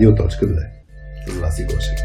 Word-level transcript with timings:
Радио.2 0.00 0.66
с 1.26 1.40
Васи 1.40 1.64
Гошев. 1.64 1.98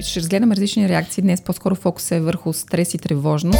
Ще 0.00 0.20
разгледаме 0.20 0.54
различни 0.54 0.88
реакции. 0.88 1.22
Днес 1.22 1.42
по-скоро 1.42 1.74
фокус 1.74 2.10
е 2.10 2.20
върху 2.20 2.52
стрес 2.52 2.94
и 2.94 2.98
тревожност. 2.98 3.58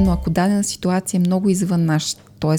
Но 0.00 0.12
ако 0.12 0.30
дадена 0.30 0.64
ситуация 0.64 1.18
е 1.18 1.20
много 1.20 1.48
извън 1.48 1.84
наш, 1.84 2.14
т.е. 2.40 2.56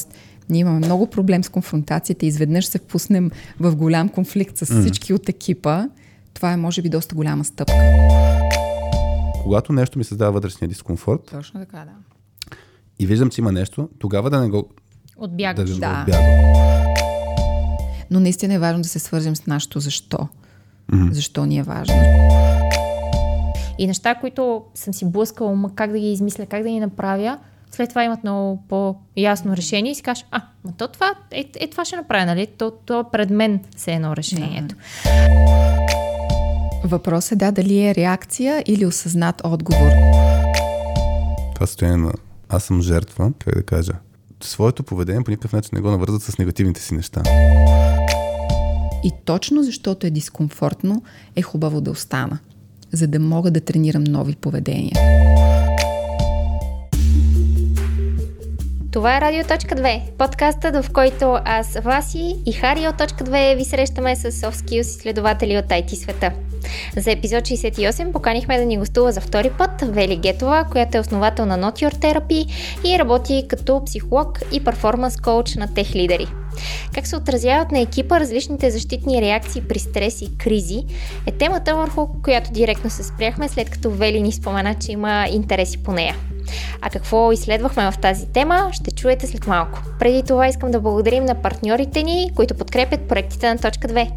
ние 0.49 0.61
имаме 0.61 0.77
много 0.77 1.09
проблем 1.09 1.43
с 1.43 1.49
конфронтацията 1.49 2.25
и 2.25 2.29
изведнъж 2.29 2.65
се 2.65 2.77
впуснем 2.77 3.31
в 3.59 3.75
голям 3.75 4.09
конфликт 4.09 4.57
с 4.57 4.65
всички 4.65 5.13
от 5.13 5.29
екипа, 5.29 5.83
това 6.33 6.51
е 6.51 6.57
може 6.57 6.81
би 6.81 6.89
доста 6.89 7.15
голяма 7.15 7.43
стъпка. 7.43 7.73
Когато 9.43 9.73
нещо 9.73 9.97
ми 9.97 10.03
създава 10.03 10.31
вътрешния 10.31 10.69
дискомфорт 10.69 11.21
Точно 11.31 11.59
така, 11.59 11.77
да. 11.77 12.12
И 13.03 13.07
виждам, 13.07 13.29
че 13.29 13.41
има 13.41 13.51
нещо, 13.51 13.89
тогава 13.99 14.29
да 14.29 14.41
не 14.41 14.49
го, 14.49 14.69
Отбягаш. 15.17 15.69
да, 15.69 15.75
Да. 15.79 15.87
го 15.87 16.01
отбягвам. 16.01 16.53
Но 18.11 18.19
наистина 18.19 18.53
е 18.53 18.59
важно 18.59 18.81
да 18.81 18.89
се 18.89 18.99
свържем 18.99 19.35
с 19.35 19.47
нашето 19.47 19.79
защо. 19.79 20.27
Защо 21.11 21.45
ни 21.45 21.57
е 21.57 21.63
важно. 21.63 21.95
И 23.77 23.87
неща, 23.87 24.15
които 24.15 24.63
съм 24.75 24.93
си 24.93 25.05
блъскала 25.05 25.51
ума, 25.51 25.75
как 25.75 25.91
да 25.91 25.99
ги 25.99 26.11
измисля, 26.11 26.45
как 26.45 26.63
да 26.63 26.69
ги 26.69 26.79
направя, 26.79 27.37
след 27.71 27.89
това 27.89 28.03
имат 28.03 28.23
много 28.23 28.63
по-ясно 28.69 29.55
решение 29.55 29.91
и 29.91 29.95
си 29.95 30.01
кажеш, 30.03 30.25
а, 30.31 30.41
ма 30.65 30.71
то 30.77 30.87
това, 30.87 31.13
е, 31.31 31.45
е 31.59 31.67
това 31.69 31.85
ще 31.85 31.95
направя, 31.95 32.25
нали? 32.25 32.47
То, 32.57 32.71
то 32.71 32.99
е 32.99 33.03
пред 33.11 33.29
мен 33.29 33.59
се 33.77 33.93
едно 33.93 34.15
решението. 34.15 34.75
Въпрос 36.83 37.31
е 37.31 37.35
да, 37.35 37.51
дали 37.51 37.85
е 37.85 37.95
реакция 37.95 38.63
или 38.65 38.85
осъзнат 38.85 39.41
отговор. 39.43 39.89
Това 41.55 41.67
състояние 41.67 41.97
на 41.97 42.11
аз 42.53 42.63
съм 42.63 42.81
жертва, 42.81 43.31
как 43.39 43.55
да 43.55 43.63
кажа, 43.63 43.93
своето 44.43 44.83
поведение 44.83 45.23
по 45.23 45.31
никакъв 45.31 45.53
начин 45.53 45.69
не 45.73 45.81
го 45.81 45.91
навързват 45.91 46.21
с 46.21 46.37
негативните 46.37 46.81
си 46.81 46.93
неща. 46.93 47.23
И 49.03 49.11
точно 49.25 49.63
защото 49.63 50.07
е 50.07 50.09
дискомфортно, 50.09 51.03
е 51.35 51.41
хубаво 51.41 51.81
да 51.81 51.91
остана, 51.91 52.39
за 52.91 53.07
да 53.07 53.19
мога 53.19 53.51
да 53.51 53.61
тренирам 53.61 54.03
нови 54.03 54.35
поведения. 54.35 54.91
Това 58.93 59.17
е 59.17 59.21
Радио.2, 59.21 60.01
подкастът, 60.17 60.85
в 60.85 60.93
който 60.93 61.37
аз, 61.45 61.77
Васи 61.83 62.35
и 62.45 62.51
Хари 62.51 62.87
от 62.87 62.97
Точка 62.97 63.23
2 63.23 63.55
ви 63.55 63.65
срещаме 63.65 64.15
с 64.15 64.31
soft 64.31 64.53
skills 64.53 64.79
изследователи 64.79 65.57
от 65.57 65.65
IT 65.65 65.93
света. 65.95 66.31
За 66.97 67.11
епизод 67.11 67.43
68 67.43 68.11
поканихме 68.11 68.57
да 68.57 68.65
ни 68.65 68.77
гостува 68.77 69.11
за 69.11 69.21
втори 69.21 69.49
път 69.57 69.81
Вели 69.81 70.15
Гетова, 70.17 70.65
която 70.71 70.97
е 70.97 70.99
основател 70.99 71.45
на 71.45 71.59
Not 71.59 71.87
Your 71.87 71.95
Therapy 71.95 72.45
и 72.85 72.99
работи 72.99 73.45
като 73.49 73.81
психолог 73.85 74.39
и 74.51 74.63
перформанс 74.63 75.21
коуч 75.21 75.55
на 75.55 75.73
тех 75.73 75.95
лидери. 75.95 76.27
Как 76.93 77.07
се 77.07 77.15
отразяват 77.15 77.71
на 77.71 77.79
екипа 77.79 78.19
различните 78.19 78.71
защитни 78.71 79.21
реакции 79.21 79.61
при 79.61 79.79
стрес 79.79 80.21
и 80.21 80.37
кризи 80.37 80.83
е 81.25 81.31
темата, 81.31 81.75
върху 81.75 82.07
която 82.23 82.51
директно 82.51 82.89
се 82.89 83.03
спряхме, 83.03 83.49
след 83.49 83.69
като 83.69 83.91
Вели 83.91 84.21
ни 84.21 84.31
спомена, 84.31 84.75
че 84.75 84.91
има 84.91 85.27
интереси 85.31 85.83
по 85.83 85.91
нея. 85.91 86.15
А 86.81 86.89
какво 86.89 87.31
изследвахме 87.31 87.91
в 87.91 87.97
тази 88.01 88.25
тема, 88.25 88.69
ще 88.71 88.91
чуете 88.91 89.27
след 89.27 89.47
малко. 89.47 89.79
Преди 89.99 90.23
това 90.23 90.47
искам 90.47 90.71
да 90.71 90.79
благодарим 90.79 91.25
на 91.25 91.35
партньорите 91.35 92.03
ни, 92.03 92.31
които 92.35 92.55
подкрепят 92.55 93.07
проектите 93.07 93.49
на 93.49 93.57
Точка 93.57 93.87
2. 93.87 94.11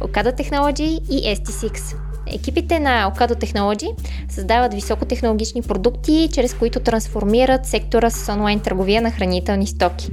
Okado 0.00 0.40
Technology 0.40 1.00
и 1.10 1.36
ST6. 1.36 2.11
Екипите 2.32 2.80
на 2.80 3.12
Okado 3.12 3.34
Technology 3.34 3.88
създават 4.28 4.74
високотехнологични 4.74 5.62
продукти, 5.62 6.28
чрез 6.32 6.54
които 6.54 6.80
трансформират 6.80 7.66
сектора 7.66 8.10
с 8.10 8.32
онлайн 8.32 8.60
търговия 8.60 9.02
на 9.02 9.10
хранителни 9.10 9.66
стоки. 9.66 10.08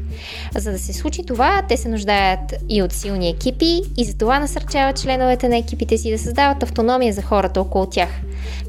За 0.55 0.71
да 0.71 0.79
се 0.79 0.93
случи 0.93 1.25
това, 1.25 1.61
те 1.69 1.77
се 1.77 1.89
нуждаят 1.89 2.55
и 2.69 2.83
от 2.83 2.93
силни 2.93 3.29
екипи 3.29 3.81
и 3.97 4.05
за 4.05 4.17
това 4.17 4.39
насърчават 4.39 5.01
членовете 5.01 5.49
на 5.49 5.57
екипите 5.57 5.97
си 5.97 6.11
да 6.11 6.19
създават 6.19 6.63
автономия 6.63 7.13
за 7.13 7.21
хората 7.21 7.61
около 7.61 7.85
тях, 7.85 8.09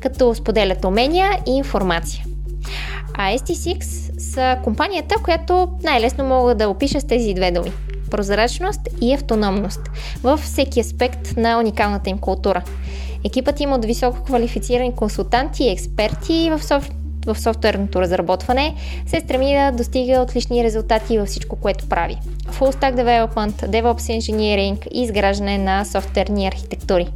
като 0.01 0.35
споделят 0.35 0.85
умения 0.85 1.31
и 1.49 1.51
информация. 1.51 2.25
А 3.15 3.39
ST6 3.39 3.83
са 4.19 4.59
компанията, 4.65 5.15
която 5.25 5.69
най-лесно 5.83 6.25
мога 6.25 6.55
да 6.55 6.69
опиша 6.69 7.01
с 7.01 7.05
тези 7.05 7.35
две 7.35 7.51
думи. 7.51 7.73
Прозрачност 8.11 8.81
и 9.01 9.15
автономност 9.15 9.81
във 10.23 10.41
всеки 10.41 10.81
аспект 10.81 11.37
на 11.37 11.59
уникалната 11.59 12.11
им 12.11 12.19
култура. 12.19 12.63
Екипът 13.25 13.61
им 13.61 13.73
от 13.73 13.85
високо 13.85 14.23
квалифицирани 14.23 14.95
консултанти 14.95 15.65
и 15.65 15.71
експерти 15.71 16.51
в, 16.51 16.65
соф... 16.65 16.91
в 17.27 17.41
софтуерното 17.41 18.01
разработване 18.01 18.75
се 19.07 19.21
стреми 19.21 19.55
да 19.55 19.73
достига 19.73 20.21
отлични 20.21 20.65
резултати 20.65 21.19
във 21.19 21.29
всичко, 21.29 21.57
което 21.57 21.89
прави. 21.89 22.17
Full 22.47 22.75
Stack 22.75 22.95
Development, 22.95 23.53
DevOps 23.53 24.19
Engineering 24.19 24.89
и 24.89 25.03
изграждане 25.03 25.59
на 25.59 25.85
софтуерни 25.85 26.47
архитектури. 26.47 27.09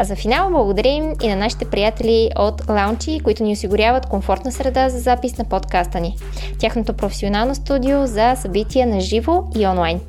А 0.00 0.04
за 0.04 0.16
финал 0.16 0.50
благодарим 0.50 1.12
и 1.22 1.28
на 1.28 1.36
нашите 1.36 1.64
приятели 1.64 2.30
от 2.36 2.62
Launchi, 2.62 3.22
които 3.22 3.42
ни 3.42 3.52
осигуряват 3.52 4.06
комфортна 4.06 4.52
среда 4.52 4.88
за 4.88 4.98
запис 4.98 5.38
на 5.38 5.44
подкаста 5.44 6.00
ни. 6.00 6.16
Тяхното 6.58 6.94
професионално 6.94 7.54
студио 7.54 8.06
за 8.06 8.34
събития 8.36 8.86
на 8.86 9.00
живо 9.00 9.44
и 9.58 9.66
онлайн. 9.66 10.00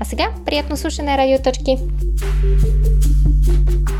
А 0.00 0.04
сега, 0.04 0.28
приятно 0.44 0.76
слушане, 0.76 1.18
радиоточки! 1.18 1.78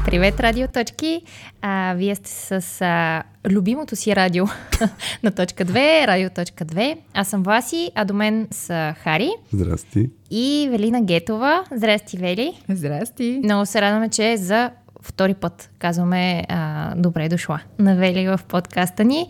Привет, 0.07 0.41
радиоточки! 0.41 1.23
А, 1.61 1.95
вие 1.97 2.15
сте 2.15 2.31
с 2.31 2.81
а, 2.81 3.23
любимото 3.51 3.97
си 3.97 4.17
радио 4.17 4.45
на 5.23 5.31
точка 5.31 5.65
2, 5.65 6.07
радио.2. 6.07 6.65
2. 6.65 6.99
Аз 7.15 7.29
съм 7.29 7.43
Васи, 7.43 7.91
а 7.95 8.05
до 8.05 8.15
мен 8.15 8.49
са 8.51 8.95
Хари 8.99 9.31
Здрасти. 9.53 10.11
и 10.31 10.69
Велина 10.71 11.03
Гетова. 11.03 11.65
Здрасти, 11.77 12.17
Вели! 12.17 12.63
Здрасти! 12.69 13.41
Много 13.45 13.67
се 13.67 13.81
радваме, 13.81 14.09
че 14.09 14.37
за 14.37 14.71
втори 15.03 15.35
път 15.35 15.71
казваме 15.79 16.45
а, 16.49 16.95
добре 16.97 17.29
дошла 17.29 17.61
на 17.79 17.97
Вели 17.97 18.29
в 18.29 18.41
подкаста 18.49 19.05
ни. 19.05 19.29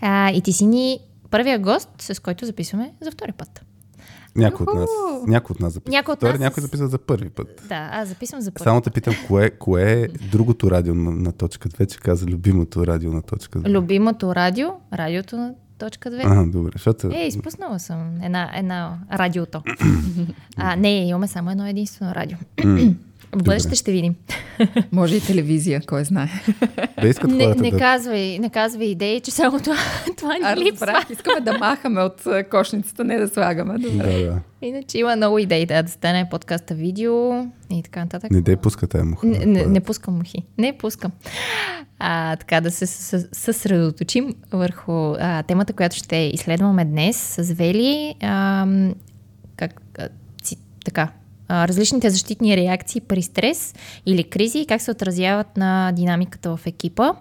А, 0.00 0.30
и 0.30 0.40
ти 0.40 0.52
си 0.52 0.66
ни 0.66 0.98
първия 1.30 1.58
гост, 1.58 1.88
с 1.98 2.20
който 2.20 2.46
записваме 2.46 2.92
за 3.00 3.10
втори 3.10 3.32
път. 3.32 3.63
Някой 4.36 4.66
от 4.68 4.74
нас, 4.74 4.90
някой 5.26 5.54
от 5.54 5.60
нас 5.60 5.72
записва. 5.72 5.96
Някой 5.96 6.12
от 6.12 6.22
нас 6.22 6.38
някой 6.38 6.60
записва 6.60 6.88
за 6.88 6.98
първи 6.98 7.30
път. 7.30 7.62
Да, 7.68 7.88
аз 7.92 8.08
записвам 8.08 8.40
за 8.40 8.50
първи 8.50 8.64
Само 8.64 8.80
те 8.80 8.90
питам, 8.90 9.14
кое, 9.26 9.50
кое 9.50 9.92
е 9.92 10.08
другото 10.08 10.70
радио 10.70 10.94
на, 10.94 11.10
на 11.10 11.32
точка 11.32 11.68
2, 11.68 11.92
че 11.92 11.98
каза 11.98 12.26
любимото 12.26 12.86
радио 12.86 13.12
на 13.12 13.22
точка 13.22 13.58
2. 13.58 13.70
Любимото 13.70 14.34
радио, 14.34 14.68
радиото 14.92 15.36
на 15.36 15.54
точка 15.78 16.10
2. 16.10 16.20
Ага, 16.24 16.50
добре, 16.50 16.70
защото... 16.72 17.10
Е, 17.12 17.26
изпуснала 17.26 17.78
съм 17.78 18.22
една, 18.22 18.50
една 18.56 18.98
радиото. 19.12 19.62
а, 20.56 20.76
не, 20.76 21.08
имаме 21.08 21.26
само 21.26 21.50
едно 21.50 21.66
единствено 21.66 22.14
радио. 22.14 22.38
В 23.34 23.42
бъдеще 23.42 23.74
ще 23.74 23.92
видим. 23.92 24.14
Може 24.92 25.16
и 25.16 25.20
телевизия, 25.20 25.80
кой 25.82 26.04
знае. 26.04 26.28
Да 27.00 27.08
искат 27.08 27.30
Не, 27.30 27.46
не, 27.48 27.70
да... 27.70 27.78
казвай, 27.78 28.38
не 28.38 28.50
казвай 28.50 28.86
идеи, 28.86 29.20
че 29.20 29.30
само 29.30 29.60
това, 29.60 29.76
това 30.16 30.36
А, 30.42 30.54
ни 30.54 30.60
липсва. 30.60 30.86
разбрах, 30.86 31.10
искаме 31.10 31.40
да 31.40 31.58
махаме 31.58 32.00
от 32.00 32.26
а, 32.26 32.44
кошницата, 32.44 33.04
не 33.04 33.18
да 33.18 33.28
слагаме. 33.28 33.78
Добре. 33.78 34.12
Да, 34.18 34.24
да. 34.24 34.40
Иначе 34.62 34.98
има 34.98 35.16
много 35.16 35.38
идеи 35.38 35.66
да, 35.66 35.82
да 35.82 35.90
стане 35.90 36.28
подкаста 36.30 36.74
видео 36.74 37.44
и 37.70 37.82
така 37.84 38.00
нататък. 38.00 38.30
Не 38.30 38.40
дей 38.40 38.56
пуска 38.56 38.86
тая 38.86 39.04
муха. 39.04 39.26
Не, 39.26 39.38
не, 39.38 39.66
не 39.66 39.80
пускам 39.80 40.14
мухи. 40.14 40.42
Не 40.58 40.72
пускам. 40.72 41.12
А, 41.98 42.36
така 42.36 42.60
да 42.60 42.70
се 42.70 42.86
със- 42.86 43.26
съсредоточим 43.32 44.34
върху 44.52 44.92
а, 45.12 45.42
темата, 45.42 45.72
която 45.72 45.96
ще 45.96 46.16
изследваме 46.16 46.84
днес 46.84 47.16
с 47.38 47.52
Вели. 47.52 48.14
А, 48.22 48.66
как, 49.56 49.82
а, 49.98 50.08
ци, 50.42 50.56
така, 50.84 51.08
различните 51.68 52.10
защитни 52.10 52.56
реакции 52.56 53.00
при 53.00 53.22
стрес 53.22 53.74
или 54.06 54.24
кризи 54.24 54.58
и 54.58 54.66
как 54.66 54.80
се 54.80 54.90
отразяват 54.90 55.56
на 55.56 55.92
динамиката 55.92 56.56
в 56.56 56.66
екипа. 56.66 57.12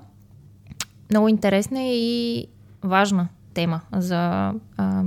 Много 1.10 1.28
интересна 1.28 1.80
и 1.84 2.48
важна 2.84 3.28
тема 3.54 3.82
за 3.92 4.54
а, 4.78 5.04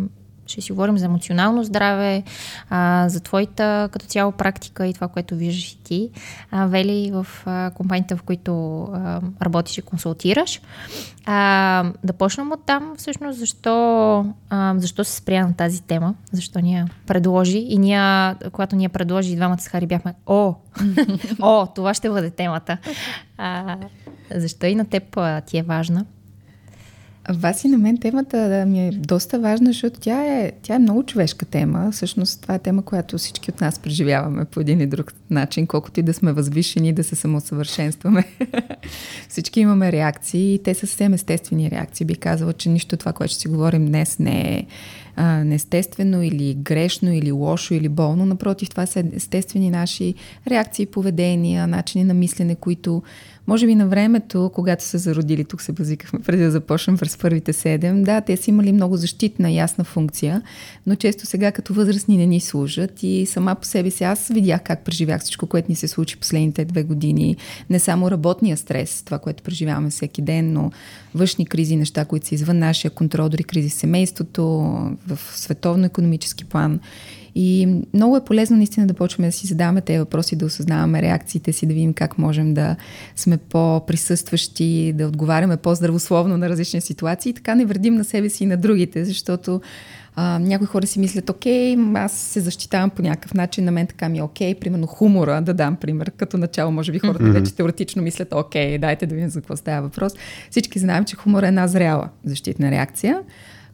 ще 0.46 0.60
си 0.60 0.72
говорим 0.72 0.98
за 0.98 1.04
емоционално 1.04 1.64
здраве, 1.64 2.22
а, 2.70 3.08
за 3.08 3.20
твоята 3.20 3.88
като 3.92 4.06
цяло 4.06 4.32
практика 4.32 4.86
и 4.86 4.94
това, 4.94 5.08
което 5.08 5.36
виждаш 5.36 5.72
и 5.72 5.82
ти, 5.82 6.10
а, 6.50 6.66
Вели, 6.66 7.10
в 7.12 7.26
а, 7.46 7.70
компаниите, 7.70 8.16
в 8.16 8.22
които 8.22 8.82
а, 8.82 9.20
работиш 9.42 9.78
и 9.78 9.82
консултираш. 9.82 10.60
А, 11.26 11.92
да 12.04 12.12
почнем 12.12 12.52
от 12.52 12.66
там, 12.66 12.94
всъщност, 12.96 13.38
защо, 13.38 14.26
а, 14.50 14.74
защо 14.76 15.04
се 15.04 15.16
спря 15.16 15.46
на 15.46 15.54
тази 15.54 15.82
тема, 15.82 16.14
защо 16.32 16.58
ни 16.60 16.74
я 16.74 16.88
предложи 17.06 17.58
и 17.58 17.78
ние, 17.78 18.34
когато 18.52 18.76
ни 18.76 18.84
я 18.84 18.90
предложи, 18.90 19.36
двамата 19.36 19.58
с 19.58 19.68
Хари 19.68 19.86
бяхме, 19.86 20.14
о, 20.26 20.54
о, 21.42 21.66
това 21.66 21.94
ще 21.94 22.10
бъде 22.10 22.30
темата. 22.30 22.78
А, 23.38 23.76
защо 24.34 24.66
и 24.66 24.74
на 24.74 24.84
теб 24.84 25.16
а, 25.16 25.40
ти 25.40 25.58
е 25.58 25.62
важна? 25.62 26.04
Вас 27.30 27.64
и 27.64 27.68
на 27.68 27.78
мен 27.78 27.98
темата 27.98 28.64
ми 28.66 28.88
е 28.88 28.90
доста 28.90 29.38
важна, 29.38 29.66
защото 29.66 30.00
тя 30.00 30.24
е, 30.24 30.52
тя 30.62 30.74
е 30.74 30.78
много 30.78 31.02
човешка 31.02 31.46
тема. 31.46 31.90
Всъщност 31.92 32.42
това 32.42 32.54
е 32.54 32.58
тема, 32.58 32.82
която 32.82 33.18
всички 33.18 33.50
от 33.50 33.60
нас 33.60 33.78
преживяваме 33.78 34.44
по 34.44 34.60
един 34.60 34.80
или 34.80 34.86
друг 34.86 35.14
начин, 35.30 35.66
колкото 35.66 36.00
и 36.00 36.02
да 36.02 36.14
сме 36.14 36.32
възвишени, 36.32 36.92
да 36.92 37.04
се 37.04 37.16
самосъвършенстваме. 37.16 38.24
всички 39.28 39.60
имаме 39.60 39.92
реакции 39.92 40.54
и 40.54 40.58
те 40.58 40.74
са 40.74 40.86
съвсем 40.86 41.14
естествени 41.14 41.70
реакции. 41.70 42.06
Би 42.06 42.14
казала, 42.14 42.52
че 42.52 42.68
нищо 42.68 42.96
това, 42.96 43.12
което 43.12 43.32
ще 43.32 43.40
си 43.40 43.48
говорим 43.48 43.86
днес 43.86 44.18
не 44.18 44.54
е 44.54 44.66
а, 45.16 45.44
неестествено 45.44 46.22
или 46.22 46.54
грешно 46.54 47.12
или 47.12 47.32
лошо 47.32 47.74
или 47.74 47.88
болно. 47.88 48.26
Напротив, 48.26 48.70
това 48.70 48.86
са 48.86 49.04
естествени 49.12 49.70
наши 49.70 50.14
реакции, 50.48 50.86
поведения, 50.86 51.66
начини 51.66 52.04
на 52.04 52.14
мислене, 52.14 52.54
които 52.54 53.02
може 53.46 53.66
би 53.66 53.74
на 53.74 53.86
времето, 53.86 54.50
когато 54.54 54.84
са 54.84 54.98
зародили, 54.98 55.44
тук 55.44 55.62
се 55.62 55.72
базикахме 55.72 56.20
преди 56.20 56.42
да 56.42 56.50
започнем 56.50 56.98
през 56.98 57.18
първите 57.18 57.52
седем, 57.52 58.02
да, 58.02 58.20
те 58.20 58.36
са 58.36 58.50
имали 58.50 58.72
много 58.72 58.96
защитна, 58.96 59.50
ясна 59.50 59.84
функция, 59.84 60.42
но 60.86 60.94
често 60.94 61.26
сега 61.26 61.52
като 61.52 61.74
възрастни 61.74 62.16
не 62.16 62.26
ни 62.26 62.40
служат 62.40 63.02
и 63.02 63.26
сама 63.26 63.54
по 63.54 63.66
себе 63.66 63.90
си 63.90 64.04
аз 64.04 64.28
видях 64.28 64.60
как 64.64 64.84
преживях 64.84 65.20
всичко, 65.22 65.46
което 65.46 65.72
ни 65.72 65.76
се 65.76 65.88
случи 65.88 66.16
последните 66.16 66.64
две 66.64 66.82
години. 66.82 67.36
Не 67.70 67.78
само 67.78 68.10
работния 68.10 68.56
стрес, 68.56 69.02
това, 69.02 69.18
което 69.18 69.42
преживяваме 69.42 69.90
всеки 69.90 70.22
ден, 70.22 70.52
но 70.52 70.70
външни 71.14 71.46
кризи, 71.46 71.76
неща, 71.76 72.04
които 72.04 72.26
са 72.26 72.34
извън 72.34 72.58
нашия 72.58 72.90
контрол, 72.90 73.28
дори 73.28 73.44
кризи 73.44 73.68
в 73.68 73.72
семейството, 73.72 74.42
в 75.06 75.18
световно-економически 75.34 76.44
план. 76.44 76.80
И 77.38 77.68
много 77.94 78.16
е 78.16 78.24
полезно 78.24 78.56
наистина 78.56 78.86
да 78.86 78.94
почваме 78.94 79.28
да 79.28 79.32
си 79.32 79.46
задаваме 79.46 79.80
тези 79.80 79.98
въпроси, 79.98 80.36
да 80.36 80.46
осъзнаваме 80.46 81.02
реакциите 81.02 81.52
си, 81.52 81.66
да 81.66 81.74
видим 81.74 81.92
как 81.92 82.18
можем 82.18 82.54
да 82.54 82.76
сме 83.16 83.36
по-присъстващи, 83.36 84.92
да 84.92 85.06
отговаряме 85.06 85.56
по-здравословно 85.56 86.36
на 86.36 86.48
различни 86.48 86.80
ситуации 86.80 87.30
и 87.30 87.34
така 87.34 87.54
не 87.54 87.64
вредим 87.64 87.94
на 87.94 88.04
себе 88.04 88.28
си 88.28 88.44
и 88.44 88.46
на 88.46 88.56
другите, 88.56 89.04
защото 89.04 89.60
а, 90.14 90.38
някои 90.38 90.66
хора 90.66 90.86
си 90.86 90.98
мислят, 90.98 91.30
окей, 91.30 91.76
аз 91.94 92.12
се 92.12 92.40
защитавам 92.40 92.90
по 92.90 93.02
някакъв 93.02 93.34
начин, 93.34 93.64
на 93.64 93.70
мен 93.70 93.86
така 93.86 94.08
ми 94.08 94.18
е 94.18 94.22
окей, 94.22 94.54
примерно 94.54 94.86
хумора, 94.86 95.40
да 95.42 95.54
дам 95.54 95.76
пример, 95.76 96.10
като 96.16 96.38
начало, 96.38 96.72
може 96.72 96.92
би 96.92 96.98
хората 96.98 97.24
mm-hmm. 97.24 97.40
вече 97.40 97.54
теоретично 97.54 98.02
мислят, 98.02 98.34
окей, 98.34 98.78
дайте 98.78 99.06
да 99.06 99.14
видим 99.14 99.30
за 99.30 99.40
какво 99.40 99.56
става 99.56 99.82
въпрос. 99.82 100.12
Всички 100.50 100.78
знаем, 100.78 101.04
че 101.04 101.16
хумор 101.16 101.42
е 101.42 101.48
една 101.48 101.68
зряла 101.68 102.08
защитна 102.24 102.70
реакция 102.70 103.20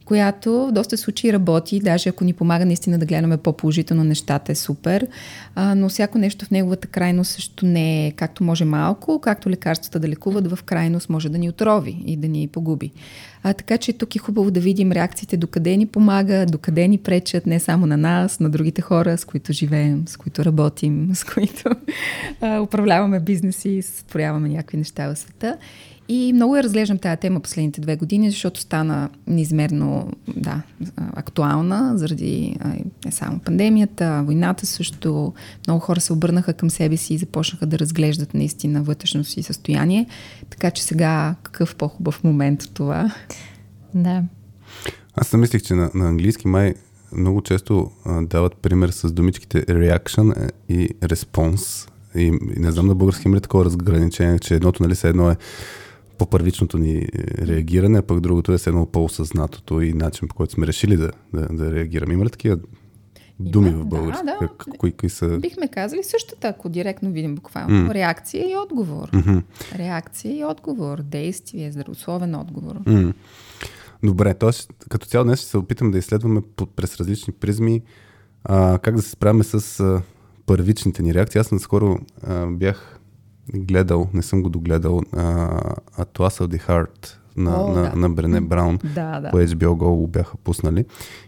която 0.05 0.67
в 0.67 0.71
доста 0.71 0.97
случаи 0.97 1.33
работи, 1.33 1.79
даже 1.79 2.09
ако 2.09 2.23
ни 2.23 2.33
помага 2.33 2.65
наистина 2.65 2.99
да 2.99 3.05
гледаме 3.05 3.37
по-положително 3.37 4.03
нещата 4.03 4.51
е 4.51 4.55
супер, 4.55 5.07
а, 5.55 5.75
но 5.75 5.89
всяко 5.89 6.17
нещо 6.17 6.45
в 6.45 6.51
неговата 6.51 6.87
крайност 6.87 7.31
също 7.31 7.65
не 7.65 8.07
е 8.07 8.11
както 8.11 8.43
може 8.43 8.65
малко, 8.65 9.19
както 9.21 9.49
лекарствата 9.49 9.99
да 9.99 10.07
лекуват, 10.07 10.51
в 10.51 10.63
крайност 10.63 11.09
може 11.09 11.29
да 11.29 11.37
ни 11.37 11.49
отрови 11.49 12.03
и 12.05 12.17
да 12.17 12.27
ни 12.27 12.47
погуби. 12.47 12.91
А, 13.43 13.53
така 13.53 13.77
че 13.77 13.93
тук 13.93 14.15
е 14.15 14.19
хубаво 14.19 14.51
да 14.51 14.59
видим 14.59 14.91
реакциите 14.91 15.37
докъде 15.37 15.77
ни 15.77 15.85
помага, 15.85 16.45
докъде 16.45 16.87
ни 16.87 16.97
пречат, 16.97 17.45
не 17.45 17.59
само 17.59 17.85
на 17.85 17.97
нас, 17.97 18.39
на 18.39 18.49
другите 18.49 18.81
хора, 18.81 19.17
с 19.17 19.25
които 19.25 19.53
живеем, 19.53 20.03
с 20.07 20.17
които 20.17 20.45
работим, 20.45 21.09
с 21.13 21.23
които 21.23 21.69
а, 22.41 22.59
управляваме 22.59 23.19
бизнеси, 23.19 23.81
сътворяваме 23.81 24.49
някакви 24.49 24.77
неща 24.77 25.07
в 25.07 25.15
света. 25.15 25.57
И 26.07 26.33
много 26.33 26.55
я 26.55 26.63
разглеждам 26.63 26.97
тази 26.97 27.17
тема 27.17 27.39
последните 27.39 27.81
две 27.81 27.95
години, 27.95 28.29
защото 28.29 28.59
стана 28.59 29.09
неизмерно 29.27 30.11
да, 30.35 30.61
актуална 30.97 31.91
заради 31.95 32.57
не 33.05 33.11
само 33.11 33.39
пандемията, 33.39 34.23
войната 34.25 34.65
също. 34.65 35.33
Много 35.67 35.79
хора 35.79 35.99
се 35.99 36.13
обърнаха 36.13 36.53
към 36.53 36.69
себе 36.69 36.97
си 36.97 37.13
и 37.13 37.17
започнаха 37.17 37.65
да 37.65 37.79
разглеждат 37.79 38.33
наистина 38.33 38.83
вътрешното 38.83 39.29
си 39.29 39.43
състояние. 39.43 40.07
Така 40.49 40.71
че 40.71 40.83
сега 40.83 41.35
какъв 41.43 41.75
по-хубав 41.75 42.23
момент 42.23 42.69
това? 42.73 43.13
Да. 43.93 44.23
Аз 45.15 45.27
съм 45.27 45.39
мислих, 45.39 45.61
че 45.61 45.73
на, 45.73 45.91
на 45.95 46.07
английски 46.07 46.47
май 46.47 46.73
много 47.15 47.41
често 47.41 47.91
а, 48.05 48.21
дават 48.21 48.57
пример 48.57 48.89
с 48.89 49.11
думичките 49.11 49.65
reaction 49.65 50.51
и 50.69 50.89
response. 50.89 51.89
И, 52.15 52.25
и 52.55 52.59
не 52.59 52.71
знам 52.71 52.87
на 52.87 52.95
български 52.95 53.27
има 53.27 53.37
ли 53.37 53.41
такова 53.41 53.65
разграничение, 53.65 54.39
че 54.39 54.55
едното 54.55 54.83
нали, 54.83 54.95
се 54.95 55.09
едно 55.09 55.31
е 55.31 55.35
по 56.17 56.25
първичното 56.25 56.77
ни 56.77 56.97
е, 56.97 57.07
реагиране, 57.47 57.97
а 57.97 58.01
пък 58.01 58.19
другото 58.19 58.53
е 58.53 58.57
едно 58.67 58.85
по-осъзнатото 58.85 59.81
и 59.81 59.93
начин 59.93 60.27
по 60.27 60.35
който 60.35 60.53
сме 60.53 60.67
решили 60.67 60.97
да, 60.97 61.11
да, 61.33 61.47
да 61.47 61.75
реагираме. 61.75 62.13
Има 62.13 62.25
ли 62.25 62.29
такива 62.29 62.57
думи 63.39 63.69
Има, 63.69 63.77
в 63.77 63.85
български? 63.85 64.25
Да, 64.25 64.37
да. 64.41 64.77
кои, 64.77 64.91
кои 64.91 65.09
са... 65.09 65.37
Бихме 65.37 65.67
казали 65.67 66.03
същата, 66.03 66.47
ако 66.47 66.69
директно 66.69 67.11
видим 67.11 67.35
буквално. 67.35 67.89
Mm. 67.89 67.93
Реакция 67.93 68.51
и 68.51 68.55
отговор. 68.55 69.11
Mm-hmm. 69.11 69.43
Реакция 69.75 70.37
и 70.37 70.43
отговор. 70.43 71.01
Действие, 71.01 71.71
здравословен 71.71 72.35
отговор. 72.35 72.75
Mm. 72.75 73.13
Добре, 74.03 74.33
т.е. 74.33 74.49
като 74.89 75.07
цяло 75.07 75.25
днес 75.25 75.39
ще 75.39 75.49
се 75.49 75.57
опитам 75.57 75.91
да 75.91 75.97
изследваме 75.97 76.41
през 76.75 76.97
различни 76.97 77.33
призми 77.33 77.81
а, 78.43 78.79
как 78.79 78.95
да 78.95 79.01
се 79.01 79.09
справяме 79.09 79.43
с 79.43 79.79
а, 79.79 80.01
първичните 80.45 81.03
ни 81.03 81.13
реакции. 81.13 81.39
Аз 81.39 81.51
наскоро 81.51 81.99
а, 82.23 82.45
бях 82.45 82.99
гледал, 83.55 84.09
не 84.13 84.21
съм 84.21 84.41
го 84.41 84.49
догледал, 84.49 84.99
uh, 84.99 85.77
Atlas 85.99 86.43
of 86.43 86.47
the 86.47 86.67
Heart 86.67 87.15
на, 87.37 87.63
О, 87.63 87.67
на, 87.67 87.81
да. 87.81 87.95
на 87.95 88.09
Брене 88.09 88.41
Браун 88.41 88.79
да, 88.83 89.19
да. 89.19 89.31
по 89.31 89.37
HBO 89.37 89.67
Go 89.67 90.07
бяха 90.07 90.37
пуснали. 90.37 90.85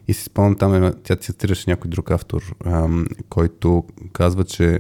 И 0.08 0.14
си 0.14 0.24
спомням 0.24 0.56
там, 0.56 0.94
тя 1.04 1.16
цитираше 1.16 1.70
някой 1.70 1.90
друг 1.90 2.12
автор, 2.12 2.56
ам, 2.66 3.06
който 3.30 3.84
казва, 4.14 4.44
че 4.44 4.80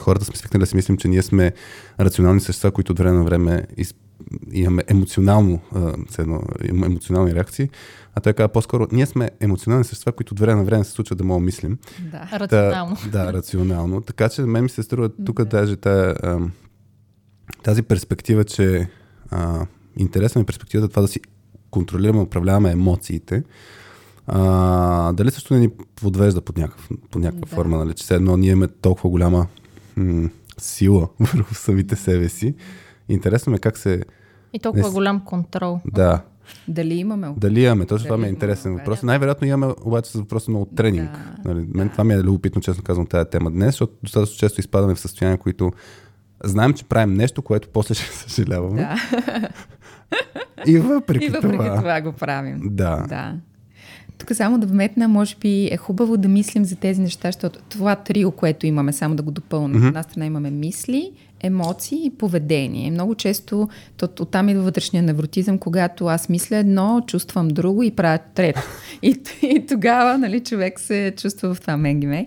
хората 0.00 0.24
сме 0.24 0.36
свикнали 0.36 0.60
да 0.60 0.66
си 0.66 0.76
мислим, 0.76 0.96
че 0.96 1.08
ние 1.08 1.22
сме 1.22 1.52
рационални 2.00 2.40
същества, 2.40 2.70
които 2.70 2.92
от 2.92 2.98
време 2.98 3.18
на 3.18 3.24
време 3.24 3.66
из, 3.76 3.94
имаме 4.52 4.82
емоционално, 4.88 5.60
а, 5.74 5.92
емоционални 6.70 7.34
реакции, 7.34 7.70
а 8.14 8.20
той 8.20 8.32
казва 8.32 8.48
по-скоро, 8.48 8.86
ние 8.92 9.06
сме 9.06 9.30
емоционални 9.40 9.84
същества, 9.84 10.12
които 10.12 10.34
от 10.34 10.40
време 10.40 10.60
на 10.60 10.64
време 10.64 10.84
се 10.84 10.90
случва 10.90 11.16
да 11.16 11.24
мога 11.24 11.40
мислим. 11.40 11.78
Да, 12.12 12.28
Та, 12.30 12.40
рационално. 12.40 12.96
Да, 13.12 13.32
рационално. 13.32 14.00
Така 14.00 14.28
че 14.28 14.42
мен 14.42 14.62
ми 14.62 14.68
се 14.68 14.82
струва 14.82 15.10
тук 15.24 15.36
да. 15.36 15.44
даже 15.44 15.76
тая, 15.76 16.16
а, 16.22 16.38
тази 17.62 17.82
перспектива, 17.82 18.44
че 18.44 18.88
а, 19.30 19.66
интересна 19.96 20.40
е 20.40 20.44
перспективата 20.44 20.88
това 20.88 21.02
да 21.02 21.08
си 21.08 21.20
контролираме, 21.70 22.20
управляваме 22.20 22.70
емоциите. 22.70 23.42
А, 24.26 25.12
дали 25.12 25.30
също 25.30 25.54
не 25.54 25.60
ни 25.60 25.70
подвежда 25.96 26.40
под, 26.40 26.58
някакъв, 26.58 26.88
под 27.10 27.22
някаква 27.22 27.48
да. 27.48 27.56
форма, 27.56 27.78
нали? 27.78 27.94
че 27.94 28.04
все 28.04 28.14
едно 28.14 28.36
ние 28.36 28.50
имаме 28.50 28.68
толкова 28.68 29.10
голяма 29.10 29.46
м- 29.96 30.28
сила 30.58 31.08
върху 31.20 31.54
самите 31.54 31.96
себе 31.96 32.28
си. 32.28 32.54
Интересно 33.08 33.52
ме 33.52 33.58
как 33.58 33.78
се... 33.78 34.04
И 34.52 34.58
толкова 34.58 34.88
не... 34.88 34.94
голям 34.94 35.24
контрол. 35.24 35.80
Да, 35.86 36.22
дали 36.68 36.94
имаме? 36.94 37.28
Дали 37.36 37.62
имаме? 37.62 37.86
Точно 37.86 38.04
това 38.04 38.16
ми 38.16 38.26
е 38.26 38.30
интересен 38.30 38.76
въпрос. 38.76 39.02
Най-вероятно 39.02 39.46
имаме 39.46 39.74
обаче 39.84 40.10
с 40.10 40.14
въпроса 40.14 40.52
от 40.52 40.76
тренинг. 40.76 41.10
Да, 41.10 41.54
нали, 41.54 41.66
мен 41.74 41.86
да. 41.86 41.92
това 41.92 42.04
ми 42.04 42.14
е 42.14 42.22
любопитно, 42.22 42.62
честно 42.62 42.84
казвам, 42.84 43.06
тази 43.06 43.30
тема 43.30 43.50
днес, 43.50 43.66
защото 43.66 43.92
достатъчно 44.02 44.38
често 44.38 44.60
изпадаме 44.60 44.94
в 44.94 45.00
състояние, 45.00 45.38
които 45.38 45.72
знаем, 46.44 46.72
че 46.72 46.84
правим 46.84 47.14
нещо, 47.14 47.42
което 47.42 47.68
после 47.72 47.94
ще 47.94 48.06
съжаляваме. 48.06 48.80
Да. 48.80 48.96
И 50.66 50.78
въпреки, 50.78 51.24
И 51.24 51.28
въпреки 51.28 51.56
това... 51.56 51.76
това 51.76 52.00
го 52.00 52.12
правим. 52.12 52.60
Да. 52.64 53.06
да. 53.08 53.34
Тук 54.18 54.36
само 54.36 54.58
да 54.58 54.66
вметна, 54.66 55.08
може 55.08 55.36
би 55.40 55.68
е 55.72 55.76
хубаво 55.76 56.16
да 56.16 56.28
мислим 56.28 56.64
за 56.64 56.76
тези 56.76 57.00
неща, 57.00 57.28
защото 57.28 57.58
това 57.68 57.96
трио, 57.96 58.30
което 58.30 58.66
имаме, 58.66 58.92
само 58.92 59.14
да 59.14 59.22
го 59.22 59.30
допълня. 59.30 59.74
Mm-hmm. 59.74 59.82
От 59.82 59.88
една 59.88 60.02
страна 60.02 60.26
имаме 60.26 60.50
мисли, 60.50 61.12
емоции 61.44 62.00
и 62.04 62.10
поведение. 62.10 62.90
Много 62.90 63.14
често 63.14 63.68
от, 64.02 64.20
оттам 64.20 64.48
идва 64.48 64.62
вътрешния 64.62 65.02
невротизъм, 65.02 65.58
когато 65.58 66.06
аз 66.06 66.28
мисля 66.28 66.56
едно, 66.56 67.02
чувствам 67.06 67.48
друго 67.48 67.82
и 67.82 67.90
правя 67.90 68.18
трето. 68.34 68.60
И, 69.02 69.20
и 69.42 69.66
тогава 69.66 70.18
нали, 70.18 70.40
човек 70.40 70.80
се 70.80 71.12
чувства 71.16 71.54
в 71.54 71.60
това 71.60 71.76
менгиме. 71.76 72.26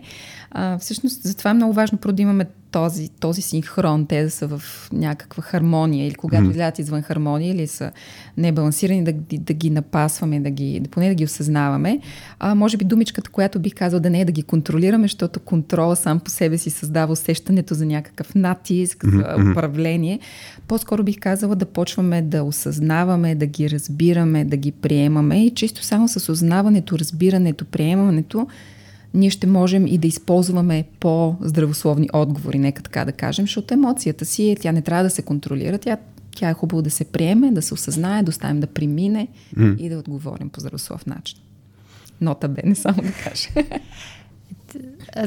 Всъщност, 0.79 1.23
затова 1.23 1.51
е 1.51 1.53
много 1.53 1.73
важно 1.73 1.97
да 2.11 2.21
имаме 2.21 2.45
този, 2.77 3.09
този 3.09 3.41
синхрон, 3.41 4.05
те 4.05 4.23
да 4.23 4.31
са 4.31 4.47
в 4.47 4.61
някаква 4.93 5.43
хармония 5.43 6.07
или 6.07 6.15
когато 6.15 6.43
mm. 6.43 6.49
излязат 6.49 6.79
извън 6.79 7.01
хармония 7.01 7.51
или 7.51 7.67
са 7.67 7.91
небалансирани, 8.37 9.03
да, 9.03 9.13
да 9.31 9.53
ги 9.53 9.69
напасваме, 9.69 10.39
да 10.39 10.49
ги, 10.49 10.79
да, 10.79 10.89
поне 10.89 11.09
да 11.09 11.15
ги 11.15 11.23
осъзнаваме. 11.23 11.99
А, 12.39 12.55
може 12.55 12.77
би 12.77 12.85
думичката, 12.85 13.29
която 13.29 13.59
бих 13.59 13.75
казал 13.75 13.99
да 13.99 14.09
не 14.09 14.21
е 14.21 14.25
да 14.25 14.31
ги 14.31 14.43
контролираме, 14.43 15.03
защото 15.03 15.39
контрола 15.39 15.95
сам 15.95 16.19
по 16.19 16.29
себе 16.29 16.57
си 16.57 16.69
създава 16.69 17.13
усещането 17.13 17.73
за 17.73 17.85
някакъв 17.85 18.35
натиск, 18.35 19.05
за 19.05 19.11
mm-hmm. 19.11 19.51
управление. 19.51 20.19
По-скоро 20.67 21.03
бих 21.03 21.19
казала 21.19 21.55
да 21.55 21.65
почваме 21.65 22.21
да 22.21 22.43
осъзнаваме, 22.43 23.35
да 23.35 23.45
ги 23.45 23.69
разбираме, 23.69 24.45
да 24.45 24.57
ги 24.57 24.71
приемаме 24.71 25.45
и 25.45 25.53
чисто 25.53 25.83
само 25.83 26.07
с 26.07 26.15
осъзнаването, 26.15 26.99
разбирането, 26.99 27.65
приемането 27.65 28.47
ние 29.17 29.29
ще 29.29 29.47
можем 29.47 29.87
и 29.87 29.97
да 29.97 30.07
използваме 30.07 30.83
по-здравословни 30.99 32.09
отговори, 32.13 32.59
нека 32.59 32.83
така 32.83 33.05
да 33.05 33.11
кажем, 33.11 33.43
защото 33.43 33.73
емоцията 33.73 34.25
си, 34.25 34.49
е, 34.49 34.55
тя 34.55 34.71
не 34.71 34.81
трябва 34.81 35.03
да 35.03 35.09
се 35.09 35.21
контролира, 35.21 35.77
тя, 35.77 35.97
тя 36.35 36.49
е 36.49 36.53
хубаво 36.53 36.81
да 36.81 36.89
се 36.89 37.05
приеме, 37.05 37.51
да 37.51 37.61
се 37.61 37.73
осъзнае, 37.73 38.23
да 38.23 38.29
оставим 38.29 38.59
да 38.59 38.67
премине 38.67 39.27
mm. 39.57 39.77
и 39.77 39.89
да 39.89 39.97
отговорим 39.97 40.49
по 40.49 40.59
здравослов 40.59 41.05
начин. 41.05 41.39
Нота 42.21 42.47
бе, 42.47 42.61
не 42.65 42.75
само 42.75 43.01
да 43.01 43.11
кажа. 43.23 43.49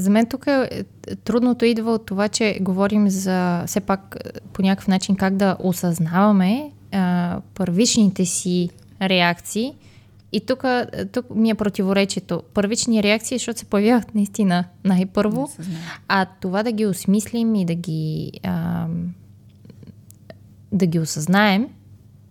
За 0.02 0.10
мен 0.10 0.26
тук 0.26 0.46
е, 0.46 0.84
трудното 1.24 1.64
идва 1.64 1.92
от 1.92 2.06
това, 2.06 2.28
че 2.28 2.58
говорим 2.60 3.10
за 3.10 3.64
все 3.66 3.80
пак 3.80 4.16
по 4.52 4.62
някакъв 4.62 4.88
начин 4.88 5.16
как 5.16 5.36
да 5.36 5.56
осъзнаваме 5.58 6.70
а, 6.92 7.40
първичните 7.54 8.24
си 8.24 8.68
реакции– 9.02 9.74
и 10.32 10.46
тук, 10.46 10.64
тук 11.12 11.26
ми 11.34 11.50
е 11.50 11.54
противоречието. 11.54 12.42
Първични 12.54 13.02
реакции, 13.02 13.38
защото 13.38 13.58
се 13.58 13.64
появяват 13.64 14.14
наистина 14.14 14.64
най-първо, 14.84 15.50
а 16.08 16.26
това 16.40 16.62
да 16.62 16.72
ги 16.72 16.86
осмислим 16.86 17.54
и 17.54 17.64
да 17.64 17.74
ги, 17.74 18.32
а, 18.42 18.86
да 20.72 20.86
ги 20.86 20.98
осъзнаем, 20.98 21.68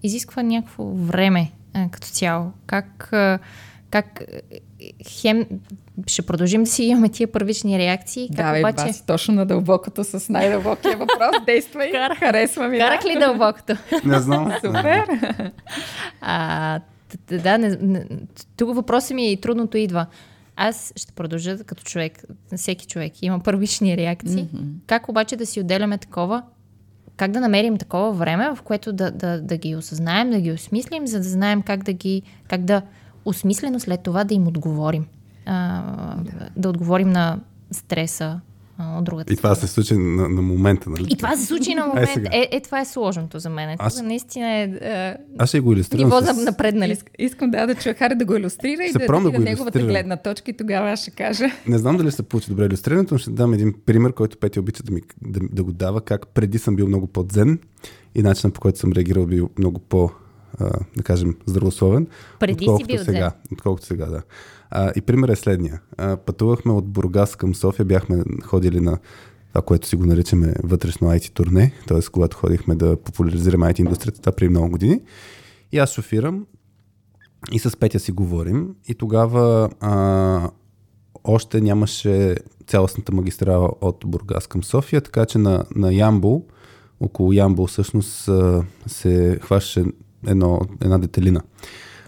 изисква 0.03 0.44
някакво 0.44 0.86
време 0.86 1.51
а, 1.74 1.89
като 1.91 2.08
цяло. 2.08 2.51
Как, 2.65 3.13
а, 3.13 3.39
как 3.91 4.24
хем 5.10 5.46
ще 6.08 6.22
продължим 6.22 6.63
да 6.63 6.70
си 6.70 6.84
имаме 6.84 7.10
тия 7.10 7.32
първични 7.32 7.79
реакции. 7.79 8.27
Как 8.27 8.36
Давай, 8.36 8.62
обаче... 8.62 8.86
Баси, 8.86 9.06
точно 9.06 9.34
на 9.34 9.46
дълбокото 9.46 10.03
с 10.03 10.29
най-дълбокия 10.29 10.98
въпрос. 10.98 11.36
Действай. 11.46 11.91
Кара. 11.91 12.15
Харесва 12.15 12.68
ми. 12.68 12.79
Карах 12.79 13.06
ли 13.06 13.20
дълбокото? 13.20 13.74
Не 14.06 14.20
знам. 14.20 14.51
Супер. 14.65 15.06
А, 16.22 16.79
да, 17.28 17.58
не, 17.58 17.78
не, 17.82 18.08
тук 18.58 18.75
въпросът 18.75 19.16
ми 19.16 19.24
е 19.24 19.32
и 19.32 19.42
трудното 19.42 19.78
идва. 19.78 20.06
Аз 20.56 20.94
ще 20.96 21.13
продължа 21.13 21.58
като 21.58 21.84
човек, 21.84 22.24
всеки 22.56 22.88
човек 22.88 23.13
има 23.22 23.39
първични 23.39 23.98
реакции. 23.98 24.48
Mm-hmm. 24.48 24.72
Как 24.88 25.10
обаче 25.10 25.36
да 25.36 25.46
си 25.46 25.60
отделяме 25.60 25.98
такова, 25.98 26.44
как 27.18 27.32
да 27.32 27.39
намерим 27.39 27.78
такова 27.78 28.12
време, 28.12 28.56
в 28.56 28.62
което 28.62 28.94
да, 28.94 29.12
да, 29.12 29.42
да 29.42 29.58
ги 29.58 29.75
осъзнаем, 29.75 30.30
да 30.30 30.42
ги 30.42 30.51
осмислим, 30.51 31.08
за 31.08 31.18
да 31.18 31.30
знаем 31.30 31.62
как 31.62 31.84
да 31.84 31.94
ги, 31.94 32.22
как 32.48 32.62
да 32.62 32.82
осмислено 33.25 33.80
след 33.80 34.04
това 34.04 34.24
да 34.24 34.34
им 34.34 34.48
отговорим. 34.48 35.06
А, 35.46 35.84
да. 36.16 36.50
да 36.58 36.70
отговорим 36.70 37.10
на 37.10 37.39
стреса 37.72 38.39
от 38.79 39.03
другата 39.03 39.33
И 39.33 39.38
това 39.38 39.55
се 39.55 39.67
случи 39.67 39.93
на, 39.93 40.29
на 40.29 40.41
момента, 40.41 40.89
нали? 40.89 41.07
И 41.09 41.17
това 41.17 41.36
се 41.36 41.45
случи 41.45 41.75
на 41.75 41.81
Е, 41.81 41.88
момент. 41.88 42.09
сега. 42.13 42.29
Е, 42.33 42.50
е, 42.51 42.62
това 42.62 42.79
е 42.79 42.86
сложното 42.86 43.39
за 43.39 43.50
мен. 43.50 43.69
Аз- 43.79 43.95
Аз... 43.95 44.03
Наистина 44.03 44.48
е, 44.48 44.63
е 44.81 45.15
Аз 45.38 45.50
ще 45.50 45.59
го 45.59 45.74
иллюстрирам 45.74 46.05
ниво 46.05 46.21
с... 46.24 46.45
напреднали. 46.45 46.95
Иск- 46.95 47.09
Искам 47.19 47.51
да, 47.51 47.67
да 47.67 47.75
чуя 47.75 47.95
Хари 47.95 48.15
да 48.15 48.25
го 48.25 48.36
иллюстрира 48.36 48.83
и 48.83 48.88
Се 48.88 49.00
да, 49.00 49.07
да 49.07 49.21
да 49.21 49.31
го 49.31 49.39
неговата 49.39 49.79
гледна 49.79 50.17
точка 50.17 50.51
и 50.51 50.57
тогава 50.57 50.91
аз 50.91 51.01
ще 51.01 51.12
кажа. 51.12 51.45
Не 51.67 51.77
знам 51.77 51.98
дали 51.98 52.12
се 52.12 52.24
получи 52.24 52.50
добре 52.50 52.65
иллюстрирането, 52.65 53.13
но 53.13 53.17
ще 53.17 53.31
дам 53.31 53.53
един 53.53 53.74
пример, 53.86 54.13
който 54.13 54.38
Пети 54.38 54.59
обича 54.59 54.83
да, 54.83 54.91
ми, 54.91 55.01
да, 55.21 55.39
да 55.51 55.63
го 55.63 55.71
дава, 55.71 56.01
как 56.01 56.27
преди 56.27 56.59
съм 56.59 56.75
бил 56.75 56.88
много 56.88 57.07
по-дзен 57.07 57.59
и 58.15 58.21
начинът 58.21 58.53
по 58.53 58.62
който 58.62 58.79
съм 58.79 58.91
реагирал 58.91 59.25
бил 59.25 59.50
много 59.57 59.79
по, 59.79 60.09
да 60.98 61.03
кажем, 61.03 61.36
здравословен. 61.45 62.07
Преди 62.39 62.65
си 62.77 62.83
бил 62.88 63.03
сега, 63.03 63.31
Отколкото 63.51 63.86
сега, 63.86 64.05
да. 64.05 64.21
А, 64.71 64.91
и 64.95 65.01
пример 65.01 65.29
е 65.29 65.35
следния. 65.35 65.81
А, 65.97 66.17
пътувахме 66.17 66.71
от 66.71 66.88
Бургас 66.88 67.35
към 67.35 67.55
София, 67.55 67.85
бяхме 67.85 68.23
ходили 68.43 68.79
на 68.79 68.97
това, 69.47 69.61
което 69.61 69.88
си 69.88 69.95
го 69.95 70.05
наричаме 70.05 70.53
вътрешно 70.63 71.07
IT 71.07 71.31
турне, 71.31 71.73
т.е. 71.88 71.99
когато 72.11 72.38
ходихме 72.38 72.75
да 72.75 72.97
популяризираме 72.97 73.65
IT 73.65 73.79
индустрията, 73.79 74.21
това 74.21 74.31
преди 74.31 74.49
много 74.49 74.69
години. 74.69 75.01
И 75.71 75.77
аз 75.77 75.93
шофирам 75.93 76.45
и 77.51 77.59
с 77.59 77.77
Петя 77.77 77.99
си 77.99 78.11
говорим 78.11 78.75
и 78.88 78.95
тогава 78.95 79.69
а, 79.79 80.49
още 81.23 81.61
нямаше 81.61 82.35
цялостната 82.67 83.11
магистрала 83.11 83.69
от 83.81 84.03
Бургас 84.05 84.47
към 84.47 84.63
София, 84.63 85.01
така 85.01 85.25
че 85.25 85.38
на, 85.38 85.65
на 85.75 85.93
Ямбол, 85.93 86.45
около 86.99 87.33
Ямбол 87.33 87.67
всъщност 87.67 88.29
се 88.88 89.39
едно, 90.27 90.61
една 90.81 90.97
детелина. 90.97 91.41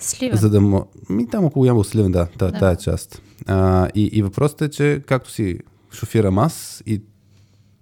Сливен. 0.02 0.38
За 0.38 0.50
да 0.50 0.62
му... 0.62 0.86
Ми 1.10 1.28
там 1.28 1.46
около 1.46 1.66
Ямбол 1.66 1.84
Сливен, 1.84 2.12
да, 2.12 2.26
та, 2.26 2.52
Да. 2.52 2.60
тая 2.60 2.76
част. 2.76 3.22
А, 3.48 3.90
и, 3.96 4.04
и 4.04 4.22
въпросът 4.22 4.62
е, 4.62 4.70
че 4.70 5.02
както 5.08 5.32
си 5.32 5.60
шофирам 5.94 6.40
аз 6.40 6.84
и 6.86 7.02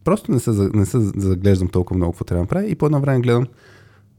просто 0.04 0.32
не 0.32 0.40
се, 0.40 0.52
не 0.52 0.86
се 0.86 1.00
заглеждам 1.00 1.68
толкова 1.68 1.98
много 1.98 2.14
какво 2.14 2.26
трябва 2.26 2.40
да 2.40 2.44
направя 2.44 2.68
и 2.68 2.76
по 2.76 2.86
едно 2.86 3.02
време 3.02 3.20
гледам, 3.22 3.48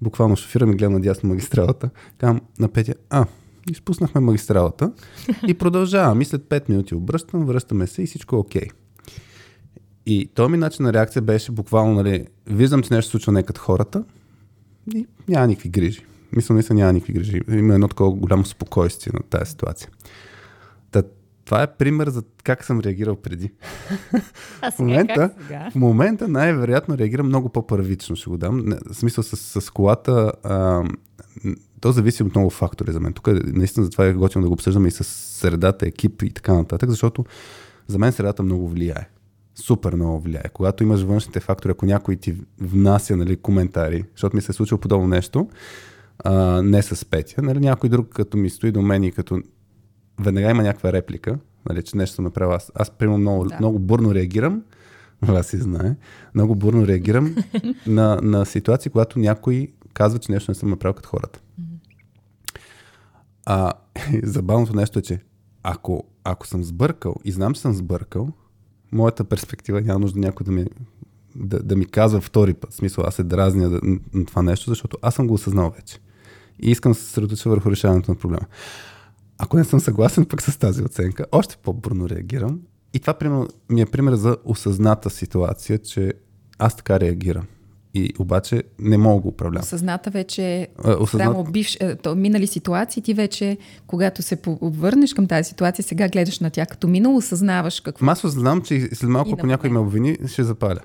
буквално 0.02 0.36
шофирам 0.36 0.72
и 0.72 0.74
гледам 0.74 0.92
надясно 0.92 1.28
магистралата. 1.28 1.90
Казвам 2.18 2.40
на 2.58 2.68
Петя, 2.68 2.94
а, 3.10 3.26
изпуснахме 3.70 4.20
магистралата 4.20 4.92
и 5.48 5.54
продължавам. 5.54 6.20
И 6.20 6.24
след 6.24 6.42
5 6.42 6.68
минути 6.68 6.94
обръщам, 6.94 7.46
връщаме 7.46 7.86
се 7.86 8.02
и 8.02 8.06
всичко 8.06 8.36
е 8.36 8.38
окей. 8.38 8.68
И 10.06 10.30
този 10.34 10.52
ми 10.52 10.58
начин 10.58 10.84
на 10.84 10.92
реакция 10.92 11.22
беше 11.22 11.52
буквално, 11.52 11.94
нали, 11.94 12.26
виждам, 12.46 12.82
че 12.82 12.94
нещо 12.94 13.08
се 13.08 13.10
случва 13.10 13.32
не 13.32 13.42
като 13.42 13.60
хората 13.60 14.04
и 14.94 15.06
няма 15.28 15.46
никакви 15.46 15.68
грижи. 15.68 16.04
Мисля, 16.36 16.54
наистина 16.54 16.80
няма 16.80 16.92
никакви 16.92 17.12
грижи. 17.12 17.40
Има 17.50 17.74
едно 17.74 17.88
такова 17.88 18.10
голямо 18.10 18.44
спокойствие 18.44 19.12
на 19.14 19.22
тази 19.22 19.50
ситуация. 19.50 19.90
Та, 20.90 21.02
това 21.44 21.62
е 21.62 21.74
пример 21.74 22.08
за 22.08 22.22
как 22.44 22.64
съм 22.64 22.80
реагирал 22.80 23.16
преди. 23.16 23.50
А 24.62 24.70
В 24.70 24.74
сега 24.74 24.88
момента, 24.88 25.14
как? 25.14 25.32
сега? 25.42 25.70
в 25.70 25.74
момента 25.74 26.28
най-вероятно 26.28 26.98
реагирам 26.98 27.26
много 27.26 27.48
по-първично, 27.48 28.16
ще 28.16 28.30
го 28.30 28.38
дам. 28.38 28.64
Не, 28.66 28.76
в 28.90 28.96
смисъл 28.96 29.24
с, 29.24 29.60
с 29.60 29.70
колата, 29.70 30.32
а, 30.42 30.84
то 31.80 31.92
зависи 31.92 32.22
от 32.22 32.34
много 32.34 32.50
фактори 32.50 32.92
за 32.92 33.00
мен. 33.00 33.12
Тук 33.12 33.28
наистина 33.44 33.84
затова 33.84 34.06
е 34.06 34.12
готино 34.12 34.42
да 34.42 34.48
го 34.48 34.54
обсъждаме 34.54 34.88
и 34.88 34.90
с 34.90 35.04
средата, 35.04 35.86
екип 35.86 36.22
и 36.22 36.30
така 36.30 36.54
нататък, 36.54 36.90
защото 36.90 37.24
за 37.86 37.98
мен 37.98 38.12
средата 38.12 38.42
много 38.42 38.68
влияе. 38.68 39.08
Супер 39.54 39.94
много 39.94 40.20
влияе. 40.20 40.48
Когато 40.52 40.82
имаш 40.82 41.02
външните 41.02 41.40
фактори, 41.40 41.72
ако 41.72 41.86
някой 41.86 42.16
ти 42.16 42.36
внася 42.60 43.16
нали, 43.16 43.36
коментари, 43.36 44.04
защото 44.12 44.36
ми 44.36 44.42
се 44.42 44.52
е 44.52 44.54
случило 44.54 44.78
подобно 44.78 45.08
нещо, 45.08 45.48
а, 46.24 46.62
не 46.62 46.82
с 46.82 47.04
Петя, 47.04 47.42
нали, 47.42 47.60
някой 47.60 47.88
друг 47.88 48.08
като 48.08 48.36
ми 48.36 48.50
стои 48.50 48.72
до 48.72 48.82
мен 48.82 49.04
и 49.04 49.12
като 49.12 49.42
веднага 50.20 50.50
има 50.50 50.62
някаква 50.62 50.92
реплика, 50.92 51.38
нали, 51.68 51.82
че 51.82 51.96
нещо 51.96 52.14
съм 52.14 52.24
направил 52.24 52.54
аз. 52.54 52.72
Аз, 52.74 52.90
примерно, 52.90 53.18
много, 53.18 53.44
Да. 53.44 53.56
много 53.58 53.78
бурно 53.78 54.14
реагирам, 54.14 54.62
аз 55.28 55.46
си 55.46 55.56
знае, 55.56 55.96
много 56.34 56.54
бурно 56.54 56.86
реагирам 56.86 57.36
на, 57.86 58.18
на 58.22 58.46
ситуации, 58.46 58.90
когато 58.90 59.18
някой 59.18 59.68
казва, 59.92 60.18
че 60.18 60.32
нещо 60.32 60.50
не 60.50 60.54
съм 60.54 60.70
направил 60.70 60.94
като 60.94 61.08
хората. 61.08 61.40
А 63.46 63.72
забавното 64.22 64.76
нещо 64.76 64.98
е, 64.98 65.02
че 65.02 65.20
ако, 65.62 66.04
ако 66.24 66.46
съм 66.46 66.64
сбъркал 66.64 67.14
и 67.24 67.32
знам, 67.32 67.54
че 67.54 67.60
съм 67.60 67.72
сбъркал, 67.74 68.28
моята 68.92 69.24
перспектива 69.24 69.80
няма 69.80 69.98
нужда 69.98 70.20
някой 70.20 70.44
да 70.44 70.52
ми, 70.52 70.66
да, 71.36 71.62
да 71.62 71.76
ми 71.76 71.86
казва 71.86 72.20
втори 72.20 72.54
път. 72.54 72.72
В 72.72 72.76
смисъл, 72.76 73.04
аз 73.06 73.14
се 73.14 73.22
дразня 73.22 73.80
на 74.14 74.24
това 74.24 74.42
нещо, 74.42 74.70
защото 74.70 74.98
аз 75.02 75.14
съм 75.14 75.26
го 75.26 75.34
осъзнал 75.34 75.70
вече. 75.70 75.98
И 76.62 76.70
искам 76.70 76.92
да 76.92 76.98
се 76.98 77.04
съсредоточа 77.04 77.50
върху 77.50 77.70
решаването 77.70 78.10
на 78.10 78.18
проблема. 78.18 78.46
Ако 79.38 79.56
не 79.56 79.64
съм 79.64 79.80
съгласен 79.80 80.24
пък 80.24 80.42
с 80.42 80.58
тази 80.58 80.82
оценка, 80.82 81.26
още 81.32 81.56
по-бурно 81.62 82.08
реагирам. 82.08 82.60
И 82.94 82.98
това 82.98 83.16
ми 83.70 83.80
е 83.80 83.86
пример 83.86 84.14
за 84.14 84.36
осъзната 84.44 85.10
ситуация, 85.10 85.78
че 85.78 86.12
аз 86.58 86.76
така 86.76 87.00
реагирам. 87.00 87.46
И 87.94 88.12
обаче 88.18 88.62
не 88.78 88.98
мога 88.98 89.14
да 89.14 89.20
го 89.20 89.28
управлявам. 89.28 89.62
Осъзната 89.62 90.10
вече 90.10 90.68
А, 90.84 90.92
осъзнат- 90.92 91.22
Само 91.24 91.44
бивш, 91.44 91.78
то, 92.02 92.14
минали 92.14 92.46
ситуации, 92.46 93.02
ти 93.02 93.14
вече, 93.14 93.56
когато 93.86 94.22
се 94.22 94.38
обвърнеш 94.46 95.14
към 95.14 95.26
тази 95.26 95.48
ситуация, 95.48 95.82
сега 95.82 96.08
гледаш 96.08 96.40
на 96.40 96.50
тях 96.50 96.68
като 96.68 96.88
минало, 96.88 97.16
осъзнаваш 97.16 97.80
какво. 97.80 98.06
Аз 98.06 98.20
знам, 98.24 98.62
че 98.62 98.88
след 98.92 99.10
малко, 99.10 99.30
ако 99.32 99.46
някой 99.46 99.70
ме 99.70 99.78
обвини, 99.78 100.18
ще 100.26 100.44
запаля. 100.44 100.78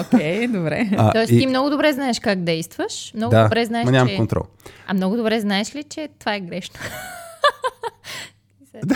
Окей, 0.00 0.46
добре. 0.48 0.90
А, 0.96 1.12
Тоест, 1.14 1.32
и- 1.32 1.38
ти 1.38 1.46
много 1.46 1.70
добре 1.70 1.92
знаеш 1.92 2.20
как 2.20 2.38
действаш. 2.38 3.12
Много 3.16 3.30
да, 3.30 3.42
добре 3.42 3.64
знаеш, 3.64 3.84
ма 3.84 3.92
нямам 3.92 4.08
че... 4.08 4.16
контрол. 4.16 4.42
А 4.86 4.94
много 4.94 5.16
добре 5.16 5.40
знаеш 5.40 5.74
ли, 5.74 5.82
че 5.84 6.08
това 6.18 6.34
е 6.34 6.40
грешно? 6.40 6.80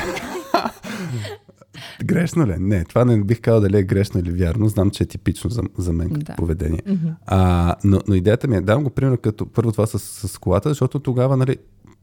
Грешно 2.05 2.47
ли? 2.47 2.53
е? 2.53 2.57
Не, 2.59 2.85
това 2.85 3.05
не 3.05 3.25
бих 3.25 3.41
казал 3.41 3.61
дали 3.61 3.79
е 3.79 3.83
грешно 3.83 4.21
или 4.21 4.31
вярно. 4.31 4.69
Знам, 4.69 4.91
че 4.91 5.03
е 5.03 5.07
типично 5.07 5.51
за, 5.51 5.63
за 5.79 5.93
мен 5.93 6.11
като 6.11 6.25
Да. 6.25 6.37
поведение. 6.37 6.81
А, 7.27 7.75
но, 7.85 8.01
но 8.09 8.15
идеята 8.15 8.49
ми 8.49 8.57
е, 8.57 8.61
давам 8.61 8.85
го 8.85 8.91
пример 8.91 9.19
като 9.21 9.47
първо 9.47 9.73
това 9.73 9.87
с, 9.87 9.99
с 10.29 10.39
колата, 10.39 10.69
защото 10.69 11.01
тогава, 11.01 11.37
нали, 11.37 11.57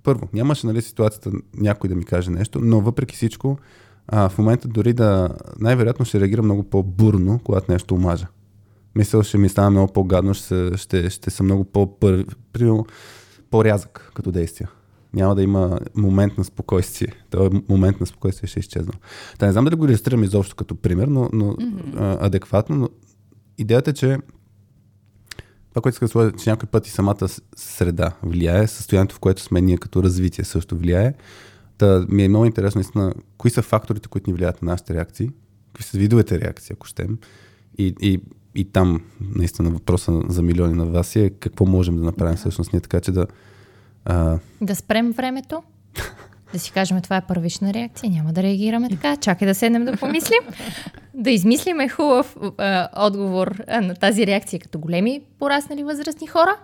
първо, 0.04 0.28
нямаше 0.34 0.68
нали, 0.68 0.82
ситуацията 0.82 1.32
някой 1.58 1.90
да 1.90 1.96
ми 1.96 2.04
каже 2.04 2.32
нещо, 2.32 2.60
но 2.62 2.82
въпреки 2.82 3.16
всичко, 3.16 3.58
а, 4.08 4.30
в 4.30 4.38
момента 4.38 4.68
дори 4.68 4.94
да, 4.94 5.30
най-вероятно 5.60 6.06
ще 6.06 6.20
реагирам 6.20 6.46
много 6.46 6.64
по-бурно, 6.64 7.40
когато 7.44 7.72
нещо 7.72 7.96
омажа. 7.96 8.28
Мисля, 8.96 9.24
ще 9.24 9.38
ми 9.38 9.50
стане 9.50 9.70
много 9.70 9.94
по-гадно, 9.94 10.34
ще, 10.34 10.78
ще, 10.78 11.10
ще 11.10 11.30
съм 11.30 11.46
много 11.46 11.66
по-рязък 13.52 14.12
като 14.16 14.32
действия. 14.32 14.70
Няма 15.14 15.36
да 15.36 15.44
има 15.44 15.80
момент 15.96 16.38
на 16.38 16.44
спокойствие. 16.44 17.14
Този 17.30 17.50
момент 17.70 18.00
на 18.00 18.06
спокойствие 18.06 18.48
ще 18.48 18.60
е 18.60 18.62
изчезнал. 18.62 18.96
Та 19.40 19.46
не 19.46 19.52
знам 19.52 19.66
дали 19.66 19.76
го 19.76 19.86
иллюстрирам 19.86 20.24
изобщо 20.24 20.56
като 20.56 20.76
пример, 20.76 21.08
но, 21.08 21.30
но 21.34 21.46
mm-hmm. 21.46 21.94
а, 21.98 22.26
адекватно. 22.26 22.76
Но 22.76 22.90
идеята 23.58 23.90
е, 23.90 23.94
че 23.94 24.18
това, 25.70 25.82
което 25.82 25.96
иска 25.96 26.06
да 26.06 26.10
сложа, 26.10 26.32
че 26.32 26.50
някой 26.50 26.70
път 26.70 26.88
и 26.88 26.92
самата 26.92 27.28
среда 27.56 28.12
влияе, 28.24 28.68
състоянието, 28.68 29.16
в 29.16 29.20
което 29.20 29.42
сме 29.42 29.62
ние 29.62 29.78
като 29.78 30.04
развитие 30.04 30.46
също 30.46 30.78
влияе. 30.78 31.14
Та 31.78 32.06
ми 32.10 32.24
е 32.24 32.30
много 32.30 32.46
интересно, 32.46 32.80
наистина, 32.80 33.14
кои 33.38 33.52
са 33.52 33.62
факторите, 33.62 34.10
които 34.10 34.30
ни 34.30 34.34
влияят 34.34 34.62
на 34.62 34.72
нашите 34.72 34.94
реакции, 34.94 35.30
какви 35.68 35.84
са 35.84 35.98
видовете 35.98 36.40
реакции, 36.40 36.74
ако 36.74 36.88
щем. 36.88 37.18
И, 37.78 37.96
и, 38.02 38.22
и 38.56 38.66
там, 38.66 39.02
наистина, 39.36 39.70
въпроса 39.70 40.22
за 40.30 40.42
милиони 40.42 40.74
на 40.74 40.86
вас 40.86 41.16
е 41.16 41.30
какво 41.30 41.66
можем 41.66 41.96
да 41.96 42.04
направим 42.04 42.38
всъщност 42.38 42.74
ние, 42.74 42.82
така 42.82 43.00
че 43.00 43.12
да... 43.12 43.28
А, 44.06 44.38
Да 44.62 44.76
спрем 44.76 45.12
времето? 45.12 45.64
Да 46.54 46.60
си 46.60 46.72
кажем, 46.72 47.02
това 47.02 47.18
е 47.18 47.22
първична 47.22 47.74
реакция, 47.74 48.10
няма 48.10 48.34
да 48.34 48.44
реагираме 48.44 48.90
така. 48.90 49.18
Чакай 49.18 49.48
да 49.48 49.56
седнем 49.56 49.86
да 49.86 49.98
помислим. 49.98 50.40
Да 51.14 51.32
измислиме 51.32 51.90
хубав 51.90 52.38
а, 52.58 52.90
отговор 52.96 53.64
а, 53.68 53.82
на 53.82 53.96
тази 53.96 54.28
реакция 54.28 54.60
като 54.60 54.80
големи 54.80 55.22
пораснали 55.40 55.84
възрастни 55.84 56.28
хора. 56.28 56.56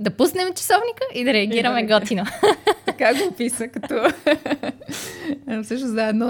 Да 0.00 0.10
пуснем 0.10 0.48
часовника 0.54 1.02
и 1.14 1.24
да 1.24 1.32
реагираме 1.32 1.86
готино. 1.86 2.24
така 2.86 3.14
го 3.14 3.28
описа, 3.32 3.68
като 3.68 3.94
всъщност 5.64 5.94
да, 5.94 6.02
едно 6.02 6.26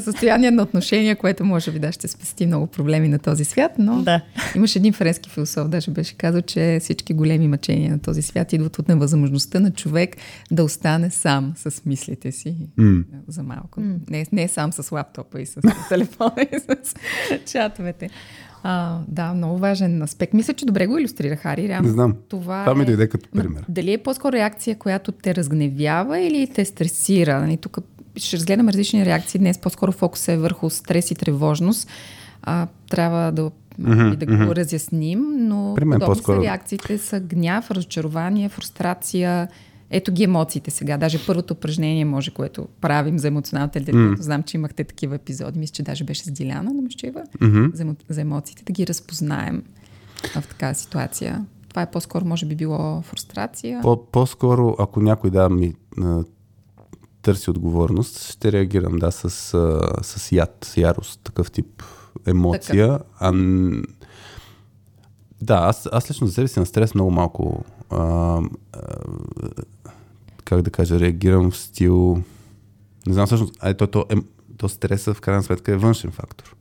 състояние 0.00 0.50
на 0.50 0.62
отношения, 0.62 1.16
което 1.16 1.44
може 1.44 1.70
би 1.70 1.78
да 1.78 1.92
ще 1.92 2.08
спести 2.08 2.46
много 2.46 2.66
проблеми 2.66 3.08
на 3.08 3.18
този 3.18 3.44
свят, 3.44 3.72
но 3.78 4.02
да. 4.02 4.20
имаше 4.56 4.78
един 4.78 4.92
френски 4.92 5.30
философ, 5.30 5.68
даже 5.68 5.90
беше 5.90 6.16
казал, 6.16 6.42
че 6.42 6.78
всички 6.80 7.14
големи 7.14 7.48
мъчения 7.48 7.90
на 7.90 7.98
този 7.98 8.22
свят 8.22 8.52
идват 8.52 8.78
от 8.78 8.88
невъзможността 8.88 9.60
на 9.60 9.70
човек 9.72 10.16
да 10.50 10.64
остане 10.64 11.10
сам 11.10 11.54
с 11.56 11.84
мислите 11.86 12.32
си 12.32 12.56
mm. 12.78 13.04
за 13.28 13.42
малко. 13.42 13.80
Mm. 13.80 13.98
Не, 14.10 14.26
не 14.32 14.48
сам 14.48 14.72
с 14.72 14.92
лаптопа 14.92 15.40
и 15.40 15.46
с 15.46 15.60
телефона 15.88 16.46
и 16.52 16.58
с 16.58 16.94
чатовете. 17.52 18.10
А, 18.62 18.98
да, 19.08 19.34
много 19.34 19.58
важен 19.58 20.02
аспект. 20.02 20.34
Мисля, 20.34 20.54
че 20.54 20.66
добре 20.66 20.86
го 20.86 20.98
иллюстрира 20.98 21.36
Хари. 21.36 21.68
Реално. 21.68 21.86
Не 21.86 21.92
знам. 21.92 22.14
Това, 22.28 22.64
това 22.64 22.74
ми 22.74 22.82
е... 22.82 22.86
дойде 22.86 23.08
като 23.08 23.28
пример. 23.30 23.64
Дали 23.68 23.92
е 23.92 23.98
по-скоро 23.98 24.32
реакция, 24.32 24.78
която 24.78 25.12
те 25.12 25.34
разгневява 25.34 26.20
или 26.20 26.46
те 26.54 26.64
стресира? 26.64 27.40
Нали, 27.40 27.56
тук 27.56 27.78
ще 28.16 28.36
разгледаме 28.36 28.72
различни 28.72 29.04
реакции. 29.04 29.38
Днес 29.38 29.58
по-скоро 29.58 29.92
фокус 29.92 30.28
е 30.28 30.36
върху 30.36 30.70
стрес 30.70 31.10
и 31.10 31.14
тревожност. 31.14 31.88
А, 32.42 32.66
трябва 32.90 33.32
да, 33.32 33.42
mm-hmm, 33.42 34.16
да 34.16 34.26
го 34.26 34.32
mm-hmm. 34.32 34.56
разясним, 34.56 35.24
но 35.38 35.74
подобно 35.78 36.06
по-скоро... 36.06 36.36
са 36.36 36.42
реакциите 36.42 36.98
са 36.98 37.20
гняв, 37.20 37.70
разочарование, 37.70 38.48
фрустрация, 38.48 39.48
ето 39.90 40.12
ги 40.12 40.24
емоциите 40.24 40.70
сега. 40.70 40.96
Даже 40.96 41.26
първото 41.26 41.54
упражнение 41.54 42.04
може, 42.04 42.30
което 42.30 42.68
правим 42.80 43.18
за 43.18 43.28
емоционалната 43.28 43.78
интелигентност. 43.78 44.22
Mm. 44.22 44.24
Знам, 44.24 44.42
че 44.42 44.56
имахте 44.56 44.84
такива 44.84 45.14
епизоди. 45.14 45.58
Мисля, 45.58 45.72
че 45.72 45.82
даже 45.82 46.04
беше 46.04 46.24
с 46.24 46.30
Диляна 46.30 46.74
Домещева 46.74 47.22
mm-hmm. 47.38 47.74
за, 47.74 47.94
за 48.08 48.20
емоциите, 48.20 48.64
да 48.64 48.72
ги 48.72 48.86
разпознаем 48.86 49.62
в 50.34 50.48
такава 50.48 50.74
ситуация. 50.74 51.46
Това 51.68 51.82
е 51.82 51.90
по-скоро, 51.90 52.24
може 52.24 52.46
би, 52.46 52.54
било 52.54 53.02
фрустрация. 53.02 53.80
По- 53.82 54.06
по-скоро, 54.06 54.76
ако 54.78 55.00
някой 55.00 55.30
да 55.30 55.48
ми 55.48 55.74
търси 57.22 57.50
отговорност, 57.50 58.30
ще 58.30 58.52
реагирам, 58.52 58.96
да, 58.98 59.10
с, 59.10 59.30
с 60.02 60.32
яд, 60.32 60.56
с 60.64 60.76
ярост, 60.76 61.20
такъв 61.24 61.50
тип 61.50 61.82
емоция. 62.26 62.88
Такъв. 62.88 63.06
А, 63.18 63.32
да, 65.42 65.54
аз, 65.54 65.88
аз 65.92 66.10
лично 66.10 66.26
за 66.26 66.32
себе 66.32 66.48
си 66.48 66.58
на 66.58 66.66
стрес 66.66 66.94
много 66.94 67.10
малко 67.10 67.64
а, 67.90 67.96
а, 67.98 68.40
как 70.46 70.62
да 70.62 70.70
кажа, 70.70 71.00
реагирам 71.00 71.50
в 71.50 71.56
стил... 71.56 72.22
Не 73.06 73.12
знам 73.12 73.26
всъщност, 73.26 73.54
а 73.60 73.74
то, 73.74 73.86
то, 73.86 74.06
е, 74.10 74.14
то 74.56 74.68
стреса 74.68 75.14
в 75.14 75.20
крайна 75.20 75.42
сметка 75.42 75.72
е 75.72 75.76
външен 75.76 76.10
фактор. 76.10 76.56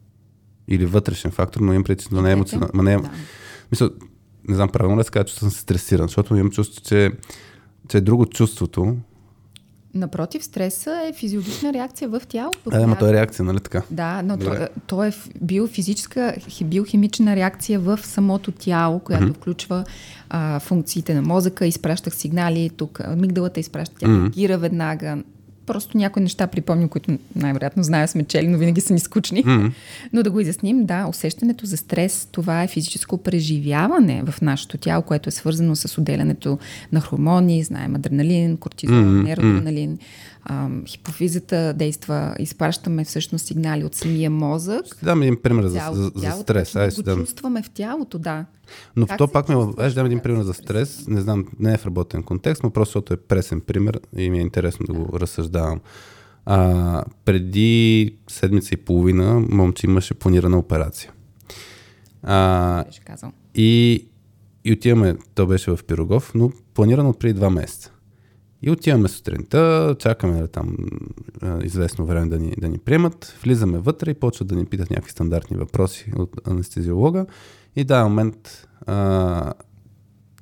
Или 0.67 0.85
вътрешен 0.85 1.31
фактор, 1.31 1.59
но 1.59 1.73
имам 1.73 1.83
преди, 1.83 2.05
но 2.11 2.21
не 2.21 2.29
е 2.29 2.33
емоционален. 2.33 2.71
Не 2.83 2.93
е, 2.93 2.97
да. 2.97 3.09
Мисля, 3.71 3.89
не 4.47 4.55
знам 4.55 4.69
правилно 4.69 4.99
ли 4.99 5.03
да 5.03 5.09
кажа, 5.09 5.25
че 5.25 5.35
съм 5.35 5.51
стресиран, 5.51 6.07
защото 6.07 6.35
имам 6.35 6.51
чувство, 6.51 6.81
че, 6.81 7.11
че 7.89 7.97
е 7.97 8.01
друго 8.01 8.25
чувството, 8.25 8.97
Напротив, 9.95 10.43
стреса 10.43 11.01
е 11.09 11.13
физиологична 11.13 11.73
реакция 11.73 12.09
в 12.09 12.21
тялото. 12.27 12.69
Да, 12.69 12.77
ама 12.77 12.97
то 12.97 13.07
е 13.07 13.13
реакция, 13.13 13.45
нали 13.45 13.59
така? 13.59 13.81
Да, 13.91 14.21
но 14.21 14.37
то, 14.37 14.67
то 14.87 15.03
е 15.03 15.11
биофизическа, 15.41 16.35
биохимична 16.63 17.35
реакция 17.35 17.79
в 17.79 17.99
самото 18.03 18.51
тяло, 18.51 18.99
която 18.99 19.25
mm-hmm. 19.25 19.35
включва 19.35 19.83
а, 20.37 20.59
функциите 20.59 21.13
на 21.13 21.21
мозъка, 21.21 21.65
изпращах 21.65 22.15
сигнали, 22.15 22.69
тук 22.77 23.01
мигдалата 23.17 23.59
изпраща, 23.59 23.95
тя 23.99 24.07
реагира 24.07 24.53
mm-hmm. 24.53 24.57
веднага, 24.57 25.17
просто 25.65 25.97
някои 25.97 26.21
неща 26.21 26.47
припомням, 26.47 26.89
които 26.89 27.17
най-вероятно 27.35 27.83
знаем 27.83 28.07
сме 28.07 28.23
чели, 28.23 28.47
но 28.47 28.57
винаги 28.57 28.81
са 28.81 28.93
ни 28.93 28.99
скучни. 28.99 29.43
Mm-hmm. 29.43 29.71
Но 30.13 30.23
да 30.23 30.31
го 30.31 30.39
изясним, 30.39 30.85
да, 30.85 31.07
усещането 31.09 31.65
за 31.65 31.77
стрес, 31.77 32.27
това 32.31 32.63
е 32.63 32.67
физическо 32.67 33.17
преживяване 33.17 34.23
в 34.25 34.41
нашето 34.41 34.77
тяло, 34.77 35.03
което 35.03 35.29
е 35.29 35.31
свързано 35.31 35.75
с 35.75 35.97
отделянето 35.97 36.59
на 36.91 37.01
хормони, 37.01 37.63
знаем 37.63 37.95
адреналин, 37.95 38.57
кортизол, 38.57 38.95
mm-hmm. 38.95 39.23
нерадреналин. 39.23 39.97
хипофизата 40.85 41.73
действа, 41.73 42.35
изпращаме 42.39 43.05
всъщност 43.05 43.45
сигнали 43.45 43.83
от 43.83 43.95
самия 43.95 44.29
мозък. 44.29 44.85
Ще 44.85 45.05
дам 45.05 45.21
един 45.21 45.41
пример 45.41 45.67
за, 45.67 45.81
за, 45.93 46.11
за 46.15 46.31
стрес. 46.31 46.75
Ай, 46.75 46.89
го 46.89 47.01
дам. 47.01 47.19
чувстваме 47.19 47.63
в 47.63 47.69
тялото, 47.69 48.19
да. 48.19 48.45
Но 48.95 49.07
как 49.07 49.17
то 49.17 49.27
пак 49.27 49.49
ме... 49.49 49.55
Аз 49.77 49.93
дам 49.93 50.05
един 50.05 50.19
пример 50.19 50.43
за 50.43 50.53
стрес. 50.53 51.07
Не 51.07 51.21
знам, 51.21 51.45
не 51.59 51.73
е 51.73 51.77
в 51.77 51.85
работен 51.85 52.23
контекст, 52.23 52.63
но 52.63 52.69
просто 52.69 52.89
защото 52.89 53.13
е 53.13 53.17
пресен 53.17 53.61
пример 53.61 53.99
и 54.17 54.29
ми 54.29 54.37
е 54.37 54.41
интересно 54.41 54.85
да 54.85 54.93
го 54.93 55.19
разсъждавам. 55.19 55.81
А, 56.45 57.03
преди 57.25 58.15
седмица 58.29 58.73
и 58.73 58.77
половина 58.77 59.39
момче 59.39 59.87
имаше 59.87 60.13
планирана 60.13 60.57
операция. 60.57 61.11
А, 62.23 62.83
беше 62.83 63.01
казал. 63.01 63.31
И, 63.55 64.05
и 64.63 64.73
отиваме, 64.73 65.17
то 65.35 65.47
беше 65.47 65.71
в 65.71 65.79
Пирогов, 65.87 66.31
но 66.35 66.51
планирано 66.73 67.13
преди 67.13 67.33
два 67.33 67.49
месеца. 67.49 67.91
И 68.61 68.71
отиваме 68.71 69.07
сутринта, 69.07 69.95
чакаме 69.99 70.39
да 70.39 70.47
там 70.47 70.77
известно 71.63 72.05
време 72.05 72.25
да 72.25 72.39
ни, 72.39 72.53
да 72.57 72.69
ни 72.69 72.77
приемат, 72.77 73.37
влизаме 73.43 73.77
вътре 73.77 74.11
и 74.11 74.13
почват 74.13 74.47
да 74.47 74.55
ни 74.55 74.65
питат 74.65 74.89
някакви 74.89 75.11
стандартни 75.11 75.57
въпроси 75.57 76.11
от 76.15 76.47
анестезиолога. 76.47 77.25
И 77.75 77.83
да, 77.83 78.03
момент 78.03 78.67
а, 78.85 79.53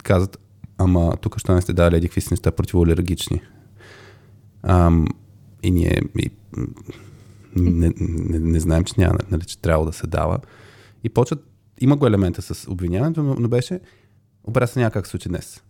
казват, 0.04 0.38
ама 0.78 1.18
тук 1.22 1.40
ще 1.40 1.54
не 1.54 1.62
сте 1.62 1.74
дали 1.74 1.96
едикви 1.96 2.22
си 2.22 2.28
неща 2.32 2.52
противоалергични. 2.52 3.42
Ам, 4.64 5.08
и 5.64 5.72
ние 5.72 6.02
и, 6.20 6.32
не, 7.56 7.94
не, 8.00 8.40
не, 8.40 8.60
знаем, 8.60 8.84
че 8.84 8.94
няма, 8.98 9.18
нали, 9.32 9.46
че 9.46 9.58
трябва 9.58 9.86
да 9.86 9.94
се 9.94 10.08
дава. 10.08 10.40
И 11.04 11.10
почват, 11.10 11.46
има 11.82 11.98
го 11.98 12.08
елемента 12.08 12.42
с 12.42 12.72
обвиняването, 12.72 13.24
но, 13.24 13.36
но 13.40 13.48
беше, 13.48 13.80
как 14.76 15.06
се 15.06 15.12
случи 15.12 15.30
днес. 15.30 15.64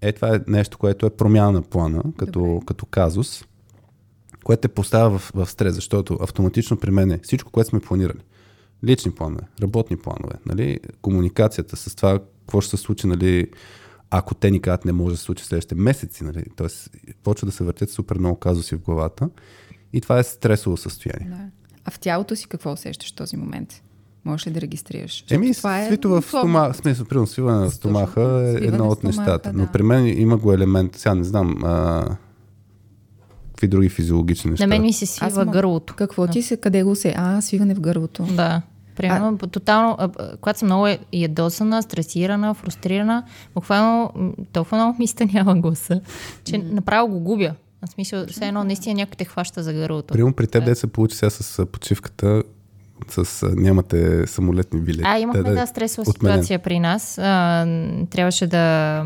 Е, 0.00 0.12
това 0.12 0.34
е 0.34 0.40
нещо, 0.46 0.78
което 0.78 1.06
е 1.06 1.10
промяна 1.10 1.52
на 1.52 1.62
плана, 1.62 2.02
като, 2.16 2.62
като 2.66 2.86
казус, 2.86 3.44
което 4.44 4.60
те 4.60 4.68
поставя 4.68 5.18
в, 5.18 5.32
в 5.34 5.50
стрес, 5.50 5.74
защото 5.74 6.18
автоматично 6.20 6.76
при 6.76 6.90
мен 6.90 7.10
е 7.10 7.20
всичко, 7.22 7.50
което 7.50 7.70
сме 7.70 7.80
планирали 7.80 8.20
лични 8.84 9.12
планове, 9.12 9.42
работни 9.62 9.96
планове, 9.96 10.34
нали, 10.46 10.78
комуникацията 11.02 11.76
с 11.76 11.94
това, 11.94 12.18
какво 12.18 12.60
ще 12.60 12.76
се 12.76 12.82
случи, 12.82 13.06
нали, 13.06 13.50
ако 14.10 14.34
те 14.34 14.50
ни 14.50 14.60
казват 14.60 14.84
не 14.84 14.92
може 14.92 15.12
да 15.12 15.16
се 15.16 15.24
случи 15.24 15.44
следващите 15.44 15.74
месеци, 15.74 16.24
нали, 16.24 16.44
т.е. 16.56 16.66
почва 17.22 17.46
да 17.46 17.52
се 17.52 17.64
въртят 17.64 17.90
супер 17.90 18.18
много 18.18 18.36
казуси 18.36 18.76
в 18.76 18.80
главата 18.80 19.30
и 19.92 20.00
това 20.00 20.18
е 20.18 20.22
стресово 20.22 20.76
състояние. 20.76 21.28
Да. 21.28 21.50
А 21.84 21.90
в 21.90 21.98
тялото 21.98 22.36
си 22.36 22.48
какво 22.48 22.72
усещаш 22.72 23.12
в 23.12 23.16
този 23.16 23.36
момент? 23.36 23.82
Можеш 24.24 24.46
ли 24.46 24.50
да 24.50 24.60
регистрираш? 24.60 25.24
Еми, 25.30 25.54
това 25.54 25.82
е 25.82 25.86
свито 25.86 26.08
в 26.08 26.22
стомаха, 26.22 26.74
смисъл, 26.74 27.06
примерно 27.06 27.26
свиване 27.26 27.58
на 27.58 27.70
стомаха 27.70 28.44
е 28.46 28.66
едно 28.66 28.88
от 28.88 28.98
стомаха, 28.98 29.20
нещата. 29.20 29.52
Да. 29.52 29.58
Но 29.58 29.68
при 29.72 29.82
мен 29.82 30.20
има 30.20 30.36
го 30.36 30.52
елемент, 30.52 30.96
сега 30.96 31.14
не 31.14 31.24
знам, 31.24 31.64
а, 31.64 32.04
какви 33.48 33.68
други 33.68 33.88
физиологични 33.88 34.50
неща. 34.50 34.66
На 34.66 34.68
мен 34.68 34.82
ми 34.82 34.92
се 34.92 35.06
свива 35.06 35.42
Аз 35.42 35.48
гърлото. 35.48 35.94
Какво 35.96 36.26
ти 36.26 36.42
се, 36.42 36.56
къде 36.56 36.82
го 36.82 36.96
се? 36.96 37.14
А, 37.16 37.40
свиване 37.40 37.74
в 37.74 37.80
гърлото. 37.80 38.22
Да. 38.22 38.62
Примерно, 38.96 39.38
а... 39.42 39.46
тотално, 39.46 39.96
когато 40.40 40.58
съм 40.58 40.68
много 40.68 40.88
ядосана, 41.12 41.82
стресирана, 41.82 42.54
фрустрирана, 42.54 43.22
буквално 43.54 44.12
толкова 44.52 44.76
много 44.76 44.98
ми 44.98 45.06
станява 45.06 45.54
гласа, 45.60 46.00
че 46.44 46.54
mm. 46.54 46.72
направо 46.72 47.08
го 47.08 47.20
губя. 47.20 47.54
В 47.86 47.90
смисъл, 47.90 48.26
все 48.26 48.48
едно 48.48 48.64
наистина 48.64 48.94
някой 48.94 49.16
те 49.16 49.24
хваща 49.24 49.62
за 49.62 49.72
гърлото. 49.72 50.12
Примерно 50.12 50.34
при 50.34 50.46
теб 50.46 50.64
де 50.64 50.74
се 50.74 50.86
получи 50.86 51.16
сега 51.16 51.30
с 51.30 51.66
почивката, 51.66 52.42
с 53.10 53.46
нямате 53.56 54.26
самолетни 54.26 54.80
билети. 54.80 55.02
А, 55.06 55.18
имахме 55.18 55.42
да, 55.42 55.54
да 55.54 55.66
стресова 55.66 56.04
ситуация 56.04 56.58
при 56.58 56.80
нас. 56.80 57.18
А, 57.18 57.66
трябваше 58.10 58.46
да, 58.46 59.04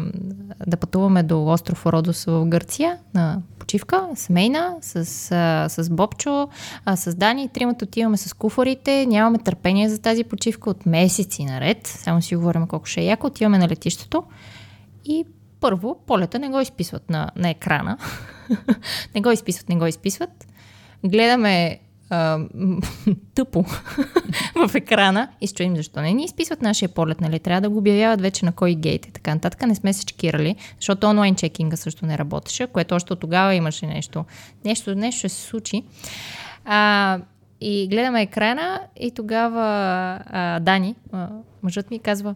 да 0.66 0.76
пътуваме 0.76 1.22
до 1.22 1.46
остров 1.46 1.86
Родос 1.86 2.24
в 2.24 2.44
Гърция 2.46 2.98
на 3.14 3.42
почивка, 3.58 4.08
семейна, 4.14 4.76
с, 4.80 4.96
а, 5.32 5.68
с 5.68 5.90
Бобчо, 5.90 6.48
а, 6.84 6.96
с 6.96 7.14
Дани. 7.14 7.48
Тримата 7.48 7.84
отиваме 7.84 8.16
с 8.16 8.34
куфорите. 8.34 9.06
Нямаме 9.06 9.38
търпение 9.38 9.88
за 9.88 9.98
тази 9.98 10.24
почивка 10.24 10.70
от 10.70 10.86
месеци 10.86 11.44
наред. 11.44 11.86
Само 11.86 12.22
си 12.22 12.36
говорим 12.36 12.66
колко 12.66 12.86
ще 12.86 13.00
е 13.00 13.04
яко. 13.04 13.26
Отиваме 13.26 13.58
на 13.58 13.68
летището 13.68 14.24
и 15.04 15.24
първо 15.60 15.96
полета 16.06 16.38
не 16.38 16.48
го 16.48 16.60
изписват 16.60 17.10
на, 17.10 17.30
на 17.36 17.50
екрана. 17.50 17.98
не 19.14 19.20
го 19.20 19.30
изписват, 19.30 19.68
не 19.68 19.76
го 19.76 19.86
изписват. 19.86 20.46
Гледаме 21.04 21.80
тъпо 23.34 23.64
в 24.68 24.74
екрана 24.74 25.28
и 25.40 25.46
стоим 25.46 25.76
защо 25.76 26.00
не 26.00 26.12
ни 26.12 26.24
изписват 26.24 26.62
нашия 26.62 26.88
полет, 26.88 27.20
нали? 27.20 27.38
Трябва 27.38 27.60
да 27.60 27.70
го 27.70 27.78
обявяват 27.78 28.20
вече 28.20 28.44
на 28.44 28.52
кой 28.52 28.74
гейт 28.74 29.06
и 29.06 29.12
така 29.12 29.34
нататък. 29.34 29.66
Не 29.66 29.74
сме 29.74 29.92
се 29.92 30.06
чекирали, 30.06 30.56
защото 30.80 31.06
онлайн 31.06 31.34
чекинга 31.34 31.76
също 31.76 32.06
не 32.06 32.18
работеше, 32.18 32.66
което 32.66 32.94
още 32.94 33.12
от 33.12 33.20
тогава 33.20 33.54
имаше 33.54 33.86
нещо. 33.86 34.24
Нещо, 34.64 34.94
нещо 34.94 35.18
ще 35.18 35.28
се 35.28 35.42
случи. 35.42 35.84
А, 36.64 37.18
и 37.60 37.88
гледаме 37.90 38.22
екрана 38.22 38.80
и 38.96 39.10
тогава 39.10 39.62
а, 40.26 40.60
Дани, 40.60 40.94
а, 41.12 41.28
мъжът 41.62 41.90
ми 41.90 41.98
казва, 41.98 42.34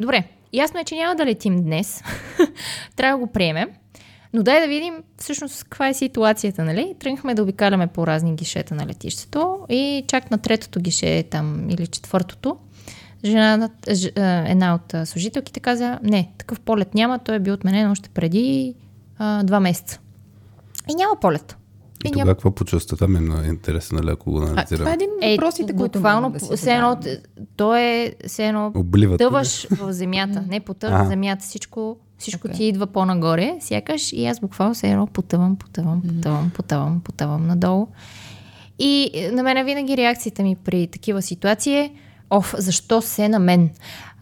добре, 0.00 0.24
ясно 0.52 0.80
е, 0.80 0.84
че 0.84 0.96
няма 0.96 1.14
да 1.14 1.26
летим 1.26 1.62
днес. 1.62 2.02
Трябва 2.96 3.18
да 3.18 3.26
го 3.26 3.32
приемем. 3.32 3.68
Но 4.34 4.42
дай 4.42 4.60
да 4.60 4.68
видим 4.68 4.94
всъщност 5.18 5.64
каква 5.64 5.88
е 5.88 5.94
ситуацията, 5.94 6.64
нали? 6.64 6.94
Тръгнахме 6.98 7.34
да 7.34 7.42
обикаляме 7.42 7.86
по 7.86 8.06
разни 8.06 8.34
гишета 8.34 8.74
на 8.74 8.86
летището 8.86 9.58
и 9.68 10.04
чак 10.08 10.30
на 10.30 10.38
третото 10.38 10.80
гише 10.80 11.22
там 11.22 11.70
или 11.70 11.86
четвъртото, 11.86 12.56
жена, 13.24 13.70
една 14.46 14.74
от 14.74 15.08
служителките 15.08 15.60
каза, 15.60 15.98
не, 16.02 16.32
такъв 16.38 16.60
полет 16.60 16.94
няма, 16.94 17.18
той 17.18 17.34
е 17.34 17.38
бил 17.38 17.54
отменен 17.54 17.90
още 17.90 18.08
преди 18.08 18.74
а, 19.18 19.42
два 19.42 19.60
месеца. 19.60 20.00
И 20.90 20.94
няма 20.94 21.20
полет. 21.20 21.56
И, 22.04 22.08
и 22.08 22.12
тогава 22.12 22.34
какво 22.34 22.50
почувства? 22.50 22.96
Това 22.96 23.08
ми 23.08 23.18
е 23.18 23.20
много 23.20 23.42
интересно, 23.42 23.98
нали, 23.98 24.10
ако 24.10 24.30
го 24.30 24.38
анализирам. 24.38 24.78
това 24.78 24.90
е 24.90 24.94
един 24.94 25.10
от 25.10 25.30
въпросите, 25.30 25.72
които 25.72 25.98
буквално, 25.98 26.30
да 26.30 26.56
все 26.56 26.74
едно, 26.74 27.00
то 27.56 27.76
е 27.76 28.14
все 28.26 28.46
едно 28.46 28.72
Обливате 28.74 29.24
ли? 29.24 29.28
тъваш 29.28 29.66
в 29.70 29.92
земята, 29.92 30.44
не 30.48 30.60
потъваш 30.60 31.06
в 31.06 31.08
земята, 31.08 31.44
всичко, 31.44 31.96
всичко 32.22 32.46
Окей. 32.46 32.56
ти 32.56 32.64
идва 32.64 32.86
по-нагоре, 32.86 33.56
сякаш 33.60 34.12
и 34.12 34.26
аз 34.26 34.40
буквално 34.40 34.74
все 34.74 34.90
едно 34.90 35.06
потъвам, 35.06 35.56
потъвам, 35.56 36.02
потъвам, 36.02 36.50
потъвам, 36.54 37.00
потъвам 37.00 37.46
надолу. 37.46 37.86
И 38.78 39.10
е, 39.14 39.30
на 39.30 39.42
мен 39.42 39.66
винаги 39.66 39.96
реакцията 39.96 40.42
ми 40.42 40.56
при 40.56 40.86
такива 40.86 41.22
ситуации 41.22 41.74
е 41.74 41.90
Оф, 42.34 42.54
защо 42.58 43.02
се 43.02 43.28
на 43.28 43.38
мен? 43.38 43.70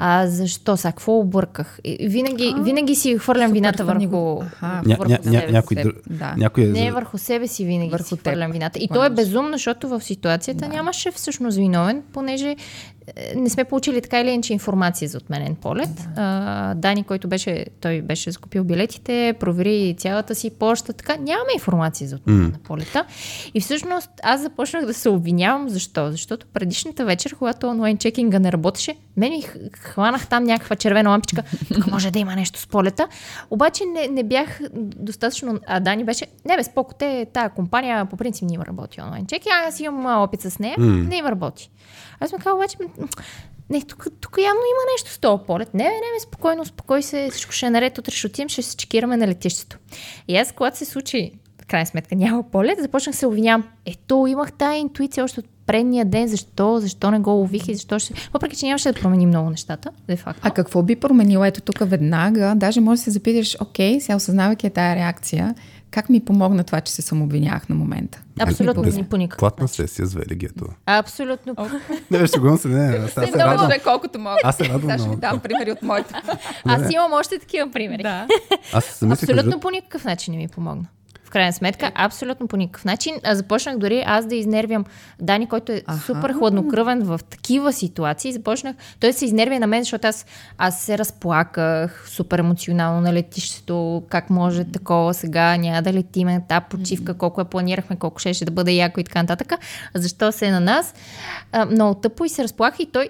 А, 0.03 0.27
защо 0.27 0.77
сега? 0.77 0.93
Какво 0.93 1.19
обърках? 1.19 1.79
И 1.85 2.09
винаги, 2.09 2.55
А, 2.57 2.63
винаги 2.63 2.95
си 2.95 3.19
хвърлям 3.19 3.43
супер 3.43 3.55
вината 3.55 3.85
върху, 3.85 4.07
го- 4.07 4.43
Аха, 4.47 4.67
Ня, 4.87 4.97
върху 4.99 5.05
ня, 5.05 5.19
ня, 5.25 5.33
себе 5.33 5.53
някой, 5.53 5.77
си. 5.77 5.83
друг, 5.83 5.95
Да. 6.11 6.35
някой 6.37 6.65
е 6.65 6.67
не 6.67 6.93
върху 6.93 7.19
себе 7.19 7.47
си 7.47 7.65
винаги 7.65 7.91
Върху 7.91 8.05
си 8.05 8.11
теб. 8.11 8.21
хвърлям 8.23 8.53
вината. 8.53 8.79
И 8.79 8.89
то 8.89 9.05
е 9.05 9.11
безумно, 9.11 9.53
защото 9.53 9.89
в 9.89 10.01
ситуацията 10.01 10.61
Да. 10.61 10.69
нямаше 10.69 11.11
всъщност 11.11 11.57
виновен, 11.57 12.03
понеже 12.13 12.57
е, 13.17 13.35
не 13.37 13.51
сме 13.51 13.65
получили 13.65 14.01
така 14.01 14.21
или 14.21 14.31
иначе 14.31 14.53
информация 14.53 15.09
за 15.09 15.19
отменен 15.19 15.55
полет. 15.55 15.89
Да. 16.15 16.73
Дани, 16.77 17.05
който 17.05 17.29
беше, 17.29 17.67
той 17.81 18.03
беше 18.03 18.31
закупил 18.31 18.65
билетите, 18.65 19.35
провери 19.41 19.95
цялата 19.99 20.35
си 20.35 20.51
почта, 20.51 20.93
така 20.93 21.13
нямаме 21.13 21.51
информация 21.55 22.09
за 22.09 22.17
отменен 22.17 22.43
на 22.43 22.59
полета. 22.59 23.05
И 23.55 23.61
всъщност 23.61 24.11
аз 24.23 24.41
започнах 24.43 24.87
да 24.87 24.95
се 24.95 25.09
обвинявам. 25.09 25.69
Защо? 25.69 26.11
Защото 26.11 26.47
предишната 26.47 27.05
вечер, 27.05 27.35
когато 27.35 27.69
онлайн 27.69 27.99
чекинга 27.99 28.39
не 28.39 28.53
работеше, 28.53 28.95
мен 29.17 29.31
ми 29.31 29.43
хванах 29.91 30.29
там 30.29 30.45
някаква 30.45 30.77
червена 30.77 31.11
лампичка. 31.11 31.43
Тук 31.75 31.87
може 31.87 32.11
да 32.11 32.19
има 32.19 32.37
нещо 32.37 32.61
с 32.61 32.67
полета. 32.67 33.09
Обаче 33.51 33.85
не, 33.85 34.09
не 34.09 34.25
бях 34.25 34.61
достатъчно... 34.75 35.61
А 35.67 35.81
Дани 35.81 36.05
беше... 36.05 36.27
Не 36.45 36.57
бе, 36.57 36.65
споко, 36.65 36.95
те, 36.95 37.27
тая 37.33 37.51
компания 37.51 38.07
по 38.07 38.17
принцип 38.17 38.49
не 38.49 38.55
има 38.55 38.67
работи 38.67 39.01
онлайн 39.01 39.27
чекинг. 39.27 39.55
Аз 39.69 39.81
имам 39.81 40.23
опит 40.23 40.41
с 40.41 40.59
нея. 40.59 40.77
Не 40.79 41.17
има 41.17 41.31
работи. 41.31 41.71
Аз 42.21 42.33
ме 42.33 42.39
казах, 42.39 42.55
обаче... 42.55 42.77
Не, 43.71 43.83
тук, 43.83 44.07
тук 44.21 44.39
явно 44.39 44.61
има 44.61 44.93
нещо 44.93 45.11
с 45.11 45.19
този 45.19 45.43
полет. 45.47 45.75
Не, 45.75 45.85
не, 45.85 45.91
бе, 45.91 46.21
спокойно, 46.23 46.63
успокой 46.63 47.03
се, 47.03 47.29
всичко 47.31 47.53
ще 47.53 47.67
е 47.67 47.71
наред, 47.71 47.99
утре 47.99 48.13
ще 48.13 48.27
отидем, 48.27 48.49
ще 48.49 48.63
се 48.63 48.77
чекираме 48.77 49.17
на 49.17 49.29
летището. 49.29 49.79
И 50.29 50.37
аз, 50.37 50.53
когато 50.53 50.79
се 50.79 50.85
случи, 50.85 51.33
в 51.63 51.67
крайна 51.67 51.87
сметка 51.87 52.15
няма 52.15 52.51
полет, 52.51 52.79
започнах 52.79 53.17
се 53.17 53.27
обвинявам. 53.27 53.69
Ето, 53.87 54.27
имах 54.29 54.53
тая 54.53 54.79
интуиция 54.79 55.25
още 55.25 55.41
от 55.41 55.47
предния 55.71 56.05
ден, 56.05 56.29
защо, 56.29 56.81
защо 56.81 57.11
не 57.11 57.19
го 57.19 57.31
лових 57.31 57.69
и 57.69 57.75
защо 57.75 57.99
ще... 57.99 58.15
Въпреки, 58.33 58.57
че 58.57 58.67
нямаше 58.67 58.93
да 58.93 59.01
промени 59.01 59.27
много 59.27 59.51
нещата, 59.51 59.91
де 60.09 60.17
факто. 60.17 60.41
А 60.45 60.51
какво 60.51 60.83
би 60.83 60.97
променило 60.97 61.45
ето 61.45 61.61
тук 61.61 61.79
веднага? 61.81 62.53
Даже 62.57 62.81
може 62.81 62.99
да 62.99 63.03
се 63.05 63.11
запиташ, 63.11 63.57
окей, 63.61 64.01
сега 64.01 64.17
осъзнавайки 64.17 64.67
е 64.67 64.71
тая 64.71 64.97
реакция, 64.97 65.55
как 65.91 66.09
ми 66.09 66.25
помогна 66.25 66.65
това, 66.65 66.81
че 66.81 66.93
се 66.93 67.03
самообвинях 67.03 67.69
на 67.69 67.75
момента? 67.75 68.23
Абсолютно 68.41 68.83
Без- 68.83 69.09
по 69.11 69.17
никакъв 69.17 69.39
Платна 69.39 69.65
начин. 69.65 69.87
сесия 69.87 70.07
с 70.07 70.15
Велигието. 70.15 70.65
Абсолютно. 70.87 71.55
Не, 72.11 72.19
бе, 72.19 72.27
шегувам 72.27 72.59
се, 72.59 72.69
не, 72.69 72.97
аз, 72.97 73.19
аз 73.19 73.31
се 73.31 73.39
радвам. 73.39 73.71
колкото 73.85 74.19
мога. 74.19 74.37
Аз 74.45 74.57
се 74.57 74.65
радвам 74.65 74.81
Сега 74.81 74.99
ще 74.99 75.09
ви 75.09 75.17
дам 75.17 75.41
примери 75.41 75.73
от 75.73 75.83
моето. 75.83 76.15
Аз 76.65 76.93
имам 76.93 77.13
още 77.13 77.39
такива 77.39 77.71
примери. 77.71 78.03
да. 78.03 78.27
Аз 78.73 79.03
Абсолютно 79.03 79.61
по 79.61 79.71
никакъв 79.71 80.05
начин 80.05 80.35
не 80.35 80.39
ми 80.39 80.49
помогна. 80.49 80.87
В 81.31 81.33
крайна 81.33 81.53
сметка, 81.53 81.93
абсолютно 81.95 82.49
по 82.49 82.57
никакъв 82.57 82.85
начин. 82.85 83.15
А 83.25 83.35
започнах 83.35 83.79
дори 83.79 84.03
аз 84.07 84.27
да 84.27 84.35
изнервям 84.37 84.85
Дани, 85.21 85.49
който 85.49 85.73
е 85.73 85.83
Аха. 85.87 86.01
супер 86.01 86.33
хладнокръвен 86.33 87.03
в 87.03 87.21
такива 87.31 87.73
ситуации. 87.73 88.33
Започнах, 88.33 88.77
той 89.01 89.13
се 89.13 89.25
изнервя 89.25 89.59
на 89.59 89.67
мен, 89.67 89.83
защото 89.83 90.07
аз, 90.07 90.27
аз 90.59 90.81
се 90.81 90.99
разплаках 90.99 92.05
супер 92.09 92.39
емоционално 92.39 93.01
на 93.01 93.13
летището. 93.13 94.03
Как 94.09 94.31
може 94.31 94.65
такова 94.65 95.15
сега, 95.15 95.57
няма 95.57 95.83
да 95.83 95.93
летиме, 95.93 96.43
та 96.49 96.61
почивка, 96.61 97.15
колко 97.15 97.41
я 97.41 97.45
планирахме, 97.45 97.97
колко 97.97 98.19
ще, 98.19 98.35
ще 98.35 98.45
да 98.45 98.51
бъде 98.51 98.73
яко 98.73 99.01
и 99.01 99.05
така 99.05 99.23
нататък. 99.23 99.53
Защо 99.95 100.33
се 100.33 100.47
е 100.47 100.51
на 100.51 100.61
нас? 100.61 100.95
А, 101.53 101.67
много 101.67 101.95
тъпо 101.95 102.25
и 102.25 102.29
се 102.29 102.45
разплаха 102.45 102.83
и 102.83 102.87
той 102.87 103.09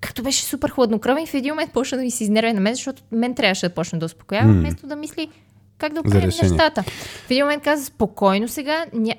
както 0.00 0.22
беше 0.22 0.44
супер 0.44 0.70
хладнокръвен, 0.70 1.26
в 1.26 1.34
един 1.34 1.52
момент 1.52 1.72
почна 1.72 1.98
да 1.98 2.04
ми 2.04 2.10
се 2.10 2.24
изнервя 2.24 2.52
на 2.52 2.60
мен, 2.60 2.74
защото 2.74 3.02
мен 3.12 3.34
трябваше 3.34 3.68
да 3.68 3.74
почне 3.74 3.98
да 3.98 4.06
успокоява, 4.06 4.48
М. 4.48 4.60
вместо 4.60 4.86
да 4.86 4.96
мисли 4.96 5.28
как 5.78 5.92
да 5.92 6.00
оправим 6.00 6.30
нещата. 6.42 6.82
В 7.26 7.30
един 7.30 7.44
момент 7.44 7.62
каза, 7.62 7.84
спокойно 7.84 8.48
сега, 8.48 8.86
ня... 8.92 9.14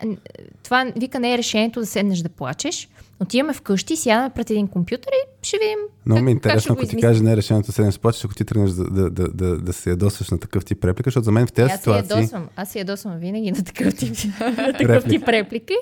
това 0.63 0.91
вика 0.95 1.19
не 1.19 1.34
е 1.34 1.38
решението 1.38 1.80
да 1.80 1.86
седнеш 1.86 2.19
да 2.19 2.30
плачеш. 2.30 2.89
Отиваме 3.22 3.54
вкъщи, 3.54 3.95
сядаме 3.95 4.30
пред 4.30 4.50
един 4.50 4.67
компютър 4.67 5.12
и 5.12 5.48
ще 5.48 5.58
видим 5.58 5.80
Много 6.06 6.22
ми 6.22 6.32
е 6.32 6.34
интересно, 6.34 6.74
ако 6.74 6.88
ти 6.88 7.02
каже 7.02 7.24
не 7.24 7.32
е 7.32 7.38
решението 7.38 7.65
да 7.65 7.72
седнеш 7.72 8.00
плачеш, 8.00 8.26
ако 8.26 8.36
ти 8.36 8.45
тръгнеш 8.45 8.72
да, 8.72 8.84
да, 8.84 9.10
да, 9.10 9.28
да, 9.28 9.58
да 9.58 9.74
се 9.74 9.89
ядосваш 9.89 10.30
на 10.30 10.39
такъв 10.39 10.65
тип 10.65 10.86
реплика, 10.86 11.08
защото 11.08 11.26
за 11.26 11.32
мен 11.32 11.48
в 11.48 11.52
тези 11.52 11.65
Аз 11.65 11.72
си 11.72 11.78
ситуации... 11.78 12.15
ядосвам. 12.15 12.50
Аз 12.56 12.69
си 12.69 12.80
ядосвам 12.80 13.17
винаги 13.17 13.52
на 13.52 13.63
такъв 13.63 13.95
тип, 13.95 14.15
на 14.39 14.74
такъв 14.78 15.04
тип 15.04 15.28
реплики. 15.28 15.76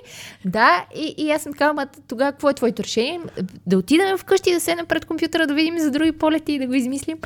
Да, 0.46 0.86
и, 0.96 1.16
и 1.18 1.32
аз 1.32 1.42
съм 1.42 1.54
казала, 1.54 1.74
ма 1.74 1.88
тогава 2.08 2.32
какво 2.32 2.50
е 2.50 2.54
твоето 2.54 2.84
решение? 2.84 3.20
Да 3.66 3.78
отидем 3.78 4.18
вкъщи, 4.18 4.54
да 4.54 4.60
седнем 4.60 4.86
пред 4.86 5.06
компютъра, 5.06 5.48
да 5.48 5.54
видим 5.54 5.80
за 5.80 5.92
други 5.92 6.12
полети 6.12 6.54
и 6.54 6.60
да 6.60 6.68
го 6.68 6.74
измислим. 6.74 7.18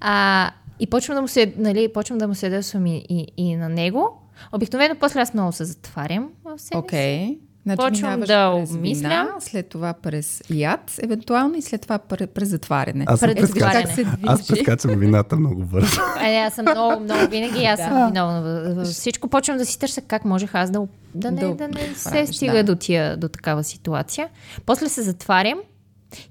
А, 0.00 0.50
и 0.80 0.86
почвам 0.86 1.14
да 1.14 1.22
му 1.22 1.28
се, 1.28 1.54
нали, 1.56 1.92
почвам 1.92 2.18
да 2.18 2.28
му 2.28 2.34
се 2.34 2.46
ядосвам 2.46 2.86
и, 2.86 3.04
и, 3.08 3.26
и 3.36 3.56
на 3.56 3.68
него. 3.68 4.08
Обикновено 4.52 4.94
после 5.00 5.20
аз 5.20 5.34
много 5.34 5.52
се 5.52 5.64
затварям 5.64 6.28
в 6.44 6.58
себе. 6.58 6.78
Окей. 6.78 7.38
Значи 7.62 7.76
Почвам 7.76 8.20
да 8.20 8.48
обмислям. 8.48 9.28
след 9.40 9.68
това 9.68 9.92
през 9.92 10.42
яд, 10.50 10.94
евентуално 11.02 11.56
и 11.56 11.62
след 11.62 11.80
това 11.80 11.98
пре- 11.98 12.26
през 12.26 12.48
затваряне. 12.48 13.04
Аз, 13.08 13.20
Пред 13.20 13.40
затваряне. 13.40 13.84
Как 13.84 13.92
се 13.94 14.04
движи? 14.04 14.22
аз 14.26 14.46
прескачам 14.48 14.90
вината 14.90 15.36
много 15.36 15.64
бързо. 15.64 16.00
Е, 16.24 16.36
аз 16.36 16.54
съм 16.54 16.64
много, 16.64 17.00
много 17.00 17.30
винаги 17.30 17.64
аз 17.64 17.80
съм 17.80 18.06
виновна. 18.06 18.84
Всичко 18.84 19.28
почвам 19.28 19.58
да 19.58 19.66
си 19.66 19.78
търся 19.78 20.00
как 20.00 20.24
можех 20.24 20.54
аз 20.54 20.70
да, 20.70 20.86
да, 21.14 21.30
не, 21.30 21.40
Да 21.40 21.54
да 21.54 21.68
не 21.68 21.94
се 21.94 22.10
правиш, 22.10 22.36
стига 22.36 22.52
да. 22.52 22.64
до, 22.64 22.74
тия, 22.74 23.16
до 23.16 23.28
такава 23.28 23.64
ситуация. 23.64 24.28
После 24.66 24.88
се 24.88 25.02
затварям 25.02 25.58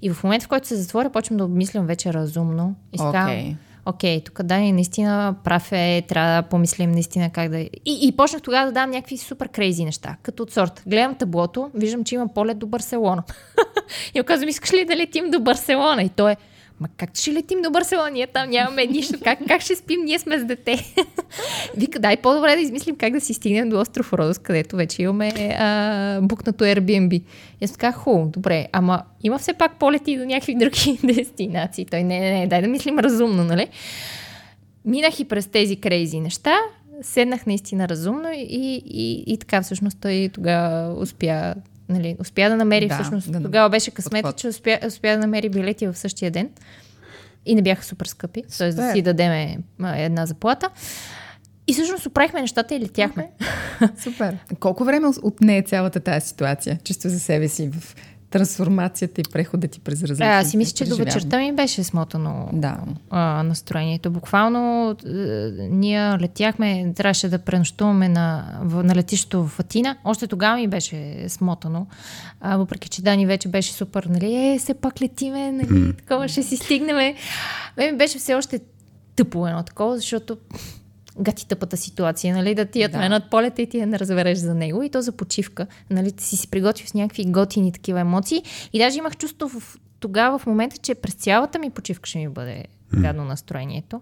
и 0.01 0.09
в 0.09 0.23
момента, 0.23 0.45
в 0.45 0.49
който 0.49 0.67
се 0.67 0.75
затворя, 0.75 1.09
почвам 1.09 1.37
да 1.37 1.45
обмислям 1.45 1.85
вече 1.85 2.13
разумно. 2.13 2.75
И 2.93 2.97
си 2.97 3.03
казвам, 3.13 3.57
Окей. 3.89 4.21
Тук 4.23 4.43
Дани 4.43 4.71
наистина 4.71 5.35
прав 5.43 5.71
е, 5.71 6.01
трябва 6.07 6.41
да 6.41 6.47
помислим 6.47 6.91
наистина 6.91 7.29
как 7.29 7.49
да... 7.49 7.59
И, 7.59 7.69
и 7.85 8.13
почнах 8.17 8.41
тогава 8.41 8.65
да 8.65 8.71
давам 8.71 8.91
някакви 8.91 9.17
супер 9.17 9.47
крейзи 9.47 9.85
неща, 9.85 10.15
като 10.23 10.43
от 10.43 10.51
сорт. 10.51 10.83
Гледам 10.87 11.15
таблото, 11.15 11.71
виждам, 11.73 12.03
че 12.03 12.15
има 12.15 12.27
полет 12.27 12.59
до 12.59 12.67
Барселона. 12.67 13.23
и 14.15 14.21
оказвам, 14.21 14.49
искаш 14.49 14.73
ли 14.73 14.85
да 14.85 14.95
летим 14.95 15.31
до 15.31 15.39
Барселона? 15.39 16.03
И 16.03 16.09
той 16.09 16.31
е, 16.31 16.37
Ма 16.79 16.87
как 16.97 17.09
ще 17.13 17.33
летим 17.33 17.61
до 17.61 17.71
Барселона? 17.71 18.11
Ние 18.11 18.27
там 18.27 18.49
нямаме 18.49 18.85
нищо. 18.85 19.19
Как, 19.23 19.39
как 19.47 19.61
ще 19.61 19.75
спим? 19.75 20.01
Ние 20.05 20.19
сме 20.19 20.39
с 20.39 20.45
дете. 20.45 20.93
Вика, 21.77 21.99
дай 21.99 22.17
по-добре 22.17 22.55
да 22.55 22.61
измислим 22.61 22.95
как 22.95 23.13
да 23.13 23.21
си 23.21 23.33
стигнем 23.33 23.69
до 23.69 23.79
остров 23.79 24.13
Родос, 24.13 24.37
където 24.37 24.75
вече 24.75 25.01
имаме 25.01 25.31
а, 25.59 26.19
букнато 26.21 26.63
Airbnb. 26.63 27.23
И 27.61 27.65
аз 27.65 27.71
така, 27.71 27.91
хубаво, 27.91 28.27
добре, 28.27 28.67
ама 28.71 29.03
има 29.23 29.37
все 29.37 29.53
пак 29.53 29.79
полети 29.79 30.17
до 30.17 30.25
някакви 30.25 30.55
други 30.55 30.99
дестинации. 31.13 31.85
Той, 31.85 32.03
не, 32.03 32.19
не, 32.19 32.39
не, 32.39 32.47
дай 32.47 32.61
да 32.61 32.67
мислим 32.67 32.99
разумно, 32.99 33.43
нали? 33.43 33.67
Минах 34.85 35.19
и 35.19 35.25
през 35.25 35.47
тези 35.47 35.75
крейзи 35.75 36.19
неща, 36.19 36.57
седнах 37.01 37.45
наистина 37.45 37.89
разумно 37.89 38.31
и, 38.35 38.81
и, 38.85 39.23
и 39.33 39.37
така 39.37 39.61
всъщност 39.61 39.97
той 40.01 40.29
тогава 40.33 40.93
успя, 40.93 41.55
нали, 41.89 42.15
успя 42.19 42.49
да 42.49 42.55
намери 42.55 42.87
Да, 42.87 42.95
всъщност. 42.95 43.31
да 43.31 43.41
тогава 43.43 43.69
беше 43.69 43.91
късмета, 43.91 44.23
подход. 44.27 44.37
че 44.37 44.47
успя, 44.47 44.79
успя 44.87 45.07
да 45.11 45.17
намери 45.17 45.49
билети 45.49 45.87
в 45.87 45.97
същия 45.97 46.31
ден. 46.31 46.49
И 47.45 47.55
не 47.55 47.61
бяха 47.61 47.83
супер 47.83 48.05
скъпи, 48.05 48.43
т.е. 48.57 48.69
да 48.73 48.91
си 48.91 49.01
дадеме 49.01 49.57
една 49.95 50.25
заплата. 50.25 50.69
И 51.67 51.73
всъщност 51.73 52.05
оправихме 52.05 52.41
нещата 52.41 52.75
и 52.75 52.79
летяхме. 52.79 53.29
Супер. 54.03 54.37
Колко 54.59 54.83
време 54.83 55.07
отне 55.23 55.61
цялата 55.61 55.99
тази 55.99 56.27
ситуация? 56.27 56.79
Чисто 56.83 57.09
за 57.09 57.19
себе 57.19 57.47
си 57.47 57.69
в 57.73 57.95
трансформацията 58.29 59.21
и 59.21 59.23
прехода 59.31 59.67
ти 59.67 59.79
през 59.79 60.03
различни 60.03 60.25
А, 60.25 60.39
аз 60.39 60.49
си 60.49 60.57
мисля, 60.57 60.73
че 60.73 60.85
до 60.85 60.95
вечерта 60.95 61.39
ми 61.39 61.53
беше 61.53 61.83
смотано 61.83 62.49
Да. 62.53 62.77
а, 63.09 63.43
настроението. 63.43 64.11
Буквално 64.11 64.91
е, 65.05 65.11
ние 65.69 66.17
летяхме, 66.17 66.93
трябваше 66.95 67.29
да 67.29 67.39
пренощуваме 67.39 68.09
на, 68.09 68.57
в, 68.61 68.83
на 68.83 68.95
летището 68.95 69.47
в 69.47 69.59
Атина. 69.59 69.97
Още 70.03 70.27
тогава 70.27 70.55
ми 70.55 70.67
беше 70.67 71.25
смотано. 71.29 71.87
А, 72.41 72.57
въпреки, 72.57 72.89
че 72.89 73.01
Дани 73.01 73.25
вече 73.25 73.47
беше 73.47 73.73
супер, 73.73 74.03
нали, 74.03 74.35
е, 74.35 74.59
все 74.59 74.73
пак 74.73 75.01
летиме, 75.01 75.51
нали, 75.51 75.93
такова 75.97 76.27
ще 76.27 76.43
си 76.43 76.57
стигнем. 76.57 77.15
Ми 77.77 77.97
беше 77.97 78.19
все 78.19 78.35
още 78.35 78.59
тъпо 79.15 79.47
едно 79.47 79.63
такова, 79.63 79.97
защото 79.97 80.37
гати 81.17 81.47
тъпата 81.47 81.77
ситуация, 81.77 82.35
нали, 82.35 82.55
да 82.55 82.65
ти 82.65 82.79
Да. 82.79 82.85
отменят 82.85 83.29
полета 83.31 83.61
и 83.61 83.67
ти 83.69 83.79
да 83.79 83.85
не 83.85 83.99
разбереш 83.99 84.37
за 84.37 84.55
него 84.55 84.83
и 84.83 84.89
то 84.89 85.01
за 85.01 85.11
почивка, 85.11 85.67
нали, 85.89 86.11
ти 86.11 86.23
си 86.23 86.37
се 86.37 86.47
приготвил 86.47 86.87
с 86.87 86.93
някакви 86.93 87.25
готини 87.25 87.71
такива 87.71 87.99
емоции 87.99 88.43
и 88.73 88.79
даже 88.79 88.97
имах 88.97 89.17
чувство 89.17 89.49
в, 89.49 89.77
тогава 89.99 90.39
в 90.39 90.45
момента, 90.45 90.77
че 90.77 90.95
през 90.95 91.13
цялата 91.13 91.59
ми 91.59 91.69
почивка 91.69 92.09
ще 92.09 92.17
ми 92.17 92.29
бъде 92.29 92.65
гадно 92.93 93.25
настроението. 93.25 94.01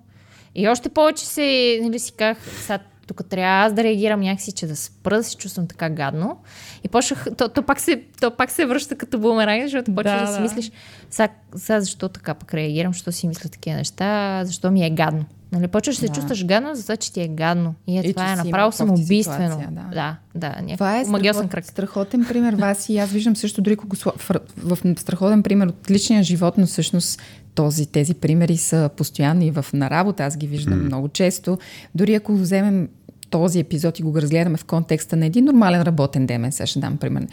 И 0.56 0.68
още 0.68 0.90
повече 0.90 1.26
се, 1.26 1.80
нали, 1.82 2.00
си 2.00 2.12
казах, 2.12 2.38
сега 2.62 2.80
тук 3.08 3.30
трябва 3.30 3.66
аз 3.66 3.74
да 3.74 3.84
реагирам 3.84 4.20
някакси, 4.20 4.52
че 4.52 4.68
да 4.68 4.76
спра 4.76 5.18
да 5.18 5.24
се 5.24 5.38
чувствам 5.38 5.68
така 5.68 5.90
гадно. 5.90 6.38
И 6.84 6.88
почнах, 6.88 7.28
то, 7.38 7.50
то, 7.50 7.64
пак, 7.64 7.80
се, 7.80 8.04
то 8.22 8.32
пак 8.32 8.52
се 8.52 8.66
връща 8.66 8.96
като 8.96 9.20
бумеранг, 9.20 9.64
защото 9.64 9.96
почваш 9.96 10.20
да, 10.20 10.26
Да, 10.26 10.28
си 10.28 10.34
да. 10.34 10.42
мислиш, 10.42 10.72
сега, 11.10 11.30
сега 11.56 11.82
защо 11.82 12.10
така 12.10 12.34
пък 12.34 12.54
реагирам, 12.54 12.94
защо 12.94 13.12
си 13.12 13.28
мисля 13.28 13.50
такива 13.50 13.76
неща, 13.76 14.42
защо 14.46 14.72
ми 14.72 14.86
е 14.86 14.90
гадно. 14.90 15.26
Нали, 15.52 15.68
почваш 15.68 15.96
да 15.96 16.08
се 16.08 16.14
чувстваш 16.14 16.46
гадно, 16.46 16.76
за 16.76 16.84
това, 16.84 16.96
че 16.98 17.14
ти 17.14 17.22
е 17.22 17.28
гадно. 17.28 17.76
И 17.88 17.98
е, 17.98 18.02
И 18.02 18.14
това 18.14 18.34
е 18.34 18.36
направо 18.36 18.72
самоубийствено. 18.72 19.52
ситуация, 19.52 19.70
да. 19.72 20.18
да, 20.36 20.56
да. 20.62 20.74
Това 20.74 21.02
е 21.02 21.06
магиосен 21.06 21.34
страхот, 21.34 21.52
кръг. 21.52 21.66
страхотен 21.66 22.26
пример, 22.26 22.54
Васи. 22.54 22.94
И 22.94 22.98
аз 22.98 23.10
виждам 23.12 23.36
също, 23.36 23.62
дори 23.62 23.76
го 23.76 23.96
в, 23.96 24.42
в 24.58 24.78
страхотен 24.98 25.44
пример 25.44 25.68
от 25.68 25.92
личния 25.92 26.24
живот, 26.24 26.58
но 26.58 26.66
всъщност 26.66 27.22
този, 27.56 27.86
тези 27.86 28.14
примери 28.14 28.58
са 28.58 28.90
постоянни 28.98 29.52
в, 29.52 29.66
на 29.74 29.90
работа. 29.90 30.24
Аз 30.24 30.38
ги 30.38 30.48
виждам 30.48 30.80
mm. 30.80 30.86
много 30.86 31.08
често. 31.08 31.58
Дори 31.96 32.16
ако 32.16 32.34
вземем 32.34 32.90
този 33.30 33.60
епизод 33.60 34.00
и 34.00 34.04
го 34.04 34.22
разгледаме 34.22 34.58
в 34.58 34.66
контекста 34.66 35.16
на 35.16 35.26
един 35.26 35.46
нормален 35.46 35.82
работен 35.82 36.26
ден, 36.26 36.52
сега 36.52 36.68
ще 36.68 36.80
дам 36.80 36.98
пример. 36.98 37.28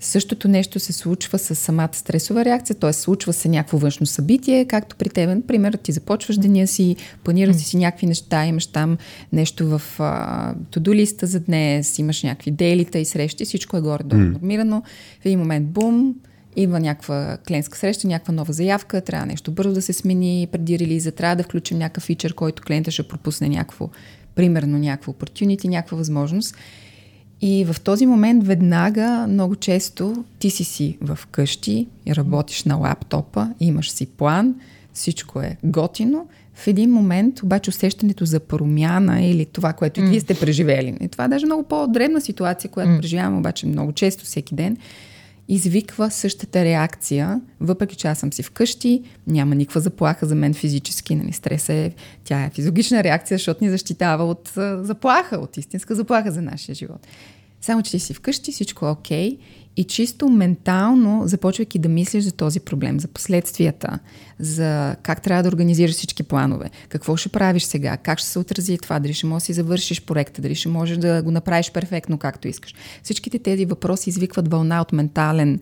Същото 0.00 0.48
нещо 0.48 0.80
се 0.80 0.92
случва 0.92 1.38
с 1.38 1.54
самата 1.54 1.88
стресова 1.92 2.44
реакция, 2.44 2.76
т.е. 2.76 2.92
случва 2.92 3.32
се 3.32 3.48
някакво 3.48 3.78
външно 3.78 4.06
събитие, 4.06 4.64
както 4.64 4.96
при 4.96 5.08
теб. 5.08 5.28
Например, 5.28 5.78
ти 5.82 5.92
започваш 5.92 6.38
деня 6.38 6.66
си, 6.66 6.96
планираш 7.24 7.56
си, 7.56 7.64
си 7.64 7.76
някакви 7.76 8.06
неща, 8.06 8.46
имаш 8.46 8.66
там 8.66 8.98
нещо 9.32 9.78
в 9.78 9.82
туду 10.70 10.94
листа 10.94 11.26
за 11.26 11.40
днес, 11.40 11.98
имаш 11.98 12.22
някакви 12.22 12.50
дейлита 12.50 12.98
и 12.98 13.04
срещи, 13.04 13.44
всичко 13.44 13.76
е 13.76 13.80
горе-долу 13.80 14.22
нормирано. 14.22 14.82
В 15.22 15.26
един 15.26 15.38
момент, 15.38 15.66
бум, 15.66 16.14
идва 16.56 16.80
някаква 16.80 17.38
клиентска 17.48 17.78
среща, 17.78 18.08
някаква 18.08 18.34
нова 18.34 18.52
заявка, 18.52 19.00
трябва 19.00 19.26
нещо 19.26 19.52
бързо 19.52 19.72
да 19.72 19.82
се 19.82 19.92
смени 19.92 20.48
преди 20.52 20.78
релиза, 20.78 21.12
трябва 21.12 21.36
да 21.36 21.42
включим 21.42 21.78
някакъв 21.78 22.04
фичър, 22.04 22.34
който 22.34 22.62
клиента 22.62 22.90
ще 22.90 23.08
пропусне 23.08 23.48
някакво, 23.48 23.88
примерно 24.34 24.78
някакво 24.78 25.12
opportunity, 25.12 25.68
някаква 25.68 25.96
възможност. 25.96 26.54
И 27.40 27.64
в 27.64 27.80
този 27.80 28.06
момент 28.06 28.46
веднага, 28.46 29.26
много 29.28 29.56
често, 29.56 30.24
ти 30.38 30.50
си 30.50 30.64
си 30.64 30.98
в 31.00 31.18
къщи 31.30 31.86
и 32.06 32.16
работиш 32.16 32.64
на 32.64 32.76
лаптопа, 32.76 33.48
имаш 33.60 33.90
си 33.90 34.06
план, 34.06 34.54
всичко 34.92 35.40
е 35.40 35.56
готино. 35.64 36.26
В 36.54 36.66
един 36.66 36.90
момент 36.90 37.42
обаче 37.42 37.70
усещането 37.70 38.24
за 38.24 38.40
промяна 38.40 39.22
или 39.22 39.46
това, 39.46 39.72
което 39.72 40.00
mm. 40.00 40.08
вие 40.08 40.20
сте 40.20 40.34
преживели, 40.34 40.96
и 41.00 41.08
това 41.08 41.24
е 41.24 41.28
даже 41.28 41.46
много 41.46 41.62
по-дребна 41.62 42.20
ситуация, 42.20 42.70
която 42.70 42.90
mm. 42.90 43.00
преживявам 43.00 43.38
обаче 43.38 43.66
много 43.66 43.92
често, 43.92 44.24
всеки 44.24 44.54
ден, 44.54 44.76
извиква 45.48 46.10
същата 46.10 46.64
реакция, 46.64 47.40
въпреки 47.60 47.96
че 47.96 48.08
аз 48.08 48.18
съм 48.18 48.32
си 48.32 48.42
вкъщи, 48.42 49.02
няма 49.26 49.54
никаква 49.54 49.80
заплаха 49.80 50.26
за 50.26 50.34
мен 50.34 50.54
физически, 50.54 51.14
нали, 51.14 51.32
стрес 51.32 51.68
е, 51.68 51.94
тя 52.24 52.44
е 52.44 52.50
физиологична 52.54 53.04
реакция, 53.04 53.38
защото 53.38 53.64
ни 53.64 53.70
защитава 53.70 54.24
от 54.24 54.52
заплаха, 54.80 55.36
от 55.36 55.56
истинска 55.56 55.94
заплаха 55.94 56.32
за 56.32 56.42
нашия 56.42 56.74
живот. 56.74 57.06
Само, 57.60 57.82
че 57.82 57.90
ти 57.90 57.98
си 57.98 58.14
вкъщи, 58.14 58.52
всичко 58.52 58.86
е 58.86 58.90
окей 58.90 59.30
okay, 59.30 59.38
и 59.78 59.84
чисто 59.84 60.28
ментално, 60.28 61.22
започвайки 61.24 61.78
да 61.78 61.88
мислиш 61.88 62.24
за 62.24 62.32
този 62.32 62.60
проблем, 62.60 63.00
за 63.00 63.08
последствията, 63.08 63.98
за 64.38 64.96
как 65.02 65.22
трябва 65.22 65.42
да 65.42 65.48
организираш 65.48 65.94
всички 65.94 66.22
планове, 66.22 66.70
какво 66.88 67.16
ще 67.16 67.28
правиш 67.28 67.62
сега, 67.62 67.96
как 67.96 68.18
ще 68.18 68.28
се 68.28 68.38
отрази 68.38 68.78
това, 68.78 68.98
дали 68.98 69.14
ще 69.14 69.26
можеш 69.26 69.42
да 69.42 69.46
си 69.46 69.52
завършиш 69.52 70.02
проекта, 70.02 70.42
дали 70.42 70.54
ще 70.54 70.68
можеш 70.68 70.96
да 70.96 71.22
го 71.22 71.30
направиш 71.30 71.72
перфектно, 71.72 72.18
както 72.18 72.48
искаш. 72.48 72.74
Всичките 73.02 73.38
тези 73.38 73.64
въпроси 73.64 74.10
извикват 74.10 74.48
вълна 74.48 74.80
от 74.80 74.92
ментален 74.92 75.60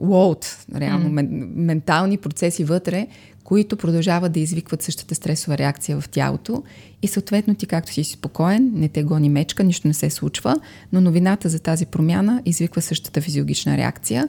лоуд, 0.00 0.56
реално, 0.76 1.08
mm. 1.08 1.12
мен, 1.12 1.52
ментални 1.54 2.18
процеси 2.18 2.64
вътре, 2.64 3.06
които 3.48 3.76
продължават 3.76 4.32
да 4.32 4.40
извикват 4.40 4.82
същата 4.82 5.14
стресова 5.14 5.58
реакция 5.58 6.00
в 6.00 6.08
тялото 6.08 6.62
и 7.02 7.08
съответно 7.08 7.54
ти 7.54 7.66
както 7.66 7.92
си 7.92 8.04
спокоен, 8.04 8.70
не 8.74 8.88
те 8.88 9.02
гони 9.02 9.28
мечка, 9.28 9.64
нищо 9.64 9.88
не 9.88 9.94
се 9.94 10.10
случва, 10.10 10.56
но 10.92 11.00
новината 11.00 11.48
за 11.48 11.58
тази 11.58 11.86
промяна 11.86 12.42
извиква 12.44 12.82
същата 12.82 13.20
физиологична 13.20 13.76
реакция 13.76 14.28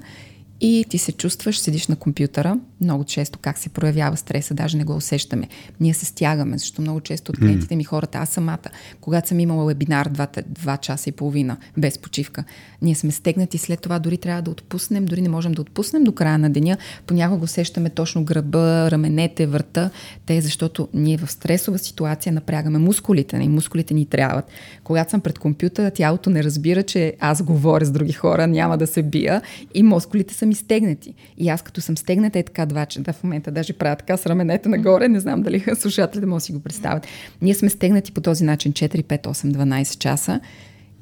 и 0.62 0.86
ти 0.90 0.98
се 0.98 1.12
чувстваш, 1.12 1.60
седиш 1.60 1.88
на 1.88 1.96
компютъра, 1.96 2.60
много 2.82 3.04
често 3.04 3.40
как 3.40 3.58
се 3.58 3.70
проявява 3.70 4.18
стреса, 4.18 4.54
даже 4.54 4.78
не 4.78 4.84
го 4.84 4.96
усещаме. 4.96 5.48
Ние 5.80 5.94
се 5.94 6.06
стягаме, 6.06 6.58
защото 6.58 6.82
много 6.82 7.02
често 7.02 7.32
от 7.32 7.40
клиентите 7.40 7.76
ми 7.76 7.84
хората, 7.84 8.18
аз 8.18 8.30
самата, 8.30 8.58
когато 9.02 9.28
съм 9.28 9.40
имала 9.40 9.66
вебинар 9.66 10.10
2, 10.10 10.44
2 10.44 10.80
часа 10.80 11.10
и 11.10 11.12
половина, 11.12 11.58
без 11.78 11.98
почивка, 11.98 12.44
ние 12.82 12.96
сме 12.96 13.12
стегнати, 13.12 13.58
след 13.58 13.82
това 13.82 14.00
дори 14.00 14.18
трябва 14.18 14.42
да 14.42 14.52
отпуснем, 14.52 15.06
дори 15.06 15.22
не 15.22 15.30
можем 15.30 15.52
да 15.52 15.62
отпуснем 15.62 16.04
до 16.04 16.12
края 16.12 16.38
на 16.38 16.50
деня, 16.50 16.78
понякога 17.08 17.44
усещаме 17.44 17.90
точно 17.90 18.24
гръба, 18.24 18.92
раменете, 18.92 19.48
врата, 19.48 19.90
те, 20.26 20.42
защото 20.42 20.88
ние 20.94 21.18
в 21.18 21.32
стресова 21.32 21.78
ситуация 21.78 22.34
напрягаме 22.34 22.80
мускулите, 22.80 23.38
и 23.38 23.50
мускулите 23.50 23.94
ни 23.94 24.06
трябват. 24.06 24.46
Когато 24.84 25.12
съм 25.12 25.22
пред 25.22 25.40
компютъра, 25.40 25.92
тялото 25.92 26.30
не 26.30 26.44
разбира, 26.44 26.84
че 26.84 27.14
аз 27.20 27.44
говоря 27.44 27.86
с 27.86 27.92
други 27.92 28.14
хора, 28.14 28.48
няма 28.48 28.78
да 28.78 28.88
се 28.88 29.04
бия 29.04 29.42
и 29.74 29.84
мускулите 29.84 30.34
са 30.34 30.46
ми 30.46 30.56
стегнати. 30.56 31.14
И 31.38 31.50
аз 31.50 31.62
като 31.62 31.82
съм 31.82 31.98
стегната 31.98 32.40
е 32.40 32.44
така 32.44 32.66
два 32.70 32.86
часа, 32.86 33.04
да 33.04 33.14
в 33.14 33.24
момента 33.24 33.52
даже 33.52 33.74
правя 33.74 33.96
така 33.96 34.18
с 34.18 34.26
раменете 34.26 34.70
нагоре, 34.70 35.08
не 35.08 35.20
знам 35.20 35.42
дали 35.42 35.64
слушателите 35.76 36.26
могат 36.26 36.42
да 36.42 36.46
си 36.46 36.52
го 36.52 36.60
представят. 36.60 37.08
Ние 37.42 37.54
сме 37.54 37.70
стегнати 37.70 38.12
по 38.12 38.22
този 38.22 38.44
начин 38.44 38.74
4, 38.74 39.04
5, 39.04 39.22
8, 39.22 39.52
12 39.52 39.98
часа. 39.98 40.40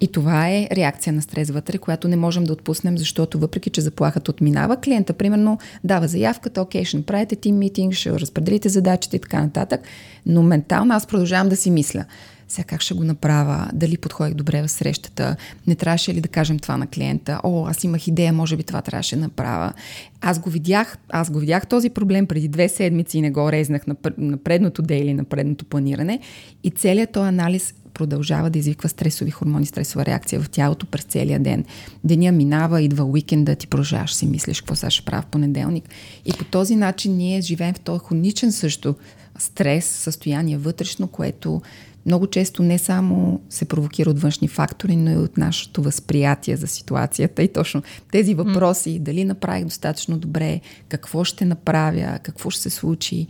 И 0.01 0.08
това 0.08 0.49
е 0.49 0.67
реакция 0.71 1.13
на 1.13 1.21
стрес 1.21 1.49
вътре, 1.49 1.77
която 1.77 2.08
не 2.08 2.15
можем 2.15 2.43
да 2.43 2.53
отпуснем, 2.53 2.97
защото 2.97 3.39
въпреки, 3.39 3.69
че 3.69 3.82
заплахата 3.82 4.32
отминава, 4.32 4.77
клиента 4.77 5.13
примерно 5.13 5.60
дава 5.84 6.08
заявката, 6.08 6.62
окей, 6.62 6.86
ще 6.86 6.97
направите 6.97 7.36
тим 7.36 7.58
митинг, 7.58 7.93
ще 7.93 8.12
разпределите 8.12 8.69
задачите 8.69 9.15
и 9.15 9.19
така 9.19 9.41
нататък, 9.41 9.82
но 10.25 10.43
ментално 10.43 10.93
аз 10.93 11.08
продължавам 11.08 11.49
да 11.49 11.56
си 11.56 11.71
мисля 11.71 12.06
сега 12.47 12.63
как 12.63 12.81
ще 12.81 12.93
го 12.93 13.03
направя, 13.03 13.69
дали 13.73 13.97
подходих 13.97 14.33
добре 14.33 14.62
в 14.62 14.67
срещата, 14.67 15.36
не 15.67 15.75
трябваше 15.75 16.13
ли 16.13 16.21
да 16.21 16.27
кажем 16.27 16.60
това 16.60 16.77
на 16.77 16.88
клиента, 16.88 17.41
о, 17.43 17.67
аз 17.67 17.83
имах 17.83 18.07
идея, 18.07 18.33
може 18.33 18.57
би 18.57 18.63
това 18.63 18.81
трябваше 18.81 19.15
да 19.15 19.21
направя. 19.21 19.73
Аз 20.21 20.39
го 20.39 20.49
видях, 20.49 20.97
аз 21.10 21.29
го 21.29 21.39
видях 21.39 21.67
този 21.67 21.89
проблем 21.89 22.27
преди 22.27 22.47
две 22.47 22.69
седмици 22.69 23.17
и 23.17 23.21
не 23.21 23.31
го 23.31 23.51
резнах 23.51 23.88
на, 23.88 23.95
на 24.17 24.38
предното 24.38 24.81
дейли, 24.81 25.13
на 25.13 25.23
предното 25.23 25.65
планиране 25.65 26.19
и 26.63 26.71
целият 26.71 27.12
този 27.12 27.27
анализ 27.27 27.73
продължава 27.97 28.49
да 28.49 28.60
извиква 28.60 28.89
стресови 28.89 29.31
хормони, 29.31 29.65
стресова 29.65 30.05
реакция 30.05 30.41
в 30.41 30.49
тялото 30.49 30.86
през 30.86 31.03
целия 31.03 31.39
ден. 31.39 31.65
Деня 32.03 32.31
минава, 32.31 32.81
идва 32.81 33.03
уикенда, 33.03 33.55
ти 33.55 33.67
продължаваш 33.67 34.13
си 34.13 34.25
мислиш 34.25 34.62
какво 34.62 34.75
сега 34.75 34.89
ще 34.89 35.05
правя 35.05 35.21
в 35.21 35.25
понеделник. 35.25 35.89
И 36.25 36.33
по 36.33 36.43
този 36.43 36.75
начин 36.75 37.17
ние 37.17 37.41
живеем 37.41 37.73
в 37.73 37.79
този 37.79 37.99
хроничен 38.07 38.51
също 38.51 38.95
стрес, 39.39 39.86
състояние 39.86 40.57
вътрешно, 40.57 41.07
което 41.07 41.62
много 42.08 42.28
често 42.28 42.63
не 42.63 42.78
само 42.78 43.41
се 43.50 43.65
провокира 43.65 44.10
от 44.10 44.20
външни 44.20 44.48
фактори, 44.48 44.96
но 44.96 45.12
и 45.12 45.17
от 45.17 45.38
нашето 45.38 45.82
възприятие 45.82 46.58
за 46.58 46.67
ситуацията. 46.67 47.43
И 47.43 47.48
точно 47.48 47.82
тези 48.12 48.34
въпроси, 48.34 49.00
дали 49.00 49.26
направих 49.26 49.65
достатъчно 49.65 50.17
добре, 50.17 50.62
какво 50.89 51.24
ще 51.24 51.46
направя, 51.46 52.20
какво 52.24 52.50
ще 52.50 52.62
се 52.62 52.70
случи. 52.70 53.28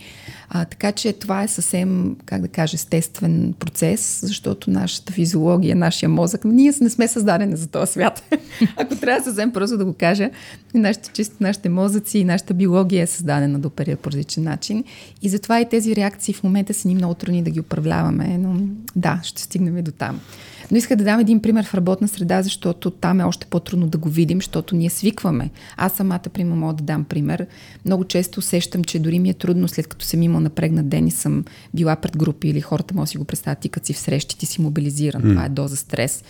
А, 0.50 0.66
така 0.66 0.92
че 0.92 1.14
това 1.14 1.44
е 1.44 1.48
съвсем, 1.48 2.16
как 2.26 2.42
да 2.42 2.48
кажа, 2.48 2.76
естествен 2.76 3.54
процес, 3.60 4.20
защото 4.24 4.70
нашата 4.72 5.14
физиология, 5.14 5.76
нашия 5.76 6.10
мозък, 6.10 6.46
ние 6.46 6.74
не 6.82 6.90
сме 6.90 7.08
създадени 7.08 7.58
за 7.58 7.68
този 7.68 7.92
свят. 7.92 8.24
Ако 8.78 8.96
трябва 8.96 9.24
съвсем 9.24 9.52
просто 9.52 9.78
да 9.78 9.86
го 9.86 9.94
кажа, 9.94 10.30
нашите, 10.74 11.10
чисто 11.14 11.36
нашите 11.40 11.70
мозъци 11.70 12.20
и 12.20 12.24
нашата 12.24 12.54
биология 12.54 13.04
е 13.04 13.08
създадена 13.08 13.60
да 13.60 13.68
оперира 13.68 13.96
по 13.96 14.12
различен 14.12 14.44
начин. 14.44 14.84
И 15.22 15.30
затова 15.30 15.62
и 15.62 15.70
тези 15.70 15.96
реакции 15.96 16.34
в 16.34 16.44
момента 16.44 16.74
са 16.74 16.88
ни 16.88 16.96
много 16.96 17.14
трудни 17.14 17.44
да 17.44 17.50
ги 17.50 17.60
управляваме, 17.60 18.38
но 18.38 18.67
да, 18.96 19.20
ще 19.24 19.42
стигнем 19.42 19.78
и 19.78 19.82
до 19.82 19.92
там. 19.92 20.20
Но 20.72 20.78
иска 20.78 20.96
да 20.96 21.04
дам 21.04 21.20
един 21.20 21.42
пример 21.42 21.66
в 21.66 21.74
работна 21.74 22.08
среда, 22.08 22.42
защото 22.42 22.92
там 22.92 23.20
е 23.20 23.24
още 23.24 23.46
по-трудно 23.46 23.88
да 23.88 23.98
го 23.98 24.10
видим, 24.10 24.38
защото 24.38 24.76
ние 24.76 24.90
свикваме. 24.90 25.50
Аз 25.78 25.94
самата, 25.94 26.20
пример, 26.34 26.56
мога 26.56 26.74
да 26.74 26.84
дам 26.84 27.04
пример. 27.04 27.48
Много 27.86 28.04
често 28.04 28.40
усещам, 28.40 28.84
че 28.84 29.00
дори 29.00 29.20
ми 29.20 29.30
е 29.30 29.34
трудно, 29.34 29.68
след 29.68 29.88
като 29.88 30.06
съм 30.06 30.22
имал 30.22 30.40
напрегнат 30.40 30.90
ден 30.90 31.08
и 31.08 31.12
съм 31.12 31.46
била 31.74 31.96
пред 31.96 32.18
групи 32.18 32.50
или 32.50 32.62
хората 32.62 32.94
може 32.94 33.08
да 33.08 33.12
си 33.12 33.18
го 33.18 33.26
представят, 33.26 33.60
ти 33.60 33.70
като 33.70 33.86
си 33.86 33.94
в 33.94 34.00
срещи, 34.00 34.38
ти 34.38 34.46
си 34.46 34.62
мобилизиран. 34.62 35.22
Mm. 35.22 35.30
Това 35.30 35.46
е 35.46 35.50
доза 35.50 35.78
стрес. 35.78 36.24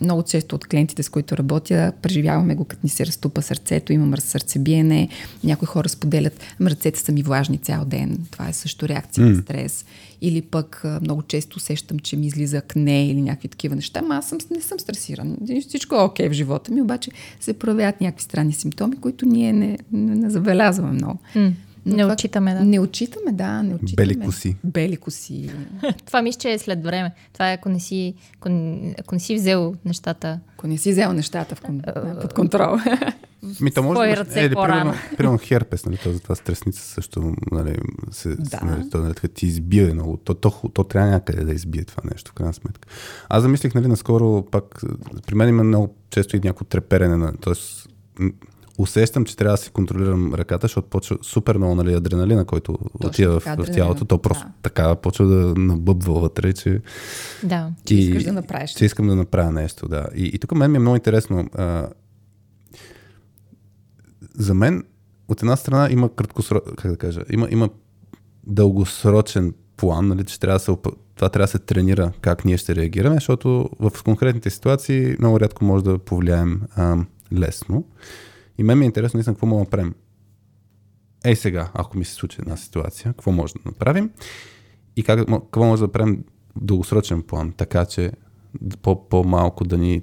Много 0.00 0.22
често 0.22 0.56
от 0.56 0.66
клиентите, 0.66 1.02
с 1.02 1.08
които 1.08 1.36
работя, 1.36 1.92
преживяваме 2.02 2.54
го, 2.54 2.64
като 2.64 2.80
ни 2.84 2.90
се 2.90 3.06
разтупа 3.06 3.42
сърцето, 3.42 3.92
имам 3.92 4.16
сърцебиене, 4.18 5.08
някои 5.44 5.66
хора 5.66 5.88
споделят, 5.88 6.40
ръцете 6.60 7.00
са 7.00 7.12
ми 7.12 7.22
влажни 7.22 7.58
цял 7.58 7.84
ден. 7.84 8.18
Това 8.30 8.48
е 8.48 8.52
също 8.52 8.88
реакция 8.88 9.24
mm. 9.24 9.36
на 9.36 9.42
стрес. 9.42 9.84
Или 10.20 10.42
пък 10.42 10.84
много 11.02 11.22
често 11.22 11.56
усещам, 11.56 11.98
че 11.98 12.16
ми 12.16 12.26
излиза 12.26 12.56
акне 12.56 13.08
или 13.08 13.22
някакви 13.22 13.48
такива 13.48 13.76
неща, 13.76 14.00
ама 14.04 14.16
аз 14.16 14.28
съм, 14.28 14.38
не 14.50 14.60
съм 14.60 14.80
стресиран. 14.80 15.36
Всичко 15.68 15.94
е 15.94 15.98
окей 15.98 16.28
в 16.28 16.32
живота 16.32 16.72
ми, 16.72 16.82
обаче 16.82 17.10
се 17.40 17.52
проявяват 17.52 18.00
някакви 18.00 18.24
странни 18.24 18.52
симптоми, 18.52 18.96
които 18.96 19.26
ние 19.26 19.52
не, 19.52 19.78
не, 19.92 20.14
не 20.14 20.30
забелязваме 20.30 20.92
много. 20.92 21.18
Mm. 21.34 21.52
Но 21.88 21.96
не 21.96 22.02
това, 22.02 22.12
отчитаме, 22.12 22.54
да. 22.54 22.64
Не 22.64 22.80
отчитаме, 22.80 23.32
да. 23.32 23.62
Не 23.62 23.74
отчитаме. 23.74 24.06
Бели 24.06 24.20
коси. 24.20 24.56
Бели 24.64 24.96
коси. 24.96 25.50
това 26.06 26.22
мисля, 26.22 26.38
че 26.38 26.52
е 26.52 26.58
след 26.58 26.84
време. 26.84 27.14
Това 27.32 27.50
е 27.50 27.54
ако 27.54 27.68
не 27.68 27.80
си, 27.80 28.14
ако, 28.36 28.48
ако 28.98 29.14
не 29.14 29.20
си 29.20 29.34
взел 29.34 29.74
нещата. 29.84 30.40
Ако 30.54 30.66
не 30.66 30.78
си 30.78 30.90
взел 30.90 31.12
нещата 31.12 31.54
в 31.54 31.60
кон... 31.60 31.82
под 32.20 32.32
контрол. 32.32 32.76
Ми, 33.60 33.70
то 33.70 33.82
може 33.82 34.14
да 34.14 34.44
е, 34.44 34.48
примерно, 34.48 34.94
примерно 35.16 35.38
херпес, 35.38 35.86
нали, 35.86 35.96
то, 35.96 36.18
това 36.18 36.34
стресница 36.34 36.82
също, 36.82 37.34
нали, 37.52 37.76
се, 38.10 38.36
да. 38.36 38.60
нали, 38.64 38.90
то, 38.90 38.98
нали, 38.98 39.14
ти 39.34 39.46
избие 39.46 39.94
много, 39.94 40.16
то, 40.16 40.34
то, 40.34 40.50
то, 40.50 40.68
то 40.68 40.84
трябва 40.84 41.10
някъде 41.10 41.44
да 41.44 41.52
избие 41.52 41.84
това 41.84 42.02
нещо, 42.10 42.30
в 42.30 42.34
крайна 42.34 42.54
сметка. 42.54 42.88
Аз 43.28 43.42
замислих, 43.42 43.74
нали, 43.74 43.86
наскоро 43.86 44.46
пак, 44.50 44.82
при 45.26 45.34
мен 45.34 45.48
има 45.48 45.64
много 45.64 45.94
често 46.10 46.36
и 46.36 46.40
някакво 46.40 46.64
треперене, 46.64 47.16
на, 47.16 47.36
т.е. 47.36 47.54
усещам, 48.78 49.24
че 49.24 49.36
трябва 49.36 49.52
да 49.52 49.62
си 49.62 49.70
контролирам 49.70 50.34
ръката, 50.34 50.64
защото 50.64 50.88
почва 50.88 51.18
супер 51.22 51.56
много 51.56 51.74
нали, 51.74 51.94
адреналина, 51.94 52.44
който 52.44 52.72
Точно 52.72 53.08
отива 53.08 53.40
в, 53.40 53.44
така, 53.44 53.62
в 53.62 53.70
тялото, 53.70 54.04
то 54.04 54.18
просто 54.18 54.44
да. 54.44 54.52
така 54.62 54.94
почва 54.94 55.26
да 55.26 55.54
набъбва 55.60 56.20
вътре, 56.20 56.52
че, 56.52 56.80
Да. 57.44 57.70
Че 57.84 57.94
искаш 57.94 58.24
да 58.24 58.32
направиш. 58.32 58.70
че 58.70 58.84
искам 58.84 59.06
да 59.06 59.16
направя 59.16 59.52
нещо, 59.52 59.88
да. 59.88 60.06
И, 60.14 60.24
и 60.24 60.38
тук 60.38 60.54
мен 60.54 60.70
ми 60.70 60.76
е 60.76 60.80
много 60.80 60.96
интересно. 60.96 61.48
А, 61.54 61.88
за 64.34 64.54
мен, 64.54 64.84
от 65.28 65.42
една 65.42 65.56
страна, 65.56 65.88
има 65.90 66.14
краткосрочен, 66.14 66.72
как 66.76 66.90
да 66.90 66.96
кажа, 66.96 67.20
има, 67.30 67.48
има 67.50 67.68
дългосрочен 68.46 69.54
план, 69.76 70.08
нали, 70.08 70.24
че 70.24 70.40
трябва 70.40 70.56
да 70.56 70.64
се, 70.64 70.76
това 71.14 71.28
трябва 71.28 71.44
да 71.44 71.50
се 71.50 71.58
тренира 71.58 72.12
как 72.20 72.44
ние 72.44 72.56
ще 72.56 72.76
реагираме, 72.76 73.14
защото 73.14 73.70
в 73.80 73.92
конкретните 74.04 74.50
ситуации 74.50 75.16
много 75.18 75.40
рядко 75.40 75.64
може 75.64 75.84
да 75.84 75.98
повлияем 75.98 76.60
а, 76.76 76.96
лесно. 77.32 77.84
И 78.58 78.62
мен 78.62 78.78
ми 78.78 78.84
е 78.84 78.86
интересно 78.86 79.18
наистина 79.18 79.34
какво 79.34 79.46
мога 79.46 79.58
да 79.58 79.64
направим. 79.64 79.94
Ей 81.24 81.36
сега, 81.36 81.70
ако 81.74 81.98
ми 81.98 82.04
се 82.04 82.14
случи 82.14 82.36
една 82.40 82.56
ситуация, 82.56 83.12
какво 83.12 83.32
може 83.32 83.54
да 83.54 83.60
направим 83.64 84.10
и 84.96 85.02
как, 85.02 85.26
какво 85.26 85.64
може 85.64 85.80
да 85.80 85.86
направим 85.86 86.24
дългосрочен 86.56 87.22
план, 87.22 87.52
така 87.52 87.84
че 87.84 88.12
по, 88.82 89.08
по-малко 89.08 89.64
да 89.64 89.78
ни 89.78 90.02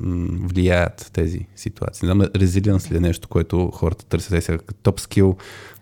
влияят 0.00 1.10
тези 1.12 1.46
ситуации. 1.56 2.06
Не 2.08 2.14
знам, 2.14 2.28
резилиенс 2.36 2.92
ли 2.92 2.96
е 2.96 3.00
нещо, 3.00 3.28
което 3.28 3.70
хората 3.70 4.06
търсят 4.06 4.44
сега 4.44 4.58
топ 4.82 5.00
скил. 5.00 5.36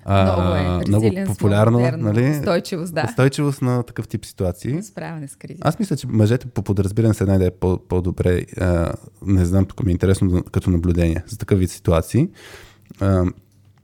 Много 0.07 0.55
е. 0.55 0.83
много 0.89 1.11
популярно. 1.27 1.79
модерно, 1.79 2.05
нали? 2.05 2.31
Устойчивост, 2.31 2.95
да. 2.95 3.05
Устойчивост 3.05 3.63
на 3.63 3.83
такъв 3.83 4.09
тип 4.09 4.27
ситуации. 4.27 4.83
Справяне 4.83 5.29
с 5.29 5.37
кризи. 5.37 5.59
Аз 5.61 5.79
мисля, 5.79 5.97
че 5.97 6.07
мъжете 6.07 6.47
по 6.47 6.63
подразбиране 6.63 7.15
се 7.15 7.25
найде 7.25 7.51
по- 7.51 7.79
по-добре, 7.79 8.45
а, 8.61 8.93
не 9.23 9.45
знам, 9.45 9.65
тук 9.65 9.83
ми 9.83 9.91
е 9.91 9.93
интересно 9.93 10.43
като 10.43 10.71
наблюдение 10.71 11.23
за 11.27 11.39
такъв 11.39 11.59
вид 11.59 11.71
ситуации. 11.71 12.29
А, 13.01 13.25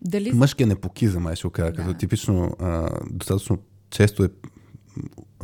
Дали 0.03 0.33
мъжкият 0.33 0.69
непокизъм, 0.69 1.27
ай 1.27 1.37
ще 1.37 1.49
го 1.49 1.53
кажа, 1.53 1.73
Да. 1.73 1.77
като 1.77 1.95
типично, 1.95 2.57
а, 2.59 2.89
достатъчно 3.11 3.59
често 3.91 4.25
е 4.25 4.29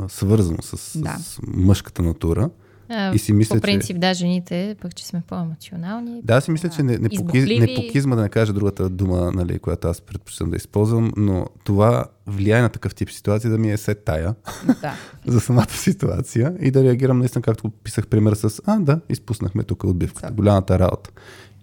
свързано 0.07 0.57
с, 0.61 0.99
Да. 0.99 1.17
с 1.19 1.39
мъжката 1.47 2.01
натура. 2.01 2.49
А, 2.89 3.13
И 3.15 3.19
си 3.19 3.33
мисля, 3.33 3.55
по 3.55 3.59
че- 3.59 3.61
принцип, 3.61 3.99
да, 3.99 4.13
жените, 4.13 4.75
пък 4.81 4.95
че 4.95 5.05
сме 5.05 5.23
по-емоционални. 5.27 6.21
Да, 6.23 6.41
си 6.41 6.51
мисля, 6.51 6.69
че 6.69 6.83
не, 6.83 6.97
непокизма, 6.97 8.15
да 8.15 8.21
не 8.21 8.29
кажа 8.29 8.53
другата 8.53 8.89
дума, 8.89 9.31
нали, 9.35 9.59
която 9.59 9.87
аз 9.87 10.01
предпочитам 10.01 10.49
да 10.49 10.55
използвам, 10.55 11.11
но 11.17 11.45
това 11.63 12.05
влияе 12.27 12.61
на 12.61 12.69
такъв 12.69 12.95
тип 12.95 13.11
ситуация 13.11 13.51
да 13.51 13.57
ми 13.57 13.71
е 13.71 13.77
се 13.77 13.95
тая 13.95 14.35
да. 14.81 14.93
за 15.31 15.39
самата 15.39 15.69
ситуация 15.69 16.55
и 16.61 16.71
да 16.71 16.83
реагирам 16.83 17.19
наистина, 17.19 17.41
както 17.41 17.69
писах 17.69 18.07
пример 18.07 18.33
с 18.33 18.61
а, 18.65 18.79
да, 18.79 19.01
изпуснахме 19.09 19.63
тук 19.63 19.83
отбивката, 19.83 20.31
голямата 20.33 20.79
работа. 20.79 21.09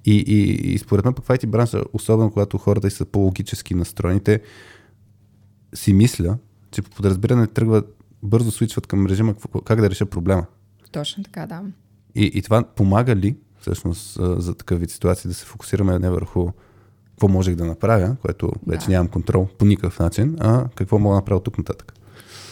И, 0.04 0.16
и, 0.16 0.72
и 0.74 0.78
според 0.78 1.04
мен 1.04 1.14
пък 1.14 1.24
това 1.24 1.34
е 1.34 1.38
ти 1.38 1.46
бранша, 1.46 1.82
особено 1.92 2.30
когато 2.30 2.58
хората 2.58 2.90
са 2.90 3.04
по-логически 3.04 3.74
настроени, 3.74 4.20
те 4.20 4.40
си 5.74 5.92
мисля, 5.92 6.38
че 6.70 6.82
по 6.82 6.90
подразбиране 6.90 7.46
тръгват 7.46 7.96
бързо 8.22 8.50
свичват 8.50 8.86
към 8.86 9.06
режима 9.06 9.34
как 9.64 9.80
да 9.80 9.90
реша 9.90 10.06
проблема. 10.06 10.46
Точно 10.94 11.24
така, 11.24 11.46
да. 11.46 11.60
И, 12.14 12.30
и 12.34 12.42
това 12.42 12.62
помага 12.64 13.16
ли 13.16 13.36
всъщност 13.60 14.18
за 14.20 14.54
такъв 14.54 14.80
вид 14.80 14.90
ситуации 14.90 15.28
да 15.28 15.34
се 15.34 15.44
фокусираме 15.46 15.98
не 15.98 16.10
върху 16.10 16.48
какво 17.10 17.28
можех 17.28 17.54
да 17.54 17.64
направя, 17.64 18.16
което 18.22 18.52
вече 18.66 18.86
Да. 18.86 18.92
нямам 18.92 19.08
контрол 19.08 19.48
по 19.58 19.64
никакъв 19.64 19.98
начин, 19.98 20.36
а 20.40 20.64
какво 20.74 20.98
мога 20.98 21.12
да 21.12 21.16
направя 21.16 21.36
от 21.36 21.44
тук 21.44 21.58
нататък. 21.58 21.92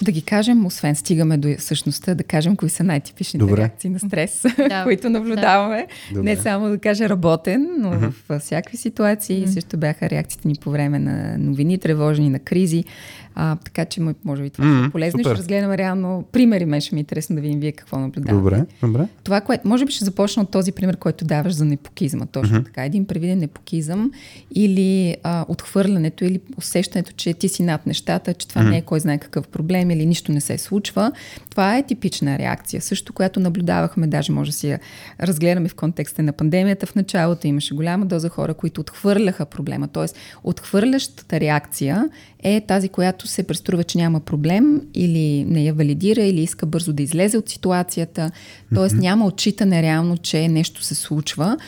Да 0.02 0.12
ги 0.12 0.22
кажем, 0.22 0.66
освен 0.66 0.94
стигаме 0.96 1.36
до 1.38 1.48
същността, 1.58 2.14
да 2.14 2.24
кажем 2.24 2.56
кои 2.56 2.68
са 2.68 2.84
най-типичните 2.84 3.46
Добре. 3.46 3.56
реакции 3.56 3.90
на 3.90 3.98
стрес, 3.98 4.42
Да. 4.68 4.82
които 4.84 5.10
наблюдаваме. 5.10 5.86
Добре. 6.12 6.22
Не 6.22 6.36
само 6.36 6.68
да 6.68 6.78
кажа 6.78 7.08
работен, 7.08 7.68
но 7.78 7.90
в 7.90 8.38
всякакви 8.38 8.76
ситуации 8.76 9.48
също 9.48 9.76
бяха 9.76 10.10
реакциите 10.10 10.48
ни 10.48 10.54
по 10.54 10.70
време 10.70 10.98
на 10.98 11.38
новини, 11.38 11.78
тревожни, 11.78 12.30
на 12.30 12.38
кризи. 12.38 12.84
А, 13.34 13.56
така 13.56 13.84
че 13.84 14.00
може 14.24 14.42
би 14.42 14.50
това 14.50 14.64
ще 14.64 14.74
Мгм, 14.74 14.84
е 14.84 14.90
полезно. 14.90 15.18
супер. 15.18 15.30
Ще 15.30 15.38
разгледаме 15.38 15.78
реално 15.78 16.24
примери. 16.32 16.64
Мен 16.64 16.80
ще 16.80 16.94
ми 16.94 16.98
е 16.98 17.00
интересно 17.00 17.36
да 17.36 17.42
видим 17.42 17.60
вие 17.60 17.72
какво 17.72 17.98
наблюдавате. 17.98 18.34
Добре, 18.34 18.64
добре. 18.82 19.08
Това, 19.24 19.40
което 19.40 19.68
може 19.68 19.84
би 19.84 19.92
ще 19.92 20.04
започна 20.04 20.42
от 20.42 20.50
този 20.50 20.72
пример, 20.72 20.96
който 20.96 21.24
даваш 21.24 21.52
за 21.52 21.64
непокизма. 21.64 22.26
Точно 22.26 22.58
mm-hmm. 22.58 22.64
така. 22.64 22.84
Един 22.84 23.06
привиден 23.06 23.38
непокизъм 23.38 24.10
или 24.54 25.16
а, 25.22 25.44
отхвърлянето 25.48 26.24
или 26.24 26.40
усещането, 26.56 27.12
че 27.16 27.34
ти 27.34 27.48
си 27.48 27.62
над 27.62 27.86
нещата, 27.86 28.34
че 28.34 28.48
това 28.48 28.62
mm-hmm. 28.62 28.70
не 28.70 28.76
е 28.76 28.82
кой 28.82 29.00
знае 29.00 29.18
какъв 29.18 29.48
проблем 29.48 29.90
или 29.90 30.06
нищо 30.06 30.32
не 30.32 30.40
се 30.40 30.58
случва. 30.58 31.12
Това 31.50 31.78
е 31.78 31.82
типична 31.82 32.38
реакция. 32.38 32.82
Също, 32.82 33.12
която 33.12 33.40
наблюдавахме, 33.40 34.06
даже 34.06 34.32
може 34.32 34.50
да 34.50 34.56
си 34.56 34.68
я 34.68 34.80
разгледаме 35.20 35.68
в 35.68 35.74
контекста 35.74 36.22
на 36.22 36.32
пандемията 36.32 36.86
в 36.86 36.94
началото. 36.94 37.46
Имаше 37.46 37.74
голяма 37.74 38.06
доза 38.06 38.28
хора, 38.28 38.54
които 38.54 38.80
отхвърляха 38.80 39.46
проблема. 39.46 39.88
Тоест, 39.88 40.16
отхвърлящата 40.44 41.40
реакция 41.40 42.08
е 42.42 42.60
тази, 42.60 42.88
която 42.88 43.26
се 43.26 43.42
преструва, 43.42 43.84
че 43.84 43.98
няма 43.98 44.20
проблем 44.20 44.80
или 44.94 45.44
не 45.44 45.64
я 45.64 45.74
валидира 45.74 46.22
или 46.22 46.40
иска 46.40 46.66
бързо 46.66 46.92
да 46.92 47.02
излезе 47.02 47.38
от 47.38 47.48
ситуацията. 47.48 48.30
Тоест 48.74 48.94
няма 48.94 49.26
отчитане 49.26 49.82
реално, 49.82 50.16
че 50.16 50.48
нещо 50.48 50.82
се 50.82 50.94
случва. 50.94 51.58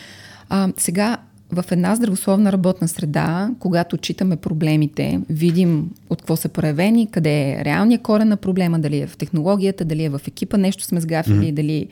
А, 0.48 0.72
сега 0.76 1.18
в 1.52 1.64
една 1.70 1.96
здравословна 1.96 2.52
работна 2.52 2.88
среда, 2.88 3.50
когато 3.58 3.96
отчитаме 3.96 4.36
проблемите, 4.36 5.20
видим 5.30 5.90
от 6.10 6.18
какво 6.18 6.36
са 6.36 6.48
проявени, 6.48 7.10
къде 7.10 7.50
е 7.50 7.64
реалният 7.64 8.02
корен 8.02 8.28
на 8.28 8.36
проблема, 8.36 8.78
дали 8.78 8.98
е 8.98 9.06
в 9.06 9.16
технологията, 9.16 9.84
дали 9.84 10.04
е 10.04 10.08
в 10.08 10.20
екипа, 10.28 10.56
нещо 10.56 10.84
сме 10.84 11.00
сгафили, 11.00 11.46
mm-hmm. 11.46 11.54
дали 11.54 11.88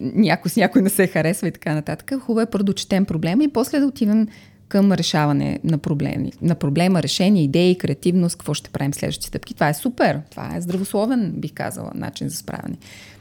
някой 0.00 0.50
с 0.50 0.56
някой 0.56 0.82
не 0.82 0.90
се 0.90 1.06
харесва 1.06 1.48
и 1.48 1.52
така 1.52 1.74
нататък. 1.74 2.12
Хубаво 2.20 2.40
е 2.40 2.46
първо 2.46 2.64
да 2.64 2.72
четем 2.72 3.04
проблема 3.04 3.44
и 3.44 3.48
после 3.48 3.80
да 3.80 3.86
отидем 3.86 4.28
към 4.70 4.92
решаване 4.92 5.58
на 5.64 5.78
проблеми. 5.78 6.32
На 6.42 6.54
проблема, 6.54 7.02
решение, 7.02 7.44
идеи, 7.44 7.78
креативност, 7.78 8.36
какво 8.36 8.54
ще 8.54 8.70
правим 8.70 8.94
следващите 8.94 9.26
стъпки. 9.26 9.54
Това 9.54 9.68
е 9.68 9.74
супер. 9.74 10.20
Това 10.30 10.56
е 10.56 10.60
здравословен, 10.60 11.32
бих 11.36 11.52
казала, 11.54 11.90
начин 11.94 12.28
за 12.28 12.36
справяне. 12.36 12.76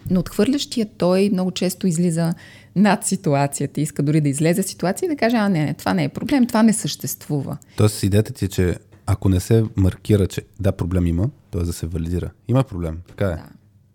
Но 0.10 0.20
отхвърлящия 0.20 0.88
той 0.98 1.30
много 1.34 1.52
често 1.52 1.88
излиза 1.88 2.34
над 2.76 3.06
ситуацията. 3.06 3.82
Иска 3.82 4.04
дори 4.04 4.22
да 4.22 4.30
излезе 4.30 4.64
ситуация 4.64 5.08
и 5.08 5.10
да 5.10 5.16
каже, 5.16 5.38
а 5.38 5.50
не, 5.50 5.66
не, 5.66 5.74
това 5.74 5.94
не 5.94 6.04
е 6.04 6.10
проблем, 6.10 6.48
това 6.48 6.64
не 6.64 6.74
съществува. 6.74 7.58
Тоест 7.78 8.04
идеята 8.04 8.34
ти 8.34 8.46
е, 8.46 8.48
че 8.48 8.76
ако 9.06 9.30
не 9.30 9.40
се 9.40 9.64
маркира, 9.76 10.28
че 10.28 10.42
да, 10.60 10.72
проблем 10.72 11.08
има, 11.08 11.30
т.е. 11.52 11.62
да 11.62 11.74
се 11.74 11.88
валидира. 11.88 12.30
Има 12.48 12.64
проблем, 12.64 12.98
така 13.08 13.26
е. 13.26 13.36
Да. 13.36 13.44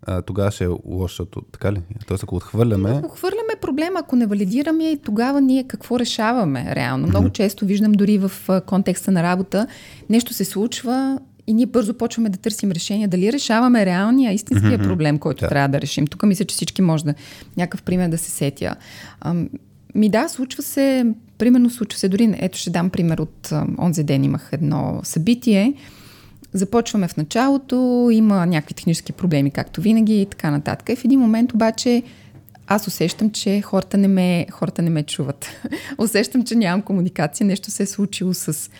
А, 0.07 0.23
тогава 0.23 0.51
ще 0.51 0.65
е 0.65 0.69
лошото, 0.85 1.43
така 1.53 1.73
ли? 1.73 1.81
Тоест 2.07 2.23
ако 2.23 2.37
отхвърляме, 2.37 2.91
Ако 2.91 3.09
хвърляме 3.09 3.55
проблема, 3.61 4.01
ако 4.01 4.17
не 4.17 4.27
валидираме, 4.27 4.85
и 4.85 4.97
тогава 4.97 5.41
ние 5.41 5.65
какво 5.65 5.99
решаваме 5.99 6.75
реално? 6.75 7.07
Много 7.07 7.31
често 7.31 7.67
виждам 7.67 7.93
дори 7.93 8.19
в 8.19 8.33
контекста 8.67 9.11
на 9.11 9.23
работа, 9.23 9.67
нещо 10.11 10.35
се 10.35 10.45
случва 10.45 11.19
и 11.47 11.55
ние 11.55 11.67
бързо 11.67 11.95
почваме 11.95 12.29
да 12.29 12.39
търсим 12.39 12.71
решение. 12.73 13.09
Дали 13.09 13.33
решаваме 13.33 13.87
реалния, 13.87 14.33
истинския 14.33 14.79
проблем, 14.79 15.19
който 15.19 15.41
Да. 15.41 15.49
трябва 15.49 15.69
да 15.69 15.81
решим. 15.81 16.07
Тук 16.07 16.23
мисля, 16.23 16.45
че 16.45 16.55
всички 16.55 16.83
може 16.83 17.05
да 17.05 17.15
някакъв 17.57 17.83
пример 17.83 18.09
да 18.09 18.19
се 18.19 18.31
сетя. 18.31 18.75
Ам, 19.21 19.49
ми 19.95 20.09
да, 20.09 20.29
случва 20.29 20.63
се, 20.63 21.07
примерно 21.39 21.71
случва 21.71 21.99
се 21.99 22.09
дори, 22.09 22.35
ето 22.39 22.59
ще 22.59 22.71
дам 22.71 22.91
пример 22.91 23.19
от 23.19 23.53
онзи 23.79 24.05
ден 24.05 24.25
имах 24.25 24.49
едно 24.53 25.01
събитие, 25.03 25.75
Започваме 26.55 27.09
в 27.09 27.17
началото, 27.17 28.09
има 28.13 28.47
някакви 28.47 28.75
технически 28.75 29.13
проблеми, 29.13 29.51
както 29.51 29.81
винаги 29.81 30.21
и 30.21 30.27
така 30.27 30.51
нататък. 30.51 30.89
И 30.89 30.97
в 30.97 31.05
един 31.05 31.21
момент 31.21 31.53
обаче 31.53 32.03
аз 32.67 32.87
усещам, 32.87 33.31
че 33.31 33.61
хората 33.61 33.99
не 33.99 34.09
ме, 34.09 34.47
хората 34.51 34.83
не 34.83 34.91
ме 34.91 35.03
чуват. 35.03 35.47
усещам, 35.99 36.45
че 36.45 36.55
нямам 36.55 36.83
комуникация, 36.83 37.47
нещо 37.47 37.71
се 37.71 37.83
е 37.83 37.87
случило 37.87 38.35
с 38.35 38.71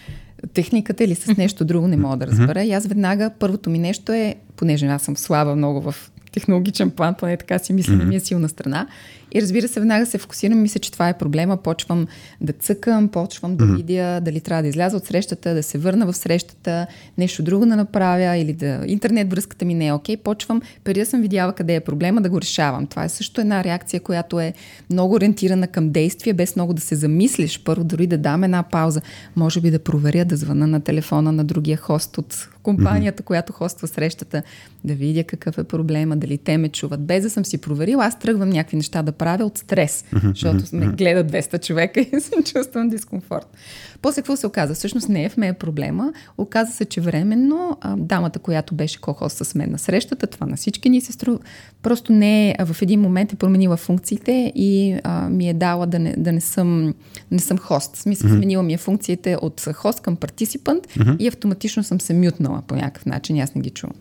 техниката 0.55 1.05
или 1.05 1.15
с 1.15 1.37
нещо 1.37 1.65
друго, 1.65 1.89
не 1.89 1.97
мога 1.97 2.17
да 2.17 2.27
разбера. 2.27 2.65
И 2.65 2.73
аз 2.73 2.87
веднага, 2.87 3.31
първото 3.39 3.71
ми 3.71 3.79
нещо 3.79 4.13
е, 4.13 4.35
понеже 4.57 4.87
аз 4.87 5.03
съм 5.03 5.17
слаба 5.17 5.57
много 5.57 5.81
в 5.81 6.11
технологичен 6.33 6.91
план, 6.91 7.15
поне 7.15 7.37
така 7.37 7.59
си 7.59 7.73
мисля, 7.73 7.95
ми 7.95 8.17
е 8.17 8.21
силна 8.21 8.49
страна. 8.49 8.87
И 9.35 9.43
разбира 9.43 9.69
се, 9.69 9.81
веднага 9.81 10.07
се 10.07 10.19
фокусирам, 10.19 10.63
мисля, 10.63 10.81
че 10.81 10.93
това 10.93 11.09
е 11.09 11.19
проблема. 11.19 11.57
Почвам 11.57 12.07
да 12.41 12.53
цъкам, 12.53 13.09
почвам 13.09 13.57
да 13.57 13.67
видя 13.67 14.21
дали 14.21 14.41
трябва 14.41 14.63
да 14.63 14.69
изляза 14.69 14.97
от 14.97 15.05
срещата, 15.05 15.55
да 15.55 15.63
се 15.63 15.79
върна 15.79 16.07
в 16.07 16.17
срещата, 16.17 16.87
нещо 17.19 17.43
друго 17.43 17.67
да 17.67 17.77
направя 17.77 18.37
или 18.37 18.53
да 18.53 18.85
интернет 18.87 19.31
връзката 19.31 19.65
ми 19.65 19.75
не 19.75 19.87
е 19.87 19.93
окей. 19.93 20.17
Почвам, 20.17 20.63
преди 20.85 21.01
да 21.01 21.07
съм 21.07 21.23
видяла 21.23 21.53
къде 21.53 21.75
е 21.75 21.81
проблема, 21.81 22.23
да 22.23 22.31
го 22.31 22.41
решавам. 22.41 22.87
Това 22.87 23.05
е 23.05 23.09
също 23.09 23.41
една 23.41 23.65
реакция, 23.65 24.01
която 24.01 24.41
е 24.41 24.53
много 24.91 25.15
ориентирана 25.15 25.67
към 25.67 25.91
действие, 25.91 26.33
без 26.33 26.57
много 26.57 26.75
да 26.75 26.83
се 26.83 26.95
замислиш. 26.95 27.61
Първо 27.65 27.85
дори 27.85 28.07
да 28.07 28.19
дам 28.19 28.45
една 28.45 28.63
пауза. 28.63 29.01
Може 29.37 29.61
би 29.61 29.71
да 29.71 29.79
проверя, 29.79 30.25
да 30.25 30.37
звъна 30.37 30.67
на 30.67 30.81
телефона 30.81 31.33
на 31.33 31.45
другия 31.45 31.77
хост 31.77 32.19
от 32.19 32.49
компанията, 32.63 33.23
която 33.23 33.53
хоства 33.53 33.89
срещата, 33.89 34.43
да 34.85 34.95
видя 34.95 35.25
какъв 35.25 35.59
е 35.59 35.65
проблема, 35.65 36.17
дали 36.17 36.39
те 36.39 36.59
ме 36.59 36.69
чуват. 36.69 37.07
Без 37.07 37.23
да 37.23 37.31
съм 37.31 37.45
си 37.45 37.59
проверила, 37.59 38.05
аз 38.05 38.19
тръгвам 38.19 38.51
някакви 38.51 38.77
неща 38.77 39.03
да 39.03 39.13
правя 39.13 39.24
от 39.29 39.59
стрес, 39.59 40.05
защото 40.23 40.65
ме 40.73 40.87
гледат 40.87 41.33
200 41.33 41.67
човека 41.67 42.01
и 42.13 42.21
се 42.21 42.31
чувствам 42.53 42.89
дискомфорт. 42.89 43.57
После 44.03 44.23
какво 44.23 44.37
се 44.37 44.47
оказа? 44.47 44.75
Всъщност 44.75 45.09
не 45.09 45.25
е 45.25 45.29
в 45.29 45.37
мен 45.37 45.55
проблема. 45.55 46.13
Оказа 46.39 46.73
се, 46.73 46.85
че 46.85 47.01
временно 47.01 47.79
а, 47.81 47.97
дамата, 47.97 48.39
която 48.39 48.75
беше 48.75 49.01
ко-хост 49.01 49.37
с 49.37 49.55
мен 49.55 49.71
на 49.71 49.79
срещата, 49.79 50.27
това 50.27 50.47
на 50.47 50.57
всички 50.57 50.91
ни 50.91 51.01
се 51.01 51.13
струва, 51.13 51.39
просто 51.83 52.13
не 52.13 52.51
е, 52.51 52.65
в 52.65 52.83
един 52.83 53.01
момент 53.01 53.33
е 53.33 53.37
променила 53.37 53.77
функциите 53.77 54.53
и 54.55 54.97
а, 55.05 55.29
ми 55.29 55.49
е 55.49 55.55
дала 55.55 55.87
да 55.87 55.99
не, 55.99 56.15
да 56.17 56.33
не 56.33 56.41
съм, 56.41 56.95
не 57.31 57.39
съм 57.39 57.59
хост. 57.59 57.97
В 57.97 58.01
смисъл, 58.01 58.31
mm-hmm. 58.31 58.37
сменила 58.37 58.63
ми 58.63 58.75
е 58.75 58.79
функциите 58.79 59.37
от 59.43 59.69
хост 59.75 60.01
към 60.01 60.17
партисипант 60.17 60.87
mm-hmm. 60.87 61.17
и 61.19 61.29
автоматично 61.29 61.85
съм 61.85 62.01
се 62.01 62.15
мютнала 62.15 62.63
по 62.67 62.75
някакъв 62.75 63.07
начин, 63.07 63.41
аз 63.41 63.55
не 63.55 63.61
ги 63.61 63.71
чувам. 63.71 63.97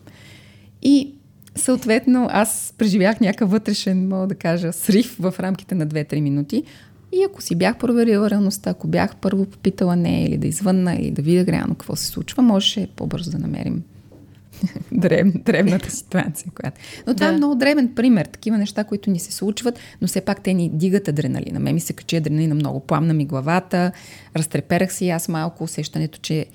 И 0.82 1.14
съответно 1.54 2.28
аз 2.30 2.74
преживях 2.78 3.20
някакъв 3.20 3.50
вътрешен, 3.50 4.08
мога 4.08 4.26
да 4.26 4.34
кажа, 4.34 4.72
срив 4.72 5.16
в 5.18 5.34
рамките 5.40 5.74
на 5.74 5.86
2-3 5.86 6.20
минути. 6.20 6.62
И 7.12 7.24
ако 7.28 7.42
си 7.42 7.54
бях 7.54 7.78
проверила 7.78 8.30
реалността, 8.30 8.70
ако 8.70 8.86
бях 8.86 9.16
първо 9.16 9.46
попитала 9.46 9.96
не 9.96 10.24
или 10.24 10.36
да 10.36 10.46
извънна 10.46 10.94
или 10.94 11.10
да 11.10 11.22
видя 11.22 11.52
реално 11.52 11.74
какво 11.74 11.96
се 11.96 12.06
случва, 12.06 12.42
можеше 12.42 12.88
по-бързо 12.96 13.30
да 13.30 13.38
намерим 13.38 13.82
дреб, 14.92 15.44
дребната 15.44 15.90
ситуация. 15.90 16.52
Която... 16.54 16.80
Но 17.06 17.14
това 17.14 17.26
е 17.26 17.28
да. 17.28 17.34
е 17.34 17.36
много 17.36 17.54
дребен 17.54 17.94
пример. 17.94 18.26
Такива 18.26 18.58
неща, 18.58 18.84
които 18.84 19.10
ни 19.10 19.18
се 19.18 19.32
случват, 19.32 19.78
но 20.00 20.08
все 20.08 20.20
пак 20.20 20.42
те 20.42 20.54
ни 20.54 20.68
дигат 20.68 21.08
адреналина. 21.08 21.60
Ме 21.60 21.72
ми 21.72 21.80
се 21.80 21.92
качи 21.92 22.16
адреналина 22.16 22.54
много. 22.54 22.80
Пламна 22.80 23.14
ми 23.14 23.26
главата, 23.26 23.92
разтреперах 24.36 24.92
си 24.92 25.10
аз 25.10 25.28
малко 25.28 25.64
усещането, 25.64 26.18
че 26.22 26.46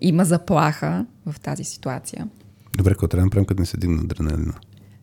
има 0.00 0.24
заплаха 0.24 1.06
в 1.26 1.40
тази 1.40 1.64
ситуация. 1.64 2.28
Добре, 2.80 2.90
какво 2.90 3.08
трябва 3.08 3.20
да 3.20 3.26
направим, 3.26 3.46
като 3.46 3.60
не 3.60 3.66
седим 3.66 3.94
на 3.94 4.02
адреналина? 4.02 4.52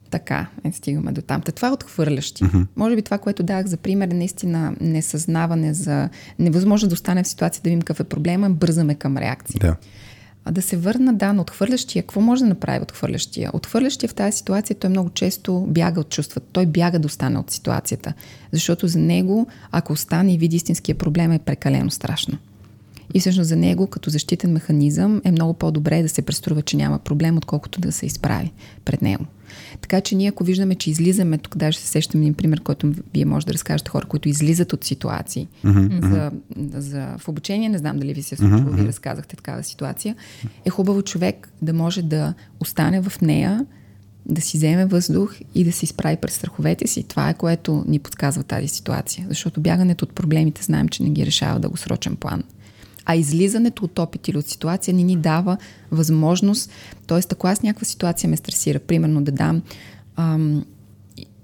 Така, 0.09 0.47
е, 0.63 0.71
стигаме 0.71 1.11
до 1.11 1.21
там. 1.21 1.41
Та 1.41 1.51
това 1.51 1.67
е 1.67 1.71
отхвърлящи. 1.71 2.43
Uh-huh. 2.43 2.65
Може 2.75 2.95
би 2.95 3.01
това, 3.01 3.17
което 3.17 3.43
дах 3.43 3.65
за 3.65 3.77
пример, 3.77 4.07
е 4.07 4.13
наистина 4.13 4.75
несъзнаване 4.81 5.73
за 5.73 6.09
невъзможно 6.39 6.89
да 6.89 6.93
остане 6.93 7.23
в 7.23 7.27
ситуация 7.27 7.61
да 7.63 7.69
видим 7.69 7.81
какъв 7.81 7.99
е 7.99 8.03
проблема, 8.03 8.49
бързаме 8.49 8.95
към 8.95 9.17
реакция. 9.17 9.59
Да. 9.59 9.75
А 10.45 10.51
да 10.51 10.61
се 10.61 10.77
върна, 10.77 11.13
да, 11.13 11.33
на 11.33 11.41
отхвърлящия. 11.41 12.03
Какво 12.03 12.21
може 12.21 12.41
да 12.43 12.49
направи 12.49 12.83
отхвърлящия? 12.83 13.51
Отхвърлящия 13.53 14.09
в 14.09 14.15
тази 14.15 14.37
ситуация 14.37 14.75
той 14.75 14.89
много 14.89 15.09
често 15.09 15.65
бяга 15.67 15.99
от 15.99 16.09
чувствата. 16.09 16.47
Той 16.51 16.65
бяга 16.65 16.99
да 16.99 17.05
остане 17.05 17.39
от 17.39 17.51
ситуацията. 17.51 18.13
Защото 18.51 18.87
за 18.87 18.99
него, 18.99 19.47
ако 19.71 19.93
остане 19.93 20.33
и 20.33 20.37
види 20.37 20.55
истинския 20.55 20.95
проблем, 20.95 21.31
е 21.31 21.39
прекалено 21.39 21.91
страшно. 21.91 22.37
И 23.13 23.19
всъщност 23.19 23.47
за 23.47 23.55
него, 23.55 23.87
като 23.87 24.09
защитен 24.09 24.51
механизъм, 24.51 25.21
е 25.23 25.31
много 25.31 25.53
по-добре 25.53 26.01
да 26.01 26.09
се 26.09 26.21
преструва, 26.21 26.61
че 26.61 26.77
няма 26.77 26.99
проблем, 26.99 27.37
отколкото 27.37 27.81
да 27.81 27.91
се 27.91 28.05
изправи 28.05 28.51
пред 28.85 29.01
него. 29.01 29.25
Така 29.81 30.01
че 30.01 30.15
ние, 30.15 30.29
ако 30.29 30.43
виждаме, 30.43 30.75
че 30.75 30.89
излизаме, 30.89 31.37
тук 31.37 31.57
даже 31.57 31.77
се 31.77 31.87
сещам 31.87 32.21
един 32.21 32.33
пример, 32.33 32.61
който 32.61 32.93
вие 33.13 33.25
може 33.25 33.45
да 33.45 33.53
разкажете 33.53 33.89
хора, 33.89 34.05
които 34.05 34.29
излизат 34.29 34.73
от 34.73 34.83
ситуации. 34.83 35.47
Mm-hmm. 35.65 36.09
За, 36.09 36.31
за, 36.81 37.15
в 37.17 37.27
обучение, 37.27 37.69
не 37.69 37.77
знам 37.77 37.99
дали 37.99 38.13
ви 38.13 38.23
се 38.23 38.35
е 38.35 38.37
случва, 38.37 38.59
mm-hmm. 38.59 38.75
вие 38.75 38.87
разказахте 38.87 39.35
такава 39.35 39.63
ситуация. 39.63 40.15
Е 40.65 40.69
хубаво 40.69 41.01
човек 41.01 41.49
да 41.61 41.73
може 41.73 42.01
да 42.01 42.33
остане 42.59 43.01
в 43.01 43.21
нея, 43.21 43.65
да 44.25 44.41
си 44.41 44.57
вземе 44.57 44.85
въздух 44.85 45.35
и 45.55 45.63
да 45.63 45.71
се 45.71 45.85
изправи 45.85 46.17
пред 46.17 46.31
страховете 46.31 46.87
си. 46.87 47.03
Това 47.03 47.29
е 47.29 47.33
което 47.33 47.85
ни 47.87 47.99
подсказва 47.99 48.43
тази 48.43 48.67
ситуация. 48.67 49.25
Защото 49.29 49.61
бягането 49.61 50.05
от 50.05 50.13
проблемите 50.13 50.63
знаем, 50.63 50.89
че 50.89 51.03
не 51.03 51.09
ги 51.09 51.25
решава 51.25 51.59
дългосрочен 51.59 52.15
план 52.15 52.43
а 53.09 53.15
излизането 53.15 53.85
от 53.85 53.99
опит 53.99 54.27
или 54.27 54.37
от 54.37 54.47
ситуация 54.47 54.93
не 54.93 55.03
ни 55.03 55.15
дава 55.15 55.57
възможност. 55.91 56.71
Тоест, 57.07 57.31
ако 57.31 57.47
аз 57.47 57.61
някаква 57.61 57.85
ситуация 57.85 58.29
ме 58.29 58.37
стресира, 58.37 58.79
примерно 58.79 59.23
да 59.23 59.31
дам. 59.31 59.61
Ам, 60.15 60.65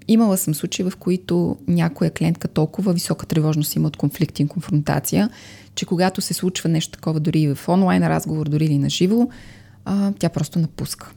имала 0.08 0.36
съм 0.36 0.54
случаи, 0.54 0.84
в 0.84 0.92
които 0.98 1.56
някоя 1.68 2.10
клиентка 2.10 2.48
толкова 2.48 2.92
висока 2.92 3.26
тревожност 3.26 3.76
има 3.76 3.88
от 3.88 3.96
конфликт 3.96 4.40
и 4.40 4.48
конфронтация, 4.48 5.30
че 5.74 5.86
когато 5.86 6.20
се 6.20 6.34
случва 6.34 6.68
нещо 6.68 6.92
такова, 6.92 7.20
дори 7.20 7.54
в 7.54 7.68
онлайн 7.68 8.02
разговор, 8.02 8.48
дори 8.48 8.64
и 8.64 8.78
на 8.78 8.90
живо, 8.90 9.28
тя 10.18 10.28
просто 10.28 10.58
напуска 10.58 11.12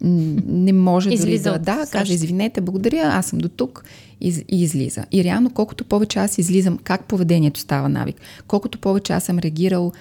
не 0.00 0.72
може 0.72 1.10
излиза 1.10 1.50
дори 1.50 1.62
да, 1.62 1.76
да 1.76 1.86
каже 1.90 2.12
извинете, 2.12 2.60
благодаря, 2.60 3.10
аз 3.12 3.26
съм 3.26 3.38
до 3.38 3.48
тук 3.48 3.84
и, 4.20 4.44
и 4.48 4.62
излиза. 4.62 5.04
И 5.12 5.24
реално 5.24 5.50
колкото 5.50 5.84
повече 5.84 6.18
аз 6.18 6.38
излизам, 6.38 6.78
как 6.84 7.04
поведението 7.04 7.60
става 7.60 7.88
навик, 7.88 8.16
колкото 8.46 8.78
повече 8.78 9.12
аз 9.12 9.24
съм 9.24 9.38
реагирал 9.38 9.92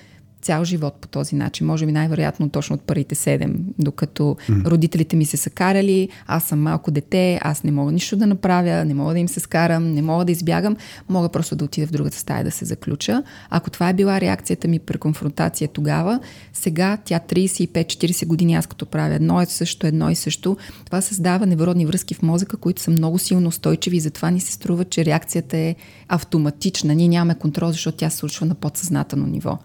цял 0.47 0.63
живот 0.63 0.93
по 1.01 1.07
този 1.07 1.35
начин. 1.35 1.67
Може 1.67 1.85
би 1.85 1.91
най-вероятно 1.91 2.49
точно 2.49 2.73
от 2.73 2.81
първите 2.81 3.15
седем, 3.15 3.55
докато 3.79 4.37
mm. 4.49 4.65
родителите 4.65 5.15
ми 5.15 5.25
се 5.25 5.37
са 5.37 5.49
карали, 5.49 6.09
аз 6.27 6.43
съм 6.43 6.61
малко 6.61 6.91
дете, 6.91 7.39
аз 7.41 7.63
не 7.63 7.71
мога 7.71 7.91
нищо 7.91 8.15
да 8.15 8.27
направя, 8.27 8.85
не 8.85 8.93
мога 8.93 9.13
да 9.13 9.19
им 9.19 9.27
се 9.27 9.39
скарам, 9.39 9.93
не 9.93 10.01
мога 10.01 10.25
да 10.25 10.31
избягам, 10.31 10.77
мога 11.09 11.29
просто 11.29 11.55
да 11.55 11.65
отида 11.65 11.87
в 11.87 11.91
другата 11.91 12.17
стая 12.17 12.43
да 12.43 12.51
се 12.51 12.65
заключа. 12.65 13.23
Ако 13.49 13.69
това 13.69 13.89
е 13.89 13.93
била 13.93 14.21
реакцията 14.21 14.67
ми 14.67 14.79
при 14.79 14.97
конфронтация 14.97 15.67
тогава, 15.67 16.19
сега 16.53 16.97
тя 17.05 17.19
35-40 17.19 18.25
години 18.25 18.55
аз 18.55 18.67
като 18.67 18.85
правя 18.85 19.15
едно 19.15 19.41
и 19.41 19.45
също, 19.45 19.87
едно 19.87 20.09
и 20.09 20.15
също, 20.15 20.57
това 20.85 21.01
създава 21.01 21.45
невродни 21.45 21.85
връзки 21.85 22.13
в 22.13 22.21
мозъка, 22.21 22.57
които 22.57 22.81
са 22.81 22.91
много 22.91 23.19
силно 23.19 23.47
устойчиви 23.47 23.97
и 23.97 23.99
затова 23.99 24.29
ни 24.31 24.39
се 24.39 24.51
струва, 24.51 24.85
че 24.85 25.05
реакцията 25.05 25.57
е 25.57 25.75
автоматична. 26.07 26.95
Ние 26.95 27.07
нямаме 27.07 27.35
контрол, 27.35 27.71
защото 27.71 27.97
тя 27.97 28.09
се 28.09 28.17
случва 28.17 28.45
на 28.45 28.55
подсъзнателно 28.55 29.27
ниво. 29.27 29.59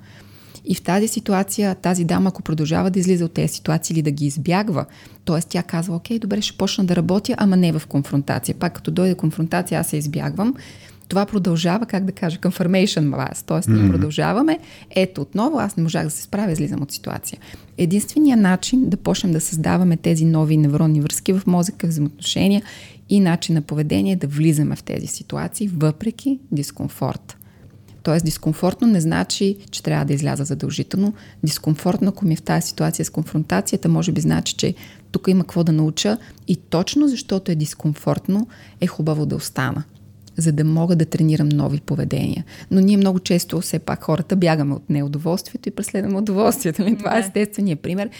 И 0.64 0.74
в 0.74 0.82
тази 0.82 1.08
ситуация, 1.08 1.74
тази 1.74 2.04
дама, 2.04 2.28
ако 2.28 2.42
продължава 2.42 2.90
да 2.90 2.98
излиза 2.98 3.24
от 3.24 3.32
тези 3.32 3.54
ситуации 3.54 3.94
или 3.94 4.02
да 4.02 4.10
ги 4.10 4.26
избягва, 4.26 4.84
т.е. 5.24 5.40
тя 5.48 5.62
казва, 5.62 5.96
окей, 5.96 6.18
добре, 6.18 6.42
ще 6.42 6.58
почна 6.58 6.84
да 6.84 6.96
работя, 6.96 7.34
ама 7.38 7.56
не 7.56 7.72
в 7.72 7.82
конфронтация. 7.88 8.54
Пак 8.54 8.72
като 8.72 8.90
дойде 8.90 9.14
конфронтация, 9.14 9.80
аз 9.80 9.86
се 9.86 9.96
избягвам. 9.96 10.54
Това 11.08 11.26
продължава, 11.26 11.86
как 11.86 12.04
да 12.04 12.12
кажа, 12.12 12.38
confirmation 12.38 13.10
bias. 13.10 13.46
Т.е. 13.46 13.72
ние 13.72 13.82
mm-hmm. 13.82 13.90
продължаваме. 13.90 14.58
Ето, 14.90 15.20
отново 15.20 15.58
аз 15.58 15.76
не 15.76 15.82
можах 15.82 16.04
да 16.04 16.10
се 16.10 16.22
справя, 16.22 16.52
излизам 16.52 16.82
от 16.82 16.92
ситуация. 16.92 17.38
Единственият 17.78 18.40
начин 18.40 18.88
да 18.88 18.96
почнем 18.96 19.32
да 19.32 19.40
създаваме 19.40 19.96
тези 19.96 20.24
нови 20.24 20.56
невронни 20.56 21.00
връзки 21.00 21.32
в 21.32 21.42
мозъка, 21.46 21.86
взаимоотношения 21.86 22.62
и 23.08 23.20
начин 23.20 23.54
на 23.54 23.62
поведение 23.62 24.12
е 24.12 24.16
да 24.16 24.26
влизаме 24.26 24.76
в 24.76 24.82
тези 24.82 25.06
ситуации, 25.06 25.68
въпреки 25.68 26.38
дискомфорт. 26.52 27.36
Тоест, 28.02 28.24
дискомфортно 28.24 28.88
не 28.88 29.00
значи, 29.00 29.56
че 29.70 29.82
трябва 29.82 30.04
да 30.04 30.12
изляза 30.12 30.44
задължително. 30.44 31.14
Дискомфортно, 31.42 32.08
ако 32.08 32.26
ми 32.26 32.32
е 32.32 32.36
в 32.36 32.42
тази 32.42 32.68
ситуация 32.68 33.04
с 33.04 33.10
конфронтацията, 33.10 33.88
може 33.88 34.12
би 34.12 34.20
значи, 34.20 34.54
че 34.54 34.74
тук 35.10 35.28
има 35.28 35.44
какво 35.44 35.64
да 35.64 35.72
науча 35.72 36.18
и 36.48 36.56
точно 36.56 37.08
защото 37.08 37.52
е 37.52 37.54
дискомфортно, 37.54 38.46
е 38.80 38.86
хубаво 38.86 39.26
да 39.26 39.36
остана 39.36 39.84
за 40.36 40.52
да 40.52 40.64
мога 40.64 40.96
да 40.96 41.06
тренирам 41.06 41.48
нови 41.48 41.80
поведения. 41.80 42.44
Но 42.70 42.80
ние 42.80 42.96
много 42.96 43.18
често, 43.18 43.60
все 43.60 43.78
пак, 43.78 44.04
хората 44.04 44.36
бягаме 44.36 44.74
от 44.74 44.90
неудоволствието 44.90 45.68
и 45.68 45.72
преследваме 45.72 46.18
удоволствието. 46.18 46.82
Нали? 46.82 46.98
Това 46.98 47.16
е 47.16 47.20
естественият 47.20 47.80
пример. 47.80 48.10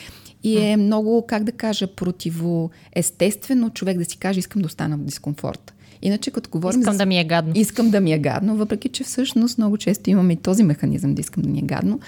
И 0.44 0.58
е 0.58 0.76
много, 0.76 1.26
как 1.26 1.44
да 1.44 1.52
кажа, 1.52 1.86
противо 1.86 2.70
естествено 2.92 3.70
човек 3.70 3.98
да 3.98 4.04
си 4.04 4.16
каже, 4.16 4.38
искам 4.38 4.62
да 4.62 4.66
остана 4.66 4.96
в 4.96 5.04
дискомфорт. 5.04 5.74
Иначе 6.02 6.30
като 6.30 6.50
говорим... 6.50 6.80
Искам 6.80 6.94
за... 6.94 6.98
да 6.98 7.06
ми 7.06 7.18
е 7.20 7.24
гадно. 7.24 7.52
Искам 7.56 7.90
да 7.90 8.00
ми 8.00 8.12
е 8.12 8.18
гадно, 8.18 8.56
въпреки 8.56 8.88
че 8.88 9.04
всъщност 9.04 9.58
много 9.58 9.76
често 9.76 10.10
имаме 10.10 10.32
и 10.32 10.36
този 10.36 10.62
механизъм 10.62 11.14
да 11.14 11.20
искам 11.20 11.42
да 11.42 11.48
ми 11.48 11.58
е 11.58 11.62
гадно. 11.62 12.00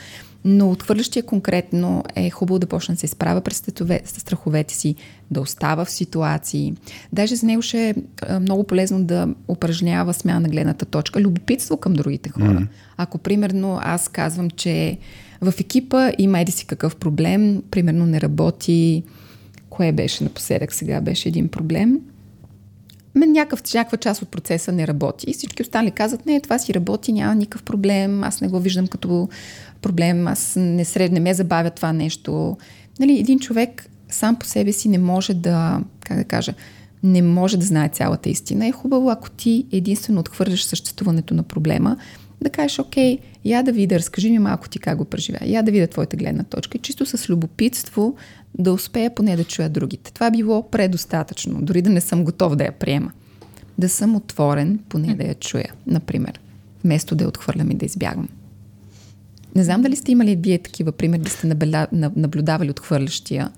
Но 0.45 0.71
отхвърлящия 0.71 1.23
конкретно 1.23 2.05
е 2.15 2.31
хубаво 2.31 2.59
да 2.59 2.67
почне 2.67 2.95
да 2.95 2.99
се 2.99 3.07
изправя 3.07 3.41
през 3.41 3.63
страховете 4.05 4.75
си, 4.75 4.95
да 5.31 5.41
остава 5.41 5.85
в 5.85 5.91
ситуации. 5.91 6.75
Даже 7.13 7.37
за 7.37 7.47
него 7.47 7.63
ще 7.63 7.89
е 7.89 7.95
много 8.41 8.65
полезно 8.65 9.05
да 9.05 9.29
упражнява 9.49 10.15
смяна 10.15 10.41
на 10.41 10.49
гледната 10.49 10.85
точка, 10.85 11.21
любопитство 11.21 11.77
към 11.77 11.93
другите 11.93 12.31
хора. 12.31 12.45
Mm-hmm. 12.45 12.67
Ако, 12.97 13.19
примерно, 13.19 13.79
аз 13.83 14.09
казвам, 14.09 14.51
че 14.51 14.99
в 15.41 15.55
екипа 15.61 16.13
има 16.19 16.41
еди 16.41 16.53
си 16.53 16.67
какъв 16.67 16.97
проблем, 16.97 17.63
примерно 17.71 18.07
не 18.07 18.21
работи, 18.21 19.03
кое 19.71 19.93
беше 19.93 20.25
напоследък 20.25 20.75
сега, 20.75 21.01
беше 21.01 21.29
един 21.29 21.49
проблем– 21.49 22.01
мен 23.15 23.33
някакъв, 23.33 23.75
някаква 23.75 23.99
част 23.99 24.23
от 24.23 24.29
процеса 24.29 24.73
не 24.73 24.87
работи. 24.87 25.31
И 25.31 25.33
всички 25.33 25.63
останали 25.63 25.91
казват, 25.91 26.27
не, 26.27 26.41
това 26.41 26.59
си 26.59 26.75
работи, 26.75 27.13
няма 27.13 27.35
никакъв 27.35 27.63
проблем, 27.63 28.25
аз 28.25 28.41
не 28.41 28.49
го 28.49 28.61
виждам 28.61 28.87
като 28.87 29.29
проблем, 29.83 30.29
аз 30.29 30.57
не 30.57 30.85
сред, 30.85 31.13
не 31.13 31.21
ме 31.21 31.35
забавя 31.35 31.71
това 31.71 31.93
нещо. 31.93 32.57
Нали, 33.01 33.19
един 33.19 33.39
човек 33.39 33.91
сам 34.09 34.37
по 34.37 34.47
себе 34.47 34.73
си 34.73 34.89
не 34.89 34.99
може 34.99 35.35
да, 35.35 35.81
как 36.01 36.17
да 36.17 36.25
кажа, 36.25 36.55
не 37.03 37.23
може 37.23 37.57
да 37.57 37.67
знае 37.67 37.89
цялата 37.89 38.29
истина. 38.29 38.67
Е 38.67 38.73
хубаво, 38.73 39.11
ако 39.11 39.31
ти 39.31 39.67
единствено 39.73 40.21
отхвърляш 40.21 40.65
съществуването 40.65 41.35
на 41.35 41.43
проблема, 41.43 41.97
да 42.43 42.51
кажеш, 42.51 42.79
окей, 42.79 43.19
я 43.45 43.63
да 43.63 43.73
видя, 43.73 43.99
разкажи 43.99 44.31
ми 44.31 44.39
малко 44.39 44.69
ти 44.69 44.79
как 44.79 44.99
го 44.99 45.05
преживя, 45.05 45.39
я 45.45 45.63
да 45.63 45.71
видя 45.71 45.87
твоята 45.87 46.17
гледна 46.17 46.45
точка 46.45 46.79
и 46.79 46.81
чисто 46.81 47.07
с 47.07 47.29
любопитство 47.29 48.17
да 48.59 48.73
успея 48.73 49.15
поне 49.15 49.37
да 49.37 49.45
чуя 49.45 49.69
другите. 49.69 50.13
Това 50.13 50.31
било 50.31 50.71
предостатъчно, 50.71 51.63
дори 51.63 51.83
да 51.83 51.91
не 51.91 52.01
съм 52.01 52.25
готов 52.25 52.57
да 52.57 52.65
я 52.65 52.73
приема. 52.73 53.13
Да 53.79 53.89
съм 53.89 54.17
отворен, 54.17 54.79
поне 54.89 55.15
да 55.15 55.25
я 55.25 55.35
чуя, 55.35 55.73
например, 55.87 56.41
вместо 56.85 57.15
да 57.15 57.25
я 57.25 57.29
отхвърлям 57.29 57.71
и 57.71 57.75
да 57.75 57.87
избягвам. 57.87 58.29
Не 59.55 59.65
знам 59.65 59.83
дали 59.83 59.97
сте 59.97 60.13
имали 60.13 60.37
вие 60.37 60.59
такива 60.59 60.93
примери, 60.93 61.21
да 61.23 61.31
сте 61.31 61.47
наблюдавали 61.93 62.71
отхвърлящия, 62.71 63.51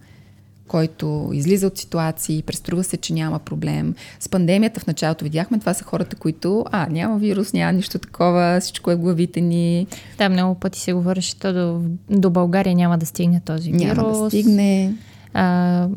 който 0.68 1.30
излиза 1.32 1.66
от 1.66 1.78
ситуации, 1.78 2.42
преструва 2.42 2.84
се, 2.84 2.96
че 2.96 3.12
няма 3.12 3.38
проблем. 3.38 3.94
С 4.20 4.28
пандемията 4.28 4.80
в 4.80 4.86
началото 4.86 5.24
видяхме, 5.24 5.58
това 5.58 5.74
са 5.74 5.84
хората, 5.84 6.16
които, 6.16 6.64
а, 6.72 6.86
няма 6.90 7.18
вирус, 7.18 7.52
няма 7.52 7.72
нищо 7.72 7.98
такова, 7.98 8.58
всичко 8.60 8.90
е 8.90 8.94
в 8.94 8.98
главите 8.98 9.40
ни. 9.40 9.86
Да, 10.18 10.28
много 10.28 10.54
пъти 10.54 10.80
се 10.80 10.92
говореше, 10.92 11.38
че 11.38 11.52
до, 11.52 11.80
до 12.10 12.30
България 12.30 12.74
няма 12.74 12.98
да 12.98 13.06
стигне 13.06 13.40
този 13.40 13.72
вирус. 13.72 13.96
Няма 13.96 14.22
да 14.22 14.30
стигне. 14.30 14.94
А, 15.34 15.88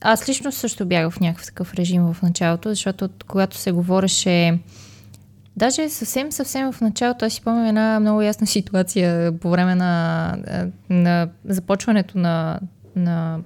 аз 0.00 0.28
лично 0.28 0.52
също 0.52 0.86
бях 0.86 1.10
в 1.10 1.20
някакъв 1.20 1.46
такъв 1.46 1.74
режим 1.74 2.02
в 2.02 2.16
началото, 2.22 2.68
защото 2.68 3.08
когато 3.26 3.56
се 3.56 3.72
говореше 3.72 4.58
Даже 5.56 5.88
съвсем, 5.88 6.32
съвсем 6.32 6.72
в 6.72 6.80
началото, 6.80 7.24
аз 7.24 7.32
си 7.32 7.42
помням 7.42 7.66
една 7.66 8.00
много 8.00 8.22
ясна 8.22 8.46
ситуация 8.46 9.32
по 9.32 9.50
време 9.50 9.74
на, 9.74 10.36
на 10.90 11.28
започването 11.44 12.18
на, 12.18 12.60
на 12.96 13.38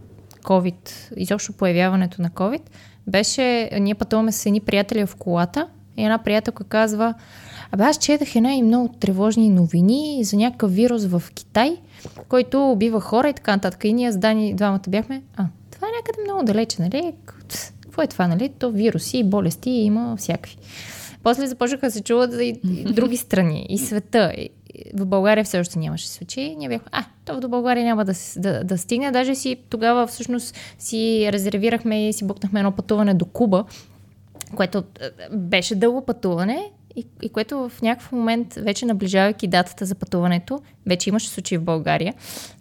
COVID, 0.45 1.13
изобщо 1.17 1.53
появяването 1.53 2.23
на 2.23 2.31
COVID, 2.31 2.63
беше, 3.07 3.71
ние 3.81 3.95
пътуваме 3.95 4.33
с 4.33 4.47
едни 4.47 4.61
приятели 4.61 5.07
в 5.07 5.17
колата 5.19 5.69
и 5.97 6.03
една 6.03 6.19
приятелка 6.19 6.65
казва, 6.65 7.15
абе 7.71 7.85
аз 7.85 7.99
четах 7.99 8.37
една 8.37 8.55
и 8.55 8.63
много 8.63 8.89
тревожни 8.89 9.49
новини 9.49 10.21
за 10.25 10.37
някакъв 10.37 10.75
вирус 10.75 11.05
в 11.05 11.23
Китай, 11.35 11.77
който 12.29 12.71
убива 12.71 13.01
хора 13.01 13.29
и 13.29 13.33
така 13.33 13.53
нататък. 13.57 13.85
И 13.85 13.93
ние 13.93 14.13
с 14.13 14.17
Дани 14.17 14.55
двамата 14.55 14.83
бяхме, 14.89 15.23
а, 15.37 15.47
това 15.71 15.87
е 15.87 15.91
някъде 15.97 16.23
много 16.25 16.45
далече, 16.45 16.83
нали? 16.83 17.13
Какво 17.83 18.03
е 18.03 18.07
това, 18.07 18.27
нали? 18.29 18.49
То 18.49 18.71
вируси 18.71 19.19
и 19.19 19.25
болести 19.25 19.71
има 19.71 20.17
всякакви. 20.17 20.57
После 21.23 21.47
започнаха 21.47 21.87
да 21.87 21.91
се 21.91 22.03
чуват 22.03 22.35
и, 22.41 22.61
и 22.65 22.85
други 22.85 23.17
страни, 23.17 23.67
и 23.69 23.79
света. 23.79 24.33
И, 24.37 24.51
в 24.95 25.07
България 25.07 25.45
все 25.45 25.61
още 25.61 25.79
нямаше 25.79 26.09
случаи. 26.09 26.57
Ние 26.57 26.69
бяхме, 26.69 26.89
а, 26.93 27.05
то 27.25 27.41
до 27.41 27.49
България 27.49 27.85
няма 27.85 28.05
да, 28.05 28.13
да, 28.37 28.65
да 28.65 28.79
стигне. 28.79 29.11
Даже 29.11 29.35
си 29.35 29.57
тогава 29.69 30.07
всъщност 30.07 30.57
си 30.79 31.29
резервирахме 31.33 32.09
и 32.09 32.13
си 32.13 32.27
букнахме 32.27 32.61
едно 32.61 32.73
пътуване 32.73 33.15
до 33.15 33.25
Куба, 33.25 33.65
което 34.57 34.79
е, 34.79 35.37
беше 35.37 35.75
дълго 35.75 36.05
пътуване 36.05 36.71
и, 36.97 37.07
и 37.23 37.29
което 37.29 37.69
в 37.69 37.83
някакъв 37.83 38.13
момент, 38.13 38.55
вече 38.55 38.87
наближавайки 38.87 39.47
датата 39.47 39.87
за 39.87 39.95
пътуването, 39.95 40.61
вече 40.87 41.11
имаше 41.11 41.29
случаи 41.29 41.59
в 41.59 41.65
България, 41.65 42.15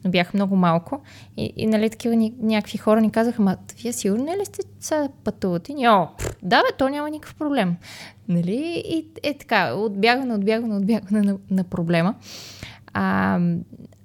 но 0.04 0.12
бяха 0.12 0.32
много 0.34 0.56
малко. 0.56 1.02
И, 1.38 1.54
и 1.58 1.68
нали, 1.68 1.90
такива 1.90 2.16
ни, 2.16 2.34
някакви 2.42 2.78
хора 2.78 3.02
ни 3.02 3.12
казаха, 3.12 3.42
ма, 3.42 3.58
вие 3.82 3.94
сигурни 3.94 4.38
ли 4.38 4.46
сте 4.46 4.62
сега 4.80 5.08
пътувате? 5.24 5.74
И, 5.78 5.88
О, 5.88 6.08
да 6.44 6.58
бе, 6.58 6.78
то 6.78 6.90
няма 6.90 7.10
никакъв 7.10 7.36
проблем. 7.36 7.76
Нали? 8.32 8.84
И 8.86 9.06
е 9.24 9.38
така, 9.38 9.74
отбягване, 9.74 10.34
отбягване, 10.34 10.76
отбягване 10.76 11.22
на, 11.22 11.38
на 11.52 11.64
проблема. 11.64 12.16
А, 12.94 13.40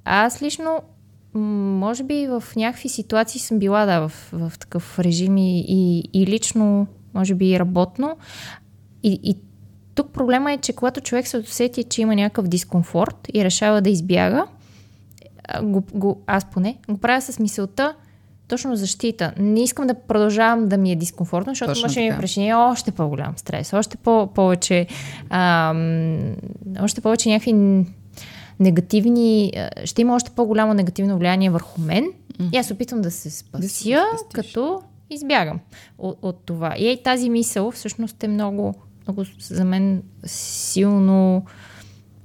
аз 0.04 0.42
лично 0.42 0.82
може 1.34 2.04
би 2.04 2.26
в 2.26 2.44
някакви 2.56 2.88
ситуации 2.88 3.40
съм 3.40 3.58
била 3.58 3.86
да, 3.86 4.08
в, 4.08 4.12
в 4.32 4.52
такъв 4.58 4.98
режим 4.98 5.36
и, 5.36 5.64
и, 5.68 6.02
и 6.12 6.26
лично, 6.26 6.86
може 7.14 7.34
би 7.34 7.50
и 7.50 7.58
работно. 7.58 8.16
И, 9.02 9.20
и 9.22 9.36
тук 9.94 10.12
проблема 10.12 10.52
е, 10.52 10.58
че 10.58 10.72
когато 10.72 11.00
човек 11.00 11.26
се 11.26 11.38
усети, 11.38 11.84
че 11.84 12.02
има 12.02 12.14
някакъв 12.14 12.48
дискомфорт 12.48 13.28
и 13.34 13.44
решава 13.44 13.82
да 13.82 13.90
избяга, 13.90 14.46
го, 15.62 15.84
го, 15.94 16.22
аз 16.26 16.50
поне, 16.50 16.78
го 16.88 16.98
правя 16.98 17.20
с 17.20 17.38
мисълта, 17.38 17.94
точно 18.48 18.76
защита. 18.76 19.32
Не 19.38 19.62
искам 19.62 19.86
да 19.86 19.94
продължавам 19.94 20.68
да 20.68 20.76
ми 20.76 20.92
е 20.92 20.96
дискомфортно, 20.96 21.50
защото 21.50 21.72
точно 21.72 21.88
може 21.88 22.00
да 22.00 22.00
ми 22.00 22.18
причини 22.18 22.54
още 22.54 22.90
по-голям 22.92 23.32
стрес, 23.36 23.72
още 23.72 23.96
по- 23.96 24.26
повече, 24.34 24.86
ам, 25.30 26.36
още 26.80 27.00
повече 27.00 27.28
някакви 27.28 27.84
негативни, 28.60 29.52
ще 29.84 30.02
има 30.02 30.14
още 30.14 30.30
по-голямо 30.30 30.74
негативно 30.74 31.18
влияние 31.18 31.50
върху 31.50 31.80
мен. 31.80 32.04
Mm-hmm. 32.04 32.54
И 32.54 32.56
аз 32.56 32.70
опитвам 32.70 33.00
да 33.00 33.10
се 33.10 33.30
спася, 33.30 33.62
да 33.62 33.68
като 34.32 34.82
избягам 35.10 35.60
от, 35.98 36.18
от 36.22 36.46
това. 36.46 36.74
И 36.78 36.88
е, 36.88 37.02
тази 37.02 37.30
мисъл 37.30 37.70
всъщност 37.70 38.22
е 38.22 38.28
много 38.28 38.74
много 39.06 39.24
за 39.40 39.64
мен 39.64 40.02
силно 40.24 41.44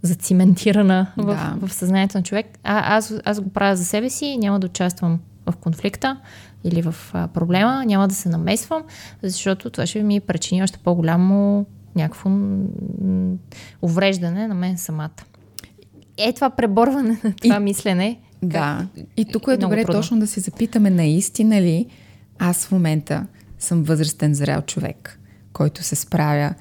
зациментирана 0.01 1.07
да. 1.17 1.23
в, 1.23 1.67
в 1.67 1.73
съзнанието 1.73 2.17
на 2.17 2.23
човек. 2.23 2.59
А, 2.63 2.97
аз, 2.97 3.13
аз 3.25 3.41
го 3.41 3.49
правя 3.49 3.75
за 3.75 3.85
себе 3.85 4.09
си, 4.09 4.37
няма 4.37 4.59
да 4.59 4.67
участвам 4.67 5.19
в 5.45 5.55
конфликта 5.55 6.19
или 6.63 6.81
в 6.81 6.95
а, 7.13 7.27
проблема, 7.27 7.85
няма 7.85 8.07
да 8.07 8.15
се 8.15 8.29
намесвам, 8.29 8.83
защото 9.23 9.69
това 9.69 9.85
ще 9.85 10.03
ми 10.03 10.19
причини 10.19 10.63
още 10.63 10.79
по-голямо 10.79 11.65
някакво 11.95 12.29
увреждане 13.81 14.47
на 14.47 14.55
мен 14.55 14.77
самата. 14.77 15.09
Е 16.17 16.33
това 16.33 16.49
преборване 16.49 17.19
на 17.23 17.33
това 17.33 17.55
и, 17.55 17.59
мислене. 17.59 18.19
Да. 18.43 18.87
Как, 18.95 19.05
и 19.17 19.25
тук 19.25 19.47
е, 19.47 19.53
е 19.53 19.57
добре 19.57 19.83
трудно. 19.83 20.01
точно 20.01 20.19
да 20.19 20.27
се 20.27 20.39
запитаме 20.39 20.89
наистина 20.89 21.61
ли 21.61 21.87
аз 22.39 22.65
в 22.65 22.71
момента 22.71 23.25
съм 23.59 23.83
възрастен 23.83 24.33
зрял 24.33 24.61
човек, 24.61 25.19
който 25.53 25.83
се 25.83 25.95
справя 25.95 26.53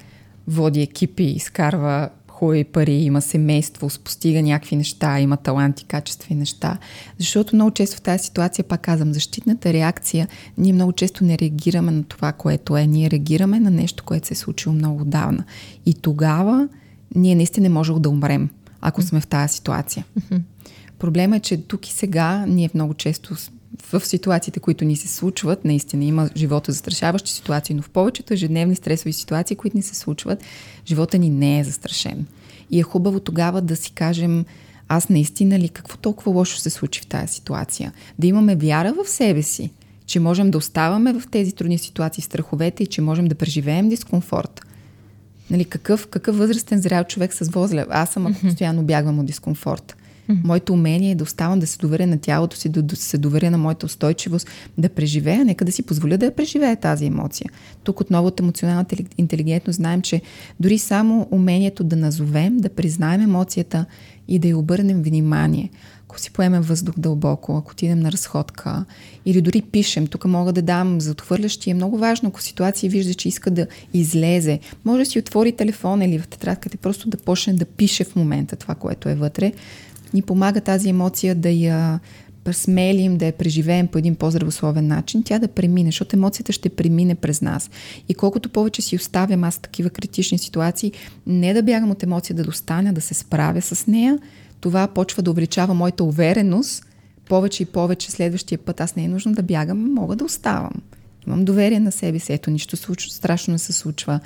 води 0.47 0.81
екипи, 0.81 1.23
изкарва 1.23 2.09
хубави 2.41 2.63
пари, 2.63 2.93
има 2.93 3.21
семейство, 3.21 3.89
постига 4.03 4.41
някакви 4.41 4.75
неща, 4.75 5.19
има 5.19 5.37
таланти, 5.37 5.85
качестви 5.85 6.35
неща. 6.35 6.77
Защото 7.17 7.55
много 7.55 7.71
често 7.71 7.97
в 7.97 8.01
тази 8.01 8.23
ситуация, 8.23 8.65
пак 8.65 8.81
казвам, 8.81 9.13
защитната 9.13 9.73
реакция, 9.73 10.27
ние 10.57 10.73
много 10.73 10.91
често 10.91 11.23
не 11.23 11.37
реагираме 11.37 11.91
на 11.91 12.03
това, 12.03 12.31
което 12.31 12.77
е. 12.77 12.85
Ние 12.85 13.11
реагираме 13.11 13.59
на 13.59 13.71
нещо, 13.71 14.03
което 14.03 14.27
се 14.27 14.33
е 14.33 14.37
случило 14.37 14.75
много 14.75 15.05
давна. 15.05 15.43
И 15.85 15.93
тогава 15.93 16.67
ние 17.15 17.35
наистина 17.35 17.63
не 17.63 17.69
можем 17.69 18.01
да 18.01 18.09
умрем, 18.09 18.49
ако 18.81 19.01
сме 19.01 19.21
в 19.21 19.27
тази 19.27 19.53
ситуация. 19.53 20.05
Проблема 20.99 21.35
е, 21.35 21.39
че 21.39 21.57
тук 21.57 21.87
и 21.87 21.93
сега 21.93 22.45
ние 22.47 22.69
много 22.73 22.93
често 22.93 23.35
в 23.79 24.05
ситуациите, 24.05 24.59
които 24.59 24.85
ни 24.85 24.95
се 24.95 25.07
случват, 25.07 25.65
наистина 25.65 26.05
има 26.05 26.29
живота 26.35 26.71
застрашаващи 26.71 27.31
ситуации, 27.31 27.75
но 27.75 27.81
в 27.81 27.89
повечето 27.89 28.33
ежедневни 28.33 28.75
стресови 28.75 29.13
ситуации, 29.13 29.55
които 29.55 29.77
ни 29.77 29.83
се 29.83 29.95
случват, 29.95 30.43
живота 30.87 31.17
ни 31.17 31.29
не 31.29 31.59
е 31.59 31.63
застрашен. 31.63 32.25
И 32.71 32.79
е 32.79 32.83
хубаво 32.83 33.19
тогава 33.19 33.61
да 33.61 33.75
си 33.75 33.91
кажем, 33.91 34.45
аз 34.87 35.09
наистина 35.09 35.59
ли, 35.59 35.69
какво 35.69 35.97
толкова 35.97 36.31
лошо 36.31 36.57
се 36.57 36.69
случи 36.69 37.01
в 37.01 37.07
тази 37.07 37.33
ситуация? 37.33 37.93
Да 38.19 38.27
имаме 38.27 38.55
вяра 38.55 38.93
в 38.93 39.09
себе 39.09 39.41
си, 39.41 39.69
че 40.05 40.19
можем 40.19 40.51
да 40.51 40.57
оставаме 40.57 41.13
в 41.13 41.23
тези 41.31 41.51
трудни 41.51 41.77
ситуации, 41.77 42.23
страховете 42.23 42.83
и 42.83 42.87
че 42.87 43.01
можем 43.01 43.27
да 43.27 43.35
преживеем 43.35 43.89
дискомфорт. 43.89 44.61
Нали, 45.49 45.65
какъв, 45.65 46.07
какъв 46.07 46.37
възрастен 46.37 46.81
зрял 46.81 47.03
човек 47.03 47.33
с 47.33 47.49
возле? 47.49 47.85
Аз 47.89 48.09
съм, 48.09 48.27
ако 48.27 48.39
постоянно 48.39 48.83
бягвам 48.83 49.19
от 49.19 49.25
дискомфорт. 49.25 49.95
Mm-hmm. 50.31 50.47
Моето 50.47 50.73
умение 50.73 51.11
е 51.11 51.15
да 51.15 51.23
оставам 51.23 51.59
да 51.59 51.67
се 51.67 51.77
доверя 51.77 52.07
на 52.07 52.17
тялото 52.17 52.57
си, 52.57 52.69
да, 52.69 52.81
да 52.81 52.95
се 52.95 53.17
доверя 53.17 53.51
на 53.51 53.57
моята 53.57 53.85
устойчивост, 53.85 54.47
да 54.77 54.89
преживея, 54.89 55.45
нека 55.45 55.65
да 55.65 55.71
си 55.71 55.83
позволя 55.83 56.17
да 56.17 56.35
преживея 56.35 56.75
тази 56.75 57.05
емоция. 57.05 57.49
Тук 57.83 58.01
отново 58.01 58.27
от 58.27 58.39
емоционалната 58.39 58.95
интелигентност 59.17 59.77
знаем, 59.77 60.01
че 60.01 60.21
дори 60.59 60.77
само 60.77 61.27
умението 61.31 61.83
да 61.83 61.95
назовем, 61.95 62.57
да 62.57 62.69
признаем 62.69 63.21
емоцията 63.21 63.85
и 64.27 64.39
да 64.39 64.47
й 64.47 64.53
обърнем 64.53 65.01
внимание, 65.01 65.69
ако 66.11 66.19
си 66.19 66.31
поемем 66.31 66.61
въздух 66.61 66.95
дълбоко, 66.97 67.57
ако 67.57 67.71
отидем 67.71 67.99
на 67.99 68.11
разходка 68.11 68.85
или 69.25 69.41
дори 69.41 69.61
пишем, 69.61 70.07
тук 70.07 70.25
мога 70.25 70.53
да 70.53 70.61
дам 70.61 71.01
за 71.01 71.11
отхвърлящи, 71.11 71.69
е 71.69 71.73
много 71.73 71.97
важно, 71.97 72.29
ако 72.29 72.41
ситуация 72.41 72.89
вижда, 72.89 73.13
че 73.13 73.27
иска 73.27 73.51
да 73.51 73.67
излезе, 73.93 74.59
може 74.85 75.03
да 75.03 75.05
си 75.05 75.19
отвори 75.19 75.51
телефон 75.51 76.01
или 76.01 76.19
в 76.19 76.27
тетрадката 76.27 76.77
просто 76.77 77.09
да 77.09 77.17
почне 77.17 77.53
да 77.53 77.65
пише 77.65 78.03
в 78.03 78.15
момента 78.15 78.55
това, 78.55 78.75
което 78.75 79.09
е 79.09 79.15
вътре, 79.15 79.53
ни 80.13 80.21
помага 80.21 80.61
тази 80.61 80.89
емоция 80.89 81.35
да 81.35 81.49
я 81.49 81.99
смелим, 82.51 83.17
да 83.17 83.25
я 83.25 83.31
преживеем 83.31 83.87
по 83.87 83.97
един 83.97 84.15
по-здравословен 84.15 84.87
начин, 84.87 85.23
тя 85.23 85.39
да 85.39 85.47
премине, 85.47 85.87
защото 85.87 86.15
емоцията 86.15 86.51
ще 86.51 86.69
премине 86.69 87.15
през 87.15 87.41
нас. 87.41 87.69
И 88.09 88.13
колкото 88.13 88.49
повече 88.49 88.81
си 88.81 88.95
оставям 88.95 89.43
аз 89.43 89.57
такива 89.57 89.89
критични 89.89 90.37
ситуации, 90.37 90.91
не 91.27 91.53
да 91.53 91.63
бягам 91.63 91.91
от 91.91 92.03
емоция, 92.03 92.35
да 92.35 92.43
достана, 92.43 92.93
да 92.93 93.01
се 93.01 93.13
справя 93.13 93.61
с 93.61 93.87
нея, 93.87 94.19
това 94.61 94.87
почва 94.87 95.23
да 95.23 95.31
увеличава 95.31 95.73
моята 95.73 96.03
увереност, 96.03 96.85
повече 97.29 97.63
и 97.63 97.65
повече 97.65 98.11
следващия 98.11 98.57
път 98.57 98.81
аз 98.81 98.95
не 98.95 99.03
е 99.03 99.07
нужно 99.07 99.33
да 99.33 99.43
бягам, 99.43 99.93
мога 99.93 100.15
да 100.15 100.25
оставам. 100.25 100.73
Имам 101.27 101.45
доверие 101.45 101.79
на 101.79 101.91
себе 101.91 102.19
си, 102.19 102.33
ето 102.33 102.51
нищо 102.51 102.77
случва, 102.77 103.11
страшно 103.11 103.51
не 103.51 103.59
се 103.59 103.73
случва. 103.73 104.19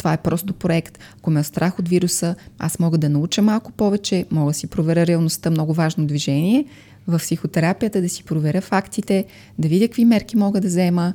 Това 0.00 0.12
е 0.12 0.16
просто 0.16 0.52
проект. 0.52 0.98
Ако 1.18 1.30
ме 1.30 1.40
е 1.40 1.44
страх 1.44 1.78
от 1.78 1.88
вируса, 1.88 2.34
аз 2.58 2.78
мога 2.78 2.98
да 2.98 3.08
науча 3.08 3.42
малко 3.42 3.72
повече, 3.72 4.26
мога 4.30 4.50
да 4.50 4.54
си 4.54 4.66
проверя 4.66 5.06
реалността, 5.06 5.50
много 5.50 5.72
важно 5.72 6.06
движение. 6.06 6.64
В 7.06 7.18
психотерапията 7.18 8.00
да 8.00 8.08
си 8.08 8.24
проверя 8.24 8.60
фактите, 8.60 9.24
да 9.58 9.68
видя 9.68 9.88
какви 9.88 10.04
мерки 10.04 10.36
мога 10.36 10.60
да 10.60 10.68
взема 10.68 11.14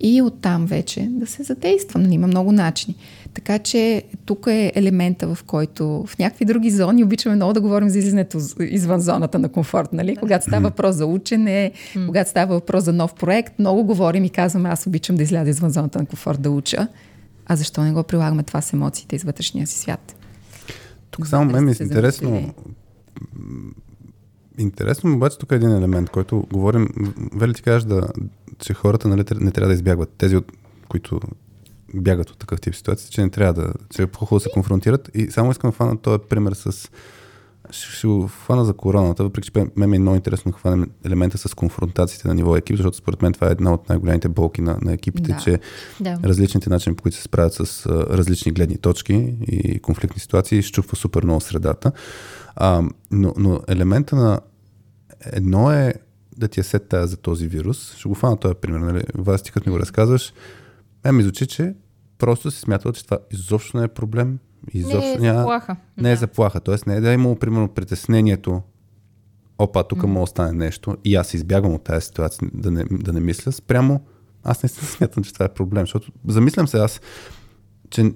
и 0.00 0.22
оттам 0.22 0.66
вече 0.66 1.08
да 1.10 1.26
се 1.26 1.42
задействам. 1.42 2.02
Нали, 2.02 2.14
има 2.14 2.26
много 2.26 2.52
начини. 2.52 2.96
Така 3.34 3.58
че 3.58 4.02
тук 4.24 4.46
е 4.46 4.72
елемента, 4.74 5.34
в 5.34 5.44
който 5.44 6.04
в 6.06 6.18
някакви 6.18 6.44
други 6.44 6.70
зони 6.70 7.04
обичаме 7.04 7.36
много 7.36 7.52
да 7.52 7.60
говорим 7.60 7.88
за 7.88 7.98
излизането 7.98 8.38
извън 8.60 9.00
зоната 9.00 9.38
на 9.38 9.48
комфорт. 9.48 9.92
Нали? 9.92 10.16
Когато 10.16 10.44
става 10.44 10.62
въпрос 10.62 10.96
за 10.96 11.06
учене, 11.06 11.72
когато 12.06 12.30
става 12.30 12.54
въпрос 12.54 12.84
за 12.84 12.92
нов 12.92 13.14
проект, 13.14 13.58
много 13.58 13.84
говорим 13.84 14.24
и 14.24 14.30
казваме, 14.30 14.68
аз 14.68 14.86
обичам 14.86 15.16
да 15.16 15.22
изляза 15.22 15.50
извън 15.50 15.70
зоната 15.70 15.98
на 15.98 16.06
комфорт 16.06 16.42
да 16.42 16.50
уча. 16.50 16.88
А 17.46 17.56
защо 17.56 17.82
не 17.82 17.92
го 17.92 18.02
прилагаме 18.02 18.42
това 18.42 18.60
с 18.60 18.72
емоциите 18.72 19.16
из 19.16 19.22
вътрешния 19.22 19.66
си 19.66 19.78
свят? 19.78 20.16
Тук 21.10 21.26
само 21.26 21.52
мен 21.52 21.64
ми 21.64 21.70
е 21.70 21.82
интересно. 21.82 22.54
Интересно, 24.58 25.14
обаче 25.14 25.38
тук 25.38 25.52
е 25.52 25.54
един 25.54 25.72
елемент, 25.72 26.10
който 26.10 26.46
говорим, 26.52 26.88
вели 27.34 27.54
ти 27.54 27.62
кажеш 27.62 27.82
да, 27.82 28.08
че 28.58 28.74
хората 28.74 29.08
нали, 29.08 29.24
не 29.40 29.50
трябва 29.50 29.68
да 29.68 29.74
избягват. 29.74 30.10
Тези, 30.18 30.36
от, 30.36 30.52
които 30.88 31.20
бягат 31.94 32.30
от 32.30 32.38
такъв 32.38 32.60
тип 32.60 32.74
ситуации, 32.74 33.10
че 33.10 33.22
не 33.22 33.30
трябва 33.30 33.62
да, 33.62 33.72
че 33.90 34.02
е 34.02 34.06
по-хубаво 34.06 34.36
да 34.36 34.40
се 34.40 34.50
конфронтират. 34.50 35.10
И 35.14 35.30
само 35.30 35.50
искам 35.50 35.70
да 35.70 35.76
фана 35.76 35.98
този 35.98 36.18
пример 36.28 36.52
с 36.52 36.90
ще, 37.74 37.92
ще 37.92 38.06
го 38.06 38.26
хвана 38.26 38.64
за 38.64 38.74
короната, 38.74 39.24
въпреки 39.24 39.50
че 39.50 39.66
мен 39.76 39.90
ми 39.90 39.96
е 39.96 39.98
много 39.98 40.16
интересно 40.16 40.52
да 40.52 40.58
хванем 40.58 40.90
елемента 41.04 41.38
с 41.38 41.54
конфронтациите 41.54 42.28
на 42.28 42.34
ниво 42.34 42.56
екип, 42.56 42.76
защото 42.76 42.96
според 42.96 43.22
мен 43.22 43.32
това 43.32 43.48
е 43.48 43.52
една 43.52 43.74
от 43.74 43.88
най-големите 43.88 44.28
болки 44.28 44.60
на, 44.60 44.78
на 44.82 44.92
екипите, 44.92 45.32
Да. 45.32 45.38
че 45.38 45.60
Да. 46.00 46.18
различните 46.24 46.70
начини, 46.70 46.96
по 46.96 47.02
които 47.02 47.16
се 47.16 47.22
справят 47.22 47.54
с 47.54 47.86
а, 47.86 47.90
различни 47.90 48.52
гледни 48.52 48.78
точки 48.78 49.34
и 49.40 49.78
конфликтни 49.78 50.20
ситуации, 50.20 50.62
щупва 50.62 50.96
супер 50.96 51.24
много 51.24 51.40
средата. 51.40 51.92
А, 52.56 52.82
но, 53.10 53.34
но 53.36 53.60
елемента 53.68 54.16
на 54.16 54.40
едно 55.32 55.70
е 55.70 55.94
да 56.36 56.48
ти 56.48 56.60
е 56.60 56.62
сет 56.62 56.88
тая 56.88 57.06
за 57.06 57.16
този 57.16 57.48
вирус. 57.48 57.94
Ще 57.96 58.08
го 58.08 58.14
фана 58.14 58.36
този 58.36 58.54
пример. 58.54 58.78
Нали? 58.78 59.02
Вас 59.14 59.42
ти 59.42 59.52
като 59.52 59.70
ми 59.70 59.74
го 59.74 59.80
разказваш, 59.80 60.32
мен 61.04 61.16
ми 61.16 61.22
звучи, 61.22 61.46
че 61.46 61.74
просто 62.18 62.50
си 62.50 62.60
смятал, 62.60 62.92
че 62.92 63.04
това 63.04 63.18
изобщо 63.30 63.76
не 63.76 63.84
е 63.84 63.88
проблем. 63.88 64.38
Изобщо 64.72 64.98
Не 65.00 65.12
е 65.12 65.18
няма- 65.18 65.38
заплаха. 65.38 65.76
не 65.96 66.08
е 66.08 66.12
Да. 66.12 66.18
заплаха. 66.18 66.60
Тоест 66.60 66.86
не 66.86 66.96
е 66.96 67.00
да 67.00 67.10
е 67.10 67.14
имало, 67.14 67.36
примерно, 67.36 67.68
притеснението 67.68 68.62
опа, 69.58 69.82
тук 69.82 70.02
може 70.02 70.22
да 70.22 70.26
стане 70.26 70.52
нещо 70.52 70.96
и 71.04 71.14
аз 71.14 71.34
избягвам 71.34 71.74
от 71.74 71.84
тази 71.84 72.06
ситуация 72.06 72.50
да 72.54 72.70
не, 72.70 72.84
да 72.84 73.12
не 73.12 73.20
мисля, 73.20 73.52
спрямо 73.52 74.00
аз 74.42 74.62
не 74.62 74.68
смятам, 74.68 75.24
че 75.24 75.32
това 75.32 75.44
е 75.44 75.54
проблем, 75.54 75.82
защото 75.82 76.12
замислям 76.26 76.68
се 76.68 76.78
аз, 76.78 77.00
че 77.90 78.12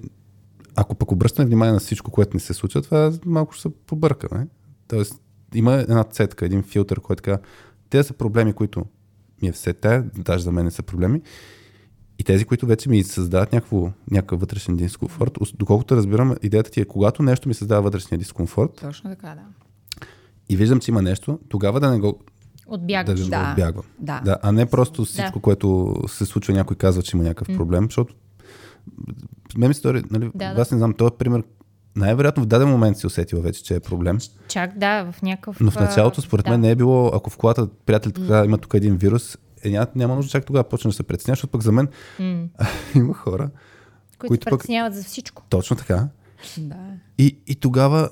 ако 0.75 0.95
пък 0.95 1.11
обръщаме 1.11 1.45
внимание 1.45 1.73
на 1.73 1.79
всичко, 1.79 2.11
което 2.11 2.35
ни 2.35 2.39
се 2.39 2.53
случва, 2.53 2.81
това 2.81 3.11
малко 3.25 3.53
ще 3.53 3.61
се 3.61 3.75
побъркаме. 3.85 4.47
Тоест 4.87 5.21
има 5.53 5.73
една 5.73 6.03
цетка, 6.03 6.45
един 6.45 6.63
филтър, 6.63 6.99
който 6.99 7.23
така, 7.23 7.37
те 7.89 8.03
са 8.03 8.13
проблеми, 8.13 8.53
които 8.53 8.85
ми 9.41 9.47
е 9.47 9.51
все 9.51 9.73
те, 9.73 10.03
даже 10.15 10.43
за 10.43 10.51
мен 10.51 10.65
не 10.65 10.71
са 10.71 10.83
проблеми, 10.83 11.21
и 12.19 12.23
тези, 12.23 12.45
които 12.45 12.65
вече 12.65 12.89
ми 12.89 13.03
създават 13.03 13.53
някакво, 13.53 13.91
някакъв 14.11 14.39
вътрешен 14.39 14.75
дискомфорт, 14.75 15.37
доколкото 15.55 15.95
разбирам, 15.95 16.35
идеята 16.43 16.71
ти 16.71 16.81
е, 16.81 16.85
когато 16.85 17.23
нещо 17.23 17.47
ми 17.47 17.53
създава 17.53 17.81
вътрешния 17.81 18.19
дискомфорт 18.19 18.71
Точно 18.81 19.09
така, 19.09 19.27
да. 19.27 19.41
и 20.49 20.57
виждам, 20.57 20.79
че 20.79 20.91
има 20.91 21.01
нещо, 21.01 21.39
тогава 21.49 21.79
да 21.79 21.89
не 21.89 21.99
го, 21.99 22.19
да 22.67 22.75
Отбягаш. 22.75 23.23
го 23.23 23.29
Да. 23.29 23.49
отбягвам. 23.51 23.85
Да. 23.99 24.21
Да, 24.25 24.37
а 24.41 24.51
не 24.51 24.65
просто 24.65 25.05
всичко, 25.05 25.39
Да. 25.39 25.41
което 25.41 25.95
се 26.07 26.25
случва, 26.25 26.53
някой 26.53 26.77
казва, 26.77 27.03
че 27.03 27.17
има 27.17 27.23
някакъв 27.23 27.57
проблем, 27.57 27.83
защото 27.85 28.13
мен 29.57 29.67
ми 29.67 29.73
стори, 29.73 30.03
нали, 30.11 30.31
Да, 30.35 30.45
аз 30.57 30.71
не 30.71 30.77
знам, 30.77 30.93
този 30.93 31.11
пример 31.19 31.43
най-вероятно 31.95 32.43
в 32.43 32.47
даден 32.47 32.67
момент 32.67 32.97
си 32.97 33.07
усетила 33.07 33.41
вече, 33.41 33.63
че 33.63 33.75
е 33.75 33.79
проблем. 33.79 34.17
Чак 34.47 34.77
да, 34.77 35.11
в 35.11 35.21
някакъв... 35.21 35.59
Но 35.59 35.71
в 35.71 35.75
началото, 35.79 36.21
според 36.21 36.45
да. 36.45 36.51
мен, 36.51 36.61
не 36.61 36.71
е 36.71 36.75
било, 36.75 37.11
ако 37.13 37.29
в 37.29 37.37
колата 37.37 37.67
приятелите 37.85 38.21
така 38.21 38.45
има 38.45 38.57
тук 38.57 38.73
един 38.73 38.95
вирус, 38.95 39.37
е, 39.63 39.69
няма, 39.69 39.87
няма 39.95 40.15
нужда 40.15 40.31
чак 40.31 40.45
тогава 40.45 40.63
почна 40.63 40.89
да 40.89 40.95
се 40.95 41.03
притеснява, 41.03 41.35
защото 41.35 41.51
пък 41.51 41.61
за 41.63 41.71
мен 41.71 41.87
М. 42.19 42.47
има 42.95 43.13
хора, 43.13 43.49
Които 44.17 44.27
които 44.27 44.49
притесняват 44.49 44.95
за 44.95 45.03
всичко. 45.03 45.43
точно 45.49 45.75
така, 45.77 46.07
Да. 46.57 46.75
И, 47.17 47.37
и 47.47 47.55
тогава 47.55 48.09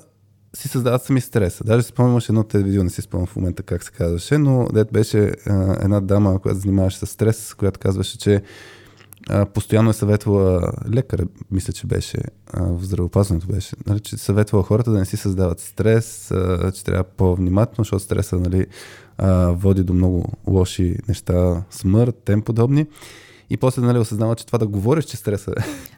си 0.56 0.68
създават 0.68 1.02
сами 1.02 1.20
стреса. 1.20 1.64
Даже 1.64 1.82
си 1.82 1.88
спомням 1.88 2.20
едно 2.28 2.44
телевизио, 2.44 2.84
не 2.84 2.90
си 2.90 3.02
спомням 3.02 3.26
в 3.26 3.36
момента 3.36 3.62
как 3.62 3.84
се 3.84 3.90
казваше, 3.90 4.38
но 4.38 4.68
дет 4.72 4.88
беше 4.92 5.32
а, 5.46 5.84
една 5.84 6.00
дама, 6.00 6.40
която 6.40 6.60
занимаваше 6.60 6.98
с 6.98 7.06
стрес, 7.06 7.54
която 7.54 7.80
казваше, 7.80 8.18
че 8.18 8.42
а, 9.28 9.46
постоянно 9.46 9.90
е 9.90 9.92
съветвала 9.92 10.72
лекар, 10.94 11.26
мисля, 11.50 11.72
че 11.72 11.86
беше 11.86 12.18
а, 12.52 12.62
в 12.62 12.84
здравеопазването 12.84 13.46
беше, 13.46 13.76
нали, 13.86 14.00
че 14.00 14.16
съветвала 14.16 14.64
хората 14.64 14.90
да 14.90 14.98
не 14.98 15.04
си 15.06 15.16
създават 15.16 15.60
стрес, 15.60 16.30
а, 16.30 16.72
че 16.72 16.84
трябва 16.84 17.04
по-внимателно, 17.04 17.76
защото 17.78 18.02
стреса 18.04 18.36
нали, 18.36 18.66
а, 19.18 19.28
води 19.48 19.82
до 19.82 19.92
много 19.92 20.24
лоши 20.46 20.96
неща, 21.08 21.62
смърт, 21.70 22.16
тем 22.24 22.42
подобни. 22.42 22.86
И 23.50 23.56
после 23.56 23.82
нали, 23.82 23.98
осъзнава, 23.98 24.34
че 24.34 24.46
това 24.46 24.58
да 24.58 24.66
говориш, 24.66 25.04
че 25.04 25.16
стреса 25.16 25.52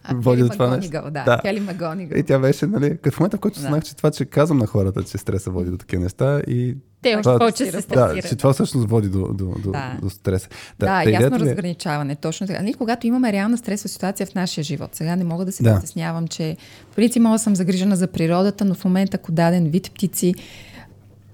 А 0.04 0.14
води 0.14 0.42
до 0.42 0.48
това 0.48 0.76
нещо. 0.76 0.90
Да. 0.90 1.10
Да. 1.10 1.38
Хели 1.42 1.60
Магонигъл. 1.60 2.18
И 2.18 2.22
тя 2.22 2.38
беше, 2.38 2.66
нали, 2.66 2.98
в 3.10 3.20
момента, 3.20 3.36
в 3.36 3.40
който 3.40 3.60
Да. 3.60 3.66
знах, 3.66 3.84
че 3.84 3.96
това, 3.96 4.10
че 4.10 4.24
казвам 4.24 4.58
на 4.58 4.66
хората, 4.66 5.02
че 5.02 5.18
стреса 5.18 5.50
води 5.50 5.70
до 5.70 5.78
такива 5.78 6.02
неща 6.02 6.40
и 6.40 6.76
Те 7.02 7.16
още 7.16 7.38
повече 7.38 7.64
се 7.64 7.70
Да, 7.70 7.82
стресират. 7.82 8.16
да, 8.16 8.22
че 8.22 8.36
това 8.36 8.52
всъщност 8.52 8.88
води 8.88 9.08
до, 9.08 9.18
до, 9.18 9.54
до, 9.54 9.70
Да. 9.70 9.96
до 10.02 10.10
стреса. 10.10 10.48
Да, 10.78 10.86
та 10.86 11.02
ясно 11.02 11.30
ми 11.30 11.36
е- 11.36 11.40
разграничаване, 11.40 12.16
точно 12.16 12.46
така. 12.46 12.60
Нали, 12.60 12.74
когато 12.74 13.06
имаме 13.06 13.32
реална 13.32 13.58
стресова 13.58 13.88
ситуация 13.88 14.26
в 14.26 14.34
нашия 14.34 14.64
живот, 14.64 14.94
сега 14.94 15.16
не 15.16 15.24
мога 15.24 15.44
да 15.44 15.52
се 15.52 15.62
Да. 15.62 15.74
притеснявам, 15.74 16.28
че 16.28 16.56
в 16.92 16.96
принцип 16.96 17.22
мога 17.22 17.34
да 17.34 17.38
съм 17.38 17.56
загрижена 17.56 17.96
за 17.96 18.06
природата, 18.06 18.64
но 18.64 18.74
в 18.74 18.84
момента, 18.84 19.16
ако 19.16 19.32
даден 19.32 19.64
вид 19.64 19.90
птици 19.94 20.34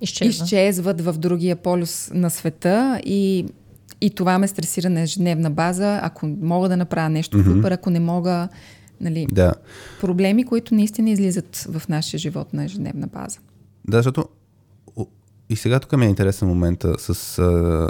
Изчезва. 0.01 0.45
изчезват 0.45 1.01
в 1.01 1.13
другия 1.13 1.57
полюс 1.57 2.11
на 2.15 2.31
света 2.31 3.01
и, 3.05 3.47
и 4.01 4.11
това 4.11 4.39
ме 4.39 4.49
стресира 4.49 4.91
на 4.91 5.01
ежедневна 5.01 5.51
база, 5.51 6.01
ако 6.03 6.27
мога 6.27 6.69
да 6.69 6.77
направя 6.77 7.09
нещо 7.09 7.39
mm-hmm. 7.39 7.57
супер, 7.57 7.71
ако 7.71 7.91
не 7.91 8.01
мога, 8.01 8.49
нали, 9.01 9.27
Да. 9.33 9.55
проблеми, 10.01 10.45
които 10.45 10.75
наистина 10.75 11.11
излизат 11.11 11.57
в 11.57 11.89
нашия 11.89 12.19
живот 12.19 12.53
на 12.53 12.65
ежедневна 12.65 13.07
база. 13.07 13.39
Да, 13.89 13.97
защото 13.97 14.29
и 15.49 15.57
сега 15.57 15.81
тук 15.81 15.97
ми 15.97 16.07
е 16.07 16.09
интересен 16.09 16.49
момента 16.49 16.95
с... 16.99 17.39
А, 17.39 17.89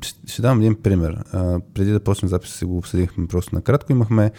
ще, 0.00 0.32
ще 0.32 0.42
дам 0.42 0.60
един 0.60 0.82
пример. 0.82 1.24
А, 1.32 1.60
преди 1.74 1.90
да 1.90 2.00
почнем 2.00 2.28
записа 2.28 2.58
си 2.58 2.64
го 2.64 2.76
обсъдихме 2.76 3.26
просто 3.26 3.54
накратко. 3.54 3.92
Имахме 3.92 4.30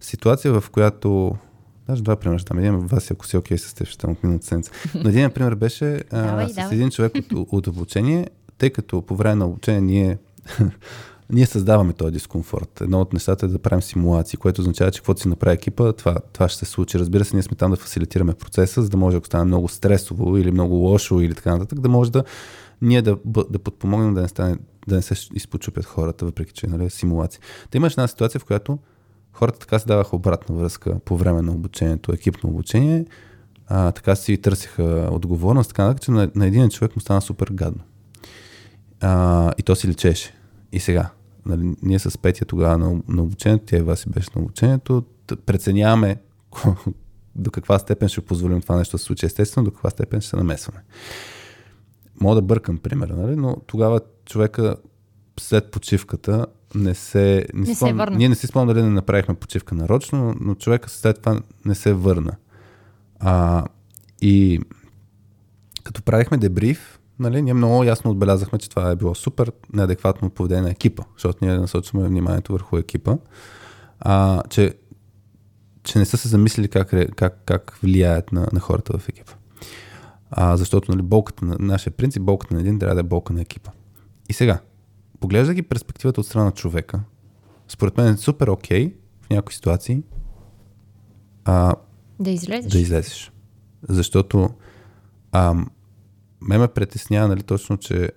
ситуация, 0.00 0.60
в 0.60 0.70
която... 0.70 1.36
Даже 1.86 2.02
два 2.02 2.16
примера 2.16 2.38
ще 2.38 2.54
дам. 2.54 2.58
Един 2.58 2.78
вас, 2.78 3.10
ако 3.10 3.26
си 3.26 3.36
окей 3.36 3.58
с 3.58 3.74
теб, 3.74 3.86
ще 3.86 4.06
от 4.06 4.22
миналата 4.22 4.46
седмица. 4.46 4.70
Но 4.94 5.08
един 5.08 5.30
пример 5.30 5.54
беше 5.54 6.02
а, 6.10 6.48
с 6.48 6.72
един 6.72 6.90
човек 6.90 7.12
от, 7.34 7.48
от 7.52 7.66
обучение, 7.66 8.26
тъй 8.58 8.70
като 8.70 9.02
по 9.02 9.16
време 9.16 9.34
на 9.34 9.46
обучение 9.46 9.80
ние 9.80 10.18
ние 11.30 11.46
създаваме 11.46 11.92
този 11.92 12.12
дискомфорт. 12.12 12.80
Едно 12.80 13.00
от 13.00 13.12
нещата 13.12 13.46
е 13.46 13.48
да 13.48 13.58
правим 13.58 13.82
симулации, 13.82 14.36
което 14.36 14.60
означава, 14.60 14.90
че 14.90 15.00
каквото 15.00 15.20
си 15.20 15.28
направи 15.28 15.54
екипа, 15.54 15.92
това, 15.92 16.16
това 16.32 16.48
ще 16.48 16.58
се 16.58 16.72
случи. 16.72 16.98
Разбира 16.98 17.24
се, 17.24 17.36
ние 17.36 17.42
сме 17.42 17.56
там 17.56 17.70
да 17.70 17.76
фасилитираме 17.76 18.34
процеса, 18.34 18.82
за 18.82 18.88
да 18.88 18.96
може, 18.96 19.16
ако 19.16 19.26
стане 19.26 19.44
много 19.44 19.68
стресово 19.68 20.36
или 20.36 20.50
много 20.50 20.74
лошо 20.74 21.20
или 21.20 21.34
така 21.34 21.52
нататък, 21.52 21.80
да 21.80 21.88
може 21.88 22.12
да 22.12 22.24
ние 22.82 23.02
да, 23.02 23.16
да 23.50 23.58
подпомогнем 23.58 24.14
да 24.14 24.22
не, 24.22 24.28
стане, 24.28 24.56
да 24.88 24.94
не 24.94 25.02
се 25.02 25.14
изпочупят 25.34 25.84
хората, 25.84 26.24
въпреки 26.24 26.52
че 26.52 26.66
нали, 26.66 26.90
симулации. 26.90 27.40
Та 27.70 27.78
имаш 27.78 27.92
една 27.92 28.08
ситуация, 28.08 28.40
в 28.40 28.44
която 28.44 28.78
хората 29.34 29.58
така 29.58 29.78
се 29.78 29.86
даваха 29.86 30.16
обратна 30.16 30.56
връзка 30.56 30.98
по 31.04 31.16
време 31.16 31.42
на 31.42 31.52
обучението, 31.52 32.12
екипно 32.12 32.50
обучение, 32.50 33.06
а, 33.66 33.92
така 33.92 34.16
си 34.16 34.36
търсиха 34.36 35.08
отговорност, 35.12 35.68
така 35.68 35.94
че 36.00 36.10
на, 36.10 36.30
на 36.34 36.46
един 36.46 36.68
човек 36.68 36.96
му 36.96 37.00
стана 37.00 37.22
супер 37.22 37.48
гадно. 37.52 37.82
А, 39.00 39.52
и 39.58 39.62
то 39.62 39.76
си 39.76 39.88
лечеше. 39.88 40.34
И 40.72 40.80
сега, 40.80 41.10
нали, 41.46 41.74
ние 41.82 41.98
с 41.98 42.18
Петя 42.18 42.44
тогава 42.44 42.78
на, 42.78 43.00
на 43.08 43.22
обучението, 43.22 43.64
тя 43.66 43.76
и 43.76 43.82
Васи 43.82 44.08
беше 44.08 44.30
на 44.36 44.42
обучението, 44.42 45.04
преценяваме 45.46 46.16
до 47.36 47.50
каква 47.50 47.78
степен 47.78 48.08
ще 48.08 48.20
позволим 48.20 48.60
това 48.60 48.76
нещо 48.76 48.94
да 48.94 48.98
се 48.98 49.04
случи 49.04 49.26
естествено, 49.26 49.64
до 49.64 49.70
каква 49.70 49.90
степен 49.90 50.20
ще 50.20 50.30
се 50.30 50.36
намесваме. 50.36 50.84
Мога 52.20 52.34
да 52.34 52.42
бъркам 52.42 52.78
примера, 52.78 53.16
нали? 53.16 53.36
но 53.36 53.56
тогава 53.66 54.00
човека 54.26 54.76
след 55.40 55.70
почивката 55.70 56.46
не 56.74 56.94
се... 56.94 57.46
Не 57.54 57.66
се 57.66 57.74
спомням- 57.74 57.96
върна. 57.96 58.16
Ние 58.16 58.28
не 58.28 58.34
си 58.34 58.46
спомням 58.46 58.74
дали 58.74 58.82
не 58.84 58.90
направихме 58.90 59.34
почивка 59.34 59.74
нарочно, 59.74 60.34
но 60.40 60.54
човека 60.54 60.90
след 60.90 61.18
това 61.18 61.40
не 61.64 61.74
се 61.74 61.92
върна. 61.92 62.32
А, 63.20 63.64
и 64.20 64.60
като 65.84 66.02
правихме 66.02 66.36
дебриф, 66.36 66.98
нали, 67.18 67.42
ние 67.42 67.54
много 67.54 67.84
ясно 67.84 68.10
отбелязахме, 68.10 68.58
че 68.58 68.70
това 68.70 68.90
е 68.90 68.96
било 68.96 69.14
супер 69.14 69.52
неадекватно 69.72 70.30
поведение 70.30 70.62
на 70.62 70.70
екипа, 70.70 71.02
защото 71.16 71.44
ние 71.44 71.58
насочваме 71.58 72.08
вниманието 72.08 72.52
върху 72.52 72.76
екипа, 72.76 73.16
а, 74.00 74.42
че, 74.50 74.74
че 75.82 75.98
не 75.98 76.04
са 76.04 76.16
се 76.16 76.28
замислили 76.28 76.68
как, 76.68 76.94
как, 77.16 77.42
как 77.46 77.78
влияят 77.82 78.32
на, 78.32 78.48
на 78.52 78.60
хората 78.60 78.98
в 78.98 79.08
екипа. 79.08 79.32
А, 80.30 80.56
защото 80.56 80.92
нали, 80.92 81.02
болката 81.02 81.44
на 81.44 81.56
нашия 81.60 81.92
принцип, 81.92 82.22
болката 82.22 82.54
на 82.54 82.60
един 82.60 82.78
трябва 82.78 82.94
да 82.94 83.00
е 83.00 83.02
болка 83.02 83.32
на 83.32 83.40
екипа. 83.40 83.70
И 84.28 84.32
сега, 84.32 84.58
поглеждайки 85.20 85.62
перспективата 85.62 86.20
от 86.20 86.26
страна 86.26 86.44
на 86.44 86.52
човека, 86.52 87.00
според 87.68 87.96
мен 87.96 88.14
е 88.14 88.16
супер 88.16 88.48
окей 88.48 88.94
в 89.22 89.30
някои 89.30 89.54
ситуации 89.54 90.02
а, 91.44 91.74
Да 92.20 92.30
излезеш. 92.30 92.72
да 92.72 92.78
излезеш. 92.78 93.32
Защото 93.88 94.50
а, 95.32 95.54
ме 96.40 96.58
ме 96.58 96.68
притеснява, 96.68 97.28
нали, 97.28 97.42
точно, 97.42 97.76
че 97.76 98.10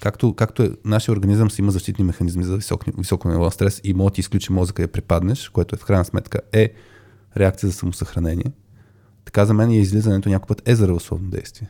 както, 0.00 0.34
както 0.34 0.62
е, 0.62 0.70
нашия 0.84 1.12
организъм 1.12 1.50
си 1.50 1.60
има 1.60 1.72
защитни 1.72 2.04
механизми 2.04 2.44
за 2.44 2.56
висок, 2.56 2.84
високо 2.98 3.28
ниво 3.28 3.44
на 3.44 3.50
стрес 3.50 3.80
и 3.84 3.94
може 3.94 4.10
да 4.10 4.14
ти 4.14 4.20
изключи 4.20 4.52
мозъка 4.52 4.82
и 4.82 4.86
да 4.86 4.92
препаднеш, 4.92 5.48
което 5.48 5.76
е 5.76 5.78
в 5.78 5.84
крайна 5.84 6.04
сметка 6.04 6.40
е 6.52 6.72
реакция 7.36 7.68
за 7.68 7.74
самосъхранение. 7.74 8.52
Така 9.24 9.46
за 9.46 9.54
мен 9.54 9.70
и 9.70 9.78
излизането 9.78 10.28
някой 10.28 10.46
път 10.46 10.68
е 10.68 10.74
здравословно 10.74 11.30
действие. 11.30 11.68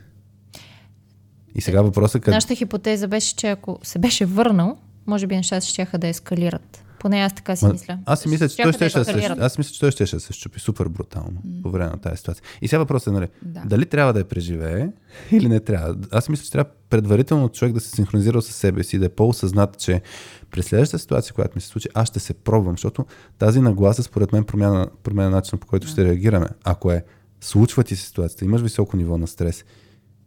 И 1.57 1.61
сега 1.61 1.83
въпросът 1.83 2.15
е 2.15 2.21
къде... 2.21 2.35
Нашата 2.35 2.55
хипотеза 2.55 3.09
беше, 3.09 3.37
че 3.37 3.49
ако 3.49 3.79
се 3.83 3.99
беше 3.99 4.27
върнал, 4.27 4.77
може 5.07 5.27
би 5.27 5.37
нещата 5.37 5.67
ще 5.67 5.89
да 5.99 6.09
ескалират. 6.09 6.83
Поне 7.01 7.19
аз 7.19 7.35
така 7.35 7.57
си 7.57 7.67
мисля. 7.67 7.99
Аз 8.07 8.21
си 8.21 8.29
мисля, 8.29 8.49
че 8.49 8.63
той 8.63 8.73
ще, 8.73 8.99
да 8.99 9.05
се, 9.05 9.37
аз 9.41 9.59
мисля, 9.59 9.73
че 9.73 9.81
той 9.81 9.91
ще, 9.91 10.07
се 10.07 10.33
щупи 10.33 10.61
супер 10.61 10.89
брутално 10.89 11.43
по 11.63 11.71
време 11.71 11.91
на 11.91 11.99
тази 11.99 12.17
ситуация. 12.17 12.43
И 12.63 12.69
сега 12.69 12.79
въпросът 12.79 13.09
е, 13.09 13.11
нали, 13.11 13.29
Да. 13.43 13.63
дали 13.67 13.87
трябва 13.87 14.13
да 14.13 14.19
я 14.19 14.25
преживее 14.25 14.89
или 15.31 15.49
не 15.49 15.61
трябва. 15.61 15.97
Аз 16.11 16.29
мисля, 16.29 16.45
че 16.45 16.51
трябва 16.51 16.71
предварително 16.91 17.49
човек 17.49 17.75
да 17.75 17.81
се 17.81 17.91
синхронизира 17.91 18.43
с 18.43 18.53
себе 18.53 18.85
си, 18.85 18.99
да 18.99 19.07
е 19.07 19.09
по-осъзнат, 19.09 19.79
че 19.79 20.03
през 20.51 20.67
следващата 20.67 20.99
ситуация, 20.99 21.35
която 21.35 21.53
ми 21.55 21.61
се 21.61 21.69
случи, 21.69 21.89
аз 21.95 22.09
ще 22.09 22.21
се 22.21 22.35
пробвам, 22.35 22.75
защото 22.75 23.07
тази 23.39 23.61
нагласа 23.61 24.03
според 24.03 24.33
мен 24.33 24.45
променя, 24.45 24.87
променя 25.03 25.31
начина 25.31 25.59
по 25.59 25.67
който 25.67 25.87
ще 25.87 26.05
реагираме. 26.05 26.49
Ако 26.65 26.91
е 26.91 27.05
случва 27.41 27.85
ти 27.85 27.97
се 27.97 28.07
ситуацията, 28.07 28.45
имаш 28.45 28.61
високо 28.61 28.97
ниво 28.97 29.19
на 29.19 29.27
стрес 29.27 29.65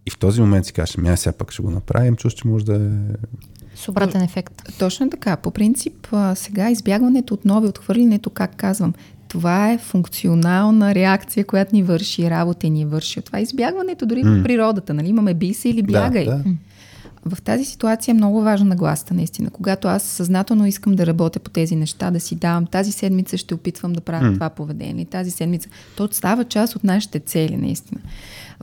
и 0.06 0.10
в 0.10 0.18
този 0.18 0.42
момент 0.42 0.66
си 0.66 0.74
кажеш, 0.74 0.98
ами 0.98 1.10
аз 1.10 1.20
сега 1.20 1.34
пък 1.34 1.52
ще 1.52 1.62
го 1.62 1.72
направим, 1.72 2.16
чуш, 2.16 2.34
че 2.34 2.48
може 2.48 2.66
да 2.66 2.76
е... 2.76 2.90
С 3.76 3.90
обратен 3.90 4.22
ефект. 4.22 4.54
Точно 4.80 5.10
така. 5.10 5.38
По 5.38 5.52
принцип, 5.52 6.08
сега 6.36 6.70
избягването 6.70 7.34
от 7.34 7.46
нови, 7.46 7.68
отхвърлянето, 7.68 8.30
как 8.30 8.56
казвам, 8.56 8.94
това 9.28 9.72
е 9.72 9.78
функционална 9.78 10.96
реакция, 10.96 11.46
която 11.46 11.76
ни 11.76 11.84
върши 11.84 12.30
работа 12.30 12.68
и 12.68 12.70
ни 12.70 12.86
върши. 12.86 13.22
Това 13.22 13.40
е 13.40 13.42
избягването 13.42 14.06
дори 14.06 14.24
в 14.24 14.44
природата. 14.44 14.94
Нали? 14.94 15.10
Имаме 15.10 15.34
бий 15.34 15.54
се 15.54 15.70
или 15.70 15.84
бягай. 15.84 16.26
Да, 16.26 16.36
да. 16.36 16.44
В 17.26 17.42
тази 17.42 17.66
ситуация 17.66 18.12
е 18.12 18.16
много 18.16 18.42
важна 18.42 18.66
нагласта, 18.66 19.14
наистина. 19.14 19.50
Когато 19.50 19.88
аз 19.88 20.04
съзнателно 20.04 20.66
искам 20.66 20.96
да 20.96 21.06
работя 21.06 21.40
по 21.40 21.50
тези 21.50 21.76
неща, 21.76 22.12
да 22.12 22.20
си 22.20 22.36
давам, 22.36 22.66
тази 22.66 22.92
седмица 22.92 23.38
ще 23.38 23.54
опитвам 23.54 23.94
да 23.94 24.02
правя 24.02 24.34
това 24.34 24.50
поведение, 24.50 25.06
тази 25.06 25.32
седмица, 25.32 25.70
то 25.96 26.10
става 26.12 26.44
част 26.44 26.76
от 26.76 26.84
нашите 26.84 27.20
цели, 27.20 27.58
наистина. 27.58 28.02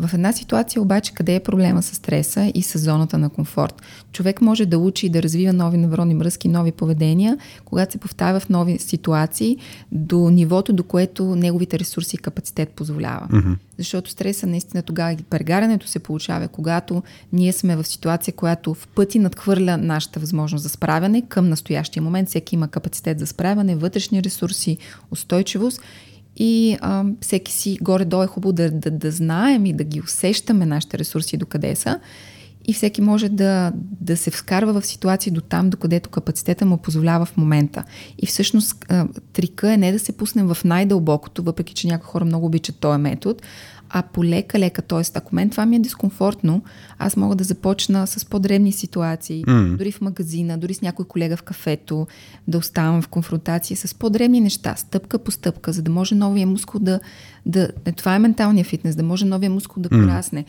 В 0.01 0.14
една 0.14 0.32
ситуация 0.32 0.82
обаче, 0.82 1.14
къде 1.14 1.34
е 1.34 1.40
проблема 1.40 1.82
с 1.82 1.94
стреса 1.94 2.53
и 2.55 2.62
с 2.62 2.78
зоната 2.78 3.18
на 3.18 3.30
комфорт? 3.30 3.82
Човек 4.12 4.40
може 4.40 4.66
да 4.66 4.78
учи 4.78 5.07
и 5.07 5.09
да 5.09 5.22
развива 5.22 5.53
нови 5.53 5.76
невронни 5.76 6.14
връзки, 6.14 6.49
нови 6.49 6.72
поведения, 6.72 7.38
когато 7.64 7.92
се 7.92 7.99
повтаря 7.99 8.40
в 8.40 8.49
нови 8.49 8.78
ситуации 8.78 9.57
до 9.92 10.30
нивото, 10.30 10.72
до 10.72 10.82
което 10.82 11.36
неговите 11.36 11.78
ресурси 11.78 12.16
и 12.16 12.18
капацитет 12.18 12.70
позволява. 12.70 13.28
Mm-hmm. 13.30 13.57
Защото 13.78 14.11
стреса 14.11 14.47
наистина 14.47 14.82
тогава 14.82 15.16
прегарянето 15.30 15.88
се 15.88 15.99
получава, 15.99 16.49
когато 16.49 17.03
ние 17.32 17.53
сме 17.53 17.76
в 17.76 17.84
ситуация, 17.84 18.34
която 18.34 18.74
в 18.74 18.88
пъти 18.88 19.18
надхвърля 19.18 19.76
нашата 19.76 20.20
възможност 20.20 20.62
за 20.62 20.68
справяне 20.68 21.22
към 21.22 21.49
настоящия 21.49 22.03
момент. 22.03 22.28
Всеки 22.28 22.55
има 22.55 22.68
капацитет 22.68 23.18
за 23.18 23.26
справяне, 23.26 23.76
вътрешни 23.76 24.22
ресурси, 24.22 24.78
устойчивост 25.11 25.80
и 26.37 26.76
а, 26.80 27.05
всеки 27.20 27.53
си 27.53 27.78
горе-долу 27.82 28.22
е 28.22 28.26
хубаво 28.26 28.53
да, 28.53 28.70
да, 28.70 28.91
да 28.91 29.11
знаем 29.11 29.66
и 29.66 29.72
да 29.72 29.84
ги 29.84 30.01
усещаме 30.01 30.66
нашите 30.66 30.99
ресурси 30.99 31.37
докъде 31.37 31.76
са. 31.76 32.01
И 32.68 32.72
всеки 32.72 33.01
може 33.01 33.28
да, 33.28 33.72
да 34.01 34.16
се 34.16 34.30
вкарва 34.30 34.80
в 34.80 34.87
ситуации 34.87 35.32
до 35.32 35.41
там, 35.41 35.70
докъдето 35.70 36.11
капацитета 36.11 36.66
му 36.66 36.78
позволява 36.78 37.24
в 37.24 37.37
момента. 37.37 37.84
И 38.18 38.26
всъщност 38.26 38.84
трика 39.32 39.72
е 39.72 39.76
не 39.76 39.93
да 39.93 39.99
се 39.99 40.16
пуснем 40.16 40.47
в 40.55 40.64
най-дълбокото, 40.64 41.43
въпреки 41.43 41.74
че 41.74 41.87
някои 41.87 42.07
хора 42.07 42.24
много 42.24 42.47
обичат 42.47 42.76
този 42.76 43.01
метод, 43.01 43.41
а 43.91 44.03
полека-лека, 44.03 44.82
т.е. 44.82 45.03
ако 45.14 45.34
мен 45.34 45.51
това 45.51 45.66
ми 45.66 45.76
е 45.76 45.78
дискомфортно, 45.78 46.62
аз 46.99 47.16
мога 47.16 47.34
да 47.34 47.45
започна 47.45 48.07
с 48.07 48.24
по-древни 48.24 48.72
ситуации, 48.72 49.45
mm. 49.45 49.76
дори 49.76 49.93
в 49.93 50.01
магазина, 50.01 50.59
дори 50.59 50.74
с 50.74 50.82
някой 50.82 51.05
колега 51.05 51.37
в 51.37 51.43
кафето, 51.43 52.07
да 52.49 52.59
оставам 52.59 53.03
в 53.03 53.09
конфронтация 53.09 53.76
с 53.76 53.95
по-древни 53.95 54.41
неща, 54.41 54.74
стъпка 54.76 55.18
по 55.18 55.30
стъпка, 55.30 55.72
за 55.72 55.82
да 55.82 55.91
може 55.91 56.14
новия 56.14 56.47
мускул 56.47 56.80
да... 56.80 57.01
да 57.47 57.70
е, 57.84 57.93
това 57.93 58.14
е 58.14 58.18
менталния 58.18 58.64
фитнес, 58.64 58.97
да 58.97 59.03
може 59.03 59.24
новия 59.24 59.51
мускул 59.51 59.82
да 59.82 59.89
порасне. 59.89 60.45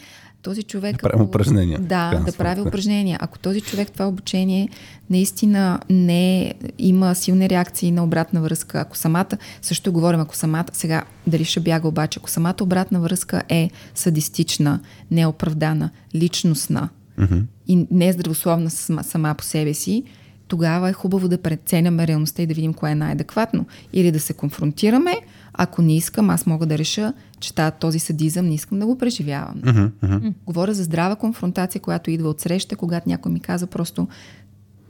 Този 0.48 0.64
човек... 0.64 0.92
Да 0.94 1.00
правим 1.00 1.22
ако- 1.22 1.28
упражнения, 1.28 1.80
Да, 1.80 2.22
да 2.26 2.32
прави 2.34 2.62
упражнения. 2.62 3.20
Ако 3.22 3.40
този 3.40 3.62
човек 3.62 3.92
това 3.92 4.08
обучение 4.08 4.70
наистина 5.10 5.80
не 5.90 6.54
има 6.80 7.16
силни 7.16 7.50
реакции 7.50 7.92
на 7.92 8.04
обратна 8.04 8.42
връзка, 8.42 8.80
ако 8.80 8.98
самата, 8.98 9.28
също 9.62 9.92
говорим, 9.92 10.20
ако 10.20 10.36
самата, 10.36 10.66
сега 10.74 11.04
дали 11.28 11.46
ще 11.46 11.60
бяга 11.60 11.88
обаче, 11.88 12.20
ако 12.20 12.30
самата 12.30 12.56
обратна 12.62 13.00
връзка 13.00 13.44
е 13.50 13.70
садистична, 13.96 14.80
неоправдана, 15.12 15.90
личностна 16.16 16.90
Мгм. 17.18 17.38
и 17.68 17.88
не 17.92 18.08
е 18.08 18.14
здравословна 18.14 18.70
сама, 18.70 19.04
сама 19.04 19.36
по 19.36 19.44
себе 19.44 19.74
си, 19.74 20.04
тогава 20.48 20.90
е 20.90 20.94
хубаво 20.94 21.28
да 21.28 21.38
преценяме 21.38 22.08
реалността 22.08 22.42
и 22.42 22.48
да 22.48 22.54
видим 22.54 22.74
кое 22.74 22.92
е 22.92 22.96
най-адекватно. 22.96 23.66
Или 23.94 24.12
да 24.12 24.20
се 24.20 24.34
конфронтираме, 24.34 25.18
ако 25.58 25.82
не 25.82 25.96
искам, 25.96 26.30
аз 26.30 26.46
мога 26.46 26.66
да 26.66 26.78
реша, 26.78 27.14
че 27.40 27.56
та- 27.56 27.72
този 27.72 28.00
садизъм 28.00 28.46
не 28.46 28.56
искам 28.56 28.80
да 28.80 28.86
го 28.86 28.98
преживявам. 28.98 29.62
Мгм, 29.66 29.86
мгм. 30.04 30.28
Говоря 30.46 30.74
за 30.74 30.84
здрава 30.84 31.16
конфронтация, 31.16 31.82
която 31.82 32.12
идва 32.12 32.30
от 32.30 32.42
среща, 32.42 32.76
когато 32.76 33.10
някой 33.10 33.32
ми 33.32 33.40
каза 33.40 33.68
просто 33.68 34.08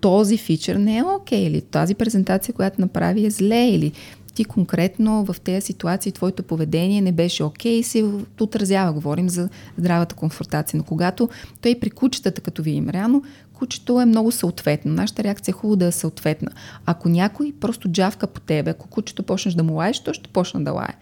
този 0.02 0.38
фичър 0.38 0.76
не 0.76 0.98
е 0.98 1.04
окей, 1.04 1.46
или 1.46 1.62
тази 1.62 1.96
презентация, 1.96 2.56
която 2.56 2.82
направи 2.82 3.26
е 3.26 3.30
зле, 3.30 3.68
или 3.68 3.92
ти 4.34 4.46
конкретно 4.46 5.26
в 5.26 5.36
тези 5.44 5.66
ситуации 5.66 6.12
твоето 6.12 6.44
поведение 6.44 7.02
не 7.02 7.12
беше 7.12 7.44
окей 7.44 7.74
и 7.74 7.84
се 7.84 8.12
отразява. 8.40 8.94
Говорим 8.94 9.30
за 9.30 9.50
здравата 9.78 10.16
конфронтация. 10.16 10.78
Но 10.78 10.84
когато 10.84 11.30
той 11.62 11.76
при 11.82 11.90
кучетата, 11.90 12.42
като 12.42 12.62
видим 12.62 12.90
реално, 12.90 13.24
кучето 13.58 14.02
е 14.02 14.06
много 14.06 14.32
съответно. 14.32 14.94
Нашата 14.94 15.24
реакция 15.24 15.52
е 15.52 15.56
хубаво 15.56 15.76
да 15.76 15.86
е 15.86 15.92
съответна. 15.92 16.52
Ако 16.86 17.10
някой 17.10 17.54
просто 17.60 17.90
джавка 17.90 18.28
по 18.28 18.40
тебе, 18.42 18.72
ако 18.72 18.88
кучето 18.88 19.24
почнеш 19.24 19.54
да 19.54 19.64
му 19.64 19.74
лаеш, 19.74 20.00
то 20.00 20.14
ще 20.14 20.30
почне 20.30 20.64
да 20.64 20.72
лае. 20.72 20.96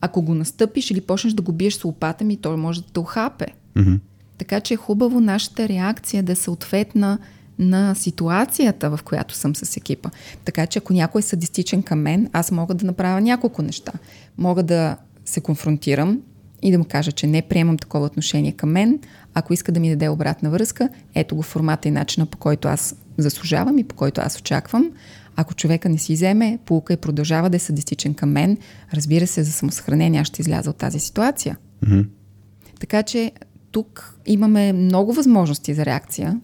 Ако 0.00 0.22
го 0.22 0.34
настъпиш 0.34 0.90
или 0.90 1.00
почнеш 1.00 1.32
да 1.32 1.42
го 1.42 1.52
биеш 1.52 1.74
с 1.74 1.84
лопата 1.84 2.24
ми, 2.24 2.36
той 2.36 2.56
може 2.56 2.82
да 2.82 2.88
те 2.92 3.00
охапе. 3.00 3.46
Мгм. 3.76 3.94
Така 4.38 4.60
че 4.60 4.74
е 4.74 4.76
хубаво 4.76 5.20
нашата 5.20 5.68
реакция 5.68 6.22
да 6.22 6.32
е 6.32 6.36
съответна 6.36 7.18
на 7.58 7.94
ситуацията, 7.94 8.96
в 8.96 9.00
която 9.04 9.34
съм 9.34 9.56
с 9.56 9.76
екипа. 9.76 10.10
Така 10.44 10.66
че 10.66 10.78
ако 10.78 10.92
някой 10.92 11.18
е 11.18 11.22
садистичен 11.22 11.82
към 11.82 12.00
мен, 12.00 12.30
аз 12.32 12.50
мога 12.50 12.74
да 12.74 12.86
направя 12.86 13.20
няколко 13.20 13.62
неща. 13.62 13.92
Мога 14.38 14.62
да 14.62 14.96
се 15.24 15.40
конфронтирам 15.40 16.20
и 16.62 16.72
да 16.72 16.78
му 16.78 16.84
кажа, 16.84 17.12
че 17.12 17.26
не 17.26 17.42
приемам 17.42 17.78
такова 17.78 18.06
отношение 18.06 18.52
към 18.52 18.70
мен. 18.70 18.98
Ако 19.38 19.52
иска 19.52 19.72
да 19.72 19.80
ми 19.80 19.90
даде 19.90 20.08
обратна 20.08 20.50
връзка, 20.50 20.88
ето 21.14 21.36
го 21.36 21.42
формата 21.42 21.88
и 21.88 21.90
начина 21.90 22.26
по 22.26 22.38
който 22.38 22.68
аз 22.68 22.96
заслужавам 23.18 23.78
и 23.78 23.84
по 23.84 23.94
който 23.94 24.20
аз 24.20 24.38
очаквам. 24.38 24.90
Ако 25.36 25.54
човека 25.54 25.88
не 25.88 25.98
си 25.98 26.12
вземе 26.12 26.58
полука 26.64 26.92
и 26.92 26.96
продължава 26.96 27.50
да 27.50 27.56
е 27.56 27.60
садистичен 27.60 28.14
към 28.14 28.30
мен, 28.30 28.58
разбира 28.94 29.26
се, 29.26 29.42
за 29.42 29.52
самосъхранение 29.52 30.20
аз 30.20 30.26
ще 30.26 30.42
изляза 30.42 30.70
от 30.70 30.76
тази 30.76 31.00
ситуация. 31.00 31.56
Мгм. 31.82 32.00
Така 32.80 33.02
че 33.02 33.32
тук 33.72 34.18
имаме 34.26 34.72
много 34.72 35.12
възможности 35.12 35.74
за 35.74 35.86
реакция. 35.86 36.40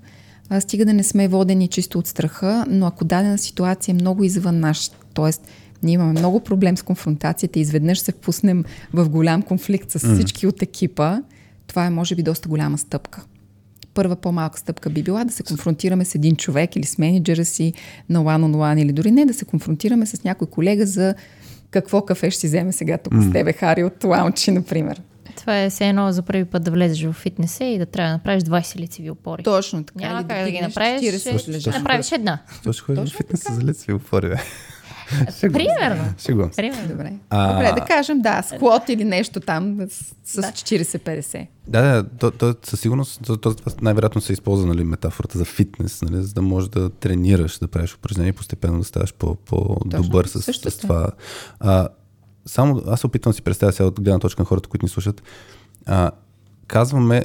А, 0.48 0.60
Стига 0.60 0.84
да 0.84 0.92
не 0.92 1.02
сме 1.02 1.28
водени 1.28 1.68
чисто 1.68 1.98
от 1.98 2.06
страха, 2.06 2.64
но 2.68 2.86
ако 2.86 3.04
дадена 3.04 3.38
ситуация 3.38 3.92
е 3.92 3.94
много 3.94 4.24
извън 4.24 4.60
наш, 4.60 4.90
т.е. 5.14 5.30
ние 5.82 5.94
имаме 5.94 6.12
много 6.12 6.40
проблем 6.40 6.76
с 6.76 6.82
конфронтацията 6.82 7.58
и 7.58 7.62
изведнъж 7.62 8.00
се 8.00 8.12
впуснем 8.12 8.64
в 8.92 9.08
голям 9.08 9.42
конфликт 9.42 9.90
с 9.90 10.14
всички 10.14 10.46
от 10.46 10.62
екипа, 10.62 11.18
това 11.72 11.86
е 11.86 11.90
може 11.90 12.14
би 12.14 12.22
доста 12.22 12.48
голяма 12.48 12.78
стъпка. 12.78 13.24
Първа 13.94 14.16
по-малка 14.16 14.58
стъпка 14.58 14.90
би 14.90 15.02
била 15.02 15.24
да 15.24 15.32
се 15.32 15.42
конфронтираме 15.42 16.04
с 16.04 16.14
един 16.14 16.36
човек 16.36 16.76
или 16.76 16.84
с 16.84 16.98
менеджера 16.98 17.44
си 17.44 17.72
на 18.08 18.20
one 18.20 18.44
on 18.44 18.56
one 18.56 18.82
или 18.82 18.92
дори 18.92 19.10
не 19.10 19.24
да 19.24 19.34
се 19.34 19.44
конфронтираме 19.44 20.06
с 20.06 20.24
някой 20.24 20.46
колега 20.46 20.86
за 20.86 21.14
какво 21.70 22.04
кафе 22.04 22.30
ще 22.30 22.40
си 22.40 22.46
вземе 22.46 22.72
сега 22.72 22.98
тук 22.98 23.14
с 23.14 23.32
тебе, 23.32 23.52
Хари, 23.52 23.84
от 23.84 24.04
лаунчи, 24.04 24.50
например. 24.50 25.02
Това 25.36 25.58
е 25.58 25.70
все 25.70 25.88
едно 25.88 26.12
за 26.12 26.22
първи 26.22 26.44
път 26.44 26.64
да 26.64 26.70
влезеш 26.70 27.04
в 27.04 27.12
фитнеса 27.12 27.64
и 27.64 27.78
да 27.78 27.86
трябва 27.86 28.08
да 28.08 28.12
направиш 28.12 28.42
20 28.42 28.76
лицеви 28.76 29.10
опори. 29.10 29.42
Точно 29.42 29.84
така. 29.84 29.98
Няма 29.98 30.28
как 30.28 30.38
да 30.38 30.44
ги 30.44 30.50
вдигнеш 30.50 30.62
направиш. 30.62 31.00
40 31.00 31.60
Ще 31.60 31.70
направиш 31.70 32.12
една. 32.12 32.38
Ще 32.60 32.82
ходиш 32.82 33.00
в 33.00 33.04
Точно 33.04 33.16
фитнеса 33.16 33.54
за 33.54 33.62
лицеви 33.62 33.92
опори, 33.92 34.28
бе? 34.28 34.36
Примерно. 35.40 36.04
Шегувам 36.18 36.50
се. 36.52 36.56
Примерно. 36.56 36.88
Добре. 36.88 37.12
А- 37.30 37.52
Добре, 37.52 37.80
да 37.80 37.86
кажем, 37.86 38.20
да, 38.20 38.42
склот 38.42 38.88
или 38.88 39.04
нещо 39.04 39.40
там 39.40 39.78
с, 39.88 40.14
с 40.24 40.40
Да. 40.40 40.46
40-50. 40.46 41.46
Да, 41.68 41.82
да, 41.82 42.08
то, 42.08 42.30
то, 42.30 42.54
със 42.64 42.80
сигурност, 42.80 43.20
то, 43.26 43.36
то, 43.36 43.54
най-вероятно 43.80 44.20
се 44.20 44.32
използва 44.32 44.66
нали, 44.66 44.84
метафората 44.84 45.38
за 45.38 45.44
фитнес, 45.44 46.02
нали, 46.02 46.22
за 46.22 46.34
да 46.34 46.42
можеш 46.42 46.68
да 46.68 46.90
тренираш, 46.90 47.58
да 47.58 47.68
правиш 47.68 47.94
упражнения 47.94 48.30
и 48.30 48.32
постепенно 48.32 48.78
да 48.78 48.84
ставаш 48.84 49.14
по, 49.14 49.34
по-добър 49.34 50.26
с, 50.26 50.42
Също 50.42 50.70
с 50.70 50.76
така. 50.76 50.82
това. 50.82 51.08
А, 51.60 51.88
само 52.46 52.82
аз 52.86 53.00
се 53.00 53.06
опитвам 53.06 53.30
да 53.30 53.34
си 53.34 53.42
представя 53.42 53.72
сега 53.72 53.86
от 53.86 54.00
гледна 54.00 54.18
точка 54.18 54.42
на 54.42 54.46
хората, 54.46 54.68
които 54.68 54.84
ни 54.86 54.90
слушат. 54.90 55.22
А, 55.86 56.10
казваме, 56.66 57.24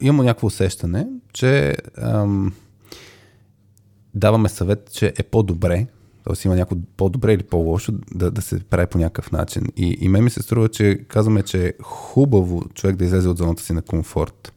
имаме 0.00 0.24
някакво 0.24 0.46
усещане, 0.46 1.06
че 1.32 1.74
ам, 1.98 2.52
даваме 4.14 4.48
съвет, 4.48 4.90
че 4.92 5.12
е 5.18 5.22
по-добре, 5.22 5.86
т.е. 6.24 6.48
има 6.48 6.56
някакво 6.56 6.76
по-добре 6.96 7.32
или 7.32 7.42
по-лошо 7.42 7.92
да, 8.14 8.30
да 8.30 8.42
се 8.42 8.60
прави 8.60 8.86
по 8.86 8.98
някакъв 8.98 9.32
начин. 9.32 9.62
И, 9.76 9.98
и 10.00 10.08
мен 10.08 10.24
ми 10.24 10.30
се 10.30 10.42
струва, 10.42 10.68
че 10.68 11.04
казваме, 11.08 11.42
че 11.42 11.66
е 11.66 11.72
хубаво 11.82 12.64
човек 12.74 12.96
да 12.96 13.04
излезе 13.04 13.28
от 13.28 13.38
зоната 13.38 13.62
си 13.62 13.72
на 13.72 13.82
комфорт 13.82 14.52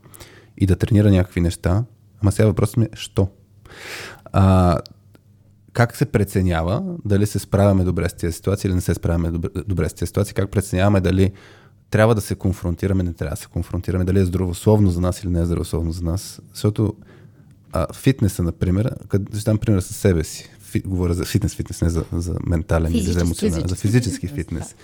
и 0.57 0.65
да 0.65 0.75
тренира 0.75 1.11
някакви 1.11 1.41
неща. 1.41 1.83
Ама 2.21 2.31
сега 2.31 2.47
въпросът 2.47 2.77
ми 2.77 2.85
е, 2.85 2.89
що? 2.93 3.27
А, 4.25 4.77
как 5.73 5.95
се 5.95 6.05
преценява 6.05 6.83
дали 7.05 7.25
се 7.25 7.39
справяме 7.39 7.83
добре 7.83 8.09
с 8.09 8.13
тези 8.13 8.33
ситуации 8.33 8.67
или 8.67 8.75
не 8.75 8.81
се 8.81 8.93
справяме 8.93 9.31
добре, 9.31 9.49
добре 9.67 9.89
с 9.89 9.93
тези 9.93 10.07
ситуации? 10.07 10.33
Как 10.33 10.51
преценяваме 10.51 11.01
дали 11.01 11.31
трябва 11.89 12.15
да 12.15 12.21
се 12.21 12.35
конфронтираме, 12.35 13.03
не 13.03 13.13
трябва 13.13 13.35
да 13.35 13.41
се 13.41 13.47
конфронтираме, 13.47 14.03
дали 14.03 14.19
е 14.19 14.25
здравословно 14.25 14.89
за 14.89 15.01
нас 15.01 15.23
или 15.23 15.31
не 15.31 15.39
е 15.39 15.45
здравословно 15.45 15.91
за 15.91 16.03
нас? 16.03 16.41
Защото 16.53 16.93
а, 17.71 17.93
фитнеса, 17.93 18.43
например, 18.43 18.95
къде 19.07 19.39
ще 19.39 19.49
дам 19.49 19.57
пример 19.57 19.79
със 19.79 19.97
себе 19.97 20.23
си. 20.23 20.49
Говоря 20.79 21.13
за 21.13 21.25
фитнес, 21.25 21.55
фитнес, 21.55 21.81
не 21.81 21.89
за, 21.89 22.05
за 22.11 22.35
ментален 22.45 22.91
или 22.91 23.01
за 23.01 23.21
емоционален, 23.21 23.67
за 23.67 23.75
физически 23.75 24.27
фитнес. 24.27 24.75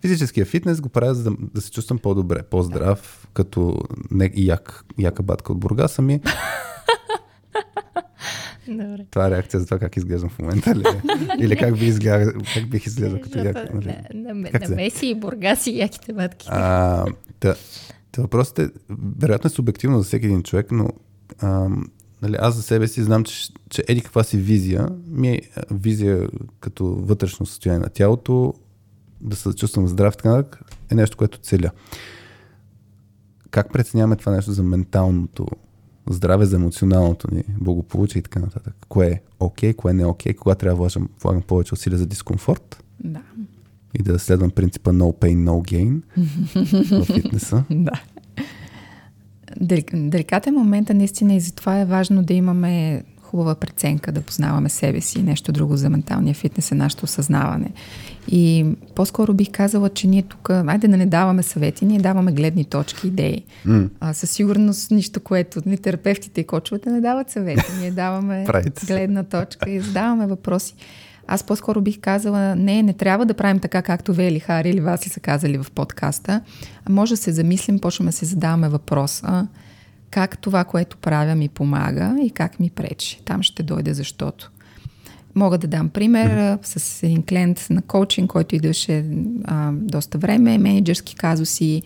Физическия 0.00 0.46
фитнес 0.46 0.80
го 0.80 0.88
правя 0.88 1.14
за 1.14 1.22
да, 1.22 1.36
да 1.54 1.60
се 1.60 1.70
чувствам 1.70 1.98
по-добре, 1.98 2.42
по-здрав, 2.42 3.28
като 3.32 3.80
не 4.10 4.32
як, 4.34 4.84
яка 4.98 5.22
батка 5.22 5.52
от 5.52 5.58
Бургаса 5.58 6.02
ми. 6.02 6.20
Добре. 8.68 9.06
Това 9.10 9.26
е 9.26 9.30
реакция 9.30 9.60
за 9.60 9.66
това 9.66 9.78
как 9.78 9.96
изглеждам 9.96 10.30
в 10.30 10.38
момента 10.38 10.74
ли? 10.74 10.82
е? 10.86 11.02
Или 11.44 11.56
как, 11.56 11.78
би 11.78 11.86
изгледа, 11.86 12.32
как 12.54 12.68
бих 12.68 12.86
изглеждал 12.86 13.20
като 13.20 13.38
як? 13.38 13.74
нали? 13.74 13.96
На, 14.14 14.34
на, 14.34 14.50
на? 14.68 14.76
Меси 14.76 15.06
и 15.06 15.14
Бургас 15.14 15.66
и 15.66 15.78
яките 15.78 16.12
батки. 16.12 16.46
А, 16.50 17.04
да, 17.40 17.56
да, 18.16 18.22
въпросът 18.22 18.58
е, 18.58 18.70
вероятно 19.18 19.48
е 19.48 19.50
субективно 19.50 19.98
за 19.98 20.04
всеки 20.04 20.26
един 20.26 20.42
човек, 20.42 20.66
но 20.70 20.88
а, 21.38 21.68
нали, 22.22 22.36
аз 22.38 22.54
за 22.54 22.62
себе 22.62 22.88
си 22.88 23.02
знам, 23.02 23.24
че, 23.24 23.52
че 23.70 23.84
еди 23.88 24.00
каква 24.00 24.24
си 24.24 24.36
визия, 24.36 24.88
ми 25.06 25.28
е 25.28 25.40
визия 25.70 26.28
като 26.60 26.84
вътрешно 26.86 27.46
състояние 27.46 27.84
на 27.84 27.88
тялото, 27.88 28.54
да 29.20 29.36
се 29.36 29.52
чувствам 29.52 29.88
здрав 29.88 30.16
така 30.16 30.44
е 30.90 30.94
нещо, 30.94 31.16
което 31.16 31.38
целя. 31.38 31.70
Как 33.50 33.72
преценяваме 33.72 34.16
това 34.16 34.32
нещо 34.32 34.52
за 34.52 34.62
менталното 34.62 35.46
здраве, 36.10 36.46
за 36.46 36.56
емоционалното 36.56 37.34
ни 37.34 37.44
благополучие 37.60 38.18
и 38.18 38.22
така 38.22 38.40
нататък? 38.40 38.74
Кое 38.88 39.06
е 39.06 39.20
окей, 39.40 39.74
кое 39.74 39.92
не 39.92 40.02
е 40.02 40.06
окей, 40.06 40.34
кога 40.34 40.54
трябва 40.54 40.76
да 40.76 40.76
влагам, 40.76 41.08
влагам 41.22 41.42
повече 41.42 41.74
усилия 41.74 41.98
за 41.98 42.06
дискомфорт 42.06 42.84
Да. 43.04 43.22
и 43.94 44.02
да 44.02 44.18
следвам 44.18 44.50
принципа 44.50 44.90
no 44.90 45.20
pain, 45.20 45.44
no 45.44 45.72
gain 45.72 46.02
в 47.02 47.04
фитнеса. 47.04 47.64
Да. 47.70 48.02
Дели- 49.60 50.08
Деликатен 50.10 50.54
момент 50.54 50.90
е 50.90 50.94
наистина 50.94 51.34
и 51.34 51.40
затова 51.40 51.80
е 51.80 51.84
важно 51.84 52.22
да 52.22 52.34
имаме 52.34 53.02
хубава 53.22 53.54
преценка, 53.54 54.12
да 54.12 54.20
познаваме 54.20 54.68
себе 54.68 55.00
си. 55.00 55.22
Нещо 55.22 55.52
друго 55.52 55.76
за 55.76 55.90
менталния 55.90 56.34
фитнес 56.34 56.72
е 56.72 56.74
нашето 56.74 57.04
осъзнаване. 57.04 57.70
И 58.28 58.66
по-скоро 58.94 59.34
бих 59.34 59.50
казала, 59.50 59.88
че 59.88 60.06
ние 60.06 60.22
тук, 60.22 60.50
айде 60.50 60.88
да 60.88 60.96
не 60.96 61.06
даваме 61.06 61.42
съвети, 61.42 61.84
ние 61.86 61.98
даваме 61.98 62.32
гледни 62.32 62.64
точки, 62.64 63.08
идеи. 63.08 63.44
М. 63.64 63.88
А, 64.00 64.14
със 64.14 64.30
сигурност 64.30 64.90
нищо, 64.90 65.20
което 65.20 65.62
ни 65.66 65.78
терапевтите 65.78 66.40
и 66.40 66.44
кочовете 66.44 66.90
не 66.90 67.00
дават 67.00 67.30
съвети. 67.30 67.64
Ние 67.80 67.90
даваме 67.90 68.44
гледна 68.86 69.24
точка 69.24 69.70
и 69.70 69.80
задаваме 69.80 70.26
въпроси. 70.26 70.74
Аз 71.28 71.42
по-скоро 71.42 71.80
бих 71.80 72.00
казала, 72.00 72.56
не, 72.56 72.82
не 72.82 72.92
трябва 72.92 73.26
да 73.26 73.34
правим 73.34 73.58
така, 73.58 73.82
както 73.82 74.14
вие 74.14 74.28
или 74.28 74.40
Хари 74.40 74.70
или 74.70 74.80
вас 74.80 75.06
ли 75.06 75.10
са 75.10 75.20
казали 75.20 75.58
в 75.58 75.66
подкаста, 75.74 76.40
а 76.84 76.92
може 76.92 77.12
да 77.12 77.16
се 77.16 77.32
замислим, 77.32 77.78
почваме 77.78 78.10
да 78.10 78.16
се 78.16 78.24
задаваме 78.24 78.68
въпроса, 78.68 79.46
как 80.10 80.38
това, 80.38 80.64
което 80.64 80.96
правя, 80.96 81.34
ми 81.34 81.48
помага 81.48 82.16
и 82.22 82.30
как 82.30 82.60
ми 82.60 82.70
пречи. 82.70 83.20
Там 83.24 83.42
ще 83.42 83.62
дойде 83.62 83.94
защото. 83.94 84.50
Мога 85.34 85.58
да 85.58 85.66
дам 85.66 85.88
пример 85.88 86.58
с 86.62 87.02
един 87.02 87.22
клиент 87.22 87.66
на 87.70 87.82
коучинг, 87.82 88.30
който 88.30 88.56
идваше 88.56 89.04
а, 89.44 89.72
доста 89.72 90.18
време, 90.18 90.58
менеджерски 90.58 91.14
казуси, 91.14 91.82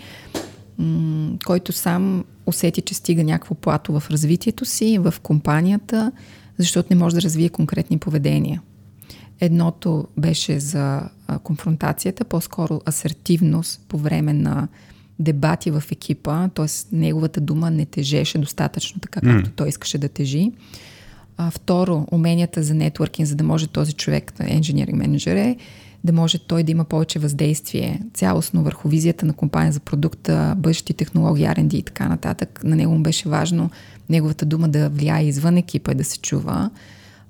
м- 0.78 1.32
който 1.47 1.72
сам 1.72 2.24
усети, 2.47 2.80
че 2.80 2.95
стига 2.95 3.24
някакво 3.24 3.55
плато 3.55 4.01
в 4.01 4.11
развитието 4.11 4.64
си, 4.64 4.99
в 4.99 5.14
компанията, 5.22 6.12
защото 6.59 6.86
не 6.90 7.01
може 7.01 7.14
да 7.14 7.22
развие 7.22 7.49
конкретни 7.49 7.99
поведения. 7.99 8.62
Едното 9.45 10.07
беше 10.16 10.61
за 10.61 11.03
конфронтацията, 11.43 12.24
по-скоро 12.24 12.80
асертивност 12.88 13.80
по 13.88 13.99
време 13.99 14.32
на 14.32 14.68
дебати 15.18 15.70
в 15.70 15.82
екипа, 15.93 16.49
т.е. 16.49 16.66
неговата 16.97 17.40
дума 17.40 17.70
не 17.70 17.86
тежеше 17.86 18.38
достатъчно 18.38 19.01
така, 19.01 19.20
както 19.20 19.51
той 19.51 19.68
искаше 19.68 19.99
да 19.99 20.09
тежи. 20.09 20.53
А, 21.36 21.51
второ, 21.51 22.07
уменията 22.11 22.62
за 22.62 22.74
нетворкинг, 22.74 23.28
за 23.28 23.34
да 23.34 23.45
може 23.45 23.66
този 23.66 23.93
човек, 23.93 24.32
engineering 24.32 24.95
менеджер 24.95 25.36
е, 25.36 25.57
да 26.05 26.12
може 26.12 26.38
той 26.38 26.62
да 26.62 26.72
има 26.72 26.84
повече 26.84 27.18
въздействие 27.18 28.01
цялостно 28.14 28.62
върху 28.62 28.88
визията 28.88 29.26
на 29.26 29.32
компания 29.32 29.72
за 29.72 29.80
продукта, 29.80 30.55
бъдещи 30.59 30.95
технологии, 30.95 31.47
R&D 31.47 31.74
и 31.74 31.82
така 31.82 32.09
нататък. 32.09 32.61
На 32.64 32.76
него 32.76 32.93
му 32.93 33.03
беше 33.03 33.28
важно 33.28 33.70
неговата 34.09 34.47
дума 34.47 34.68
да 34.68 34.88
влияе 34.88 35.26
извън 35.26 35.57
екипа 35.57 35.93
и 35.93 35.95
да 35.95 36.05
се 36.05 36.18
чува. 36.18 36.70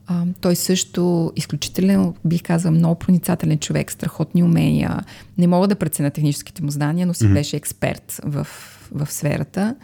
А, 0.07 0.25
той 0.41 0.57
също 0.57 1.33
изключително, 1.37 2.15
бих 2.25 2.43
казал, 2.43 2.73
много 2.73 2.95
проницателен 2.95 3.59
човек, 3.59 3.93
страхотни 3.93 4.43
умения. 4.43 5.01
Не 5.39 5.47
мога 5.47 5.69
да 5.69 5.75
преценя 5.75 6.11
техническите 6.11 6.63
му 6.63 6.71
знания, 6.71 7.07
но 7.07 7.15
си 7.15 7.25
mm-hmm. 7.25 7.33
беше 7.33 7.57
експерт 7.57 8.21
в, 8.25 8.47
в 8.93 9.13
сферата. 9.13 9.77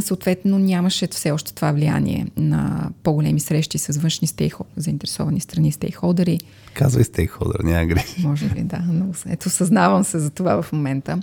Съответно, 0.00 0.58
нямаше 0.58 1.06
все 1.06 1.30
още 1.30 1.54
това 1.54 1.72
влияние 1.72 2.26
на 2.36 2.90
по-големи 3.02 3.40
срещи 3.40 3.78
с 3.78 3.98
външни 3.98 4.28
стейхол, 4.28 4.66
заинтересовани 4.76 5.40
страни 5.40 5.72
стейхолдери. 5.72 6.40
Казвай 6.74 7.04
стейкхолдър, 7.04 7.60
няма 7.64 7.86
греши. 7.86 8.26
Може 8.26 8.44
ли, 8.44 8.62
да. 8.62 8.82
Но, 8.92 9.06
ето, 9.28 9.50
съзнавам 9.50 10.04
се 10.04 10.18
за 10.18 10.30
това 10.30 10.62
в 10.62 10.72
момента. 10.72 11.18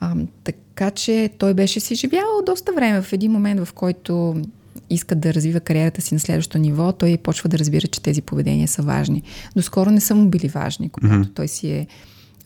А, 0.00 0.16
така 0.44 0.90
че 0.90 1.30
той 1.38 1.54
беше 1.54 1.80
си 1.80 1.94
живял 1.94 2.42
доста 2.46 2.72
време 2.72 3.02
в 3.02 3.12
един 3.12 3.32
момент, 3.32 3.64
в 3.64 3.72
който 3.72 4.42
иска 4.90 5.14
да 5.14 5.34
развива 5.34 5.60
кариерата 5.60 6.00
си 6.00 6.14
на 6.14 6.20
следващото 6.20 6.58
ниво, 6.58 6.92
той 6.92 7.16
почва 7.16 7.48
да 7.48 7.58
разбира, 7.58 7.86
че 7.86 8.02
тези 8.02 8.22
поведения 8.22 8.68
са 8.68 8.82
важни. 8.82 9.22
Доскоро 9.56 9.90
не 9.90 10.00
са 10.00 10.14
му 10.14 10.28
били 10.28 10.48
важни, 10.48 10.88
когато 10.88 11.14
mm-hmm. 11.14 11.34
той 11.34 11.48
си 11.48 11.70
е 11.70 11.86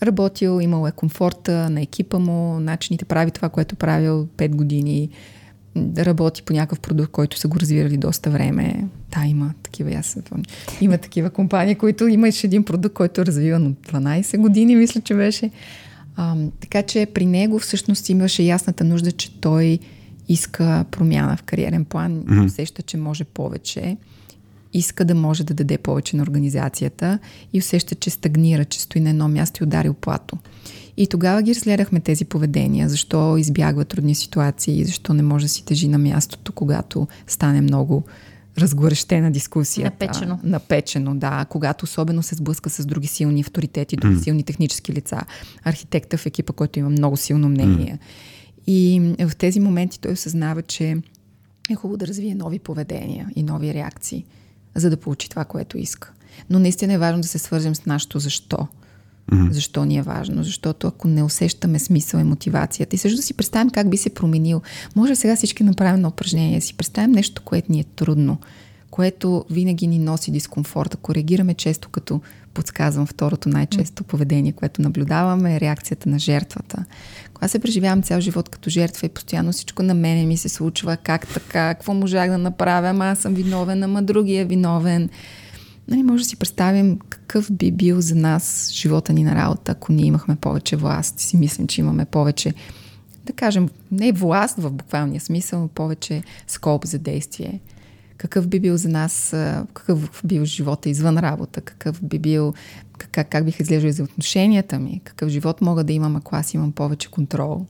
работил, 0.02 0.60
имал 0.60 0.86
е 0.86 0.92
комфорта 0.92 1.70
на 1.70 1.80
екипа 1.80 2.18
му, 2.18 2.60
начините 2.60 3.04
прави 3.04 3.30
това, 3.30 3.48
което 3.48 3.76
правил 3.76 4.28
5 4.36 4.48
години, 4.48 5.10
работи 5.76 6.42
по 6.42 6.52
някакъв 6.52 6.80
продукт, 6.80 7.12
който 7.12 7.38
са 7.38 7.48
го 7.48 7.60
развирали 7.60 7.96
доста 7.96 8.30
време. 8.30 8.84
Да, 9.14 9.26
има 9.26 9.54
такива, 9.62 9.92
аз 9.92 10.06
се 10.06 10.22
помня. 10.22 10.44
Има 10.80 10.98
такива 10.98 11.30
компании, 11.30 11.74
които 11.74 12.06
имаш 12.06 12.44
един 12.44 12.64
продукт, 12.64 12.94
който 12.94 13.20
е 13.20 13.26
развиван 13.26 13.66
от 13.66 13.74
12 13.92 14.38
години, 14.38 14.76
мисля, 14.76 15.00
че 15.00 15.14
беше. 15.14 15.50
А, 16.16 16.36
така 16.60 16.82
че 16.82 17.06
при 17.14 17.26
него 17.26 17.58
всъщност 17.58 18.08
имаше 18.08 18.42
ясната 18.42 18.84
нужда, 18.84 19.12
че 19.12 19.40
той 19.40 19.78
иска 20.30 20.84
промяна 20.90 21.36
в 21.36 21.42
кариерен 21.42 21.84
план, 21.84 22.22
mm-hmm. 22.22 22.44
усеща, 22.44 22.82
че 22.82 22.96
може 22.96 23.24
повече, 23.24 23.96
иска 24.72 25.04
да 25.04 25.14
може 25.14 25.44
да 25.44 25.54
даде 25.54 25.78
повече 25.78 26.16
на 26.16 26.22
организацията 26.22 27.18
и 27.52 27.58
усеща, 27.58 27.94
че 27.94 28.10
стагнира, 28.10 28.64
че 28.64 28.80
стои 28.80 29.00
на 29.00 29.10
едно 29.10 29.28
място 29.28 29.62
и 29.62 29.66
ударил 29.66 29.94
плато. 29.94 30.38
И 30.96 31.06
тогава 31.06 31.42
ги 31.42 31.54
разгледахме 31.54 32.00
тези 32.00 32.24
поведения, 32.24 32.88
защо 32.88 33.36
избягва 33.36 33.84
трудни 33.84 34.14
ситуации, 34.14 34.84
защо 34.84 35.14
не 35.14 35.22
може 35.22 35.44
да 35.44 35.48
си 35.48 35.64
тежи 35.64 35.88
на 35.88 35.98
мястото, 35.98 36.52
когато 36.52 37.08
стане 37.26 37.60
много 37.60 38.04
разгорещена 38.58 39.30
дискусия. 39.30 39.84
Напечено. 39.84 40.38
Напечено, 40.42 41.14
да. 41.14 41.44
Когато 41.44 41.84
особено 41.84 42.22
се 42.22 42.34
сблъска 42.34 42.70
с 42.70 42.86
други 42.86 43.06
силни 43.06 43.40
авторитети, 43.40 43.96
други 43.96 44.16
mm. 44.16 44.22
силни 44.22 44.42
технически 44.42 44.92
лица. 44.92 45.20
Архитекта 45.64 46.16
в 46.16 46.26
екипа, 46.26 46.52
който 46.52 46.78
има 46.78 46.90
много 46.90 47.16
силно 47.16 47.48
мнение. 47.48 47.98
Mm. 47.98 47.98
И 48.72 49.00
в 49.18 49.36
тези 49.36 49.60
моменти 49.60 50.00
той 50.00 50.12
осъзнава, 50.12 50.62
че 50.62 50.96
е 51.70 51.74
хубаво 51.74 51.96
да 51.96 52.06
развие 52.06 52.34
нови 52.34 52.58
поведения 52.58 53.30
и 53.36 53.42
нови 53.42 53.74
реакции, 53.74 54.24
за 54.74 54.90
да 54.90 54.96
получи 54.96 55.28
това, 55.28 55.44
което 55.44 55.78
иска. 55.78 56.12
Но 56.50 56.58
наистина 56.58 56.92
е 56.92 56.98
важно 56.98 57.20
да 57.20 57.28
се 57.28 57.38
свържем 57.38 57.74
с 57.74 57.86
нашето 57.86 58.18
защо. 58.18 58.56
Mm-hmm. 59.32 59.50
Защо 59.50 59.84
ни 59.84 59.96
е 59.96 60.02
важно? 60.02 60.44
Защото 60.44 60.86
ако 60.86 61.08
не 61.08 61.22
усещаме 61.22 61.78
смисъл 61.78 62.18
и 62.18 62.24
мотивацията 62.24 62.96
и 62.96 62.98
също 62.98 63.16
да 63.16 63.22
си 63.22 63.34
представим 63.34 63.70
как 63.70 63.90
би 63.90 63.96
се 63.96 64.14
променил, 64.14 64.62
може 64.96 65.16
сега 65.16 65.36
всички 65.36 65.64
направим 65.64 65.94
едно 65.94 66.08
упражнение, 66.08 66.58
да 66.58 66.66
си 66.66 66.74
представим 66.74 67.12
нещо, 67.12 67.42
което 67.42 67.72
ни 67.72 67.80
е 67.80 67.84
трудно, 67.84 68.38
което 68.90 69.44
винаги 69.50 69.86
ни 69.86 69.98
носи 69.98 70.30
дискомфорт. 70.30 70.94
Ако 70.94 71.14
реагираме 71.14 71.54
често, 71.54 71.88
като 71.88 72.20
подсказвам 72.54 73.06
второто 73.06 73.48
най-често 73.48 74.04
поведение, 74.04 74.52
което 74.52 74.82
наблюдаваме, 74.82 75.56
е 75.56 75.60
реакцията 75.60 76.08
на 76.08 76.18
жертвата. 76.18 76.84
Когато 77.40 77.50
се 77.50 77.58
преживявам 77.58 78.02
цял 78.02 78.20
живот 78.20 78.48
като 78.48 78.70
жертва 78.70 79.06
и 79.06 79.10
постоянно 79.10 79.52
всичко 79.52 79.82
на 79.82 79.94
мене 79.94 80.26
ми 80.26 80.36
се 80.36 80.48
случва, 80.48 80.96
как 80.96 81.28
така, 81.28 81.74
какво 81.74 81.94
можах 81.94 82.30
да 82.30 82.38
направя, 82.38 82.88
ама 82.88 83.06
аз 83.06 83.18
съм 83.18 83.34
виновен, 83.34 83.82
ама 83.82 84.02
другия 84.02 84.40
е 84.40 84.44
виновен. 84.44 85.08
Нали, 85.88 86.02
може 86.02 86.22
да 86.22 86.28
си 86.28 86.36
представим 86.36 86.98
какъв 87.08 87.52
би 87.52 87.72
бил 87.72 88.00
за 88.00 88.14
нас 88.14 88.70
живота 88.72 89.12
ни 89.12 89.24
на 89.24 89.34
работа, 89.34 89.72
ако 89.72 89.92
ние 89.92 90.06
имахме 90.06 90.36
повече 90.36 90.76
власт. 90.76 91.20
Си 91.20 91.36
мислим, 91.36 91.66
че 91.66 91.80
имаме 91.80 92.04
повече, 92.04 92.54
да 93.26 93.32
кажем, 93.32 93.68
не 93.92 94.12
власт 94.12 94.56
в 94.58 94.70
буквалния 94.70 95.20
смисъл, 95.20 95.60
но 95.60 95.68
повече 95.68 96.22
скоп 96.46 96.86
за 96.86 96.98
действие. 96.98 97.60
Какъв 98.20 98.48
би 98.48 98.60
бил 98.60 98.76
за 98.76 98.88
нас, 98.88 99.30
какъв 99.74 100.00
би 100.24 100.34
бил 100.34 100.44
живота 100.44 100.88
извън 100.88 101.18
работа, 101.18 101.60
какъв 101.60 102.04
би 102.04 102.18
бил, 102.18 102.54
как, 102.98 103.28
как 103.28 103.44
биха 103.44 103.62
изглеждали 103.62 103.92
за 103.92 104.02
отношенията 104.02 104.78
ми, 104.78 105.00
какъв 105.04 105.28
живот 105.28 105.60
мога 105.60 105.84
да 105.84 105.92
имам, 105.92 106.16
ако 106.16 106.36
аз 106.36 106.54
имам 106.54 106.72
повече 106.72 107.10
контрол, 107.10 107.66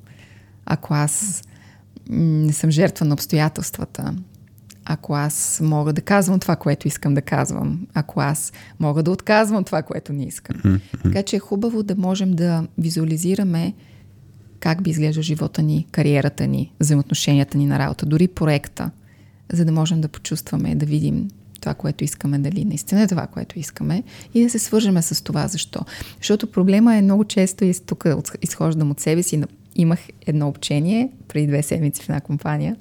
ако 0.67 0.95
аз 0.95 1.43
не 2.11 2.53
съм 2.53 2.71
жертва 2.71 3.07
на 3.07 3.15
обстоятелствата, 3.15 4.15
ако 4.85 5.15
аз 5.15 5.61
мога 5.65 5.93
да 5.93 6.01
казвам 6.01 6.41
това, 6.41 6.57
което 6.57 6.89
искам 6.89 7.15
да 7.15 7.23
казвам, 7.23 7.87
ако 7.95 8.21
аз 8.21 8.53
мога 8.81 9.03
да 9.03 9.11
отказвам 9.11 9.65
това, 9.65 9.83
което 9.83 10.13
не 10.13 10.25
искам. 10.25 10.57
Mm-hmm. 10.57 11.03
Така 11.03 11.23
че 11.23 11.37
е 11.37 11.41
хубаво 11.41 11.83
да 11.83 11.97
можем 11.97 12.33
да 12.33 12.67
визуализираме 12.79 13.75
как 14.61 14.83
би 14.83 14.91
изглеждал 14.91 15.23
живота 15.23 15.63
ни, 15.63 15.87
кариерата 15.91 16.47
ни, 16.47 16.73
взаимоотношенията 16.81 17.59
ни 17.59 17.67
на 17.67 17.79
работа, 17.79 18.07
дори 18.07 18.29
проекта, 18.29 18.91
за 19.53 19.65
да 19.65 19.73
можем 19.73 20.01
да 20.01 20.09
почувстваме, 20.09 20.75
да 20.75 20.87
видим 20.87 21.29
това, 21.61 21.75
което 21.75 22.05
искаме, 22.05 22.39
дали 22.39 22.65
наистина 22.65 23.03
е 23.03 23.07
това, 23.07 23.27
което 23.27 23.59
искаме 23.59 24.03
и 24.35 24.43
да 24.43 24.51
се 24.51 24.59
свържеме 24.59 25.03
с 25.03 25.25
това, 25.25 25.49
защо. 25.49 25.81
Защото 26.19 26.51
проблема 26.51 26.97
е 26.97 27.03
много 27.03 27.25
често 27.25 27.65
и 27.65 27.75
тук 27.87 28.05
изхождам 28.43 28.91
от 28.91 29.01
себе 29.01 29.23
си. 29.23 29.43
Имах 29.77 30.01
едно 30.27 30.49
обучение 30.49 31.11
преди 31.29 31.47
две 31.47 31.63
седмици 31.63 32.03
в 32.03 32.09
една 32.09 32.21
компания, 32.21 32.77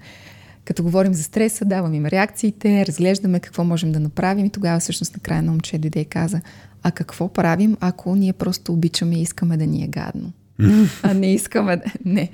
като 0.65 0.83
говорим 0.83 1.13
за 1.13 1.23
стреса, 1.23 1.65
давам 1.65 1.93
им 1.93 2.05
реакциите, 2.05 2.85
разглеждаме 2.85 3.39
какво 3.39 3.63
можем 3.63 3.91
да 3.91 3.99
направим 3.99 4.45
и 4.45 4.49
тогава 4.49 4.79
всъщност 4.79 5.13
накрая 5.13 5.41
на 5.41 5.51
момче 5.51 5.77
дойде 5.77 5.99
и 5.99 6.05
каза, 6.05 6.41
а 6.83 6.91
какво 6.91 7.33
правим, 7.33 7.77
ако 7.79 8.15
ние 8.15 8.33
просто 8.33 8.73
обичаме 8.73 9.15
и 9.15 9.21
искаме 9.21 9.57
да 9.57 9.67
ни 9.67 9.83
е 9.83 9.87
гадно? 9.87 10.31
а 11.03 11.13
не 11.13 11.33
искаме 11.33 11.77
да... 11.77 11.83
Не. 12.05 12.29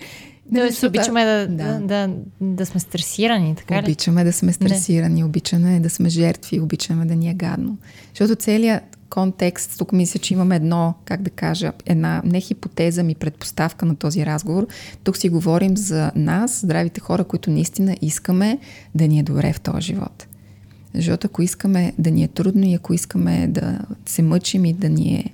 Не, 0.51 0.59
Тоест, 0.59 0.83
обичаме 0.83 1.25
да, 1.25 1.47
да. 1.47 1.79
Да, 1.79 1.79
да, 1.79 2.13
да 2.41 2.65
сме 2.65 2.79
стресирани, 2.79 3.55
така 3.55 3.81
ли? 3.81 3.85
Обичаме 3.85 4.23
да 4.23 4.33
сме 4.33 4.53
стресирани, 4.53 5.15
не. 5.15 5.25
обичаме 5.25 5.79
да 5.79 5.89
сме 5.89 6.09
жертви, 6.09 6.59
обичаме 6.59 7.05
да 7.05 7.15
ни 7.15 7.29
е 7.29 7.33
гадно. 7.33 7.77
Защото 8.09 8.35
целият 8.35 8.83
контекст, 9.09 9.77
тук 9.77 9.91
мисля, 9.91 10.19
че 10.19 10.33
имаме 10.33 10.55
едно, 10.55 10.93
как 11.05 11.21
да 11.21 11.29
кажа, 11.29 11.71
една 11.85 12.21
не 12.25 12.41
хипотеза 12.41 13.03
ми 13.03 13.15
предпоставка 13.15 13.85
на 13.85 13.95
този 13.95 14.25
разговор. 14.25 14.67
Тук 15.03 15.17
си 15.17 15.29
говорим 15.29 15.77
за 15.77 16.11
нас, 16.15 16.59
здравите 16.63 16.99
хора, 16.99 17.23
които 17.23 17.51
наистина 17.51 17.97
искаме 18.01 18.57
да 18.95 19.07
ни 19.07 19.19
е 19.19 19.23
добре 19.23 19.53
в 19.53 19.61
този 19.61 19.81
живот. 19.81 20.27
Защото 20.93 21.27
ако 21.27 21.41
искаме 21.41 21.93
да 21.97 22.11
ни 22.11 22.23
е 22.23 22.27
трудно 22.27 22.65
и 22.65 22.73
ако 22.73 22.93
искаме 22.93 23.47
да 23.47 23.79
се 24.05 24.21
мъчим 24.21 24.65
и 24.65 24.73
да 24.73 24.89
ни, 24.89 25.15
е, 25.15 25.33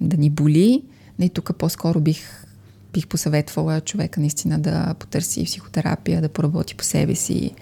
да 0.00 0.16
ни 0.16 0.30
боли, 0.30 0.82
не 1.18 1.28
тук 1.28 1.56
по-скоро 1.58 2.00
бих, 2.00 2.46
бих 2.92 3.06
посъветвала 3.06 3.80
човека 3.80 4.20
наистина 4.20 4.58
да 4.58 4.94
потърси 4.98 5.44
психотерапия, 5.44 6.20
да 6.20 6.28
поработи 6.28 6.74
по 6.74 6.84
себе 6.84 7.14
си, 7.14 7.54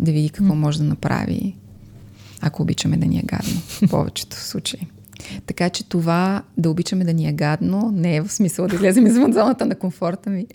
да 0.00 0.12
види 0.12 0.30
какво 0.30 0.54
mm. 0.54 0.56
може 0.56 0.78
да 0.78 0.84
направи, 0.84 1.56
ако 2.40 2.62
обичаме 2.62 2.96
да 2.96 3.06
ни 3.06 3.18
е 3.18 3.22
гадно, 3.22 3.60
в 3.60 3.80
повечето 3.90 4.36
случаи. 4.36 4.86
Така 5.46 5.70
че 5.70 5.88
това 5.88 6.42
да 6.58 6.70
обичаме 6.70 7.04
да 7.04 7.12
ни 7.12 7.28
е 7.28 7.32
гадно 7.32 7.92
не 7.94 8.16
е 8.16 8.20
в 8.20 8.32
смисъл 8.32 8.68
да 8.68 8.74
излезем 8.74 9.06
извън 9.06 9.32
зоната 9.32 9.66
на 9.66 9.74
комфорта 9.74 10.30
ми, 10.30 10.46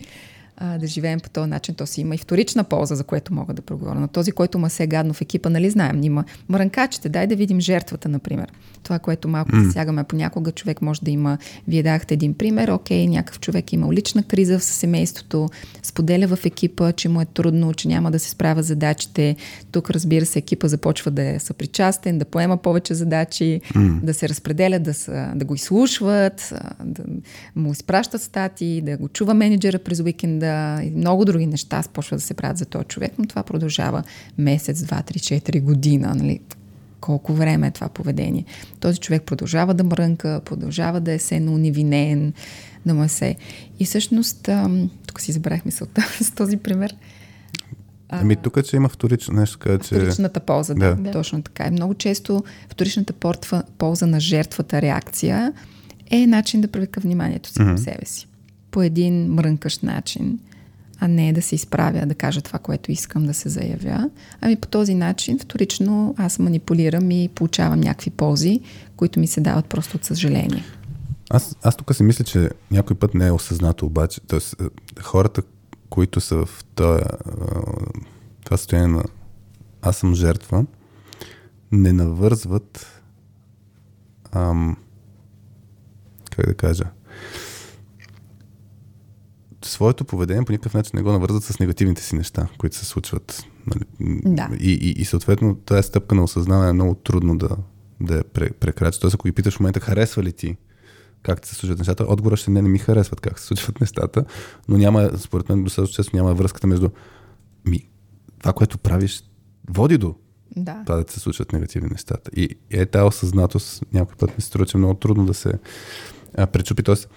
а, 0.62 0.78
да 0.78 0.86
живеем 0.86 1.20
по 1.20 1.30
този 1.30 1.50
начин. 1.50 1.74
То 1.74 1.86
си 1.86 2.00
има 2.00 2.14
и 2.14 2.18
вторична 2.18 2.64
полза, 2.64 2.94
за 2.94 3.04
което 3.04 3.34
мога 3.34 3.54
да 3.54 3.62
проговоря. 3.62 4.00
На 4.00 4.08
този, 4.08 4.32
който 4.32 4.58
ма 4.58 4.70
се 4.70 4.82
е 4.82 4.86
гадно 4.86 5.14
в 5.14 5.20
екипа, 5.20 5.50
нали 5.50 5.70
знаем, 5.70 6.02
има 6.02 6.24
мрънкачите. 6.48 7.08
Дай 7.08 7.26
да 7.26 7.36
видим 7.36 7.60
жертвата, 7.60 8.08
например. 8.08 8.52
Това, 8.82 8.98
което 8.98 9.28
малко 9.28 9.50
mm. 9.50 9.64
засягаме 9.64 10.04
понякога, 10.04 10.52
човек 10.52 10.82
може 10.82 11.00
да 11.02 11.10
има, 11.10 11.38
вие 11.68 11.82
дахте 11.82 12.14
един 12.14 12.34
пример, 12.34 12.68
окей, 12.68 13.08
някакъв 13.08 13.40
човек 13.40 13.72
имал 13.72 13.92
лична 13.92 14.22
криза 14.22 14.58
в 14.58 14.64
семейството, 14.64 15.48
споделя 15.82 16.36
в 16.36 16.44
екипа, 16.44 16.92
че 16.92 17.08
му 17.08 17.20
е 17.20 17.24
трудно, 17.24 17.74
че 17.74 17.88
няма 17.88 18.10
да 18.10 18.18
се 18.18 18.30
справя 18.30 18.62
задачите. 18.62 19.36
Тук, 19.72 19.90
разбира 19.90 20.26
се, 20.26 20.38
екипа 20.38 20.68
започва 20.68 21.10
да 21.10 21.22
е 21.22 21.38
съпричастен, 21.38 22.18
да 22.18 22.24
поема 22.24 22.56
повече 22.56 22.94
задачи, 22.94 23.60
mm. 23.74 24.00
да 24.00 24.14
се 24.14 24.28
разпределя, 24.28 24.78
да, 24.78 24.94
са, 24.94 25.32
да 25.34 25.44
го 25.44 25.54
изслушват, 25.54 26.54
да 26.84 27.02
му 27.56 27.72
изпращат 27.72 28.22
стати, 28.22 28.82
да 28.84 28.96
го 28.96 29.08
чува 29.08 29.34
менеджера 29.34 29.78
през 29.78 30.00
уикенда 30.00 30.51
и 30.84 30.90
много 30.90 31.24
други 31.24 31.46
неща 31.46 31.82
започват 31.82 32.18
да 32.18 32.24
се 32.24 32.34
правят 32.34 32.58
за 32.58 32.64
този 32.64 32.84
човек, 32.84 33.12
но 33.18 33.26
това 33.26 33.42
продължава 33.42 34.02
месец, 34.38 34.82
два, 34.82 35.02
три, 35.02 35.18
четири 35.18 35.60
година. 35.60 36.14
Нали? 36.14 36.40
колко 37.02 37.32
време 37.32 37.66
е 37.66 37.70
това 37.70 37.88
поведение. 37.88 38.44
Този 38.80 38.98
човек 38.98 39.22
продължава 39.22 39.74
да 39.74 39.84
мрънка, 39.84 40.40
продължава 40.44 41.00
да 41.00 41.12
е 41.12 41.18
се 41.18 41.40
невинен, 41.40 42.32
да 42.86 42.94
му 42.94 43.04
е 43.04 43.08
се. 43.08 43.36
И 43.80 43.84
всъщност, 43.84 44.48
тук 45.06 45.20
си 45.20 45.32
забравих 45.32 45.64
мисълта 45.64 46.02
с 46.20 46.30
този 46.30 46.56
пример. 46.56 46.96
Ами 48.08 48.36
тук, 48.36 48.64
че 48.64 48.76
има 48.76 48.88
вторично 48.88 49.34
нещо, 49.34 49.58
така, 49.58 49.78
че... 49.78 49.94
Вторичната 49.94 50.40
полза, 50.40 50.74
да, 50.74 50.94
да. 50.94 51.10
Точно 51.10 51.42
така. 51.42 51.66
И 51.66 51.70
много 51.70 51.94
често 51.94 52.44
вторичната 52.68 53.12
портва, 53.12 53.62
полза 53.78 54.06
на 54.06 54.20
жертвата 54.20 54.82
реакция 54.82 55.52
е 56.10 56.26
начин 56.26 56.60
да 56.60 56.68
привлека 56.68 57.00
вниманието 57.00 57.48
си 57.48 57.58
mm-hmm. 57.58 57.66
към 57.66 57.78
себе 57.78 58.04
си. 58.04 58.28
По 58.72 58.82
един 58.82 59.34
мрънкащ 59.34 59.82
начин 59.82 60.38
а 61.04 61.08
не 61.08 61.32
да 61.32 61.42
се 61.42 61.54
изправя, 61.54 62.06
да 62.06 62.14
кажа 62.14 62.40
това, 62.40 62.58
което 62.58 62.92
искам 62.92 63.26
да 63.26 63.34
се 63.34 63.48
заявя. 63.48 64.10
Ами 64.40 64.56
по 64.56 64.68
този 64.68 64.94
начин 64.94 65.38
вторично 65.38 66.14
аз 66.18 66.38
манипулирам 66.38 67.10
и 67.10 67.28
получавам 67.34 67.80
някакви 67.80 68.10
ползи, 68.10 68.60
които 68.96 69.20
ми 69.20 69.26
се 69.26 69.40
дават 69.40 69.66
просто 69.66 69.96
от 69.96 70.04
съжаление. 70.04 70.64
Аз, 71.30 71.56
аз 71.62 71.76
тук 71.76 71.94
си 71.94 72.02
мисля, 72.02 72.24
че 72.24 72.50
някой 72.70 72.96
път 72.96 73.14
не 73.14 73.26
е 73.26 73.32
осъзнато 73.32 73.86
обаче. 73.86 74.20
Тоест, 74.20 74.60
е, 74.60 74.64
хората, 75.00 75.42
които 75.90 76.20
са 76.20 76.46
в 76.46 76.64
това, 76.74 76.96
е, 76.96 77.02
това 78.44 78.56
състояние 78.56 78.88
на 78.88 79.04
аз 79.82 79.96
съм 79.96 80.14
жертва, 80.14 80.66
не 81.72 81.92
навързват 81.92 83.02
ам, 84.32 84.76
как 86.30 86.46
да 86.46 86.54
кажа, 86.54 86.84
своето 89.68 90.04
поведение 90.04 90.44
по 90.44 90.52
никакъв 90.52 90.74
начин 90.74 90.90
не 90.94 91.02
го 91.02 91.12
навързват 91.12 91.44
с 91.44 91.58
негативните 91.58 92.02
си 92.02 92.16
неща, 92.16 92.48
които 92.58 92.76
се 92.76 92.84
случват. 92.84 93.44
Нали? 93.66 93.84
Да. 94.24 94.50
И, 94.60 94.72
и, 94.72 94.90
и 94.90 95.04
съответно 95.04 95.54
тази 95.54 95.88
стъпка 95.88 96.14
на 96.14 96.24
осъзнаване 96.24 96.70
е 96.70 96.72
много 96.72 96.94
трудно 96.94 97.38
да, 97.38 97.48
да 98.00 98.14
я 98.16 98.24
прекрачи. 98.60 99.00
Тоест, 99.00 99.14
ако 99.14 99.28
ги 99.28 99.32
питаш 99.32 99.56
в 99.56 99.60
момента, 99.60 99.80
харесва 99.80 100.22
ли 100.22 100.32
ти 100.32 100.56
как 101.22 101.46
се 101.46 101.54
случват 101.54 101.78
нещата, 101.78 102.04
отговорът 102.08 102.38
ще 102.38 102.50
не, 102.50 102.62
не 102.62 102.68
ми 102.68 102.78
харесват 102.78 103.20
как 103.20 103.38
се 103.38 103.46
случват 103.46 103.80
нещата, 103.80 104.24
но 104.68 104.78
няма, 104.78 105.10
според 105.18 105.48
мен, 105.48 105.64
достатъчно 105.64 105.94
често 105.94 106.16
няма 106.16 106.34
връзката 106.34 106.66
между 106.66 106.88
ми, 107.64 107.88
това, 108.38 108.52
което 108.52 108.78
правиш, 108.78 109.22
води 109.70 109.98
до 109.98 110.14
да. 110.56 110.82
това 110.86 110.96
да 110.96 111.12
се 111.12 111.20
случват 111.20 111.52
негативни 111.52 111.88
нещата. 111.90 112.30
И 112.36 112.56
е 112.70 112.86
тази 112.86 113.04
осъзнатост 113.04 113.82
някой 113.92 114.16
път 114.16 114.30
ми 114.30 114.42
се 114.42 114.46
струва, 114.46 114.66
че 114.66 114.76
е 114.76 114.78
много 114.78 114.94
трудно 114.94 115.26
да 115.26 115.34
се 115.34 115.52
а, 116.34 116.46
пречупи. 116.46 116.82
Тоест, 116.82 117.08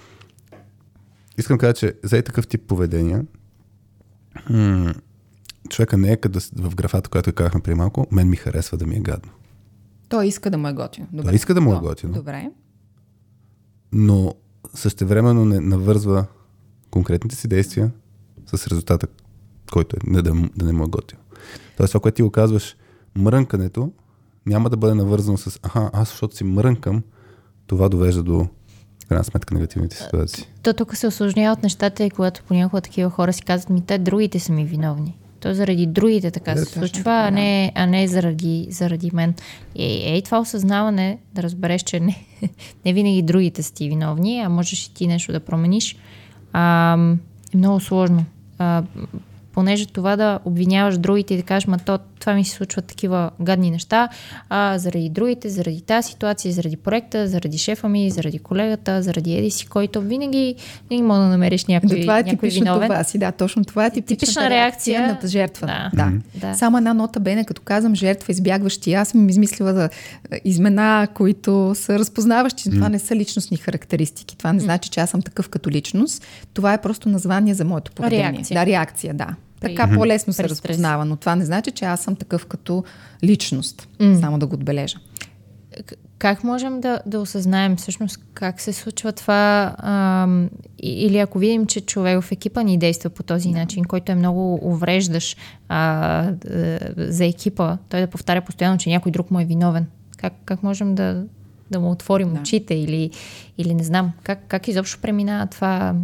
искам 1.38 1.58
да 1.58 1.62
кажа, 1.62 1.74
че 1.74 1.94
за 2.04 2.22
такъв 2.22 2.48
тип 2.48 2.62
поведения, 2.68 3.26
м- 4.50 4.94
човека 5.70 5.98
не 5.98 6.12
е 6.12 6.18
като 6.18 6.40
в 6.56 6.76
графата, 6.76 7.10
която 7.10 7.34
казахме 7.34 7.62
преди 7.62 7.76
малко, 7.76 8.08
мен 8.12 8.30
ми 8.30 8.36
харесва 8.36 8.78
да 8.78 8.86
ми 8.86 8.96
е 8.96 9.00
гадно. 9.00 9.32
Той 10.10 10.28
иска 10.28 10.50
да 10.50 10.58
му 10.58 10.68
е 10.68 10.74
готино. 10.74 11.08
Добре. 11.12 11.24
Той 11.24 11.36
иска 11.36 11.54
да 11.54 11.62
му 11.62 11.74
е 11.76 11.80
готино. 11.80 12.14
Добре. 12.14 12.52
Но 13.92 14.34
същевременно 14.74 15.46
не 15.46 15.60
навързва 15.60 16.26
конкретните 16.92 17.36
си 17.36 17.48
действия 17.48 17.92
с 18.46 18.68
резултата, 18.68 19.08
който 19.72 19.96
е 19.96 20.00
не 20.10 20.22
да, 20.22 20.34
да 20.56 20.66
не 20.66 20.74
му 20.74 20.84
е 20.84 20.88
готино. 20.88 21.22
Тоест, 21.78 21.92
това, 21.92 22.02
което 22.02 22.16
ти 22.16 22.22
го 22.22 22.32
казваш, 22.32 22.76
мрънкането 23.16 23.92
няма 24.46 24.70
да 24.70 24.78
бъде 24.78 24.94
навързано 24.94 25.38
с 25.38 25.60
аха, 25.64 25.90
аз 25.94 26.10
защото 26.10 26.36
си 26.36 26.44
мрънкам, 26.44 27.04
това 27.68 27.90
довежда 27.90 28.24
до 28.24 28.48
в 29.06 29.08
крайна 29.08 29.24
сметка 29.24 29.54
негативните 29.54 29.96
ситуации. 29.96 30.46
То 30.64 30.74
тук 30.74 30.96
се 30.96 31.08
осложняват 31.08 31.64
нещата 31.64 32.04
и 32.04 32.10
когато 32.10 32.44
понякога 32.44 32.82
такива 32.82 33.10
хора 33.10 33.34
си 33.34 33.42
казват, 33.42 33.70
ми 33.70 33.82
те 33.82 33.98
другите 33.98 34.40
са 34.40 34.52
ми 34.52 34.66
виновни. 34.66 35.18
То 35.40 35.54
заради 35.54 35.86
другите 35.86 36.32
така 36.32 36.52
е, 36.52 36.58
се 36.58 36.66
случва, 36.66 37.12
а 37.12 37.32
не, 37.32 37.72
а 37.76 37.86
не 37.86 38.08
заради, 38.08 38.68
заради 38.70 39.12
мен. 39.14 39.34
Ей, 39.76 40.22
това 40.22 40.40
осъзнаване, 40.40 41.18
да 41.34 41.44
разбереш, 41.44 41.84
че 41.84 42.00
не, 42.00 42.26
не 42.86 42.94
винаги 42.94 43.22
другите 43.22 43.64
са 43.64 43.74
ти 43.74 43.90
виновни, 43.90 44.40
а 44.40 44.50
можеш 44.50 44.86
и 44.86 44.94
ти 44.94 45.08
нещо 45.08 45.32
да 45.32 45.40
промениш, 45.40 45.96
а, 46.54 46.98
е 47.54 47.58
много 47.58 47.80
сложно. 47.80 48.26
А, 48.58 48.84
понеже 49.56 49.86
това 49.86 50.16
да 50.16 50.40
обвиняваш 50.46 50.98
другите 50.98 51.34
и 51.34 51.38
да 51.38 51.44
кажеш, 51.44 51.68
ма 51.68 51.78
то, 51.86 52.00
това 52.20 52.34
ми 52.34 52.46
се 52.46 52.52
случват 52.52 52.86
такива 52.86 53.32
гадни 53.42 53.72
неща, 53.72 54.10
а 54.50 54.78
заради 54.78 55.10
другите, 55.10 55.50
заради 55.50 55.82
тази 55.82 56.08
ситуация, 56.08 56.54
заради 56.54 56.78
проекта, 56.78 57.28
заради 57.28 57.58
шефа 57.58 57.90
ми, 57.90 58.12
заради 58.12 58.40
колегата, 58.40 59.02
заради 59.02 59.38
еди 59.38 59.52
си, 59.52 59.68
който 59.68 60.02
винаги, 60.02 60.56
винаги 60.90 61.08
мога 61.08 61.20
да 61.20 61.26
намериш 61.26 61.66
някой, 61.66 61.90
да, 61.90 62.02
това 62.02 62.20
е 62.20 62.24
някой 62.24 62.50
виновен. 62.50 62.90
Това 62.90 63.04
си, 63.04 63.18
да, 63.18 63.32
точно 63.32 63.66
това 63.66 63.86
е 63.86 63.90
типична, 63.90 64.18
типична 64.18 64.50
реакция, 64.50 65.00
реакция 65.00 65.20
на 65.24 65.30
жертва. 65.30 65.68
Да. 65.68 65.92
Да. 65.94 66.12
да. 66.36 66.54
Само 66.54 66.78
една 66.78 66.94
нота 66.94 67.20
бене, 67.20 67.46
като 67.46 67.62
казвам 67.62 67.96
жертва, 67.96 68.32
избягващи. 68.32 68.94
Аз 68.94 69.10
съм 69.10 69.30
измислила 69.30 69.74
да 69.74 69.90
измена, 70.46 71.08
които 71.14 71.72
са 71.76 72.00
разпознаващи. 72.00 72.70
Това 72.70 72.90
не 72.90 73.00
са 73.00 73.16
личностни 73.16 73.58
характеристики. 73.58 74.38
Това 74.38 74.54
не 74.54 74.60
значи, 74.60 74.90
че 74.90 75.00
аз 75.00 75.10
съм 75.10 75.22
такъв 75.22 75.50
като 75.50 75.70
личност. 75.70 76.26
Това 76.54 76.74
е 76.74 76.82
просто 76.82 77.10
название 77.10 77.54
за 77.54 77.66
моето 77.66 77.92
поведение. 77.92 78.32
Реакция. 78.32 78.60
Да, 78.60 78.66
реакция, 78.66 79.14
да. 79.14 79.28
Така 79.66 79.96
по-лесно 79.96 80.34
се 80.34 80.50
разпознава, 80.50 81.06
но 81.06 81.16
това 81.16 81.36
не 81.36 81.46
значи, 81.46 81.72
че 81.72 81.86
аз 81.86 82.02
съм 82.02 82.16
такъв 82.16 82.46
като 82.46 82.84
личност. 83.24 83.88
Mm. 84.00 84.20
Само 84.20 84.40
да 84.40 84.48
го 84.48 84.56
отбележа. 84.56 84.98
Как 86.18 86.44
можем 86.44 86.82
да, 86.82 87.00
да 87.06 87.20
осъзнаем 87.20 87.76
всъщност 87.76 88.20
как 88.34 88.62
се 88.62 88.74
случва 88.74 89.12
това? 89.12 89.76
А, 89.78 90.28
или 90.80 91.18
ако 91.18 91.40
видим, 91.40 91.66
че 91.66 91.82
човек 91.82 92.24
в 92.24 92.32
екипа 92.32 92.64
ни 92.64 92.78
действа 92.78 93.10
по 93.10 93.24
този 93.24 93.50
да. 93.50 93.58
начин, 93.60 93.84
който 93.84 94.12
е 94.12 94.16
много 94.16 94.60
увреждащ 94.62 95.38
а, 95.70 96.32
за 96.98 97.26
екипа, 97.26 97.78
той 97.90 98.02
да 98.02 98.08
повтаря 98.08 98.42
постоянно, 98.42 98.78
че 98.78 98.90
някой 98.90 99.12
друг 99.12 99.32
му 99.32 99.40
е 99.40 99.46
виновен. 99.46 99.86
Как, 100.18 100.34
как 100.46 100.64
можем 100.64 100.96
да, 100.96 101.24
да 101.72 101.80
му 101.80 101.92
отворим 101.92 102.34
да. 102.34 102.40
очите 102.40 102.74
или, 102.74 103.12
или 103.58 103.74
не 103.74 103.84
знам, 103.84 104.12
как, 104.24 104.40
как 104.48 104.68
изобщо 104.68 105.02
преминава 105.02 105.48
това 105.48 105.96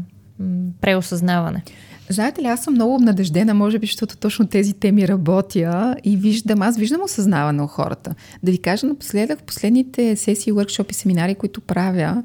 преосъзнаване. 0.81 1.63
Знаете 2.11 2.41
ли, 2.41 2.47
аз 2.47 2.63
съм 2.63 2.73
много 2.73 2.95
обнадеждена, 2.95 3.53
може 3.53 3.79
би, 3.79 3.87
защото 3.87 4.17
точно 4.17 4.47
тези 4.47 4.73
теми 4.73 5.07
работя 5.07 5.95
и 6.03 6.17
виждам, 6.17 6.61
аз 6.61 6.77
виждам 6.77 7.01
осъзнаване 7.03 7.63
у 7.63 7.67
хората. 7.67 8.15
Да 8.43 8.51
ви 8.51 8.57
кажа 8.57 8.87
напоследък, 8.87 9.39
в 9.39 9.43
последните 9.43 10.15
сесии, 10.15 10.53
workshop 10.53 10.91
и 10.91 10.93
семинари, 10.93 11.35
които 11.35 11.61
правя, 11.61 12.23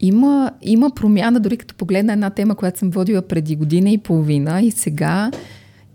има, 0.00 0.50
има 0.62 0.90
промяна, 0.90 1.40
дори 1.40 1.56
като 1.56 1.74
погледна 1.74 2.12
една 2.12 2.30
тема, 2.30 2.54
която 2.54 2.78
съм 2.78 2.90
водила 2.90 3.22
преди 3.22 3.56
година 3.56 3.90
и 3.90 3.98
половина 3.98 4.62
и 4.62 4.70
сега 4.70 5.30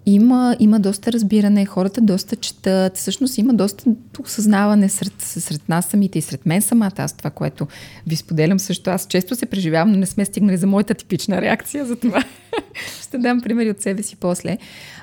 има, 0.05 0.55
има 0.59 0.79
доста 0.79 1.11
разбиране, 1.11 1.65
хората 1.65 2.01
доста 2.01 2.35
четат, 2.35 2.97
всъщност 2.97 3.37
има 3.37 3.53
доста 3.53 3.83
осъзнаване 4.19 4.89
сред, 4.89 5.13
сред 5.21 5.69
нас 5.69 5.85
самите 5.85 6.19
и 6.19 6.21
сред 6.21 6.45
мен 6.45 6.61
самата. 6.61 6.91
Аз 6.97 7.17
това, 7.17 7.29
което 7.29 7.67
ви 8.07 8.15
споделям 8.15 8.59
също, 8.59 8.89
аз 8.89 9.07
често 9.07 9.35
се 9.35 9.45
преживявам, 9.45 9.91
но 9.91 9.97
не 9.97 10.05
сме 10.05 10.25
стигнали 10.25 10.57
за 10.57 10.67
моята 10.67 10.93
типична 10.93 11.41
реакция, 11.41 11.85
за 11.85 11.95
това 11.95 12.23
ще 13.03 13.17
дам 13.17 13.41
примери 13.41 13.71
от 13.71 13.81
себе 13.81 14.03
си 14.03 14.15
после. 14.15 14.57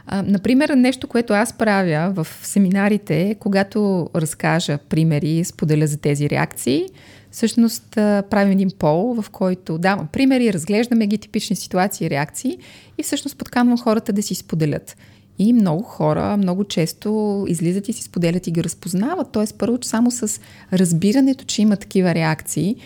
А, 0.06 0.22
например, 0.22 0.68
нещо, 0.68 1.08
което 1.08 1.32
аз 1.32 1.52
правя 1.52 2.12
в 2.14 2.26
семинарите, 2.42 3.36
когато 3.38 4.10
разкажа 4.14 4.78
примери, 4.78 5.44
споделя 5.44 5.86
за 5.86 5.96
тези 5.96 6.30
реакции, 6.30 6.86
всъщност 7.30 7.90
правим 7.94 8.52
един 8.52 8.70
пол, 8.78 9.22
в 9.22 9.30
който 9.30 9.78
давам 9.78 10.06
примери, 10.12 10.52
разглеждаме 10.52 11.06
ги 11.06 11.18
типични 11.18 11.56
ситуации 11.56 12.06
и 12.06 12.10
реакции 12.10 12.58
и 12.98 13.02
всъщност 13.02 13.38
подканвам 13.38 13.78
хората 13.78 14.12
да 14.12 14.22
си 14.22 14.34
споделят. 14.34 14.96
И 15.38 15.52
много 15.52 15.82
хора 15.82 16.36
много 16.36 16.64
често 16.64 17.44
излизат 17.48 17.88
и 17.88 17.92
си 17.92 18.02
споделят 18.02 18.46
и 18.46 18.50
ги 18.50 18.64
разпознават. 18.64 19.28
Тоест, 19.32 19.58
първо, 19.58 19.78
че 19.78 19.88
само 19.88 20.10
с 20.10 20.40
разбирането, 20.72 21.44
че 21.44 21.62
има 21.62 21.76
такива 21.76 22.14
реакции, 22.14 22.76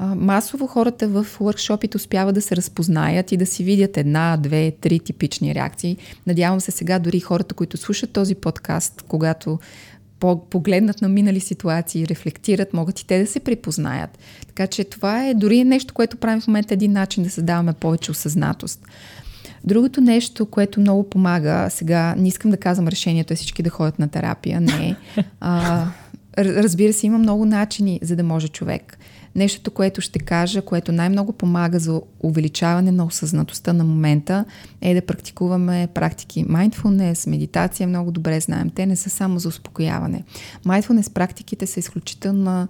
масово 0.00 0.66
хората 0.66 1.08
в 1.08 1.26
workshopите 1.40 1.96
успяват 1.96 2.34
да 2.34 2.42
се 2.42 2.56
разпознаят 2.56 3.32
и 3.32 3.36
да 3.36 3.46
си 3.46 3.64
видят 3.64 3.96
една, 3.96 4.36
две, 4.36 4.70
три 4.80 5.00
типични 5.00 5.54
реакции. 5.54 5.96
Надявам 6.26 6.60
се 6.60 6.70
сега 6.70 6.98
дори 6.98 7.20
хората, 7.20 7.54
които 7.54 7.76
слушат 7.76 8.10
този 8.10 8.34
подкаст, 8.34 9.02
когато 9.08 9.58
погледнат 10.50 11.02
на 11.02 11.08
минали 11.08 11.40
ситуации, 11.40 12.08
рефлектират, 12.08 12.72
могат 12.72 13.00
и 13.00 13.06
те 13.06 13.18
да 13.18 13.26
се 13.26 13.40
припознаят. 13.40 14.18
Така 14.46 14.66
че 14.66 14.84
това 14.84 15.26
е 15.26 15.34
дори 15.34 15.64
нещо, 15.64 15.94
което 15.94 16.16
правим 16.16 16.40
в 16.40 16.46
момента 16.46 16.74
един 16.74 16.92
начин 16.92 17.24
да 17.24 17.30
създаваме 17.30 17.72
повече 17.72 18.10
осъзнатост. 18.10 18.86
Другото 19.64 20.00
нещо, 20.00 20.46
което 20.46 20.80
много 20.80 21.10
помага, 21.10 21.66
сега 21.70 22.14
не 22.18 22.28
искам 22.28 22.50
да 22.50 22.56
казвам 22.56 22.88
решението 22.88 23.32
е 23.32 23.36
всички 23.36 23.62
да 23.62 23.70
ходят 23.70 23.98
на 23.98 24.08
терапия, 24.08 24.60
не. 24.60 24.96
А, 25.40 25.86
разбира 26.38 26.92
се, 26.92 27.06
има 27.06 27.18
много 27.18 27.44
начини, 27.44 28.00
за 28.02 28.16
да 28.16 28.22
може 28.22 28.48
човек 28.48 28.98
Нещото, 29.34 29.70
което 29.70 30.00
ще 30.00 30.18
кажа, 30.18 30.62
което 30.62 30.92
най-много 30.92 31.32
помага 31.32 31.78
за 31.78 32.00
увеличаване 32.20 32.92
на 32.92 33.04
осъзнатостта 33.04 33.72
на 33.72 33.84
момента, 33.84 34.44
е 34.80 34.94
да 34.94 35.06
практикуваме 35.06 35.88
практики 35.94 36.46
mindfulness, 36.46 37.30
медитация, 37.30 37.88
много 37.88 38.10
добре 38.10 38.40
знаем. 38.40 38.70
Те 38.70 38.86
не 38.86 38.96
са 38.96 39.10
само 39.10 39.38
за 39.38 39.48
успокояване. 39.48 40.24
Mindfulness 40.66 41.12
практиките 41.12 41.66
са 41.66 41.80
изключително 41.80 42.68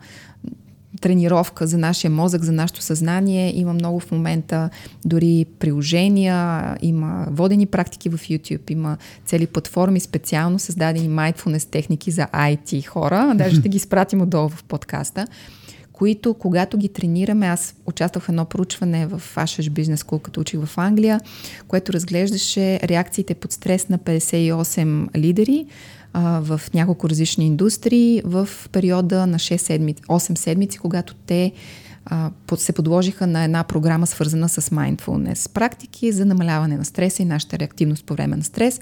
тренировка 1.01 1.67
за 1.67 1.79
нашия 1.79 2.11
мозък, 2.11 2.45
за 2.45 2.53
нашето 2.53 2.83
съзнание. 2.83 3.53
Има 3.57 3.73
много 3.73 4.01
в 4.01 4.11
момента 4.11 4.71
дори 5.05 5.47
приложения, 5.59 6.77
има 6.83 7.27
водени 7.31 7.67
практики 7.67 8.09
в 8.09 8.19
YouTube, 8.19 8.71
има 8.71 8.97
цели 9.25 9.47
платформи 9.47 10.01
специално 10.01 10.59
създадени 10.59 11.09
mindfulness 11.09 11.71
техники 11.71 12.11
за 12.11 12.27
IT 12.27 12.87
хора. 12.87 13.33
Даже 13.35 13.57
ще 13.57 13.69
ги 13.69 13.79
спратим 13.89 14.23
отдолу 14.23 14.49
в 14.49 14.65
подкаста 14.65 15.27
които, 16.03 16.35
когато 16.35 16.79
ги 16.79 16.89
тренираме, 16.89 17.47
аз 17.47 17.75
участвах 17.87 18.25
в 18.25 18.29
едно 18.29 18.45
проучване 18.45 19.07
в 19.07 19.23
Ash's 19.37 19.71
Business 19.71 19.97
School, 19.97 20.23
като 20.23 20.41
учих 20.41 20.61
в 20.61 20.79
Англия, 20.79 21.21
което 21.69 21.93
разглеждаше 21.93 22.81
реакциите 22.81 23.35
под 23.35 23.53
стрес 23.53 23.89
на 23.89 23.99
58 23.99 25.17
лидери 25.17 25.67
а, 26.13 26.41
в 26.41 26.61
няколко 26.75 27.09
различни 27.09 27.47
индустрии 27.47 28.23
в 28.25 28.49
периода 28.73 29.27
на 29.27 29.39
6 29.39 29.57
седмици, 29.57 30.03
8 30.03 30.39
седмици, 30.39 30.79
когато 30.79 31.15
те 31.15 31.53
а, 32.07 32.31
се 32.57 32.73
подложиха 32.73 33.27
на 33.27 33.45
една 33.45 33.65
програма, 33.65 34.07
свързана 34.07 34.49
с 34.49 34.61
mindfulness. 34.61 35.53
Практики 35.53 36.13
за 36.13 36.25
намаляване 36.25 36.77
на 36.77 36.85
стреса 36.85 37.23
и 37.23 37.27
нашата 37.27 37.59
реактивност 37.59 38.05
по 38.05 38.15
време 38.15 38.37
на 38.37 38.45
стрес. 38.45 38.81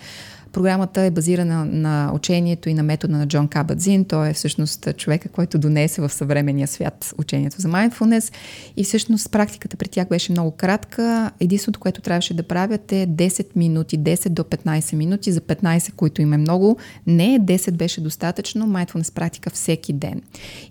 Програмата 0.53 1.01
е 1.01 1.11
базирана 1.11 1.64
на 1.64 2.12
учението 2.14 2.68
и 2.68 2.74
на 2.74 2.82
метода 2.82 3.16
на 3.16 3.28
Джон 3.28 3.48
Кабадзин. 3.48 4.05
Той 4.05 4.28
е 4.28 4.32
всъщност 4.32 4.88
човека, 4.96 5.28
който 5.28 5.59
донесе 5.59 6.03
в 6.03 6.12
съвременния 6.12 6.68
свят 6.68 7.14
учението 7.18 7.61
за 7.61 7.68
mindfulness. 7.68 8.32
И 8.76 8.84
всъщност 8.84 9.30
практиката 9.30 9.76
при 9.76 9.88
тях 9.88 10.09
беше 10.09 10.32
много 10.32 10.51
кратка. 10.51 11.30
Единството, 11.40 11.80
което 11.80 12.01
трябваше 12.01 12.34
да 12.34 12.42
правят 12.42 12.92
е 12.92 13.07
10 13.07 13.46
минути, 13.57 13.98
10 13.98 14.28
до 14.28 14.42
15 14.42 14.96
минути, 14.96 15.32
за 15.32 15.40
15, 15.40 15.92
които 15.92 16.22
им 16.22 16.32
е 16.32 16.36
много. 16.36 16.76
Не, 17.07 17.40
10 17.40 17.70
беше 17.70 18.01
достатъчно. 18.01 18.66
Mindfulness 18.66 19.14
практика 19.14 19.51
всеки 19.51 19.92
ден. 19.92 20.22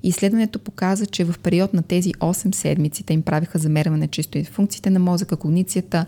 Изследването 0.03 0.59
показа, 0.59 1.05
че 1.05 1.23
в 1.23 1.35
период 1.43 1.73
на 1.73 1.81
тези 1.81 2.11
8 2.13 2.55
седмици 2.55 3.03
те 3.03 3.13
им 3.13 3.21
правиха 3.21 3.59
замерване 3.59 4.07
чисто 4.07 4.37
и 4.37 4.43
функциите 4.43 4.89
на 4.89 4.99
мозъка, 4.99 5.35
когницията, 5.35 6.05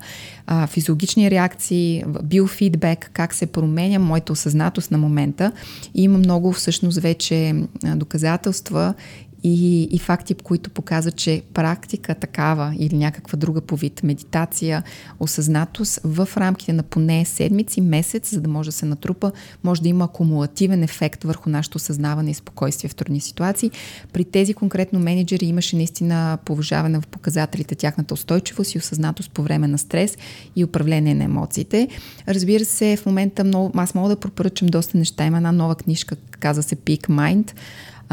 физиологични 0.68 1.32
реакции, 1.32 2.04
биофидбек, 2.24 3.10
как 3.14 3.34
се 3.34 3.46
променя 3.62 4.00
моята 4.00 4.34
осъзнатост 4.34 4.92
на 4.92 4.98
момента. 4.98 5.52
И 5.94 6.04
има 6.04 6.18
много 6.18 6.52
всъщност 6.52 7.00
вече 7.00 7.56
доказателства 7.96 8.94
и, 9.44 9.84
и 9.84 10.00
факти, 10.00 10.34
които 10.34 10.70
показват, 10.70 11.16
че 11.16 11.42
практика 11.54 12.16
такава 12.16 12.74
или 12.80 12.98
някаква 12.98 13.38
друга 13.38 13.62
по 13.62 13.76
вид 13.76 14.04
медитация, 14.04 14.84
осъзнатост 15.20 16.00
в 16.04 16.30
рамките 16.38 16.74
на 16.74 16.84
поне 16.84 17.26
седмици, 17.26 17.82
месец, 17.82 18.32
за 18.32 18.42
да 18.42 18.50
може 18.50 18.70
да 18.70 18.72
се 18.72 18.86
натрупа, 18.86 19.32
може 19.64 19.82
да 19.82 19.90
има 19.90 20.06
акумулативен 20.06 20.84
ефект 20.84 21.24
върху 21.24 21.50
нашето 21.50 21.76
осъзнаване 21.76 22.32
и 22.32 22.34
спокойствие 22.34 22.90
в 22.90 22.96
трудни 22.96 23.20
ситуации. 23.20 23.72
При 24.14 24.24
тези 24.24 24.54
конкретно 24.54 25.00
менеджери 25.00 25.46
имаше 25.46 25.76
наистина 25.76 26.38
поважаване 26.46 27.02
в 27.02 27.08
показателите 27.08 27.76
тяхната 27.76 28.14
устойчивост 28.14 28.76
и 28.76 28.78
осъзнатост 28.78 29.32
по 29.32 29.44
време 29.44 29.68
на 29.68 29.78
стрес 29.78 30.18
и 30.56 30.64
управление 30.64 31.16
на 31.16 31.24
емоциите. 31.24 31.88
Разбира 32.28 32.66
се, 32.66 32.98
в 32.98 33.06
момента 33.06 33.44
много, 33.44 33.72
аз 33.76 33.96
мога 33.96 34.10
да 34.10 34.20
препоръчам 34.20 34.68
доста 34.68 34.98
неща. 34.98 35.26
Има 35.26 35.38
една 35.38 35.52
нова 35.52 35.76
книжка, 35.76 36.16
казва 36.40 36.64
се 36.64 36.76
Peak 36.76 37.08
Mind 37.08 37.52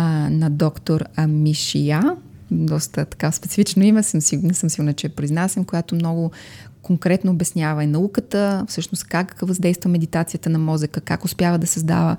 а, 0.00 0.30
на 0.30 0.50
доктор 0.50 1.04
Амишия. 1.16 2.16
Доста 2.50 3.04
така 3.04 3.32
специфично 3.32 3.82
име, 3.82 4.02
съм 4.02 4.20
сигурна, 4.20 4.54
съм 4.54 4.70
сигурна, 4.70 4.92
че 4.92 5.08
произнасям, 5.08 5.64
която 5.64 5.94
много 5.94 6.30
конкретно 6.82 7.32
обяснява 7.32 7.84
и 7.84 7.86
науката, 7.86 8.64
всъщност 8.68 9.04
как 9.04 9.36
въздейства 9.42 9.90
медитацията 9.90 10.50
на 10.50 10.58
мозъка, 10.58 11.00
как 11.00 11.24
успява 11.24 11.58
да 11.58 11.66
създава 11.66 12.16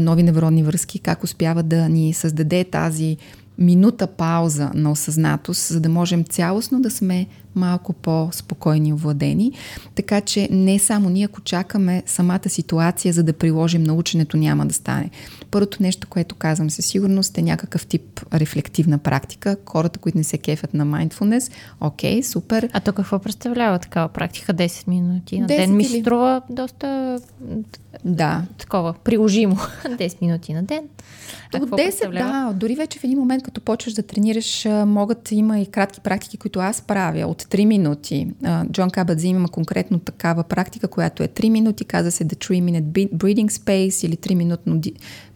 нови 0.00 0.22
невронни 0.22 0.62
връзки, 0.62 0.98
как 0.98 1.24
успява 1.24 1.62
да 1.62 1.88
ни 1.88 2.12
създаде 2.14 2.64
тази 2.64 3.16
минута 3.58 4.06
пауза 4.06 4.70
на 4.74 4.90
осъзнатост, 4.90 5.68
за 5.68 5.80
да 5.80 5.88
можем 5.88 6.24
цялостно 6.24 6.80
да 6.82 6.90
сме 6.90 7.26
малко 7.54 7.92
по-спокойни 7.92 8.88
и 8.88 8.92
овладени. 8.92 9.52
Така 9.94 10.20
че 10.20 10.48
не 10.50 10.78
само 10.78 11.10
ние, 11.10 11.24
ако 11.24 11.40
чакаме 11.40 12.02
самата 12.06 12.48
ситуация, 12.48 13.12
за 13.12 13.22
да 13.22 13.32
приложим 13.32 13.82
наученето, 13.82 14.36
няма 14.36 14.66
да 14.66 14.74
стане. 14.74 15.10
Първото 15.50 15.82
нещо, 15.82 16.06
което 16.10 16.34
казвам 16.34 16.70
със 16.70 16.86
сигурност 16.86 17.38
е 17.38 17.42
някакъв 17.42 17.86
тип 17.86 18.20
рефлективна 18.34 18.98
практика. 18.98 19.56
Хората, 19.66 19.98
които 19.98 20.18
не 20.18 20.24
се 20.24 20.38
кефят 20.38 20.74
на 20.74 20.86
mindfulness, 20.86 21.52
окей, 21.80 22.22
супер. 22.22 22.68
А 22.72 22.80
то 22.80 22.92
какво 22.92 23.18
представлява 23.18 23.78
такава 23.78 24.08
практика? 24.08 24.54
10 24.54 24.88
минути 24.88 25.40
на 25.40 25.46
ден 25.46 25.76
ми 25.76 25.84
се 25.84 26.00
струва 26.00 26.42
доста 26.50 27.18
да. 28.04 28.42
такова 28.58 28.94
приложимо. 29.04 29.56
10 29.84 30.22
минути 30.22 30.54
на 30.54 30.62
ден. 30.62 30.88
От 31.54 31.70
10, 31.70 32.12
да. 32.12 32.52
Дори 32.54 32.74
вече 32.74 32.98
в 32.98 33.04
един 33.04 33.18
момент, 33.18 33.42
като 33.42 33.60
почваш 33.60 33.94
да 33.94 34.02
тренираш, 34.02 34.64
могат, 34.86 35.32
има 35.32 35.60
и 35.60 35.66
кратки 35.66 36.00
практики, 36.00 36.36
които 36.36 36.60
аз 36.60 36.82
правя 36.82 37.26
от 37.26 37.39
3 37.44 37.64
минути. 37.64 38.28
Джон 38.72 38.90
Кабадзи 38.90 39.28
има 39.28 39.48
конкретно 39.48 39.98
такава 39.98 40.42
практика, 40.42 40.88
която 40.88 41.22
е 41.22 41.28
3 41.28 41.50
минути, 41.50 41.84
каза 41.84 42.10
се 42.10 42.24
The 42.24 42.34
3 42.34 42.62
Minute 42.62 43.10
Breathing 43.12 43.48
Space 43.48 44.06
или 44.06 44.16
3 44.16 44.34
минутно 44.34 44.80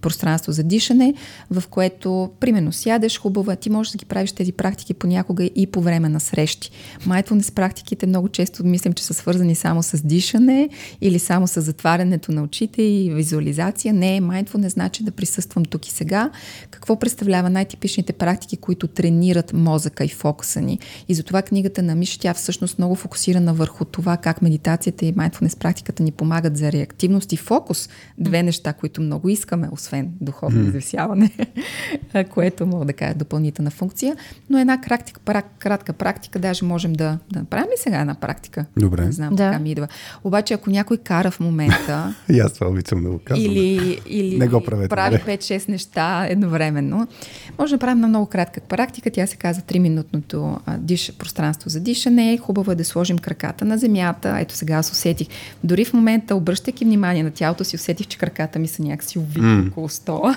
пространство 0.05 0.53
за 0.53 0.63
дишане, 0.63 1.15
в 1.51 1.63
което, 1.71 2.31
примерно, 2.41 2.73
сядеш 2.73 3.19
хубаво, 3.19 3.57
ти 3.57 3.71
можеш 3.71 3.93
да 3.93 3.99
ги 3.99 4.05
правиш 4.05 4.33
тези 4.33 4.53
практики 4.53 4.95
понякога 4.95 5.45
и 5.45 5.67
по 5.67 5.81
време 5.81 6.09
на 6.09 6.21
срещи. 6.21 6.71
Mindfulness 7.07 7.55
практиките 7.55 8.07
много 8.07 8.29
често 8.29 8.67
мислим, 8.67 8.93
че 8.93 9.05
са 9.05 9.15
свързани 9.15 9.55
само 9.55 9.83
с 9.83 10.07
дишане 10.07 10.68
или 11.01 11.18
само 11.18 11.47
с 11.47 11.61
затварянето 11.61 12.33
на 12.33 12.43
очите 12.43 12.83
и 12.83 13.11
визуализация. 13.14 13.95
Не, 13.95 14.21
mindfulness 14.21 14.68
значи 14.68 15.05
да 15.05 15.11
присъствам 15.11 15.64
тук 15.64 15.87
и 15.87 15.91
сега. 15.91 16.31
Какво 16.71 16.99
представлява 16.99 17.51
най-типичните 17.51 18.13
практики, 18.13 18.57
които 18.57 18.87
тренират 18.87 19.53
мозъка 19.53 20.05
и 20.05 20.09
фокуса 20.09 20.61
ни? 20.61 20.79
И 21.09 21.14
затова 21.14 21.43
книгата 21.43 21.83
на 21.83 21.95
Миша, 21.95 22.21
тя 22.21 22.35
всъщност 22.35 22.79
много 22.79 22.95
фокусирана 22.95 23.55
върху 23.55 23.85
това 23.85 24.17
как 24.17 24.43
медитацията 24.43 25.07
и 25.07 25.14
mindfulness 25.14 25.59
практиката 25.59 26.03
ни 26.03 26.13
помагат 26.13 26.57
за 26.57 26.72
реактивност 26.72 27.33
и 27.33 27.37
фокус. 27.37 27.89
Две 28.18 28.43
неща, 28.43 28.72
които 28.72 29.01
много 29.01 29.29
искаме, 29.29 29.68
освен 29.72 29.93
освен 29.95 30.12
духовно 30.21 30.61
mm. 30.61 30.66
извисяване, 30.68 31.30
което 32.30 32.66
мога 32.66 32.84
да 32.84 32.92
кажа 32.92 33.14
допълнителна 33.14 33.71
функция. 33.71 34.16
Но 34.50 34.58
една 34.58 34.80
кратика, 34.80 35.21
прак, 35.25 35.46
кратка 35.58 35.92
практика, 35.92 36.38
даже 36.38 36.64
можем 36.64 36.92
да, 36.92 37.18
да 37.33 37.38
направим 37.38 37.66
ли 37.66 37.76
сега 37.76 38.00
една 38.00 38.14
практика? 38.14 38.64
Добре. 38.76 39.04
Не 39.04 39.12
знам, 39.12 39.34
Да. 39.34 39.50
така 39.50 39.58
ми 39.58 39.71
идва. 39.71 39.88
Обаче, 40.25 40.54
ако 40.54 40.71
някой 40.71 40.96
кара 40.96 41.30
в 41.30 41.41
момента 41.41 42.14
И 42.29 42.41
аз 42.41 42.53
това 42.53 42.66
обичам 42.66 43.03
да 43.03 43.11
го 43.11 43.21
казвам. 43.25 43.46
или, 43.46 44.00
или 44.07 44.38
Не 44.38 44.49
го 44.49 44.61
правете, 44.64 44.88
прави 44.88 45.18
нали? 45.26 45.38
5-6 45.38 45.68
неща 45.68 46.26
едновременно, 46.29 47.07
може 47.58 47.75
да 47.75 47.79
правим 47.79 48.00
на 48.00 48.08
много 48.08 48.26
кратка 48.26 48.61
практика. 48.61 49.11
Тя 49.11 49.26
се 49.26 49.37
казва 49.37 49.62
3-минутното 49.62 50.58
а, 50.66 50.79
диш, 50.79 51.12
пространство 51.18 51.71
за 51.71 51.80
дишане. 51.80 52.38
Хубаво 52.38 52.72
е 52.72 52.75
да 52.75 52.84
сложим 52.84 53.18
краката 53.18 53.64
на 53.64 53.79
земята. 53.79 54.37
Ето 54.41 54.54
сега 54.54 54.75
аз 54.75 54.91
усетих. 54.92 55.29
Дори 55.64 55.84
в 55.84 55.92
момента, 55.92 56.37
обръщайки 56.37 56.84
внимание 56.84 57.22
на 57.22 57.30
тялото 57.30 57.64
си, 57.64 57.76
усетих, 57.76 58.07
че 58.07 58.18
краката 58.18 58.58
ми 58.58 58.68
са 58.68 58.83
някакси 58.83 59.18
увити 59.18 59.41
М. 59.41 59.64
около 59.71 59.84
стола. 59.89 60.37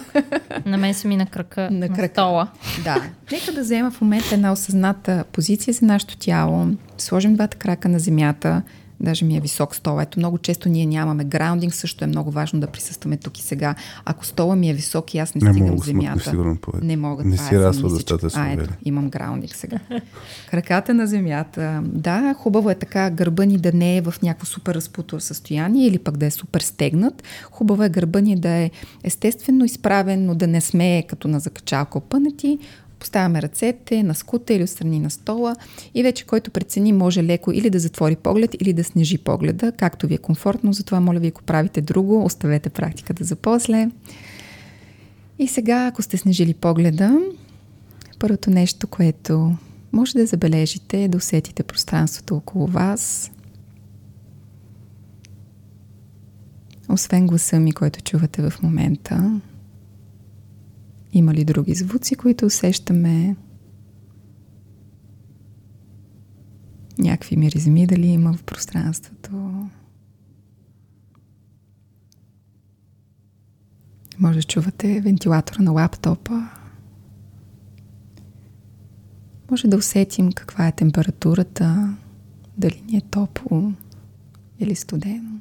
На 0.66 0.78
мен 0.78 0.94
са 0.94 1.08
ми 1.08 1.18
на 1.18 1.26
крака, 1.26 1.62
На 1.72 1.80
на, 1.80 1.90
крака. 1.90 2.14
стола. 2.14 2.48
Да. 2.84 3.04
Нека 3.32 3.52
да 3.52 3.62
взема 3.62 3.92
в 3.92 4.02
момента 4.02 4.36
една 4.36 4.52
осъзната 4.52 5.24
позиция 5.32 5.74
за 5.74 5.86
нашето 5.86 6.18
тяло. 6.18 6.66
Сложим 6.98 7.34
двата 7.34 7.58
крака 7.58 7.90
на 7.90 8.00
земята. 8.00 8.62
Даже 9.00 9.26
ми 9.26 9.38
е 9.38 9.42
висок 9.42 9.76
стол. 9.76 10.02
Ето 10.02 10.20
много 10.20 10.38
често 10.38 10.70
ние 10.70 10.86
нямаме 10.86 11.24
граундинг. 11.24 11.74
Също 11.74 12.04
е 12.04 12.08
много 12.08 12.32
важно 12.32 12.60
да 12.60 12.68
присъстваме 12.68 13.18
тук 13.18 13.40
и 13.40 13.42
сега. 13.42 13.76
Ако 14.06 14.26
стола 14.26 14.56
ми 14.56 14.70
е 14.70 14.74
висок 14.74 15.14
и 15.14 15.18
аз 15.18 15.36
не, 15.36 15.42
Не 15.42 15.54
стигам 15.54 15.70
мога 15.70 15.86
земята. 15.86 16.30
сигурно. 16.30 16.58
Не 16.82 16.98
мога. 16.98 17.24
Не 17.24 17.38
си 17.38 17.56
расла 17.56 17.74
самомисличко. 17.74 17.90
достатъчно, 17.90 18.42
А, 18.42 18.52
ето, 18.52 18.70
имам 18.86 19.10
граундинг 19.10 19.56
сега. 19.56 19.80
Краката 20.52 20.94
на 20.94 21.08
земята. 21.08 21.82
Да, 21.84 22.34
хубаво 22.34 22.70
е 22.70 22.76
така 22.76 23.10
гърба 23.10 23.46
ни 23.46 23.58
да 23.58 23.72
не 23.74 23.98
е 23.98 24.02
в 24.02 24.14
някакво 24.24 24.46
супер 24.46 24.76
разпуто 24.76 25.20
състояние 25.20 25.88
или 25.88 26.00
пък 26.00 26.18
да 26.18 26.26
е 26.26 26.32
супер 26.32 26.62
стегнат. 26.62 27.24
Хубаво 27.52 27.84
е 27.84 27.90
гърба 27.90 28.20
ни 28.20 28.36
да 28.36 28.50
е 28.50 28.72
естествено 29.04 29.66
изправен, 29.66 30.26
но 30.26 30.36
да 30.36 30.48
не 30.48 30.62
сме 30.62 31.04
като 31.08 31.28
на 31.28 31.40
закачалка 31.40 31.98
опънати. 31.98 32.60
Поставяме 33.00 33.42
ръцете 33.42 34.04
на 34.04 34.16
скута 34.16 34.54
или 34.54 34.64
отстрани 34.64 35.00
на 35.00 35.10
стола 35.10 35.56
и 35.94 36.04
вече 36.04 36.26
който 36.26 36.52
прецени 36.52 36.94
може 36.94 37.24
леко 37.24 37.52
или 37.52 37.70
да 37.70 37.80
затвори 37.80 38.16
поглед 38.16 38.56
или 38.60 38.74
да 38.74 38.84
снижи 38.84 39.18
погледа, 39.18 39.72
както 39.72 40.08
ви 40.08 40.14
е 40.14 40.18
комфортно. 40.18 40.74
Затова 40.74 41.00
моля 41.00 41.20
ви, 41.20 41.28
ако 41.28 41.44
правите 41.44 41.82
друго, 41.82 42.26
оставете 42.26 42.70
практиката 42.70 43.24
за 43.24 43.36
после. 43.36 43.90
И 45.40 45.48
сега, 45.48 45.88
ако 45.88 46.02
сте 46.02 46.18
снижили 46.18 46.54
погледа, 46.54 47.20
първото 48.20 48.50
нещо, 48.50 48.88
което 48.88 49.56
може 49.92 50.14
да 50.14 50.26
забележите 50.26 51.04
е 51.04 51.08
да 51.08 51.18
усетите 51.18 51.64
пространството 51.64 52.36
около 52.36 52.68
вас. 52.68 53.32
Освен 56.90 57.28
гласа 57.28 57.60
ми, 57.60 57.72
който 57.72 58.02
чувате 58.02 58.50
в 58.50 58.54
момента, 58.64 59.42
има 61.18 61.34
ли 61.34 61.46
други 61.46 61.74
звуци, 61.74 62.16
които 62.16 62.46
усещаме? 62.46 63.36
Някакви 67.00 67.38
миризми 67.38 67.88
дали 67.88 68.08
има 68.08 68.34
в 68.34 68.44
пространството? 68.44 69.68
Може 74.20 74.44
чувате 74.44 75.02
вентилатора 75.02 75.64
на 75.64 75.72
лаптопа. 75.72 76.50
Може 79.52 79.68
да 79.68 79.78
усетим 79.78 80.32
каква 80.32 80.68
е 80.68 80.72
температурата, 80.72 81.98
дали 82.58 82.84
ни 82.88 82.98
е 82.98 83.02
топло 83.02 83.72
или 84.60 84.76
студено. 84.76 85.40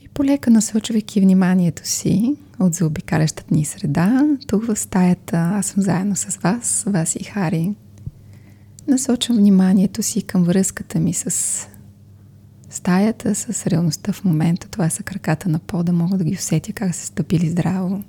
И 0.00 0.07
полека 0.18 0.50
насочвайки 0.50 1.20
вниманието 1.20 1.82
си 1.84 2.36
от 2.60 2.74
заобикалящата 2.74 3.54
ни 3.54 3.64
среда, 3.64 4.26
тук 4.46 4.64
в 4.64 4.76
стаята 4.76 5.36
аз 5.36 5.66
съм 5.66 5.82
заедно 5.82 6.16
с 6.16 6.36
вас, 6.36 6.84
вас 6.86 7.16
и 7.16 7.24
Хари. 7.24 7.74
Насочвам 8.88 9.38
вниманието 9.38 10.02
си 10.02 10.22
към 10.22 10.44
връзката 10.44 11.00
ми 11.00 11.14
с 11.14 11.30
стаята, 12.70 13.34
с 13.34 13.66
реалността 13.66 14.12
в 14.12 14.24
момента. 14.24 14.68
Това 14.68 14.90
са 14.90 15.02
краката 15.02 15.48
на 15.48 15.58
пода, 15.58 15.92
мога 15.92 16.18
да 16.18 16.24
ги 16.24 16.34
усетя 16.34 16.72
как 16.72 16.94
са 16.94 17.06
стъпили 17.06 17.48
здраво. 17.48 18.04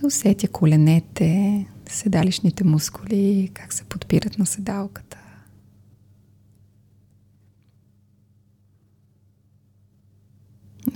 Да 0.00 0.06
усетя 0.06 0.48
коленете, 0.48 1.66
седалищните 1.88 2.64
мускули, 2.64 3.50
как 3.54 3.72
се 3.72 3.84
подпират 3.84 4.38
на 4.38 4.46
седалката. 4.46 5.19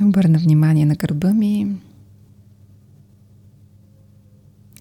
Обърна 0.02 0.38
внимание 0.38 0.86
на 0.86 0.94
гърба 0.94 1.32
ми. 1.32 1.76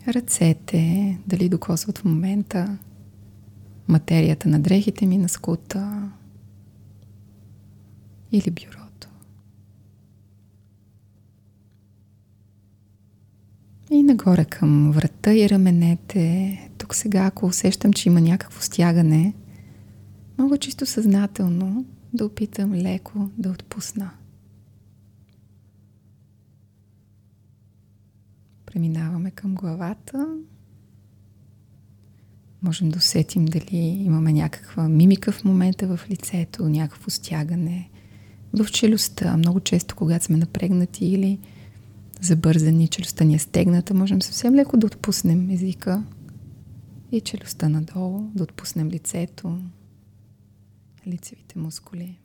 Ръцете, 0.08 1.18
дали 1.28 1.50
докосват 1.50 1.98
в 1.98 2.06
момента 2.06 2.78
материята 3.88 4.50
на 4.50 4.60
дрехите 4.60 5.06
ми 5.06 5.18
на 5.18 5.30
скута 5.30 6.12
или 8.32 8.52
бюрото. 8.52 9.08
И 13.92 14.04
нагоре 14.04 14.46
към 14.46 14.92
врата 14.92 15.34
и 15.34 15.50
раменете. 15.50 16.60
Тук 16.78 16.96
сега, 16.96 17.26
ако 17.26 17.46
усещам, 17.46 17.94
че 17.94 18.10
има 18.10 18.22
някакво 18.22 18.62
стягане, 18.62 19.34
мога 20.38 20.58
чисто 20.58 20.86
съзнателно 20.86 21.86
да 22.14 22.26
опитам 22.26 22.74
леко 22.74 23.30
да 23.38 23.50
отпусна. 23.50 24.12
Преминаваме 28.74 29.32
към 29.32 29.56
главата. 29.56 30.38
Можем 32.62 32.90
да 32.90 32.98
усетим 32.98 33.46
дали 33.46 33.78
имаме 34.06 34.34
някаква 34.34 34.90
мимика 34.90 35.32
в 35.32 35.44
момента 35.44 35.98
в 35.98 36.10
лицето, 36.10 36.70
някакво 36.70 37.10
стягане 37.10 37.90
в 38.54 38.66
челюстта. 38.66 39.38
Много 39.38 39.60
често, 39.60 39.96
когато 39.96 40.26
сме 40.26 40.38
напрегнати 40.38 41.06
или 41.06 41.40
забързани, 42.22 42.88
челюстта 42.88 43.26
ни 43.26 43.36
е 43.36 43.40
стегната, 43.40 43.94
можем 43.94 44.22
съвсем 44.22 44.56
леко 44.56 44.78
да 44.78 44.88
отпуснем 44.88 45.50
езика 45.50 46.04
и 47.12 47.22
челюстта 47.22 47.70
надолу, 47.70 48.32
да 48.36 48.44
отпуснем 48.44 48.90
лицето, 48.90 49.60
лицевите 51.08 51.60
мускули. 51.60 52.23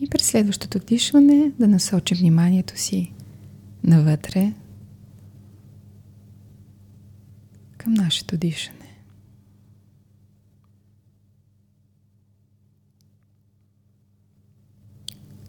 И 0.00 0.08
през 0.10 0.26
следващото 0.26 0.78
вдишване 0.78 1.52
да 1.58 1.68
насочим 1.68 2.18
вниманието 2.18 2.78
си 2.78 3.12
навътре 3.84 4.52
към 7.78 7.94
нашето 7.94 8.36
дишане. 8.36 8.78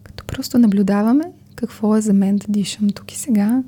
Като 0.04 0.26
просто 0.26 0.58
наблюдаваме 0.58 1.32
какво 1.56 1.98
е 1.98 2.02
за 2.02 2.14
мен 2.14 2.38
да 2.38 2.46
дишам 2.50 2.90
тук 2.90 3.12
и 3.12 3.16
сега, 3.16 3.64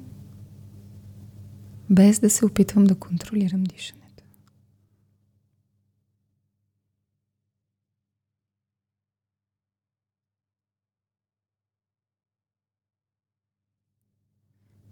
без 1.89 2.19
да 2.19 2.29
се 2.29 2.45
опитвам 2.45 2.83
да 2.83 2.95
контролирам 2.95 3.63
дишането. 3.63 4.00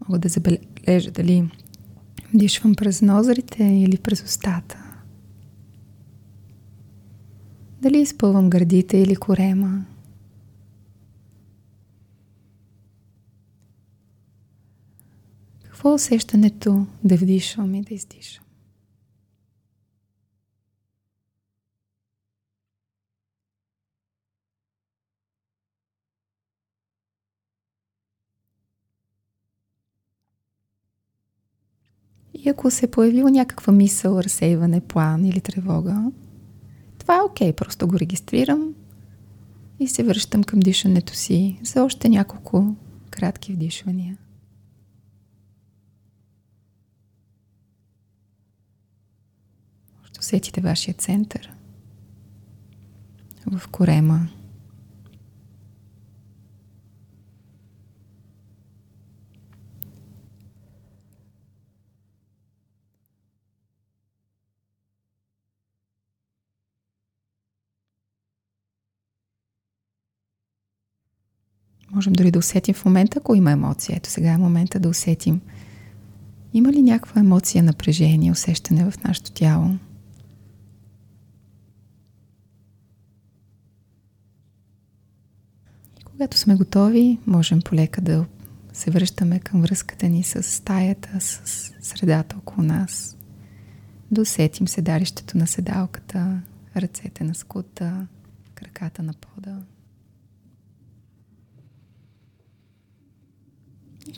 Мога 0.10 0.20
да 0.20 0.30
забележа 0.30 1.12
дали 1.12 1.52
дишвам 2.34 2.76
през 2.76 3.02
нозрите 3.02 3.64
или 3.64 3.98
през 3.98 4.24
устата. 4.24 5.02
Дали 7.82 8.00
изпълвам 8.00 8.50
гърдите 8.50 8.98
или 8.98 9.16
корема. 9.16 9.86
Какво 15.64 15.90
е 15.90 15.94
усещането 15.94 16.88
да 17.04 17.16
вдишвам 17.18 17.76
и 17.76 17.82
да 17.82 17.94
издишам? 17.94 18.44
Ако 32.50 32.72
се 32.72 32.86
е 32.86 32.92
появила 32.92 33.32
някаква 33.32 33.74
мисъл, 33.74 34.20
разсейване, 34.20 34.82
план 34.82 35.26
или 35.26 35.42
тревога, 35.42 36.12
това 37.00 37.18
е 37.18 37.22
окей, 37.22 37.52
okay, 37.52 37.56
просто 37.56 37.88
го 37.88 38.00
регистрирам 38.00 38.74
и 39.80 39.88
се 39.88 40.04
връщам 40.04 40.44
към 40.44 40.60
дишането 40.60 41.16
си 41.16 41.60
за 41.64 41.84
още 41.84 42.10
няколко 42.10 42.76
кратки 43.10 43.54
вдишвания. 43.54 44.18
Ще 50.04 50.20
усетите 50.20 50.62
вашия 50.62 50.94
център 50.94 51.52
в 53.46 53.68
корема 53.68 54.28
Можем 72.00 72.14
дори 72.14 72.32
да 72.32 72.40
усетим 72.40 72.74
в 72.74 72.86
момента, 72.86 73.20
ако 73.20 73.36
има 73.36 73.52
емоция. 73.52 73.98
Ето 73.98 74.10
сега 74.10 74.32
е 74.32 74.38
момента 74.38 74.80
да 74.80 74.90
усетим. 74.90 75.42
Има 76.54 76.72
ли 76.72 76.82
някаква 76.82 77.22
емоция, 77.22 77.64
напрежение, 77.64 78.32
усещане 78.32 78.92
в 78.92 79.04
нашето 79.04 79.32
тяло? 79.32 79.76
И 86.00 86.04
когато 86.04 86.38
сме 86.38 86.56
готови, 86.56 87.20
можем 87.28 87.62
полека 87.62 88.02
да 88.02 88.26
се 88.74 88.92
връщаме 88.92 89.40
към 89.40 89.62
връзката 89.62 90.08
ни 90.10 90.24
с 90.24 90.44
стаята, 90.44 91.10
с 91.20 91.72
средата 91.82 92.36
около 92.38 92.68
нас. 92.68 93.18
Да 94.12 94.22
усетим 94.22 94.68
седалището 94.68 95.38
на 95.38 95.48
седалката, 95.48 96.42
ръцете 96.78 97.24
на 97.24 97.36
скута, 97.36 98.08
краката 98.56 99.04
на 99.04 99.14
пода. 99.14 99.58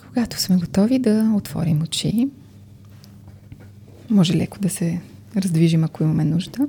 Когато 0.08 0.40
сме 0.40 0.56
готови 0.56 0.98
да 0.98 1.32
отворим 1.36 1.82
очи, 1.82 2.28
може 4.10 4.34
леко 4.34 4.58
да 4.58 4.68
се 4.68 5.00
раздвижим, 5.36 5.84
ако 5.84 6.02
имаме 6.02 6.24
нужда. 6.24 6.68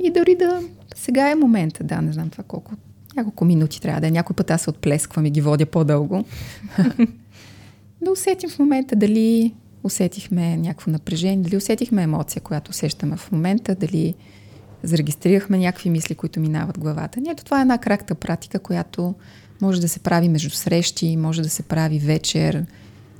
И 0.00 0.10
дори 0.10 0.34
да... 0.34 0.62
Сега 0.94 1.30
е 1.30 1.34
момента, 1.34 1.84
да, 1.84 2.00
не 2.00 2.12
знам 2.12 2.30
това 2.30 2.44
колко... 2.44 2.72
Няколко 3.16 3.44
минути 3.44 3.80
трябва 3.80 4.00
да 4.00 4.06
е. 4.06 4.10
Някой 4.10 4.36
път 4.36 4.50
аз 4.50 4.62
се 4.62 4.70
отплесквам 4.70 5.26
и 5.26 5.30
ги 5.30 5.40
водя 5.40 5.66
по-дълго. 5.66 6.24
да 8.02 8.10
усетим 8.12 8.50
в 8.50 8.58
момента 8.58 8.96
дали 8.96 9.54
усетихме 9.84 10.56
някакво 10.56 10.90
напрежение, 10.90 11.44
дали 11.44 11.56
усетихме 11.56 12.02
емоция, 12.02 12.42
която 12.42 12.70
усещаме 12.70 13.16
в 13.16 13.32
момента, 13.32 13.74
дали 13.74 14.14
зарегистрирахме 14.82 15.58
някакви 15.58 15.90
мисли, 15.90 16.14
които 16.14 16.40
минават 16.40 16.78
главата. 16.78 17.20
Ето 17.30 17.44
това 17.44 17.58
е 17.58 17.62
една 17.62 17.78
кракта 17.78 18.14
практика, 18.14 18.58
която 18.58 19.14
може 19.60 19.80
да 19.80 19.88
се 19.88 20.00
прави 20.00 20.28
между 20.28 20.50
срещи, 20.50 21.16
може 21.16 21.42
да 21.42 21.50
се 21.50 21.62
прави 21.62 21.98
вечер, 21.98 22.64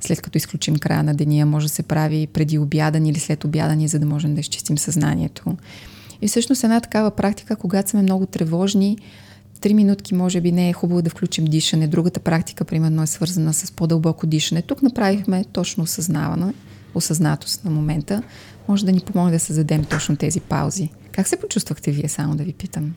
след 0.01 0.21
като 0.21 0.37
изключим 0.37 0.75
края 0.75 1.03
на 1.03 1.15
деня, 1.15 1.45
може 1.45 1.65
да 1.65 1.73
се 1.73 1.83
прави 1.83 2.27
преди 2.27 2.57
обядан 2.57 3.05
или 3.05 3.19
след 3.19 3.43
обядан, 3.43 3.87
за 3.87 3.99
да 3.99 4.05
можем 4.05 4.33
да 4.33 4.41
изчистим 4.41 4.77
съзнанието. 4.77 5.57
И 6.21 6.27
всъщност 6.27 6.63
една 6.63 6.79
такава 6.79 7.11
практика, 7.11 7.55
когато 7.55 7.89
сме 7.89 8.01
много 8.01 8.25
тревожни, 8.25 8.97
три 9.61 9.73
минутки 9.73 10.15
може 10.15 10.41
би 10.41 10.51
не 10.51 10.69
е 10.69 10.73
хубаво 10.73 11.01
да 11.01 11.09
включим 11.09 11.45
дишане. 11.45 11.87
Другата 11.87 12.19
практика, 12.19 12.65
примерно, 12.65 13.03
е 13.03 13.07
свързана 13.07 13.53
с 13.53 13.71
по-дълбоко 13.71 14.27
дишане. 14.27 14.61
Тук 14.61 14.81
направихме 14.81 15.45
точно 15.53 15.83
осъзнаване, 15.83 16.53
осъзнатост 16.95 17.65
на 17.65 17.71
момента. 17.71 18.23
Може 18.67 18.85
да 18.85 18.91
ни 18.91 18.99
помогне 18.99 19.31
да 19.31 19.39
създадем 19.39 19.85
точно 19.85 20.15
тези 20.15 20.39
паузи. 20.39 20.89
Как 21.13 21.27
се 21.27 21.39
почувствахте 21.39 21.91
вие, 21.91 22.09
само 22.09 22.35
да 22.35 22.43
ви 22.43 22.53
питам? 22.53 22.95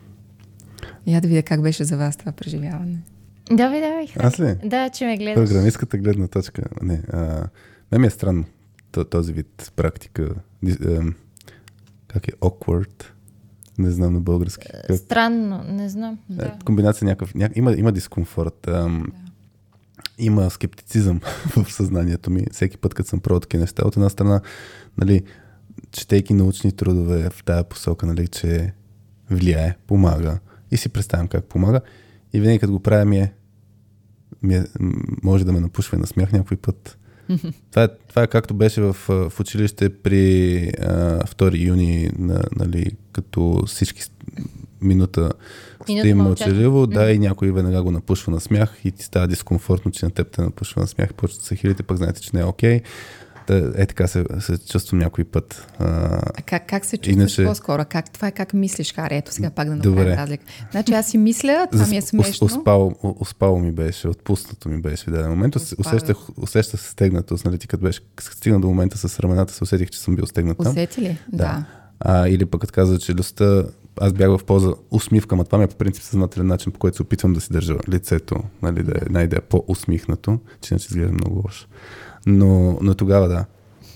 Я 1.07 1.21
да 1.21 1.27
видя 1.27 1.43
как 1.43 1.61
беше 1.61 1.83
за 1.83 1.97
вас 1.97 2.17
това 2.17 2.31
преживяване. 2.31 3.01
Давай, 3.51 3.81
давай. 3.81 4.07
Аз 4.19 4.39
ли? 4.39 4.55
Да, 4.65 4.89
че 4.89 5.05
ме 5.05 5.17
гледаш. 5.17 5.49
Програмистката 5.49 5.97
гледна 5.97 6.27
точка. 6.27 6.63
Не, 6.81 7.01
а, 7.13 7.47
мен 7.91 8.01
ми 8.01 8.07
е 8.07 8.09
странно 8.09 8.45
този 9.05 9.33
вид 9.33 9.71
практика. 9.75 10.29
Как 12.07 12.27
е? 12.27 12.31
Awkward. 12.31 13.03
Не 13.77 13.91
знам 13.91 14.13
на 14.13 14.19
български. 14.19 14.67
Как? 14.87 14.97
Странно, 14.97 15.63
не 15.63 15.89
знам. 15.89 16.19
Да. 16.29 16.45
Е, 16.45 16.51
комбинация 16.65 17.05
някакъв. 17.05 17.35
Ня... 17.35 17.49
Има, 17.55 17.73
има 17.73 17.91
дискомфорт. 17.91 18.67
Ам, 18.67 19.05
да. 19.07 19.31
Има 20.17 20.49
скептицизъм 20.49 21.19
в 21.55 21.73
съзнанието 21.73 22.31
ми. 22.31 22.45
Всеки 22.51 22.77
път, 22.77 22.93
като 22.93 23.09
съм 23.09 23.19
пробвал 23.19 23.39
такива 23.39 23.61
неща, 23.61 23.87
от 23.87 23.95
една 23.95 24.09
страна, 24.09 24.41
нали, 24.97 25.23
четейки 25.91 26.33
научни 26.33 26.71
трудове 26.71 27.29
в 27.29 27.43
тая 27.43 27.63
посока, 27.63 28.05
нали, 28.05 28.27
че 28.27 28.73
влияе, 29.29 29.75
помага. 29.87 30.39
И 30.71 30.77
си 30.77 30.89
представям 30.89 31.27
как 31.27 31.45
помага. 31.45 31.81
И 32.33 32.39
винаги 32.39 32.59
като 32.59 32.73
го 32.73 32.79
правя 32.79 33.05
ми 33.05 33.19
е, 33.19 33.33
ми 34.43 34.55
е 34.55 34.63
може 35.23 35.45
да 35.45 35.53
ме 35.53 35.59
напушва 35.59 35.97
и 35.97 35.99
на 36.01 36.07
смях 36.07 36.31
някой 36.31 36.57
път. 36.57 36.97
това, 37.71 37.83
е, 37.83 37.87
това 38.09 38.23
е 38.23 38.27
както 38.27 38.53
беше 38.53 38.81
в, 38.81 38.93
в 39.07 39.39
училище 39.39 39.89
при 39.89 40.57
а, 40.67 41.23
2 41.23 41.67
юни, 41.67 42.09
на, 42.17 42.43
нали, 42.55 42.91
като 43.11 43.63
всички 43.67 44.01
минута 44.81 45.31
стоим 45.83 46.17
мълчаливо, 46.17 46.87
да, 46.87 47.11
и 47.11 47.19
някой 47.19 47.51
веднага 47.51 47.83
го 47.83 47.91
напушва 47.91 48.31
на 48.31 48.39
смях 48.39 48.79
и 48.83 48.91
ти 48.91 49.03
става 49.03 49.27
дискомфортно, 49.27 49.91
че 49.91 50.05
на 50.05 50.11
теб 50.11 50.31
те 50.31 50.41
напушва 50.41 50.81
на 50.81 50.87
смях, 50.87 51.13
почват 51.13 51.41
се 51.41 51.55
хилите, 51.55 51.83
пък 51.83 51.97
знаете, 51.97 52.21
че 52.21 52.29
не 52.33 52.39
е 52.39 52.45
окей. 52.45 52.79
Okay 52.79 52.83
да, 53.47 53.73
е 53.75 53.85
така 53.85 54.07
се, 54.07 54.25
се 54.39 54.57
чувствам 54.57 54.99
някой 54.99 55.23
път. 55.23 55.67
А, 55.79 55.85
а 56.37 56.41
как, 56.45 56.67
как 56.67 56.85
се 56.85 56.97
чувстваш 56.97 57.15
иначе... 57.15 57.45
по-скоро? 57.45 57.85
Как, 57.89 58.11
това 58.11 58.27
е 58.27 58.31
как 58.31 58.53
мислиш, 58.53 58.93
Хари? 58.93 59.15
Ето 59.15 59.33
сега 59.33 59.49
пак 59.49 59.67
да 59.67 59.75
направим 59.75 59.95
Добре. 59.95 60.17
разлика. 60.17 60.43
Значи 60.71 60.93
аз 60.93 61.07
си 61.07 61.17
мисля, 61.17 61.67
това 61.71 61.87
ми 61.87 61.97
е 61.97 62.01
смешно. 62.01 62.45
Успало, 62.45 62.95
успало 63.19 63.59
ми 63.59 63.71
беше, 63.71 64.07
отпуснато 64.07 64.69
ми 64.69 64.81
беше 64.81 65.05
в 65.05 65.09
даден 65.09 65.29
момент. 65.29 65.55
Усещах, 65.55 66.17
усещах 66.37 66.79
се 66.79 66.89
стегнатост, 66.89 67.45
нали, 67.45 67.57
ти 67.57 67.67
като 67.67 67.83
беше, 67.83 67.99
стигна 68.19 68.59
до 68.59 68.67
момента 68.67 68.97
с 68.97 69.19
рамената, 69.19 69.53
се 69.53 69.63
усетих, 69.63 69.89
че 69.89 69.99
съм 69.99 70.15
бил 70.15 70.25
стегнат 70.25 70.57
там. 70.57 70.71
Усети 70.71 71.01
ли? 71.01 71.17
Да. 71.31 71.37
да. 71.37 71.65
А, 71.99 72.27
или 72.27 72.45
пък 72.45 72.61
като 72.61 72.73
каза, 72.73 72.99
че 72.99 73.15
люстта, 73.15 73.65
аз 74.01 74.13
бях 74.13 74.29
в 74.29 74.45
полза 74.45 74.73
усмивка, 74.91 75.35
но 75.35 75.43
това 75.43 75.57
ми 75.57 75.63
е 75.63 75.67
по 75.67 75.75
принцип 75.75 76.03
съзнателен 76.03 76.47
начин, 76.47 76.71
по 76.71 76.79
който 76.79 76.95
се 76.95 77.01
опитвам 77.01 77.33
да 77.33 77.41
си 77.41 77.53
държа 77.53 77.75
лицето, 77.89 78.35
нали, 78.61 78.83
да 78.83 78.91
е 78.91 79.05
една 79.05 79.23
идея 79.23 79.41
по-усмихнато, 79.41 80.39
че 80.61 80.73
иначе 80.73 80.87
изглежда 80.89 81.13
много 81.13 81.41
лошо. 81.45 81.67
Но, 82.29 82.77
но 82.81 82.95
тогава 82.95 83.27
да, 83.27 83.45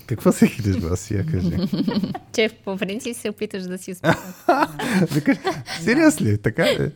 какво 0.06 0.32
се 0.32 0.46
хилиш, 0.46 0.76
Васия, 0.76 1.26
кажи? 1.26 1.56
Че 2.32 2.50
по 2.64 2.76
принцип 2.76 3.16
се 3.16 3.30
опиташ 3.30 3.62
да 3.62 3.78
си 3.78 3.92
успешен. 3.92 4.20
Викаш, 5.12 5.36
сериоз 5.80 6.20
ли? 6.20 6.38
Така 6.38 6.64
ли? 6.64 6.92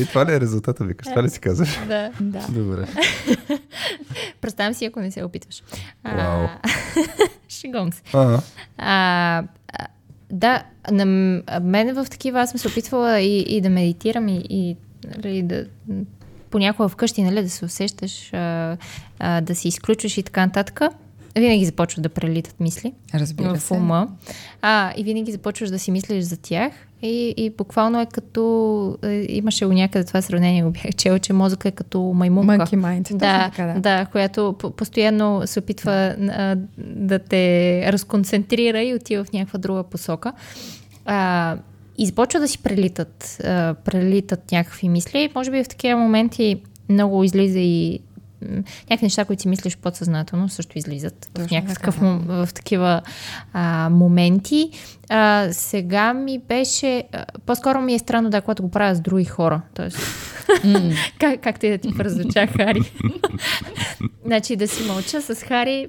И 0.00 0.06
това 0.06 0.26
ли 0.26 0.32
е 0.32 0.40
резултата, 0.40 0.84
викаш? 0.84 1.06
Това 1.06 1.22
ли 1.22 1.30
си 1.30 1.40
казваш? 1.40 1.78
Да. 1.88 2.10
да. 2.20 2.46
Добре. 2.48 2.86
Представям 4.40 4.74
си, 4.74 4.84
ако 4.84 5.00
не 5.00 5.10
се 5.10 5.24
опитваш. 5.24 5.62
Вау. 6.04 6.46
Шигом 7.48 7.92
се. 7.92 8.02
А, 8.78 9.42
да, 10.30 10.62
на 10.90 11.04
мен 11.62 11.94
в 11.94 12.06
такива 12.10 12.40
аз 12.40 12.50
съм 12.50 12.58
се 12.58 12.68
опитвала 12.68 13.20
и, 13.20 13.56
и 13.56 13.60
да 13.60 13.70
медитирам 13.70 14.28
и, 14.28 14.44
и 14.50 14.76
нали, 15.16 15.42
да 15.42 15.66
понякога 16.50 16.88
вкъщи, 16.88 17.22
нали, 17.22 17.42
да 17.42 17.50
се 17.50 17.64
усещаш, 17.64 18.32
а, 18.32 18.76
а, 19.18 19.40
да 19.40 19.54
си 19.54 19.68
изключваш 19.68 20.18
и 20.18 20.22
така 20.22 20.46
нататък 20.46 20.80
винаги 21.40 21.64
започват 21.64 22.02
да 22.02 22.08
прелитат 22.08 22.60
мисли 22.60 22.92
Разбира 23.14 23.54
в 23.54 23.70
ума. 23.70 24.08
А, 24.62 24.92
и 24.96 25.04
винаги 25.04 25.32
започваш 25.32 25.70
да 25.70 25.78
си 25.78 25.90
мислиш 25.90 26.24
за 26.24 26.36
тях. 26.36 26.72
И, 27.02 27.34
и 27.36 27.50
буквално 27.50 28.00
е 28.00 28.06
като... 28.06 28.98
Е, 29.02 29.26
имаше 29.28 29.66
у 29.66 29.72
някъде 29.72 30.04
това 30.04 30.22
сравнение, 30.22 30.62
го 30.62 30.70
бях 30.70 30.94
чел, 30.96 31.18
че 31.18 31.32
мозъка 31.32 31.68
е 31.68 31.70
като 31.70 32.00
маймунка. 32.02 32.52
Monkey 32.52 32.76
mind. 32.76 33.16
Да, 33.16 33.50
така, 33.50 33.64
да. 33.64 33.80
да, 33.80 34.06
която 34.06 34.54
постоянно 34.76 35.42
се 35.46 35.58
опитва 35.58 35.92
а, 35.92 36.56
да 36.78 37.18
те 37.18 37.92
разконцентрира 37.92 38.82
и 38.82 38.94
отива 38.94 39.24
в 39.24 39.32
някаква 39.32 39.58
друга 39.58 39.82
посока. 39.82 40.32
А, 41.04 41.56
и 41.98 42.06
започва 42.06 42.40
да 42.40 42.48
си 42.48 42.58
прелитат, 42.58 43.40
а, 43.44 43.74
прелитат 43.84 44.52
някакви 44.52 44.88
мисли. 44.88 45.30
Може 45.34 45.50
би 45.50 45.64
в 45.64 45.68
такива 45.68 46.00
моменти 46.00 46.62
много 46.88 47.24
излиза 47.24 47.58
и 47.58 48.00
някакви 48.90 49.06
неща, 49.06 49.24
които 49.24 49.42
си 49.42 49.48
мислиш 49.48 49.76
подсъзнателно, 49.76 50.48
също 50.48 50.78
излизат 50.78 51.30
Точно 51.34 51.48
в 51.48 51.50
някакъв 51.50 52.00
да. 52.00 52.46
в 52.46 52.48
такива 52.54 53.02
а, 53.52 53.88
моменти. 53.90 54.70
А, 55.08 55.48
сега 55.52 56.14
ми 56.14 56.38
беше, 56.38 57.04
а, 57.12 57.24
по-скоро 57.46 57.80
ми 57.80 57.94
е 57.94 57.98
странно 57.98 58.30
да, 58.30 58.40
когато 58.40 58.62
го 58.62 58.70
правя 58.70 58.94
с 58.94 59.00
други 59.00 59.24
хора. 59.24 59.60
Тоест, 59.74 59.96
mm. 60.48 60.96
как, 61.18 61.40
как 61.40 61.60
ти 61.60 61.70
да 61.70 61.78
ти 61.78 61.94
прозвуча, 61.96 62.46
Хари? 62.46 62.80
значи 64.26 64.56
да 64.56 64.68
си 64.68 64.84
мълча 64.86 65.22
с 65.22 65.34
Хари, 65.34 65.88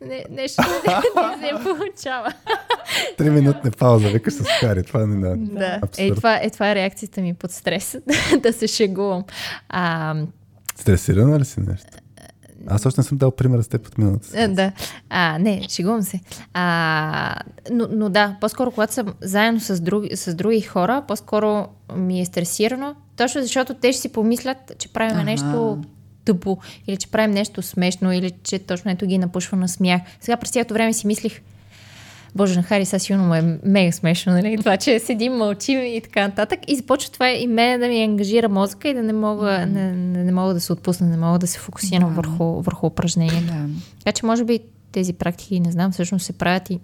не, 0.00 0.24
нещо 0.30 0.62
не, 0.62 0.94
не 0.94 1.58
се 1.58 1.64
получава. 1.64 2.32
Три 3.18 3.30
минутна 3.30 3.70
пауза, 3.70 4.08
викаш 4.08 4.34
с 4.34 4.44
Хари. 4.44 4.82
Това 4.82 5.06
не 5.06 5.28
да. 5.28 5.36
Да, 5.36 5.80
е, 5.98 6.14
това, 6.14 6.40
е, 6.42 6.50
това 6.50 6.70
е 6.70 6.74
реакцията 6.74 7.20
ми 7.20 7.34
под 7.34 7.50
стрес, 7.50 7.96
да 8.42 8.52
се 8.52 8.66
шегувам. 8.66 9.24
А, 9.68 10.14
Стресирана 10.76 11.38
ли 11.38 11.44
си 11.44 11.60
нещо? 11.60 11.86
Аз 12.66 12.86
още 12.86 13.00
не 13.00 13.04
съм 13.04 13.18
дал 13.18 13.30
пример 13.30 13.62
с 13.62 13.68
теб 13.68 13.86
от 13.86 13.98
миналата. 13.98 14.42
Е, 14.42 14.48
да. 14.48 14.72
А, 15.10 15.38
не, 15.38 15.62
шегувам 15.68 16.02
се. 16.02 16.20
А, 16.54 17.34
но, 17.70 17.88
но 17.90 18.08
да, 18.08 18.36
по-скоро 18.40 18.70
когато 18.70 18.92
съм 18.94 19.14
заедно 19.20 19.60
с 19.60 19.80
други, 19.80 20.16
с 20.16 20.34
други 20.34 20.60
хора, 20.60 21.04
по-скоро 21.08 21.66
ми 21.96 22.20
е 22.20 22.24
стресирано, 22.24 22.94
точно 23.16 23.42
защото 23.42 23.74
те 23.74 23.92
ще 23.92 24.00
си 24.00 24.08
помислят, 24.08 24.72
че 24.78 24.92
правим 24.92 25.24
нещо 25.24 25.80
тъпо, 26.26 26.58
или 26.86 26.96
че 26.96 27.10
правим 27.10 27.30
нещо 27.30 27.62
смешно, 27.62 28.12
или 28.12 28.30
че 28.42 28.58
точно 28.58 28.90
ето 28.90 29.06
ги 29.06 29.18
напушва 29.18 29.56
на 29.56 29.68
смях. 29.68 30.00
Сега 30.20 30.36
през 30.36 30.50
цялото 30.50 30.74
време 30.74 30.92
си 30.92 31.06
мислих, 31.06 31.40
Боже, 32.34 32.56
на 32.56 32.62
Хари 32.62 32.84
сега 32.84 32.98
силно 32.98 33.24
му 33.24 33.34
е 33.34 33.58
мега 33.64 33.92
смешно, 33.92 34.32
нали? 34.32 34.58
Това, 34.58 34.76
че 34.76 34.98
седим, 34.98 35.32
мълчим 35.32 35.82
и 35.82 36.00
така 36.04 36.28
нататък. 36.28 36.60
И 36.68 36.76
започва 36.76 37.12
това 37.12 37.30
и 37.30 37.46
мен 37.46 37.80
да 37.80 37.88
ми 37.88 38.02
ангажира 38.02 38.48
мозъка 38.48 38.88
и 38.88 38.94
да 38.94 39.02
не 39.02 39.12
мога, 39.12 39.46
mm. 39.46 39.64
не, 39.64 39.92
не, 39.92 40.24
не 40.24 40.32
мога 40.32 40.54
да 40.54 40.60
се 40.60 40.72
отпусна, 40.72 41.06
не 41.06 41.16
мога 41.16 41.38
да 41.38 41.46
се 41.46 41.58
фокусирам 41.58 42.08
да. 42.08 42.14
върху, 42.14 42.44
върху 42.44 42.86
упражнението. 42.86 43.46
Да. 43.46 43.66
Така 43.98 44.12
че 44.12 44.26
може 44.26 44.44
би 44.44 44.60
тези 44.92 45.12
практики, 45.12 45.60
не 45.60 45.72
знам, 45.72 45.92
всъщност 45.92 46.26
се 46.26 46.32
правят 46.32 46.70
и 46.70 46.80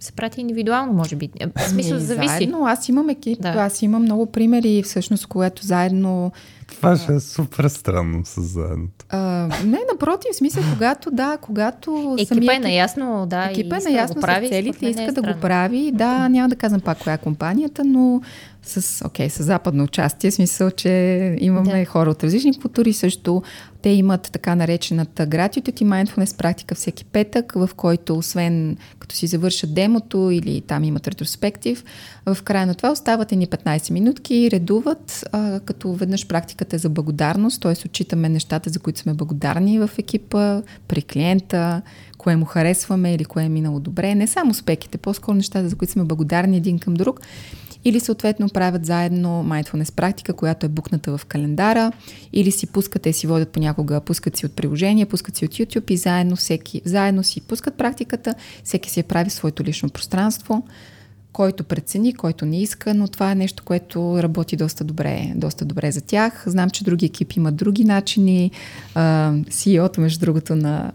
се 0.00 0.12
прати 0.12 0.40
индивидуално, 0.40 0.92
може 0.92 1.16
би. 1.16 1.30
В 1.56 1.68
смисъл, 1.68 1.96
Ами, 1.96 2.06
зависи. 2.06 2.34
Заедно, 2.34 2.66
аз 2.66 2.88
имам 2.88 3.08
екип, 3.08 3.42
Да. 3.42 3.52
да. 3.52 3.58
аз 3.58 3.82
имам 3.82 4.02
много 4.02 4.26
примери, 4.26 4.82
всъщност, 4.82 5.26
което 5.26 5.66
заедно... 5.66 6.32
Това 6.68 6.96
ще 6.96 7.14
е 7.14 7.20
супер 7.20 7.68
странно 7.68 8.22
с 8.24 8.42
заедното. 8.42 9.04
А, 9.08 9.18
не, 9.64 9.78
напротив, 9.92 10.30
в 10.32 10.36
смисъл, 10.36 10.62
когато, 10.72 11.10
да, 11.10 11.38
когато 11.40 12.16
Екипа 12.18 12.34
е 12.34 12.38
самият- 12.38 12.62
наясно, 12.62 13.26
да, 13.26 13.44
Екипа 13.44 13.74
и 13.74 13.76
е 13.76 13.78
иска 13.78 13.90
наясно 13.90 14.14
да 14.14 14.20
прави. 14.20 14.46
с 14.46 14.50
целите, 14.50 14.78
не 14.82 14.88
е 14.88 14.90
иска 14.90 15.12
да 15.12 15.20
го 15.20 15.26
странно. 15.26 15.40
прави. 15.40 15.90
Да, 15.94 16.28
няма 16.28 16.48
да 16.48 16.56
казвам 16.56 16.80
пак 16.80 16.98
коя 16.98 17.14
е 17.14 17.18
компанията, 17.18 17.84
но 17.84 18.20
с, 18.62 19.04
окей, 19.06 19.30
с 19.30 19.42
западно 19.42 19.84
участие, 19.84 20.30
в 20.30 20.34
смисъл, 20.34 20.70
че 20.70 20.90
имаме 21.40 21.78
да. 21.80 21.84
хора 21.86 22.10
от 22.10 22.24
различни 22.24 22.60
култури 22.60 22.92
също. 22.92 23.42
Те 23.88 23.92
имат 23.92 24.30
така 24.32 24.54
наречената 24.54 25.26
gratitude 25.26 25.82
и 25.82 25.86
mindfulness 25.86 26.36
практика 26.36 26.74
всеки 26.74 27.04
петък, 27.04 27.52
в 27.52 27.70
който 27.76 28.16
освен 28.16 28.76
като 28.98 29.14
си 29.14 29.26
завършат 29.26 29.74
демото 29.74 30.30
или 30.30 30.60
там 30.60 30.84
имат 30.84 31.08
ретроспектив, 31.08 31.84
в 32.26 32.38
края 32.44 32.66
на 32.66 32.74
това 32.74 32.90
остават 32.90 33.32
едни 33.32 33.46
15 33.46 33.90
минутки, 33.90 34.50
редуват, 34.50 35.24
а, 35.32 35.60
като 35.60 35.92
веднъж 35.92 36.26
практиката 36.26 36.76
е 36.76 36.78
за 36.78 36.88
благодарност, 36.88 37.62
т.е. 37.62 37.72
отчитаме 37.86 38.28
нещата, 38.28 38.70
за 38.70 38.78
които 38.78 39.00
сме 39.00 39.14
благодарни 39.14 39.78
в 39.78 39.90
екипа, 39.98 40.62
при 40.88 41.02
клиента, 41.02 41.82
кое 42.18 42.36
му 42.36 42.44
харесваме 42.44 43.14
или 43.14 43.24
кое 43.24 43.44
е 43.44 43.48
минало 43.48 43.80
добре. 43.80 44.14
Не 44.14 44.26
само 44.26 44.50
успехите, 44.50 44.98
по-скоро 44.98 45.34
нещата, 45.34 45.68
за 45.68 45.76
които 45.76 45.92
сме 45.92 46.04
благодарни 46.04 46.56
един 46.56 46.78
към 46.78 46.94
друг. 46.94 47.20
Или 47.88 48.00
съответно 48.00 48.48
правят 48.48 48.86
заедно 48.86 49.44
mindfulness 49.44 49.92
практика, 49.92 50.32
която 50.32 50.66
е 50.66 50.68
букната 50.68 51.18
в 51.18 51.24
календара, 51.24 51.92
или 52.32 52.50
си 52.50 52.66
пускат, 52.66 53.02
те 53.02 53.12
си 53.12 53.26
водят 53.26 53.48
понякога, 53.48 54.00
пускат 54.00 54.36
си 54.36 54.46
от 54.46 54.52
приложение, 54.52 55.06
пускат 55.06 55.36
си 55.36 55.44
от 55.44 55.50
YouTube 55.50 55.90
и 55.90 55.96
заедно, 55.96 56.36
всеки, 56.36 56.82
заедно 56.84 57.24
си 57.24 57.40
пускат 57.40 57.74
практиката, 57.74 58.34
всеки 58.64 58.90
си 58.90 59.00
я 59.00 59.04
прави 59.04 59.30
в 59.30 59.32
своето 59.32 59.64
лично 59.64 59.88
пространство, 59.88 60.66
който 61.32 61.64
прецени, 61.64 62.14
който 62.14 62.46
не 62.46 62.62
иска, 62.62 62.94
но 62.94 63.08
това 63.08 63.32
е 63.32 63.34
нещо, 63.34 63.62
което 63.66 64.22
работи 64.22 64.56
доста 64.56 64.84
добре, 64.84 65.32
доста 65.36 65.64
добре 65.64 65.92
за 65.92 66.00
тях. 66.00 66.42
Знам, 66.46 66.70
че 66.70 66.84
други 66.84 67.06
екипи 67.06 67.38
имат 67.38 67.56
други 67.56 67.84
начини. 67.84 68.50
CEO-то, 68.96 70.00
между 70.00 70.20
другото, 70.20 70.56
на 70.56 70.92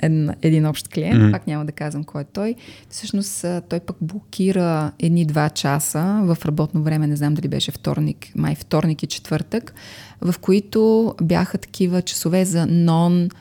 един, 0.00 0.30
един 0.42 0.66
общ 0.66 0.88
клиент, 0.88 1.22
mm-hmm. 1.22 1.32
пак 1.32 1.46
няма 1.46 1.64
да 1.64 1.72
казвам 1.72 2.04
кой 2.04 2.22
е 2.22 2.24
той, 2.24 2.54
всъщност 2.88 3.44
той 3.68 3.80
пък 3.80 3.96
блокира 4.00 4.92
едни 4.98 5.24
два 5.24 5.50
часа 5.50 6.20
в 6.22 6.38
работно 6.44 6.82
време, 6.82 7.06
не 7.06 7.16
знам 7.16 7.34
дали 7.34 7.48
беше 7.48 7.70
вторник, 7.70 8.32
май 8.36 8.54
вторник 8.54 9.02
и 9.02 9.06
четвъртък, 9.06 9.74
в 10.20 10.34
които 10.40 11.14
бяха 11.22 11.58
такива 11.58 12.02
часове 12.02 12.44
за 12.44 12.66
non 12.66 13.32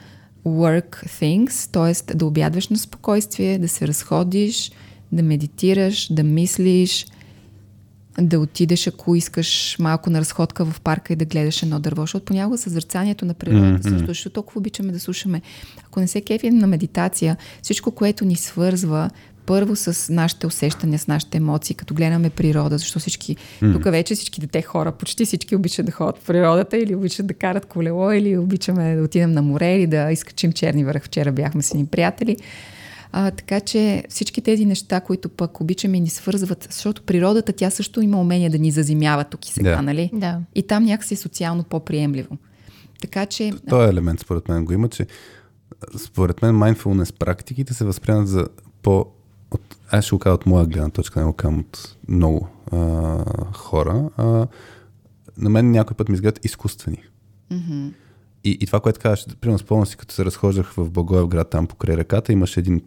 work 0.45 1.07
things, 1.07 1.71
т.е. 1.71 2.15
да 2.15 2.25
обядваш 2.25 2.69
на 2.69 2.77
спокойствие, 2.77 3.57
да 3.57 3.67
се 3.67 3.87
разходиш, 3.87 4.71
да 5.11 5.23
медитираш, 5.23 6.13
да 6.13 6.23
мислиш, 6.23 7.05
да 8.19 8.39
отидеш, 8.39 8.87
ако 8.87 9.15
искаш 9.15 9.77
малко 9.79 10.09
на 10.09 10.19
разходка 10.19 10.65
в 10.65 10.81
парка 10.81 11.13
и 11.13 11.15
да 11.15 11.25
гледаш 11.25 11.63
едно 11.63 11.79
дърво, 11.79 12.01
защото 12.01 12.25
понякога 12.25 12.57
съзърцанието 12.57 13.25
на 13.25 13.33
природата 13.33 13.89
mm-hmm. 13.89 13.89
също, 13.89 14.07
защото 14.07 14.33
толкова 14.33 14.59
обичаме 14.59 14.91
да 14.91 14.99
слушаме. 14.99 15.41
Ако 15.85 15.99
не 15.99 16.07
се 16.07 16.21
кефим 16.21 16.57
на 16.57 16.67
медитация, 16.67 17.37
всичко, 17.61 17.91
което 17.91 18.25
ни 18.25 18.35
свързва, 18.35 19.09
първо 19.45 19.75
с 19.75 20.13
нашите 20.13 20.47
усещания, 20.47 20.99
с 20.99 21.07
нашите 21.07 21.37
емоции, 21.37 21.75
като 21.75 21.93
гледаме 21.93 22.29
природа, 22.29 22.77
защото 22.77 22.99
всички, 22.99 23.35
mm. 23.61 23.73
тук 23.73 23.83
вече 23.83 24.15
всички 24.15 24.41
дете 24.41 24.61
хора, 24.61 24.91
почти 24.91 25.25
всички 25.25 25.55
обичат 25.55 25.85
да 25.85 25.91
ходят 25.91 26.17
в 26.17 26.25
природата 26.25 26.77
или 26.77 26.95
обичат 26.95 27.27
да 27.27 27.33
карат 27.33 27.65
колело, 27.65 28.11
или 28.11 28.37
обичаме 28.37 28.95
да 28.95 29.03
отидем 29.03 29.31
на 29.31 29.41
море, 29.41 29.75
или 29.75 29.87
да 29.87 30.11
изкачим 30.11 30.51
черни 30.51 30.85
върх. 30.85 31.03
Вчера 31.03 31.31
бяхме 31.31 31.61
с 31.61 31.71
едни 31.71 31.85
приятели. 31.85 32.37
А, 33.11 33.31
така 33.31 33.59
че 33.59 34.03
всички 34.09 34.41
тези 34.41 34.65
неща, 34.65 35.01
които 35.01 35.29
пък 35.29 35.61
обичаме 35.61 35.97
и 35.97 36.01
ни 36.01 36.09
свързват, 36.09 36.67
защото 36.69 37.01
природата 37.01 37.53
тя 37.53 37.69
също 37.69 38.01
има 38.01 38.21
умение 38.21 38.49
да 38.49 38.59
ни 38.59 38.71
заземява 38.71 39.23
тук 39.23 39.47
и 39.47 39.51
сега, 39.51 39.75
Да. 39.75 39.81
нали? 39.81 40.09
Да. 40.13 40.39
И 40.55 40.63
там 40.63 40.83
някакси 40.83 41.13
е 41.13 41.17
социално 41.17 41.63
по-приемливо. 41.63 42.37
Така 43.01 43.25
че... 43.25 43.51
Този 43.69 43.89
елемент 43.89 44.19
според 44.19 44.49
мен 44.49 44.65
го 44.65 44.73
има, 44.73 44.89
че 44.89 45.07
според 45.97 46.41
мен 46.41 46.55
mindfulness 46.55 47.17
практиките 47.19 47.73
се 47.73 47.85
възприемат 47.85 48.27
за 48.27 48.47
по... 48.81 49.05
От, 49.51 49.61
аз 49.89 50.05
ще 50.05 50.15
го 50.15 50.19
кажа 50.19 50.33
от 50.33 50.45
моя 50.45 50.65
гледна 50.65 50.89
точка, 50.89 51.19
не 51.19 51.25
го 51.25 51.33
казвам 51.33 51.59
от 51.59 51.95
много 52.07 52.47
а, 52.71 52.77
хора. 53.53 54.09
А, 54.17 54.47
на 55.37 55.49
мен 55.49 55.71
някой 55.71 55.97
път 55.97 56.09
ми 56.09 56.15
изглеждат 56.15 56.45
изкуствени. 56.45 57.03
Мгм. 57.51 57.87
И, 58.43 58.57
и 58.61 58.65
това, 58.65 58.79
което 58.79 58.99
казваш, 58.99 59.25
примерно 59.41 59.59
спомням 59.59 59.85
си, 59.85 59.97
като 59.97 60.13
се 60.13 60.25
разхождах 60.25 60.73
в 60.73 60.89
Благоевград, 60.89 61.49
там 61.49 61.67
покрай 61.67 61.97
реката, 61.97 62.33
имаше 62.33 62.59
един 62.59 62.81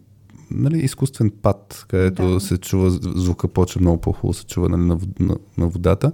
нали, 0.51 0.79
изкуствен 0.79 1.31
пад, 1.41 1.85
където 1.87 2.33
Да. 2.33 2.39
се 2.39 2.57
чува 2.57 2.89
звука, 3.15 3.47
почва 3.47 3.81
много 3.81 4.01
по-хубаво 4.01 4.33
се 4.33 4.45
чува 4.45 4.69
нали, 4.69 4.81
на, 4.81 4.99
на, 5.19 5.37
на 5.57 5.67
водата. 5.67 6.11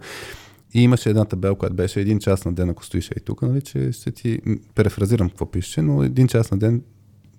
И 0.73 0.81
имаше 0.83 1.09
една 1.09 1.25
табела, 1.25 1.55
която 1.55 1.75
беше 1.75 2.01
един 2.01 2.19
час 2.19 2.45
на 2.45 2.53
ден, 2.53 2.69
ако 2.69 2.85
стоиш 2.85 3.09
и 3.17 3.19
тук, 3.25 3.41
нали, 3.41 3.61
че 3.61 3.91
ще 3.91 4.11
ти 4.11 4.39
м, 4.45 4.55
перефразирам 4.75 5.29
какво 5.29 5.51
пише, 5.51 5.81
но 5.81 6.03
един 6.03 6.27
час 6.27 6.51
на 6.51 6.57
ден 6.57 6.81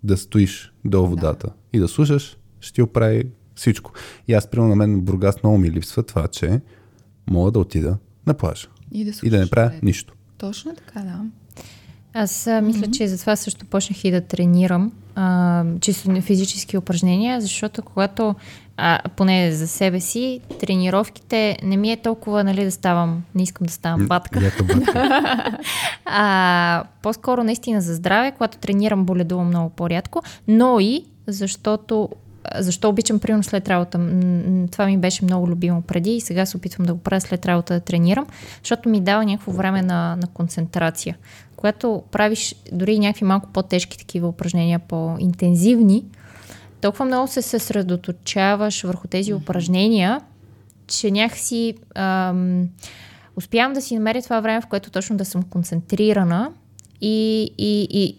да 0.03 0.17
стоиш 0.17 0.73
до 0.85 1.07
водата 1.07 1.49
и 1.73 1.79
да 1.79 1.89
слушаш, 1.89 2.37
ще 2.61 2.73
ти 2.73 2.83
оправи 2.83 3.25
всичко. 3.55 3.93
И 4.29 4.33
аз, 4.35 4.47
примерно, 4.51 4.69
на 4.69 4.77
мен 4.77 5.01
Бургас 5.01 5.43
много 5.43 5.59
ми 5.59 5.71
липсва 5.71 6.03
това, 6.03 6.29
че 6.29 6.61
мога 7.31 7.51
да 7.51 7.59
отида 7.59 7.97
на 8.27 8.35
плажа 8.35 8.69
И 8.91 9.05
да, 9.05 9.13
и 9.23 9.31
да 9.31 9.39
не 9.39 9.51
правя 9.51 9.73
нищо. 9.83 10.15
Точно 10.39 10.75
така, 10.75 11.01
да. 11.01 11.25
Аз 12.15 12.47
а, 12.47 12.61
мисля, 12.61 12.91
че 12.91 13.09
затова 13.09 13.37
също 13.37 13.67
почнах 13.67 14.05
и 14.05 14.11
да 14.11 14.21
тренирам 14.21 14.93
а, 15.15 15.65
чисто 15.81 16.21
физически 16.21 16.79
упражнения, 16.79 17.41
защото 17.41 17.83
когато, 17.83 18.35
а, 18.77 19.01
поне 19.17 19.53
за 19.53 19.69
себе 19.69 20.01
си, 20.01 20.41
тренировките 20.61 21.57
не 21.63 21.77
ми 21.77 21.93
е 21.93 21.97
толкова, 21.97 22.45
нали, 22.45 22.65
да 22.65 22.71
ставам, 22.71 23.23
не 23.35 23.43
искам 23.43 23.67
да 23.67 23.73
ставам 23.73 24.07
батка. 24.07 24.41
а, 26.05 26.85
по-скоро 27.03 27.45
наистина 27.45 27.81
за 27.81 27.95
здраве, 27.95 28.31
когато 28.33 28.59
тренирам, 28.59 29.05
боледувам 29.05 29.47
много 29.47 29.71
по-рядко, 29.71 30.23
но 30.49 30.81
и 30.81 31.05
защото 31.27 32.09
защо 32.59 32.89
обичам, 32.89 33.19
примерно 33.19 33.43
след 33.43 33.69
работа. 33.69 33.99
Това 34.71 34.87
ми 34.87 34.99
беше 34.99 35.25
много 35.25 35.49
любимо 35.49 35.83
преди 35.83 36.17
и 36.17 36.21
сега 36.21 36.47
се 36.47 36.57
опитвам 36.57 36.87
да 36.87 36.95
го 36.95 37.01
правя 37.01 37.21
след 37.21 37.47
работа 37.47 37.75
да 37.75 37.81
тренирам, 37.81 38.27
защото 38.63 38.89
ми 38.89 39.01
дава 39.01 39.25
някакво 39.25 39.53
време 39.53 39.83
на, 39.83 40.17
на 40.17 40.27
концентрация. 40.27 41.17
Когато 41.57 42.03
правиш 42.11 42.55
дори 42.73 42.99
някакви 42.99 43.25
малко 43.25 43.49
по-тежки 43.53 43.99
такива 43.99 44.29
упражнения, 44.29 44.79
по-интензивни, 44.79 46.05
толкова 46.81 47.05
много 47.05 47.29
се 47.29 47.43
съсредоточаваш 47.43 48.83
върху 48.83 49.09
тези 49.09 49.35
упражнения, 49.35 50.21
че 50.87 51.11
някакси 51.11 51.75
ам, 51.95 52.69
успявам 53.37 53.73
да 53.73 53.83
си 53.83 53.95
намеря 53.95 54.23
това 54.23 54.41
време, 54.41 54.61
в 54.61 54.67
което 54.67 54.91
точно 54.91 55.17
да 55.17 55.25
съм 55.25 55.43
концентрирана 55.43 56.53
и, 57.01 57.43
и, 57.59 57.87
и 57.91 58.19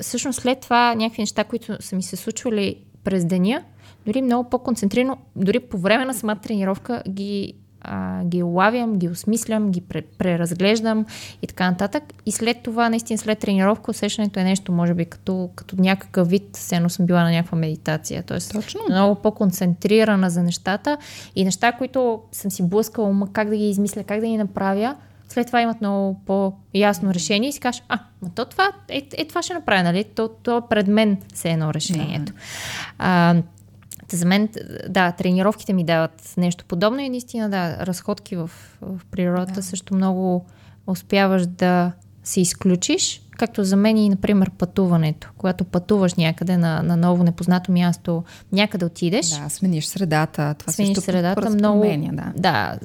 всъщност 0.00 0.40
след 0.40 0.60
това 0.60 0.94
някакви 0.94 1.22
неща, 1.22 1.44
които 1.44 1.76
са 1.80 1.96
ми 1.96 2.02
се 2.02 2.16
случвали 2.16 2.76
през 3.04 3.24
деня, 3.24 3.62
дори 4.06 4.22
много 4.22 4.50
по-концентрирано, 4.50 5.16
дори 5.36 5.60
по 5.60 5.78
време 5.78 6.04
на 6.04 6.14
самата 6.14 6.36
тренировка 6.36 7.02
ги, 7.08 7.54
а, 7.80 8.24
ги 8.24 8.42
улавям, 8.42 8.98
ги 8.98 9.08
осмислям, 9.08 9.70
ги 9.70 9.80
пре, 9.80 10.02
преразглеждам 10.02 11.06
и 11.42 11.46
така 11.46 11.70
нататък. 11.70 12.02
И 12.26 12.32
след 12.32 12.62
това, 12.62 12.88
наистина 12.88 13.18
след 13.18 13.38
тренировка, 13.38 13.90
усещането 13.90 14.40
е 14.40 14.44
нещо, 14.44 14.72
може 14.72 14.94
би, 14.94 15.04
като, 15.04 15.50
като 15.54 15.76
някакъв 15.78 16.28
вид, 16.28 16.56
все 16.56 16.76
едно 16.76 16.88
съм 16.88 17.06
била 17.06 17.22
на 17.22 17.30
някаква 17.30 17.58
медитация. 17.58 18.22
Тоест, 18.22 18.52
Точно. 18.52 18.80
много 18.90 19.14
по-концентрирана 19.14 20.30
за 20.30 20.42
нещата 20.42 20.98
и 21.36 21.44
неща, 21.44 21.72
които 21.72 22.22
съм 22.32 22.50
си 22.50 22.68
блъскала 22.68 23.08
ума 23.08 23.32
как 23.32 23.48
да 23.48 23.56
ги 23.56 23.70
измисля, 23.70 24.04
как 24.04 24.20
да 24.20 24.26
ги 24.26 24.36
направя, 24.36 24.96
след 25.32 25.46
това 25.46 25.60
имат 25.60 25.80
много 25.80 26.20
по-ясно 26.26 27.14
решение 27.14 27.48
и 27.48 27.52
си 27.52 27.60
кажеш, 27.60 27.82
а, 27.88 27.98
ма 28.22 28.30
то 28.34 28.44
това, 28.44 28.72
е, 28.88 29.08
е 29.12 29.24
това 29.24 29.42
ще 29.42 29.54
направя, 29.54 29.82
нали? 29.82 30.04
То, 30.04 30.28
то 30.28 30.58
е 30.58 30.60
пред 30.70 30.86
мен 30.86 31.18
все 31.34 31.50
едно 31.50 31.74
решението. 31.74 32.32
А, 32.98 33.34
та 34.08 34.16
за 34.16 34.26
мен, 34.26 34.48
да, 34.88 35.12
тренировките 35.12 35.72
ми 35.72 35.84
дават 35.84 36.34
нещо 36.36 36.64
подобно 36.64 37.00
и 37.00 37.08
наистина, 37.08 37.50
да, 37.50 37.86
разходки 37.86 38.36
в, 38.36 38.50
в 38.80 39.00
природата 39.10 39.52
Да. 39.52 39.62
също 39.62 39.94
много 39.94 40.46
успяваш 40.86 41.46
да 41.46 41.92
се 42.24 42.40
изключиш, 42.40 43.21
както 43.36 43.64
за 43.64 43.76
мен 43.76 43.96
и, 43.96 44.08
например, 44.08 44.50
пътуването. 44.50 45.30
Когато 45.38 45.64
пътуваш 45.64 46.14
някъде 46.14 46.56
на, 46.56 46.82
на 46.82 46.96
ново 46.96 47.22
непознато 47.24 47.72
място, 47.72 48.24
някъде 48.52 48.84
отидеш, 48.84 49.28
Да, 49.28 49.48
смениш 49.48 49.86
средата. 49.86 50.54
Това 50.58 50.72
смениш 50.72 50.96
също 50.96 51.10
средата, 51.10 51.50
много, 51.50 51.80
променя, 51.80 52.12
да. 52.12 52.32
да, 52.36 52.78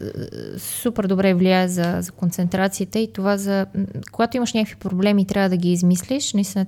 е, 0.55 0.59
супер 0.59 1.07
добре 1.07 1.33
влияе 1.33 1.67
за, 1.67 1.97
за 1.99 2.11
концентрацията 2.11 2.99
и 2.99 3.13
това 3.13 3.37
за, 3.37 3.65
когато 4.11 4.37
имаш 4.37 4.53
някакви 4.53 4.75
проблеми 4.75 5.25
трябва 5.25 5.49
да 5.49 5.57
ги 5.57 5.71
измислиш, 5.71 6.33
наистина 6.33 6.65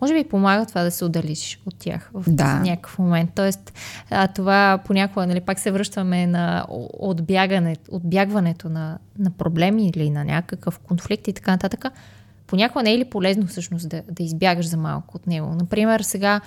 Може 0.00 0.14
би 0.14 0.28
помага 0.28 0.66
това 0.66 0.82
да 0.82 0.90
се 0.90 1.04
отдалиш 1.04 1.60
от 1.66 1.74
тях 1.78 2.10
в 2.14 2.24
Да. 2.28 2.60
някакъв 2.60 2.98
момент. 2.98 3.30
Тоест, 3.34 3.72
а, 4.10 4.28
това 4.28 4.78
понякога, 4.86 5.26
нали, 5.26 5.40
пак 5.40 5.58
се 5.58 5.70
връщаме 5.70 6.26
на 6.26 6.66
отбягане, 6.98 7.76
отбягването 7.90 8.68
на, 8.68 8.98
на 9.18 9.30
проблеми 9.30 9.88
или 9.88 10.10
на 10.10 10.24
някакъв 10.24 10.78
конфликт 10.78 11.28
и 11.28 11.32
така 11.32 11.50
нататък. 11.50 11.84
Понякога 12.48 12.82
не 12.82 12.92
е 12.94 12.98
ли 12.98 13.04
полезно 13.04 13.46
всъщност 13.46 13.88
да, 13.88 14.02
да 14.10 14.22
избягаш 14.22 14.68
за 14.68 14.76
малко 14.76 15.16
от 15.16 15.26
него? 15.26 15.54
Например, 15.54 16.00
сега 16.00 16.40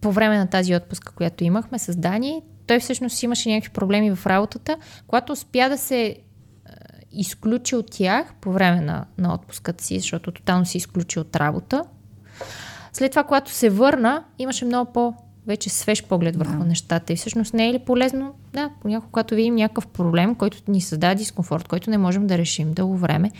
по 0.00 0.12
време 0.12 0.38
на 0.38 0.46
тази 0.46 0.74
отпуска, 0.76 1.12
която 1.12 1.44
имахме 1.44 1.78
с 1.78 1.96
Дани, 1.96 2.42
той 2.66 2.80
всъщност 2.80 3.22
имаше 3.22 3.48
някакви 3.50 3.72
проблеми 3.72 4.14
в 4.14 4.26
работата, 4.26 4.76
когато 5.06 5.32
успя 5.32 5.68
да 5.68 5.78
се 5.78 6.04
е, 6.06 6.16
изключи 7.12 7.76
от 7.76 7.90
тях 7.90 8.34
по 8.40 8.52
време 8.52 8.80
на, 8.80 9.04
на 9.18 9.34
отпуската 9.34 9.84
си, 9.84 9.98
защото 9.98 10.32
тотално 10.32 10.66
се 10.66 10.78
изключи 10.78 11.18
от 11.18 11.36
работа. 11.36 11.84
След 12.92 13.10
това, 13.12 13.24
когато 13.24 13.50
се 13.50 13.70
върна, 13.70 14.24
имаше 14.38 14.64
много 14.64 14.92
по- 14.92 15.14
вече 15.46 15.70
свеж 15.70 16.04
поглед 16.04 16.36
върху 16.36 16.58
Да. 16.58 16.64
нещата. 16.64 17.12
И 17.12 17.16
всъщност 17.16 17.54
не 17.54 17.68
е 17.68 17.72
ли 17.72 17.78
полезно, 17.78 18.34
да, 18.52 18.70
понякога, 18.82 19.10
когато 19.12 19.34
видим 19.34 19.54
някакъв 19.54 19.86
проблем, 19.86 20.34
който 20.34 20.58
ни 20.68 20.80
създава 20.80 21.14
дискомфорт, 21.14 21.68
който 21.68 21.90
не 21.90 21.98
можем 21.98 22.26
да 22.26 22.38
решим 22.38 22.72
дълго 22.72 22.96
време, 22.96 23.30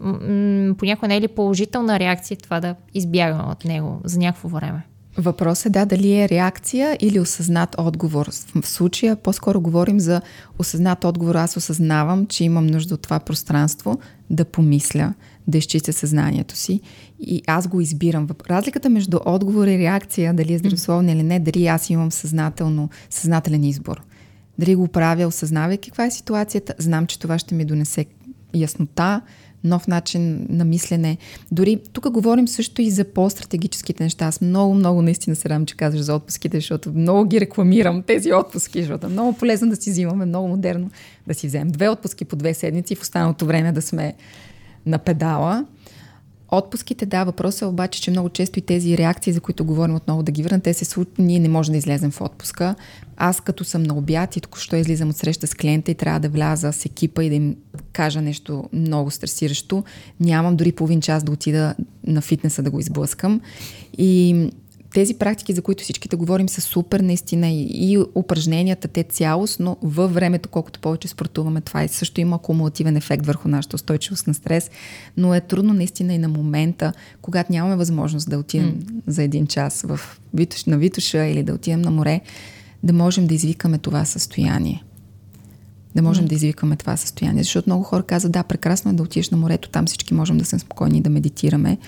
м- 0.00 0.74
понякога 0.78 1.08
не 1.08 1.16
е 1.16 1.20
ли 1.20 1.28
положителна 1.28 1.98
реакция 1.98 2.36
това 2.36 2.60
да 2.60 2.74
избягаме 2.94 3.42
от 3.42 3.64
него 3.64 4.00
за 4.04 4.18
някакво 4.18 4.48
време? 4.48 4.82
Въпросът 5.18 5.66
е 5.66 5.70
да, 5.70 5.86
дали 5.86 6.20
е 6.20 6.28
реакция 6.28 6.96
или 7.00 7.20
осъзнат 7.20 7.74
отговор. 7.78 8.30
В 8.62 8.66
случая 8.68 9.16
по-скоро 9.16 9.60
говорим 9.60 10.00
за 10.00 10.20
осъзнат 10.58 11.04
отговор. 11.04 11.34
Аз 11.34 11.56
осъзнавам, 11.56 12.26
че 12.26 12.44
имам 12.44 12.66
нужда 12.66 12.94
от 12.94 13.02
това 13.02 13.18
пространство 13.18 13.98
да 14.30 14.44
помисля, 14.44 15.14
да 15.46 15.58
изчистя 15.58 15.92
съзнанието 15.92 16.56
си 16.56 16.80
и 17.20 17.42
аз 17.46 17.68
го 17.68 17.80
избирам. 17.80 18.28
Разликата 18.50 18.90
между 18.90 19.18
отговор 19.24 19.66
и 19.66 19.78
реакция, 19.78 20.34
дали 20.34 20.52
е 20.52 20.58
здравословна 20.58 21.12
или 21.12 21.22
не, 21.22 21.40
дали 21.40 21.66
аз 21.66 21.90
имам 21.90 22.12
съзнателно, 22.12 22.88
съзнателен 23.10 23.64
избор. 23.64 24.02
Дали 24.58 24.74
го 24.74 24.88
правя, 24.88 25.26
осъзнавайки 25.26 25.90
каква 25.90 26.04
е 26.04 26.10
ситуацията, 26.10 26.74
знам, 26.78 27.06
че 27.06 27.18
това 27.18 27.38
ще 27.38 27.54
ми 27.54 27.64
донесе 27.64 28.06
яснота, 28.54 29.20
нов 29.66 29.88
начин 29.88 30.46
на 30.50 30.64
мислене. 30.64 31.16
Дори 31.52 31.80
тук 31.92 32.10
говорим 32.10 32.48
също 32.48 32.82
и 32.82 32.90
за 32.90 33.04
по-стратегическите 33.04 34.02
неща. 34.02 34.26
Аз 34.26 34.40
много, 34.40 34.74
много 34.74 35.02
наистина 35.02 35.36
се 35.36 35.48
радвам, 35.48 35.66
че 35.66 35.76
казваш 35.76 36.02
за 36.02 36.14
отпуските, 36.14 36.56
защото 36.56 36.92
много 36.92 37.24
ги 37.24 37.40
рекламирам 37.40 38.02
тези 38.02 38.32
отпуски, 38.32 38.80
защото 38.80 39.06
е 39.06 39.10
много 39.10 39.32
полезно 39.32 39.68
да 39.68 39.76
си 39.76 39.90
взимаме, 39.90 40.26
много 40.26 40.48
модерно 40.48 40.90
да 41.26 41.34
си 41.34 41.46
вземем 41.46 41.68
две 41.68 41.88
отпуски 41.88 42.24
по 42.24 42.36
две 42.36 42.54
седмици 42.54 42.92
и 42.92 42.96
в 42.96 43.02
останалото 43.02 43.46
време 43.46 43.72
да 43.72 43.82
сме 43.82 44.14
на 44.86 44.98
педала. 44.98 45.66
Отпуските, 46.48 47.06
да, 47.06 47.24
въпросът 47.24 47.62
е 47.62 47.66
обаче, 47.66 48.02
че 48.02 48.10
много 48.10 48.28
често 48.28 48.58
и 48.58 48.62
тези 48.62 48.98
реакции, 48.98 49.32
за 49.32 49.40
които 49.40 49.64
говорим 49.64 49.94
отново 49.94 50.22
да 50.22 50.32
ги 50.32 50.42
върнат, 50.42 50.62
те 50.62 50.74
се 50.74 50.84
случват, 50.84 51.18
ние 51.18 51.38
не 51.38 51.48
можем 51.48 51.72
да 51.72 51.78
излезем 51.78 52.10
в 52.10 52.20
отпуска. 52.20 52.74
Аз 53.16 53.40
като 53.40 53.64
съм 53.64 53.82
на 53.82 53.94
обяд 53.94 54.36
и 54.36 54.40
току-що 54.40 54.76
излизам 54.76 55.10
от 55.10 55.16
среща 55.16 55.46
с 55.46 55.54
клиента 55.54 55.90
и 55.90 55.94
трябва 55.94 56.20
да 56.20 56.28
вляза 56.28 56.72
с 56.72 56.84
екипа 56.84 57.24
и 57.24 57.28
да 57.28 57.34
им 57.34 57.56
кажа 57.92 58.22
нещо 58.22 58.64
много 58.72 59.10
стресиращо, 59.10 59.84
нямам 60.20 60.56
дори 60.56 60.72
половин 60.72 61.00
час 61.00 61.24
да 61.24 61.32
отида 61.32 61.74
на 62.06 62.20
фитнеса 62.20 62.62
да 62.62 62.70
го 62.70 62.80
изблъскам. 62.80 63.40
И 63.98 64.50
тези 64.96 65.14
практики, 65.14 65.52
за 65.52 65.62
които 65.62 65.82
всичките 65.82 66.16
говорим, 66.16 66.48
са 66.48 66.60
супер 66.60 67.00
наистина 67.00 67.48
и, 67.48 67.68
и 67.70 67.98
упражненията, 68.14 68.88
те 68.88 69.02
цялостно 69.02 69.76
във 69.82 70.14
времето, 70.14 70.48
колкото 70.48 70.80
повече 70.80 71.08
спортуваме, 71.08 71.60
това 71.60 71.84
и 71.84 71.88
също 71.88 72.20
има 72.20 72.36
акумулативен 72.36 72.96
ефект 72.96 73.26
върху 73.26 73.48
нашата 73.48 73.76
устойчивост 73.76 74.26
на 74.26 74.34
стрес, 74.34 74.70
но 75.16 75.34
е 75.34 75.40
трудно 75.40 75.74
наистина 75.74 76.14
и 76.14 76.18
на 76.18 76.28
момента, 76.28 76.92
когато 77.22 77.52
нямаме 77.52 77.76
възможност 77.76 78.30
да 78.30 78.38
отидем 78.38 78.74
mm. 78.74 79.02
за 79.06 79.22
един 79.22 79.46
час 79.46 79.84
в 79.88 80.00
на 80.66 80.78
Витуша 80.78 81.24
или 81.24 81.42
да 81.42 81.54
отидем 81.54 81.82
на 81.82 81.90
море, 81.90 82.20
да 82.82 82.92
можем 82.92 83.26
да 83.26 83.34
извикаме 83.34 83.78
това 83.78 84.04
състояние. 84.04 84.84
Да 85.94 86.02
можем 86.02 86.24
mm. 86.24 86.28
да 86.28 86.34
извикаме 86.34 86.76
това 86.76 86.96
състояние. 86.96 87.42
Защото 87.42 87.68
много 87.68 87.84
хора 87.84 88.02
казват, 88.02 88.32
да, 88.32 88.42
прекрасно 88.42 88.90
е 88.90 88.94
да 88.94 89.02
отидеш 89.02 89.30
на 89.30 89.36
морето, 89.36 89.68
там 89.68 89.86
всички 89.86 90.14
можем 90.14 90.38
да 90.38 90.44
сме 90.44 90.58
спокойни 90.58 91.00
да 91.00 91.10
медитираме. 91.10 91.78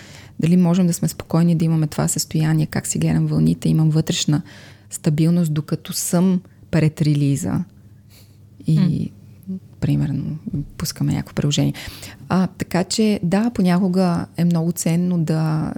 Дали 0.41 0.57
можем 0.57 0.87
да 0.87 0.93
сме 0.93 1.09
спокойни 1.09 1.55
да 1.55 1.65
имаме 1.65 1.87
това 1.87 2.09
състояние, 2.09 2.67
как 2.67 2.87
си 2.87 2.99
гледам 2.99 3.27
вълните, 3.27 3.69
имам 3.69 3.91
вътрешна 3.91 4.43
стабилност, 4.91 5.55
докато 5.55 5.93
съм 5.93 6.41
пред 6.71 7.03
релиза. 7.03 7.65
И, 8.67 8.79
mm. 8.79 9.11
примерно, 9.81 10.39
пускаме 10.79 11.13
някакво 11.13 11.35
приложение. 11.35 11.73
А, 12.29 12.47
така 12.47 12.85
че, 12.85 13.21
да, 13.23 13.51
понякога 13.51 14.27
е 14.37 14.45
много 14.45 14.73
ценно 14.73 15.19
да... 15.19 15.73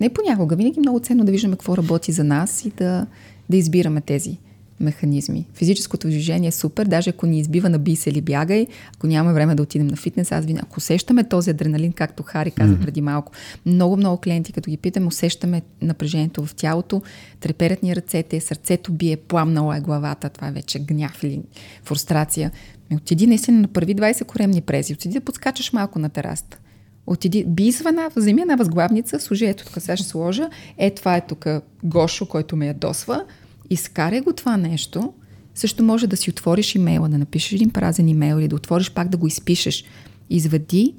Не 0.00 0.08
понякога, 0.08 0.56
винаги 0.56 0.78
е 0.78 0.80
много 0.80 1.00
ценно 1.00 1.24
да 1.24 1.32
виждаме 1.32 1.56
какво 1.56 1.76
работи 1.76 2.12
за 2.12 2.24
нас 2.24 2.64
и 2.64 2.70
да, 2.70 3.06
да 3.50 3.56
избираме 3.56 4.00
тези 4.00 4.38
механизми. 4.80 5.46
Физическото 5.54 6.08
движение 6.08 6.48
е 6.48 6.52
супер, 6.52 6.86
даже 6.86 7.10
ако 7.10 7.26
ни 7.26 7.38
избива 7.38 7.68
на 7.68 7.78
би 7.78 7.96
се 7.96 8.10
или 8.10 8.20
бягай, 8.20 8.66
ако 8.96 9.06
нямаме 9.06 9.34
време 9.34 9.54
да 9.54 9.62
отидем 9.62 9.86
на 9.86 9.96
фитнес, 9.96 10.32
аз 10.32 10.44
винаги, 10.44 10.64
ако 10.66 10.78
усещаме 10.78 11.24
този 11.24 11.50
адреналин, 11.50 11.92
както 11.92 12.22
Хари 12.22 12.50
каза 12.50 12.74
mm-hmm. 12.74 12.84
преди 12.84 13.00
малко, 13.00 13.32
много, 13.66 13.96
много 13.96 14.16
клиенти, 14.16 14.52
като 14.52 14.70
ги 14.70 14.76
питам, 14.76 15.06
усещаме 15.06 15.62
напрежението 15.82 16.46
в 16.46 16.54
тялото, 16.54 17.02
треперят 17.40 17.82
ни 17.82 17.96
ръцете, 17.96 18.40
сърцето 18.40 18.92
бие, 18.92 19.16
пламнала 19.16 19.76
е 19.76 19.80
главата, 19.80 20.28
това 20.28 20.48
е 20.48 20.52
вече 20.52 20.78
гняв 20.78 21.22
или 21.22 21.42
фрустрация. 21.84 22.50
Ми 22.90 22.96
отиди 22.96 23.26
наистина 23.26 23.60
направи 23.60 23.96
20 23.96 24.24
коремни 24.24 24.60
прези, 24.60 24.92
отиди 24.92 25.14
да 25.14 25.20
подскачаш 25.20 25.72
малко 25.72 25.98
на 25.98 26.08
тераста. 26.08 26.58
Отиди, 27.06 27.44
би 27.44 27.66
извана, 27.66 28.10
вземи 28.16 28.42
една 28.42 28.56
възглавница, 28.56 29.20
служи, 29.20 29.46
ето 29.46 29.64
тук 29.64 29.82
сега 29.82 29.96
ще 29.96 30.08
сложа, 30.08 30.48
е 30.78 30.90
това 30.90 31.16
е 31.16 31.26
тук 31.26 31.46
Гошо, 31.84 32.26
който 32.26 32.56
ме 32.56 32.66
ядосва, 32.66 33.24
изкарай 33.70 34.20
го 34.20 34.32
това 34.32 34.56
нещо, 34.56 35.12
също 35.54 35.82
може 35.82 36.06
да 36.06 36.16
си 36.16 36.30
отвориш 36.30 36.74
имейла, 36.74 37.08
да 37.08 37.18
напишеш 37.18 37.52
един 37.52 37.70
празен 37.70 38.08
имейл 38.08 38.36
или 38.36 38.48
да 38.48 38.56
отвориш 38.56 38.90
пак 38.90 39.08
да 39.08 39.16
го 39.16 39.26
изпишеш. 39.26 39.84
Извади, 40.30 40.94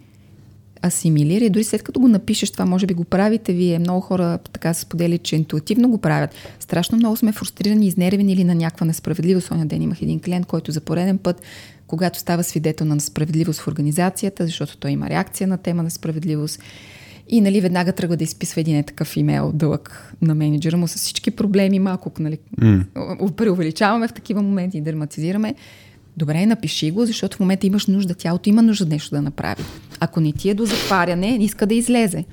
асимилира 0.86 1.46
и 1.46 1.50
дори 1.50 1.64
след 1.64 1.84
като 1.84 2.00
го 2.00 2.08
напишеш, 2.08 2.52
това 2.52 2.66
може 2.66 2.86
би 2.86 2.94
го 2.94 3.04
правите 3.04 3.54
вие. 3.54 3.80
Много 3.80 4.02
хора 4.02 4.38
така 4.54 4.74
се 4.74 4.82
сподели, 4.82 5.18
че 5.18 5.36
интуитивно 5.36 5.90
го 5.90 5.98
правят. 5.98 6.36
Страшно 6.60 6.98
много 6.98 7.16
сме 7.16 7.32
фрустрирани, 7.32 7.88
изнервени 7.88 8.34
или 8.34 8.44
на 8.44 8.56
някаква 8.56 8.86
несправедливост. 8.86 9.52
Оня 9.52 9.66
ден 9.66 9.82
имах 9.82 10.02
един 10.02 10.20
клиент, 10.20 10.46
който 10.46 10.72
за 10.72 10.82
пореден 10.82 11.18
път, 11.18 11.42
когато 11.88 12.20
става 12.20 12.44
свидетел 12.44 12.86
на 12.86 12.96
несправедливост 12.96 13.60
в 13.60 13.68
организацията, 13.68 14.46
защото 14.46 14.78
той 14.78 14.92
има 14.92 15.10
реакция 15.10 15.48
на 15.48 15.58
тема 15.58 15.84
на 15.84 15.92
справедливост, 15.92 16.60
и 17.30 17.42
нали, 17.42 17.62
веднага 17.62 17.92
тръгва 17.92 18.18
да 18.18 18.24
изписва 18.24 18.62
един 18.62 18.78
е 18.78 18.84
такъв 18.84 19.18
имейл 19.18 19.52
дълъг 19.52 20.14
на 20.22 20.36
менеджера 20.36 20.78
му 20.78 20.88
с 20.88 20.96
всички 20.96 21.32
проблеми, 21.32 21.80
малко 21.80 22.12
нали, 22.20 22.38
mm. 22.62 23.32
преувеличаваме 23.32 24.08
в 24.08 24.14
такива 24.14 24.42
моменти 24.42 24.78
и 24.78 24.82
драматизираме. 24.82 25.56
Добре, 26.18 26.46
напиши 26.46 26.92
го, 26.92 27.06
защото 27.06 27.38
в 27.38 27.40
момента 27.40 27.68
имаш 27.68 27.88
нужда, 27.88 28.16
тялото 28.16 28.50
има 28.50 28.62
нужда 28.62 28.86
нещо 28.86 29.16
да 29.16 29.22
направи. 29.22 29.64
Ако 30.00 30.20
не 30.20 30.32
ти 30.32 30.50
е 30.50 30.54
до 30.54 30.66
затваряне, 30.66 31.38
иска 31.42 31.66
да 31.66 31.76
излезе. 31.76 32.26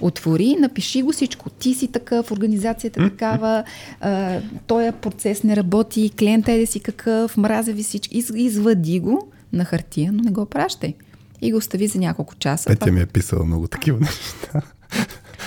Отвори, 0.00 0.56
напиши 0.58 1.02
го 1.02 1.12
всичко. 1.12 1.50
Ти 1.50 1.74
си 1.74 1.88
такъв, 1.88 2.32
организацията 2.32 3.02
е 3.02 3.10
такава, 3.10 3.64
а, 4.00 4.40
този 4.66 4.92
процес 4.92 5.42
не 5.42 5.56
работи, 5.56 6.10
клиента 6.18 6.52
е 6.52 6.60
да 6.60 6.66
си 6.66 6.80
какъв, 6.80 7.36
мразя 7.36 7.72
ви 7.72 7.82
всички. 7.82 8.18
Из, 8.18 8.32
извади 8.34 9.00
го 9.00 9.28
на 9.52 9.64
хартия, 9.64 10.12
но 10.12 10.22
не 10.22 10.30
го 10.30 10.46
пращай 10.46 10.94
и 11.42 11.52
го 11.52 11.58
остави 11.58 11.86
за 11.86 11.98
няколко 11.98 12.34
часа. 12.34 12.64
Петя 12.66 12.80
това... 12.80 12.92
ми 12.92 13.00
е 13.00 13.06
писала 13.06 13.44
много 13.44 13.68
такива 13.68 13.98
неща. 14.00 14.62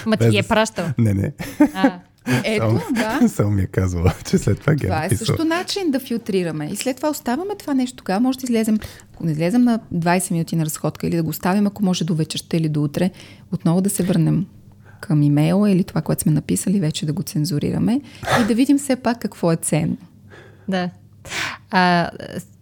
Ма 0.06 0.18
ти 0.18 0.30
ги 0.30 0.38
е 0.38 0.44
пращал? 0.44 0.86
Не, 0.98 1.14
не. 1.14 1.34
А. 1.74 2.00
Ето, 2.44 2.66
само, 2.66 2.82
да. 2.92 3.30
Само 3.30 3.52
ми 3.52 3.62
е 3.62 3.68
казвала, 3.68 4.14
че 4.30 4.38
след 4.38 4.60
това 4.60 4.76
ги 4.76 4.88
Това 4.88 5.04
е 5.04 5.06
е 5.06 5.10
писала. 5.10 5.26
също 5.26 5.46
начин 5.46 5.92
да 5.92 6.00
филтрираме. 6.00 6.70
И 6.72 6.76
след 6.76 6.98
това 6.98 7.10
оставаме 7.10 7.56
това 7.60 7.74
нещо. 7.74 7.96
Тогава 7.96 8.20
може 8.20 8.40
да 8.40 8.44
излезем, 8.44 8.78
ако 9.14 9.26
не 9.26 9.32
излезем 9.32 9.64
на 9.64 9.80
20 9.94 10.32
минути 10.32 10.56
на 10.56 10.66
разходка 10.66 11.08
или 11.08 11.16
да 11.16 11.24
го 11.24 11.30
оставим, 11.30 11.68
ако 11.68 11.86
може 11.86 12.06
до 12.06 12.16
вечерта 12.16 12.58
или 12.58 12.70
до 12.70 12.84
утре, 12.84 13.12
отново 13.52 13.82
да 13.82 13.90
се 13.90 14.04
върнем 14.04 14.46
към 15.02 15.24
имейла 15.24 15.72
или 15.72 15.84
това, 15.84 16.02
което 16.02 16.22
сме 16.22 16.32
написали, 16.32 16.80
вече 16.80 17.06
да 17.06 17.14
го 17.14 17.24
цензурираме 17.24 18.02
и 18.42 18.48
да 18.48 18.56
видим 18.56 18.78
все 18.78 18.96
пак 18.96 19.20
какво 19.20 19.52
е 19.52 19.56
ценно. 19.56 19.98
Да. 20.68 20.90
А, 21.72 22.10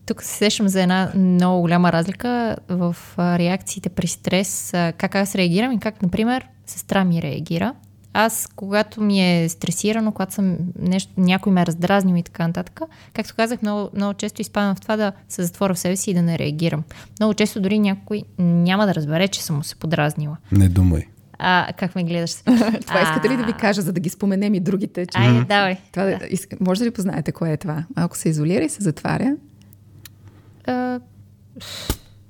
тук 0.10 0.24
се 0.24 0.34
сещам 0.34 0.68
за 0.68 0.82
една 0.82 1.12
много 1.16 1.62
голяма 1.62 1.92
разлика 1.92 2.56
в 2.70 2.96
реакциите 3.18 3.90
при 3.90 4.08
стрес, 4.08 4.70
как 4.72 5.16
аз 5.16 5.36
реагирам 5.36 5.72
и 5.72 5.80
как, 5.80 6.02
например, 6.02 6.46
сестра 6.66 7.04
ми 7.04 7.22
реагира. 7.22 7.74
Аз, 8.14 8.50
когато 8.56 9.02
ми 9.02 9.44
е 9.44 9.50
стресирано, 9.50 10.12
когато 10.12 10.34
съм 10.34 10.58
нещо, 10.80 11.12
някой 11.18 11.54
ме 11.54 11.62
е 11.62 11.66
раздразнил 11.66 12.16
и 12.16 12.24
така 12.24 12.48
нататък, 12.48 12.82
както 13.14 13.34
казах, 13.36 13.62
много, 13.62 13.90
много 13.96 14.14
често 14.14 14.42
изпадам 14.42 14.76
в 14.76 14.82
това 14.82 14.96
да 14.98 15.12
се 15.28 15.44
затворя 15.44 15.74
в 15.74 15.80
себе 15.80 15.96
си 15.96 16.12
и 16.12 16.14
да 16.14 16.22
не 16.22 16.40
реагирам. 16.40 16.84
Много 17.20 17.34
често 17.34 17.62
дори 17.62 17.80
някой 17.80 18.24
няма 18.40 18.86
да 18.86 18.96
разбере, 18.96 19.28
че 19.28 19.44
съм 19.44 19.56
му 19.56 19.64
се 19.64 19.76
подразнила. 19.76 20.38
Не 20.52 20.70
думай. 20.70 21.04
А, 21.40 21.68
как 21.78 21.96
ме 21.96 22.04
гледаш? 22.04 22.34
това 22.88 23.02
искате 23.02 23.30
ли 23.30 23.38
да 23.38 23.46
ви 23.46 23.54
кажа, 23.54 23.82
за 23.82 23.94
да 23.94 24.00
ги 24.00 24.10
споменем 24.10 24.54
и 24.54 24.60
другите? 24.60 25.06
Че... 25.06 25.18
Айде, 25.18 25.46
давай. 25.46 25.78
Това, 25.92 26.06
да. 26.06 26.20
Може 26.60 26.80
да 26.80 26.86
ли 26.86 26.92
познаете 26.92 27.32
кое 27.32 27.52
е 27.52 27.58
това? 27.58 27.84
Ако 27.96 28.18
се 28.18 28.30
изолира 28.30 28.64
и 28.64 28.70
се 28.70 28.84
затваря? 28.84 29.36
А... 30.70 31.00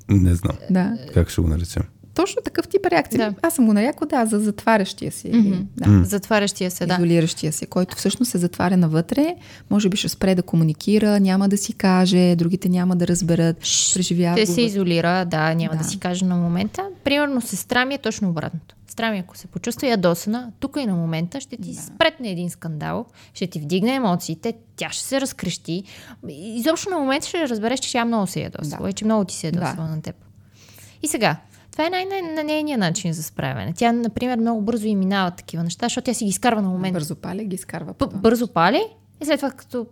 Не 0.10 0.36
знам. 0.36 0.58
Да. 0.70 0.98
Как 1.14 1.30
ще 1.30 1.42
го 1.42 1.48
наречем? 1.48 1.84
Точно 2.20 2.42
такъв 2.42 2.68
тип 2.68 2.86
реакция. 2.86 3.32
Да. 3.32 3.48
Аз 3.48 3.56
съм 3.56 3.66
го 3.66 3.74
нарякла, 3.74 4.08
да, 4.08 4.26
за 4.26 4.40
затварящия 4.40 5.12
се. 5.12 5.30
Мгм. 5.34 5.54
Да. 5.78 6.06
Затварящия 6.06 6.72
се, 6.72 6.86
да. 6.86 6.94
изолиращия 6.94 7.54
се, 7.54 7.66
който 7.66 7.96
всъщност 7.98 8.32
се 8.32 8.38
затваря 8.38 8.78
навътре, 8.78 9.36
може 9.70 9.90
би 9.90 9.98
ще 9.98 10.10
спре 10.10 10.36
да 10.36 10.44
комуникира, 10.44 11.20
няма 11.20 11.50
да 11.50 11.58
си 11.58 11.74
каже, 11.74 12.36
другите 12.36 12.70
няма 12.70 12.96
да 12.96 13.08
разберат, 13.08 13.58
преживява 13.94 14.36
Те 14.36 14.46
го 14.46 14.52
се 14.52 14.62
изолира, 14.62 15.26
да, 15.26 15.54
няма 15.54 15.72
да. 15.74 15.78
Да. 15.78 15.84
си 15.84 16.00
каже 16.00 16.26
на 16.26 16.36
момента. 16.36 16.88
Примерно 17.04 17.42
сестра 17.42 17.86
ми 17.86 17.94
е 17.94 17.98
точно 17.98 18.30
обратното. 18.30 18.76
Сестра 18.88 19.12
ми, 19.12 19.20
ако 19.20 19.38
се 19.38 19.48
почувства 19.48 19.88
ядосана, 19.88 20.52
тук 20.60 20.78
и 20.80 20.86
на 20.86 20.96
момента 20.96 21.42
ще 21.42 21.58
ти 21.58 21.74
да. 21.74 21.82
спретне 21.82 22.30
един 22.30 22.50
скандал, 22.50 23.06
ще 23.34 23.48
ти 23.48 23.60
вдигне 23.60 23.96
емоциите, 23.96 24.54
тя 24.76 24.90
ще 24.92 25.04
се 25.06 25.22
разкрещи. 25.22 25.84
И 26.30 26.58
Изобщо 26.58 26.90
на 26.90 26.98
момента 27.00 27.28
ще 27.28 27.50
разбереш, 27.50 27.80
че 27.80 27.92
тя 27.92 28.06
много 28.06 28.28
се 28.28 28.42
ядосва 28.42 28.78
Да. 28.84 28.90
и 28.90 28.94
че 28.94 29.06
много 29.06 29.26
ти 29.26 29.36
се 29.36 29.48
ядосва 29.48 29.76
Да. 29.76 29.96
на 29.96 30.02
теб. 30.02 30.16
И 31.04 31.08
сега, 31.08 31.38
това 31.80 31.88
е 31.88 31.90
най- 31.90 32.06
най- 32.06 32.34
на 32.36 32.44
нейния 32.44 32.78
начин 32.78 33.14
за 33.14 33.24
справяне. 33.24 33.74
Тя, 33.74 33.92
например, 33.92 34.38
много 34.38 34.62
бързо 34.62 34.88
и 34.88 34.96
минава 34.96 35.32
такива 35.32 35.64
неща, 35.64 35.86
защото 35.86 36.06
тя 36.06 36.14
си 36.14 36.24
ги 36.24 36.30
изкарва 36.30 36.62
на 36.62 36.70
момента. 36.70 37.00
бързо 37.00 37.16
паля 37.16 37.44
ги 37.44 37.56
изкарва. 37.56 37.94
П- 37.94 38.08
бързо 38.08 38.48
пали 38.48 38.84
и 39.22 39.26
след 39.26 39.40
това 39.40 39.52
като 39.52 39.88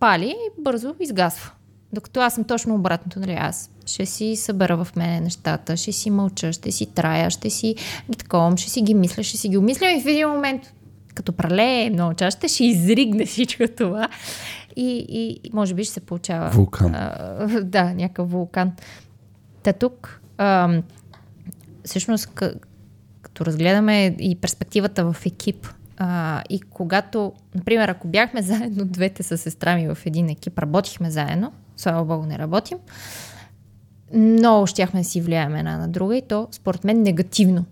пали, 0.00 0.36
бързо 0.58 0.94
изгасва. 1.00 1.50
Докато 1.92 2.20
аз 2.20 2.34
съм 2.34 2.44
точно 2.44 2.74
обратното, 2.74 3.20
нали? 3.20 3.32
Аз 3.32 3.70
ще 3.86 4.06
си 4.06 4.36
събера 4.36 4.84
в 4.84 4.96
мене 4.96 5.20
нещата, 5.20 5.76
ще 5.76 5.92
си 5.92 6.10
мълча, 6.10 6.52
ще 6.52 6.72
си 6.72 6.86
трая, 6.86 7.30
ще 7.30 7.50
си 7.50 7.74
ги 8.10 8.16
таковам, 8.16 8.56
ще 8.56 8.70
си 8.70 8.82
ги 8.82 8.94
мисля, 8.94 9.22
ще 9.22 9.36
си 9.36 9.48
ги 9.48 9.58
умисля 9.58 9.92
и 9.92 10.02
в 10.02 10.06
един 10.06 10.28
момент, 10.28 10.72
като 11.14 11.32
пралее 11.32 11.90
много 11.90 12.14
чаще, 12.14 12.48
ще 12.48 12.64
изригне 12.64 13.26
всичко 13.26 13.64
това 13.76 14.08
и, 14.76 15.06
и, 15.08 15.40
и 15.44 15.50
може 15.52 15.74
би 15.74 15.84
ще 15.84 15.94
се 15.94 16.00
получава... 16.00 16.50
Вулкан. 16.50 16.94
А, 16.94 17.46
да, 17.62 17.84
някакъв 17.84 18.30
вулкан. 18.30 18.72
Та 19.62 19.72
тук, 19.72 20.20
ам, 20.38 20.82
всъщност, 21.84 22.28
като 23.22 23.46
разгледаме 23.46 24.06
и 24.18 24.36
перспективата 24.40 25.12
в 25.12 25.26
екип, 25.26 25.66
а, 25.96 26.42
и 26.50 26.60
когато, 26.60 27.32
например, 27.54 27.88
ако 27.88 28.08
бяхме 28.08 28.42
заедно 28.42 28.84
двете 28.84 29.22
с 29.22 29.38
сестра 29.38 29.76
ми 29.76 29.94
в 29.94 29.98
един 30.06 30.28
екип, 30.28 30.58
работихме 30.58 31.10
заедно, 31.10 31.52
слава 31.76 32.04
богу 32.04 32.26
не 32.26 32.38
работим, 32.38 32.78
много 34.14 34.66
щяхме 34.66 35.00
да 35.00 35.04
си 35.04 35.20
влияем 35.20 35.54
една 35.56 35.78
на 35.78 35.88
друга 35.88 36.16
и 36.16 36.22
то, 36.22 36.48
според 36.50 36.84
мен, 36.84 37.02
негативно. 37.02 37.64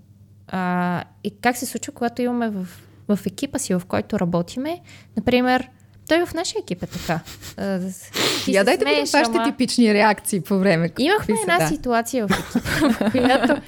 А, 0.49 1.05
и 1.25 1.31
как 1.31 1.57
се 1.57 1.67
случва, 1.67 1.93
когато 1.93 2.23
имаме 2.23 2.49
в, 2.49 2.67
в 3.09 3.27
екипа 3.27 3.59
си, 3.59 3.75
в 3.75 3.83
който 3.89 4.21
работиме, 4.21 4.81
например, 5.17 5.69
той 6.13 6.27
в 6.27 6.35
нашия 6.35 6.61
екип 6.61 6.83
е 6.83 6.87
така. 6.87 7.21
Ти 8.45 8.53
Я 8.53 8.65
дайте 8.65 8.85
видим 8.85 9.05
вашите 9.13 9.39
ама- 9.39 9.45
типични 9.45 9.95
реакции 9.95 10.41
по 10.41 10.59
време. 10.59 10.91
Имахме 10.99 11.35
една 11.43 11.59
да. 11.59 11.69
ситуация 11.69 12.27
в 12.27 12.31
екипа, 12.31 12.89
в 12.89 13.11
която, 13.11 13.63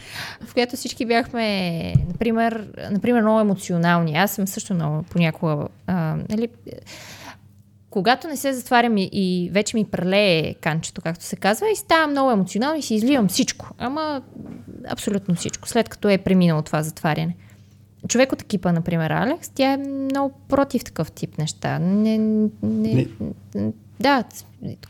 в 0.46 0.54
която 0.54 0.76
всички 0.76 1.06
бяхме, 1.06 1.94
например, 2.08 2.66
например, 2.90 3.22
много 3.22 3.40
емоционални. 3.40 4.16
Аз 4.16 4.30
съм 4.30 4.46
също 4.46 4.74
много 4.74 5.02
понякога. 5.02 5.68
А, 5.86 6.16
нали, 6.30 6.48
когато 7.90 8.28
не 8.28 8.36
се 8.36 8.52
затварям 8.52 8.96
и, 8.96 9.10
и 9.12 9.50
вече 9.52 9.76
ми 9.76 9.84
прелее 9.84 10.54
канчето, 10.54 11.02
както 11.02 11.24
се 11.24 11.36
казва, 11.36 11.66
и 11.72 11.76
ставам 11.76 12.10
много 12.10 12.30
емоционална 12.30 12.78
и 12.78 12.82
си 12.82 12.94
изливам 12.94 13.28
всичко. 13.28 13.70
Ама 13.78 14.22
абсолютно 14.88 15.34
всичко, 15.34 15.68
след 15.68 15.88
като 15.88 16.08
е 16.08 16.18
преминало 16.18 16.62
това 16.62 16.82
затваряне. 16.82 17.36
Човек 18.08 18.32
от 18.32 18.42
екипа, 18.42 18.72
например, 18.72 19.10
Алекс, 19.10 19.48
тя 19.48 19.72
е 19.72 19.76
много 19.76 20.34
против 20.48 20.84
такъв 20.84 21.12
тип 21.12 21.38
неща. 21.38 21.78
Не, 21.78 22.18
не, 22.18 23.06
Не. 23.54 23.72
Да, 24.00 24.24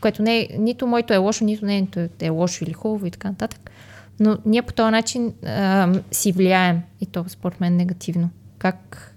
което 0.01 0.21
не 0.21 0.39
е, 0.39 0.47
нито 0.59 0.87
моето 0.87 1.13
е 1.13 1.17
лошо, 1.17 1.45
нито 1.45 1.65
нейното 1.65 2.07
е 2.19 2.29
лошо 2.29 2.63
или 2.63 2.73
хубаво 2.73 3.05
и 3.05 3.11
така 3.11 3.29
нататък. 3.29 3.71
Но 4.19 4.37
ние 4.45 4.61
по 4.61 4.73
този 4.73 4.91
начин 4.91 5.33
а, 5.45 5.93
си 6.11 6.31
влияем 6.31 6.81
и 7.01 7.05
то 7.05 7.25
според 7.27 7.61
мен 7.61 7.75
негативно. 7.75 8.29
Как, 8.57 9.13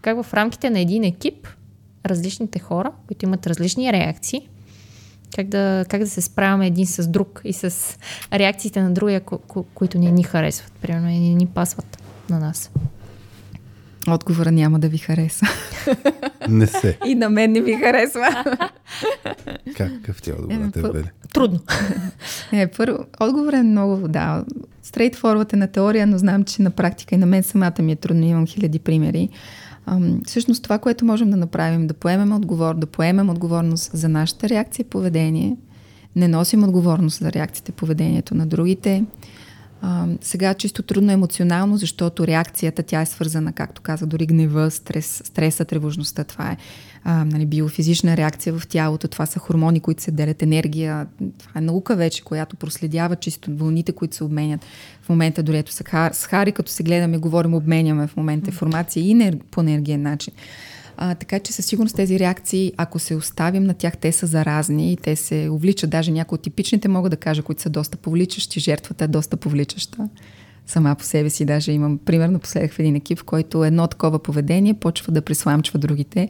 как 0.00 0.22
в 0.22 0.34
рамките 0.34 0.70
на 0.70 0.80
един 0.80 1.04
екип 1.04 1.48
различните 2.06 2.58
хора, 2.58 2.92
които 3.06 3.24
имат 3.24 3.46
различни 3.46 3.92
реакции, 3.92 4.48
как 5.36 5.48
да, 5.48 5.84
как 5.88 6.00
да 6.00 6.08
се 6.08 6.20
справяме 6.20 6.66
един 6.66 6.86
с 6.86 7.08
друг 7.08 7.40
и 7.44 7.52
с 7.52 7.98
реакциите 8.32 8.82
на 8.82 8.92
другия, 8.92 9.20
ко- 9.20 9.38
ко- 9.38 9.64
които 9.74 9.98
не 9.98 10.10
ни 10.10 10.22
харесват, 10.22 10.72
примерно, 10.72 11.08
и 11.08 11.18
не 11.18 11.34
ни 11.34 11.46
пасват 11.46 12.02
на 12.30 12.38
нас. 12.38 12.70
Отговора 14.08 14.50
няма 14.50 14.78
да 14.78 14.88
ви 14.88 14.98
хареса. 14.98 15.46
Не 16.48 16.66
се. 16.66 16.98
И 17.06 17.14
на 17.14 17.30
мен 17.30 17.52
не 17.52 17.60
ми 17.60 17.72
харесва. 17.72 18.44
Какъв 19.76 20.22
ти 20.22 20.30
е 20.30 20.32
отговорът 20.32 20.76
е 20.76 20.80
пър- 20.80 20.92
бъде? 20.92 21.04
Трудно. 21.32 21.60
Не, 22.52 22.66
първо, 22.66 22.98
отговор 23.20 23.52
е 23.52 23.62
много, 23.62 24.08
да, 24.08 24.44
straightforward 24.86 25.52
е 25.52 25.56
на 25.56 25.68
теория, 25.68 26.06
но 26.06 26.18
знам, 26.18 26.44
че 26.44 26.62
на 26.62 26.70
практика 26.70 27.14
и 27.14 27.18
на 27.18 27.26
мен 27.26 27.42
самата 27.42 27.82
ми 27.82 27.92
е 27.92 27.96
трудно, 27.96 28.24
имам 28.24 28.46
хиляди 28.46 28.78
примери. 28.78 29.28
Ам, 29.86 30.20
всъщност 30.26 30.62
това, 30.62 30.78
което 30.78 31.04
можем 31.04 31.30
да 31.30 31.36
направим, 31.36 31.86
да 31.86 31.94
поемем 31.94 32.32
отговор, 32.32 32.74
да 32.74 32.86
поемем 32.86 33.30
отговорност 33.30 33.90
за 33.94 34.08
нашата 34.08 34.48
реакция 34.48 34.84
и 34.84 34.88
поведение, 34.88 35.56
не 36.16 36.28
носим 36.28 36.64
отговорност 36.64 37.18
за 37.18 37.32
реакциите 37.32 37.72
и 37.72 37.74
поведението 37.74 38.34
на 38.34 38.46
другите. 38.46 39.04
А, 39.82 40.06
сега 40.20 40.54
чисто 40.54 40.82
трудно 40.82 41.12
емоционално, 41.12 41.76
защото 41.76 42.26
реакцията 42.26 42.82
тя 42.82 43.00
е 43.00 43.06
свързана, 43.06 43.52
както 43.52 43.82
казах, 43.82 44.08
дори 44.08 44.26
гнева, 44.26 44.70
стрес, 44.70 45.22
стреса, 45.24 45.64
тревожността. 45.64 46.24
Това 46.24 46.50
е 46.50 46.56
а, 47.04 47.24
нали, 47.24 47.46
биофизична 47.46 48.16
реакция 48.16 48.58
в 48.58 48.66
тялото. 48.66 49.08
Това 49.08 49.26
са 49.26 49.38
хормони, 49.38 49.80
които 49.80 50.02
се 50.02 50.10
делят 50.10 50.42
енергия. 50.42 51.06
Това 51.38 51.52
е 51.58 51.60
наука 51.60 51.96
вече, 51.96 52.24
която 52.24 52.56
проследява 52.56 53.16
чисто 53.16 53.50
вълните, 53.56 53.92
които 53.92 54.16
се 54.16 54.24
обменят. 54.24 54.64
В 55.02 55.08
момента, 55.08 55.42
дори 55.42 55.58
ето 55.58 55.72
с, 55.72 55.82
Хар, 55.82 56.12
с 56.12 56.26
Хари, 56.26 56.52
като 56.52 56.72
се 56.72 56.82
гледаме, 56.82 57.18
говорим, 57.18 57.54
обменяме 57.54 58.06
в 58.06 58.16
момента 58.16 58.50
информация 58.50 59.02
и 59.02 59.32
по 59.50 59.60
енергиен 59.60 60.02
начин. 60.02 60.34
А, 61.00 61.14
така 61.14 61.38
че 61.38 61.52
със 61.52 61.66
сигурност 61.66 61.96
тези 61.96 62.18
реакции, 62.18 62.72
ако 62.76 62.98
се 62.98 63.14
оставим 63.14 63.64
на 63.64 63.74
тях, 63.74 63.96
те 63.96 64.12
са 64.12 64.26
заразни 64.26 64.92
и 64.92 64.96
те 64.96 65.16
се 65.16 65.48
увличат. 65.50 65.90
Даже 65.90 66.10
някои 66.10 66.36
от 66.36 66.42
типичните 66.42 66.88
мога 66.88 67.10
да 67.10 67.16
кажа, 67.16 67.42
които 67.42 67.62
са 67.62 67.70
доста 67.70 67.96
повличащи. 67.96 68.60
Жертвата 68.60 69.04
е 69.04 69.08
доста 69.08 69.36
повличаща. 69.36 70.08
Сама 70.66 70.94
по 70.94 71.04
себе 71.04 71.30
си 71.30 71.44
даже 71.44 71.72
имам 71.72 71.98
пример 71.98 72.28
напоследък 72.28 72.72
в 72.72 72.78
един 72.78 72.96
екип, 72.96 73.18
в 73.18 73.24
който 73.24 73.64
едно 73.64 73.86
такова 73.86 74.18
поведение 74.18 74.74
почва 74.74 75.12
да 75.12 75.22
присламчва 75.22 75.78
другите. 75.78 76.28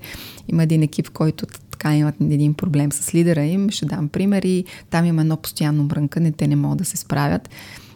Има 0.49 0.63
един 0.63 0.83
екип, 0.83 1.07
в 1.07 1.11
който 1.11 1.47
така 1.47 1.97
имат 1.97 2.15
един 2.21 2.55
проблем 2.55 2.93
с 2.93 3.15
лидера 3.15 3.45
им. 3.45 3.71
Ще 3.71 3.87
дам 3.87 4.09
пример 4.09 4.43
и 4.43 4.65
там 4.91 5.05
има 5.05 5.21
едно 5.21 5.37
постоянно 5.37 5.85
брънкане, 5.85 6.33
те 6.33 6.47
не 6.47 6.57
могат 6.57 6.79
да 6.79 6.85
се 6.85 6.97
справят. 6.97 7.51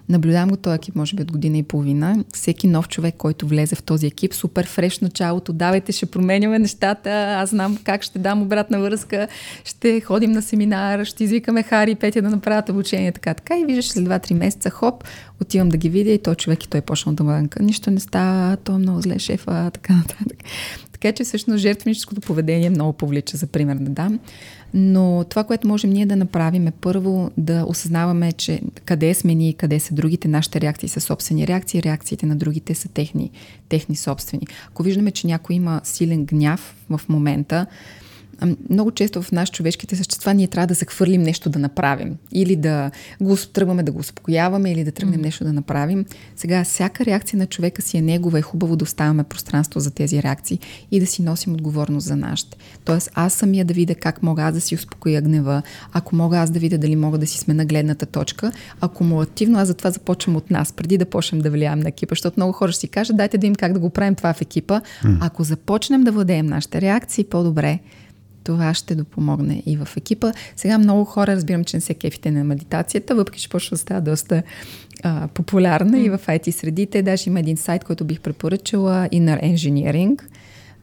Наблюдавам 0.08 0.48
го 0.48 0.56
този 0.56 0.74
екип, 0.74 0.94
може 0.94 1.16
би 1.16 1.22
от 1.22 1.32
година 1.32 1.58
и 1.58 1.62
половина. 1.62 2.24
Всеки 2.34 2.66
нов 2.66 2.88
човек, 2.88 3.14
който 3.18 3.46
влезе 3.46 3.76
в 3.76 3.82
този 3.82 4.06
екип, 4.06 4.34
супер 4.34 4.66
фреш 4.66 5.00
началото, 5.00 5.52
давайте, 5.52 5.92
ще 5.92 6.06
променяме 6.06 6.58
нещата, 6.58 7.10
аз 7.38 7.50
знам 7.50 7.78
как 7.84 8.02
ще 8.02 8.18
дам 8.18 8.42
обратна 8.42 8.80
връзка, 8.80 9.28
ще 9.64 10.00
ходим 10.00 10.32
на 10.32 10.42
семинар, 10.42 11.04
ще 11.04 11.24
извикаме 11.24 11.62
Хари 11.62 11.90
и 11.90 11.94
Петя 11.94 12.22
да 12.22 12.30
направят 12.30 12.68
обучение, 12.68 13.12
така, 13.12 13.34
така. 13.34 13.58
И 13.58 13.64
виждаш 13.64 13.88
след 13.88 14.04
2-3 14.04 14.34
месеца, 14.34 14.70
хоп, 14.70 15.04
отивам 15.40 15.68
да 15.68 15.76
ги 15.76 15.88
видя 15.88 16.10
и 16.10 16.22
той 16.22 16.34
човек 16.34 16.64
и 16.64 16.68
той 16.68 16.78
е 16.78 16.82
почнал 16.82 17.14
да 17.14 17.24
мрънка. 17.24 17.62
Нищо 17.62 17.90
не 17.90 18.00
става, 18.00 18.56
той 18.56 18.74
е 18.74 18.78
много 18.78 19.00
зле 19.00 19.18
шефа, 19.18 19.70
така 19.74 19.92
нататък. 19.92 20.38
Така 21.02 21.16
че 21.16 21.24
всъщност 21.24 21.60
жертвеническото 21.60 22.20
поведение 22.20 22.70
много 22.70 22.92
повлича, 22.92 23.36
за 23.36 23.46
пример 23.46 23.76
да 23.76 23.90
дам. 23.90 24.20
Но 24.74 25.24
това, 25.28 25.44
което 25.44 25.68
можем 25.68 25.90
ние 25.90 26.06
да 26.06 26.16
направим 26.16 26.66
е 26.66 26.70
първо 26.70 27.30
да 27.36 27.64
осъзнаваме, 27.68 28.32
че 28.32 28.60
къде 28.84 29.14
сме 29.14 29.34
ние, 29.34 29.52
къде 29.52 29.80
са 29.80 29.94
другите, 29.94 30.28
нашите 30.28 30.60
реакции 30.60 30.88
са 30.88 31.00
собствени 31.00 31.46
реакции, 31.46 31.82
реакциите 31.82 32.26
на 32.26 32.36
другите 32.36 32.74
са 32.74 32.88
техни, 32.88 33.30
техни 33.68 33.96
собствени. 33.96 34.46
Ако 34.68 34.82
виждаме, 34.82 35.10
че 35.10 35.26
някой 35.26 35.56
има 35.56 35.80
силен 35.84 36.24
гняв 36.24 36.76
в 36.90 37.00
момента, 37.08 37.66
много 38.70 38.90
често 38.90 39.22
в 39.22 39.32
нас 39.32 39.50
човешките 39.50 39.96
същества 39.96 40.34
ние 40.34 40.46
трябва 40.46 40.66
да 40.66 40.74
захвърлим 40.74 41.22
нещо 41.22 41.50
да 41.50 41.58
направим. 41.58 42.16
Или 42.32 42.56
да 42.56 42.90
го 43.20 43.36
тръгваме 43.52 43.82
да 43.82 43.92
го 43.92 43.98
успокояваме, 43.98 44.72
или 44.72 44.84
да 44.84 44.92
тръгнем 44.92 45.20
mm. 45.20 45.22
нещо 45.22 45.44
да 45.44 45.52
направим. 45.52 46.04
Сега, 46.36 46.64
всяка 46.64 47.04
реакция 47.04 47.38
на 47.38 47.46
човека 47.46 47.82
си 47.82 47.96
е 47.96 48.02
негова. 48.02 48.38
Е 48.38 48.42
хубаво 48.42 48.76
да 48.76 48.82
оставяме 48.84 49.24
пространство 49.24 49.80
за 49.80 49.90
тези 49.90 50.22
реакции 50.22 50.58
и 50.90 51.00
да 51.00 51.06
си 51.06 51.22
носим 51.22 51.52
отговорност 51.52 52.06
за 52.06 52.16
нашите. 52.16 52.56
Тоест, 52.84 53.10
аз 53.14 53.32
самия 53.32 53.64
да 53.64 53.74
видя 53.74 53.94
как 53.94 54.22
мога 54.22 54.42
аз 54.42 54.54
да 54.54 54.60
си 54.60 54.74
успокоя 54.74 55.22
гнева, 55.22 55.62
ако 55.92 56.16
мога 56.16 56.38
аз 56.38 56.50
да 56.50 56.58
видя 56.58 56.78
дали 56.78 56.96
мога 56.96 57.18
да 57.18 57.26
си 57.26 57.38
сме 57.38 57.54
гледната 57.64 58.06
точка, 58.06 58.52
акумулативно 58.80 59.58
аз 59.58 59.68
затова 59.68 59.90
започвам 59.90 60.36
от 60.36 60.50
нас, 60.50 60.72
преди 60.72 60.98
да 60.98 61.04
почнем 61.04 61.40
да 61.40 61.50
влияем 61.50 61.78
на 61.78 61.88
екипа, 61.88 62.12
защото 62.12 62.34
много 62.36 62.52
хора 62.52 62.72
ще 62.72 62.80
си 62.80 62.88
кажат, 62.88 63.16
дайте 63.16 63.38
да 63.38 63.46
им 63.46 63.54
как 63.54 63.72
да 63.72 63.78
го 63.78 63.90
правим 63.90 64.14
това 64.14 64.32
в 64.32 64.40
екипа. 64.40 64.80
Mm. 64.80 65.18
Ако 65.20 65.44
започнем 65.44 66.04
да 66.04 66.12
владеем 66.12 66.46
нашите 66.46 66.80
реакции, 66.80 67.24
по-добре 67.24 67.78
това 68.44 68.74
ще 68.74 68.94
допомогне 68.94 69.62
и 69.66 69.76
в 69.76 69.88
екипа. 69.96 70.32
Сега 70.56 70.78
много 70.78 71.04
хора 71.04 71.36
разбирам, 71.36 71.64
че 71.64 71.76
не 71.76 71.80
се 71.80 71.94
кефите 71.94 72.30
на 72.30 72.44
медитацията, 72.44 73.14
въпреки 73.14 73.40
че 73.40 73.48
почва 73.48 73.74
да 73.74 73.78
става 73.78 74.00
доста 74.00 74.42
а, 75.02 75.28
популярна 75.28 75.98
mm. 75.98 76.00
и 76.00 76.10
в 76.10 76.20
IT 76.26 76.50
средите. 76.50 77.02
Даже 77.02 77.30
има 77.30 77.40
един 77.40 77.56
сайт, 77.56 77.84
който 77.84 78.04
бих 78.04 78.20
препоръчала, 78.20 79.08
Inner 79.12 79.54
Engineering 79.54 80.22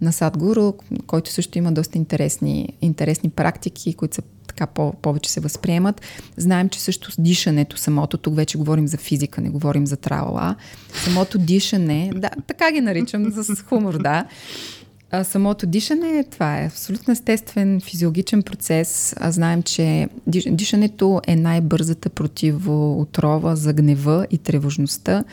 на 0.02 0.14
Садгуру, 0.14 0.74
който 1.08 1.32
също 1.32 1.58
има 1.58 1.72
доста 1.72 1.98
интересни, 1.98 2.74
интересни 2.82 3.30
практики, 3.30 3.94
които 3.94 4.16
са 4.16 4.22
така 4.48 4.68
по- 4.68 4.94
повече 4.94 5.32
се 5.32 5.40
възприемат. 5.40 6.02
Знаем, 6.38 6.70
че 6.70 6.82
също 6.82 7.12
с 7.12 7.22
дишането 7.22 7.78
самото, 7.78 8.18
тук 8.18 8.36
вече 8.36 8.58
говорим 8.58 8.88
за 8.88 8.98
физика, 8.98 9.42
не 9.42 9.50
говорим 9.50 9.88
за 9.88 9.98
тралала. 9.98 10.56
Самото 10.94 11.38
дишане, 11.38 12.12
да, 12.16 12.30
така 12.48 12.72
ги 12.72 12.82
наричам, 12.82 13.32
с 13.32 13.62
хумор, 13.62 14.02
да. 14.02 14.26
А, 15.12 15.24
самото 15.24 15.66
дишане, 15.66 16.24
това 16.32 16.62
е 16.62 16.66
абсолютно 16.66 17.12
естествен 17.12 17.82
физиологичен 17.82 18.44
процес. 18.44 19.16
А 19.20 19.32
знаем, 19.32 19.64
че 19.64 20.08
дишането 20.28 21.22
е 21.28 21.36
най-бързата 21.36 22.10
противоотрова 22.10 23.56
за 23.56 23.74
гнева 23.74 24.28
и 24.32 24.38
тревожността. 24.38 25.24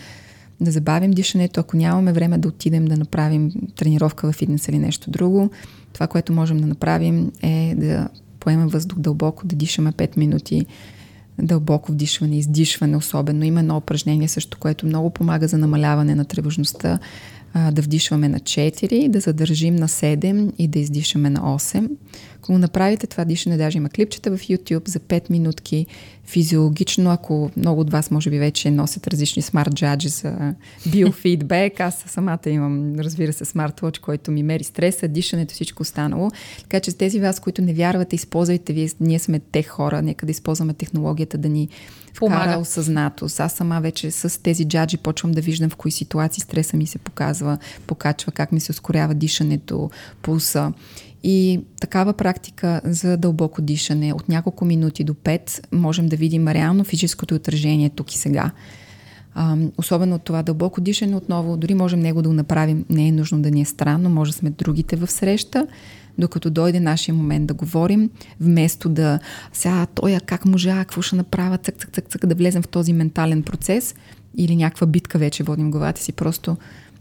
Да 0.60 0.70
забавим 0.70 1.10
дишането, 1.10 1.60
ако 1.60 1.76
нямаме 1.76 2.12
време 2.12 2.38
да 2.38 2.48
отидем 2.48 2.84
да 2.84 2.96
направим 2.96 3.52
тренировка 3.76 4.32
в 4.32 4.34
фитнес 4.34 4.68
или 4.68 4.78
нещо 4.78 5.10
друго. 5.10 5.50
Това, 5.92 6.06
което 6.06 6.32
можем 6.32 6.58
да 6.58 6.66
направим 6.66 7.32
е 7.42 7.74
да 7.76 8.08
поемем 8.40 8.68
въздух 8.68 8.98
дълбоко, 8.98 9.46
да 9.46 9.56
дишаме 9.56 9.92
5 9.92 10.16
минути, 10.16 10.66
дълбоко 11.38 11.92
вдишване, 11.92 12.38
издишване 12.38 12.96
особено. 12.96 13.44
Има 13.44 13.60
едно 13.60 13.76
упражнение 13.76 14.28
също, 14.28 14.58
което 14.58 14.86
много 14.86 15.10
помага 15.10 15.48
за 15.48 15.58
намаляване 15.58 16.14
на 16.14 16.24
тревожността 16.24 16.98
а, 17.58 17.70
да 17.70 17.82
вдишваме 17.82 18.28
на 18.28 18.40
4, 18.40 19.08
да 19.08 19.20
задържим 19.20 19.76
на 19.76 19.88
7 19.88 20.52
и 20.58 20.68
да 20.68 20.78
издишаме 20.78 21.30
на 21.30 21.40
8. 21.40 21.90
Ако 22.36 22.58
направите 22.58 23.06
това 23.06 23.24
дишане, 23.24 23.56
даже 23.56 23.78
има 23.78 23.88
клипчета 23.88 24.30
в 24.30 24.40
YouTube 24.40 24.88
за 24.88 24.98
5 24.98 25.30
минутки, 25.30 25.86
физиологично, 26.24 27.10
ако 27.10 27.50
много 27.56 27.80
от 27.80 27.90
вас 27.90 28.10
може 28.10 28.30
би 28.30 28.38
вече 28.38 28.70
носят 28.70 29.06
различни 29.06 29.42
смарт 29.42 29.74
джаджи 29.74 30.08
за 30.08 30.54
биофидбек, 30.92 31.80
аз 31.80 32.04
самата 32.06 32.38
имам, 32.46 32.94
разбира 32.98 33.32
се, 33.32 33.44
смарт 33.44 33.80
който 34.02 34.30
ми 34.30 34.42
мери 34.42 34.64
стреса, 34.64 35.08
дишането, 35.08 35.54
всичко 35.54 35.82
останало. 35.82 36.30
Така 36.60 36.80
че 36.80 36.90
с 36.90 36.94
тези 36.94 37.20
вас, 37.20 37.40
които 37.40 37.62
не 37.62 37.74
вярвате, 37.74 38.16
използвайте, 38.16 38.72
вие, 38.72 38.88
ние 39.00 39.18
сме 39.18 39.38
те 39.38 39.62
хора, 39.62 40.02
нека 40.02 40.26
да 40.26 40.32
използваме 40.32 40.74
технологията 40.74 41.38
да 41.38 41.48
ни 41.48 41.68
Помага. 42.18 42.58
осъзнатост. 42.58 43.40
Аз 43.40 43.52
сама 43.52 43.80
вече 43.80 44.10
с 44.10 44.42
тези 44.42 44.64
джаджи 44.64 44.96
почвам 44.96 45.32
да 45.32 45.40
виждам 45.40 45.70
в 45.70 45.76
кои 45.76 45.90
ситуации 45.90 46.40
стреса 46.40 46.76
ми 46.76 46.86
се 46.86 46.98
показва, 46.98 47.58
покачва, 47.86 48.32
как 48.32 48.52
ми 48.52 48.60
се 48.60 48.72
ускорява 48.72 49.14
дишането, 49.14 49.90
пулса. 50.22 50.72
И 51.22 51.60
такава 51.80 52.12
практика 52.12 52.80
за 52.84 53.16
дълбоко 53.16 53.62
дишане 53.62 54.12
от 54.12 54.28
няколко 54.28 54.64
минути 54.64 55.04
до 55.04 55.14
5 55.14 55.66
можем 55.72 56.06
да 56.06 56.16
видим 56.16 56.48
реално 56.48 56.84
физическото 56.84 57.34
отражение 57.34 57.90
тук 57.90 58.14
и 58.14 58.18
сега. 58.18 58.50
А, 59.34 59.56
особено 59.78 60.14
от 60.14 60.22
това 60.22 60.42
дълбоко 60.42 60.80
дишане 60.80 61.16
отново, 61.16 61.56
дори 61.56 61.74
можем 61.74 62.00
него 62.00 62.22
да 62.22 62.28
го 62.28 62.34
направим, 62.34 62.84
не 62.90 63.08
е 63.08 63.12
нужно 63.12 63.42
да 63.42 63.50
ни 63.50 63.60
е 63.60 63.64
странно, 63.64 64.10
може 64.10 64.32
сме 64.32 64.50
другите 64.50 64.96
в 64.96 65.10
среща, 65.10 65.66
докато 66.18 66.50
дойде 66.50 66.80
нашия 66.80 67.14
момент 67.14 67.46
да 67.46 67.54
говорим, 67.54 68.10
вместо 68.40 68.88
да 68.88 69.18
сега 69.52 69.86
той 69.94 70.18
как 70.26 70.44
можа, 70.44 70.78
какво 70.78 71.02
ще 71.02 71.16
направя, 71.16 71.58
цък, 71.58 71.78
цък, 71.78 71.90
цък, 71.92 72.08
цък, 72.08 72.26
да 72.26 72.34
влезем 72.34 72.62
в 72.62 72.68
този 72.68 72.92
ментален 72.92 73.42
процес 73.42 73.94
или 74.36 74.56
някаква 74.56 74.86
битка 74.86 75.18
вече 75.18 75.42
водим 75.42 75.70
главата 75.70 76.00
си, 76.00 76.12
просто 76.12 76.56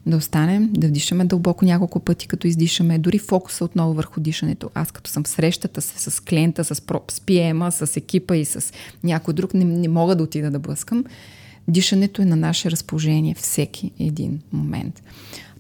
да 0.06 0.18
останем, 0.18 0.70
да 0.74 0.88
вдишаме 0.88 1.26
дълбоко 1.26 1.66
няколко 1.66 2.00
пъти, 2.00 2.28
като 2.28 2.48
издишаме, 2.48 3.00
дори 3.00 3.20
фокуса 3.20 3.66
отново 3.66 3.94
върху 3.94 4.20
дишането. 4.20 4.70
Аз 4.74 4.92
като 4.92 5.10
съм 5.10 5.24
в 5.24 5.28
срещата 5.28 5.82
с, 5.82 6.12
с 6.12 6.20
клиента, 6.20 6.64
с, 6.64 6.76
с 7.12 7.22
пиема, 7.22 7.72
с 7.72 7.98
екипа 7.98 8.36
и 8.36 8.46
с 8.46 8.74
някой 9.04 9.34
друг, 9.34 9.54
не, 9.54 9.66
не 9.66 9.88
мога 9.88 10.16
да 10.16 10.24
отида 10.24 10.52
да 10.52 10.60
блъскам. 10.60 11.06
Дишането 11.68 12.22
е 12.22 12.26
на 12.26 12.36
наше 12.36 12.72
разположение 12.72 13.34
всеки 13.34 13.92
един 14.00 14.40
момент. 14.54 15.04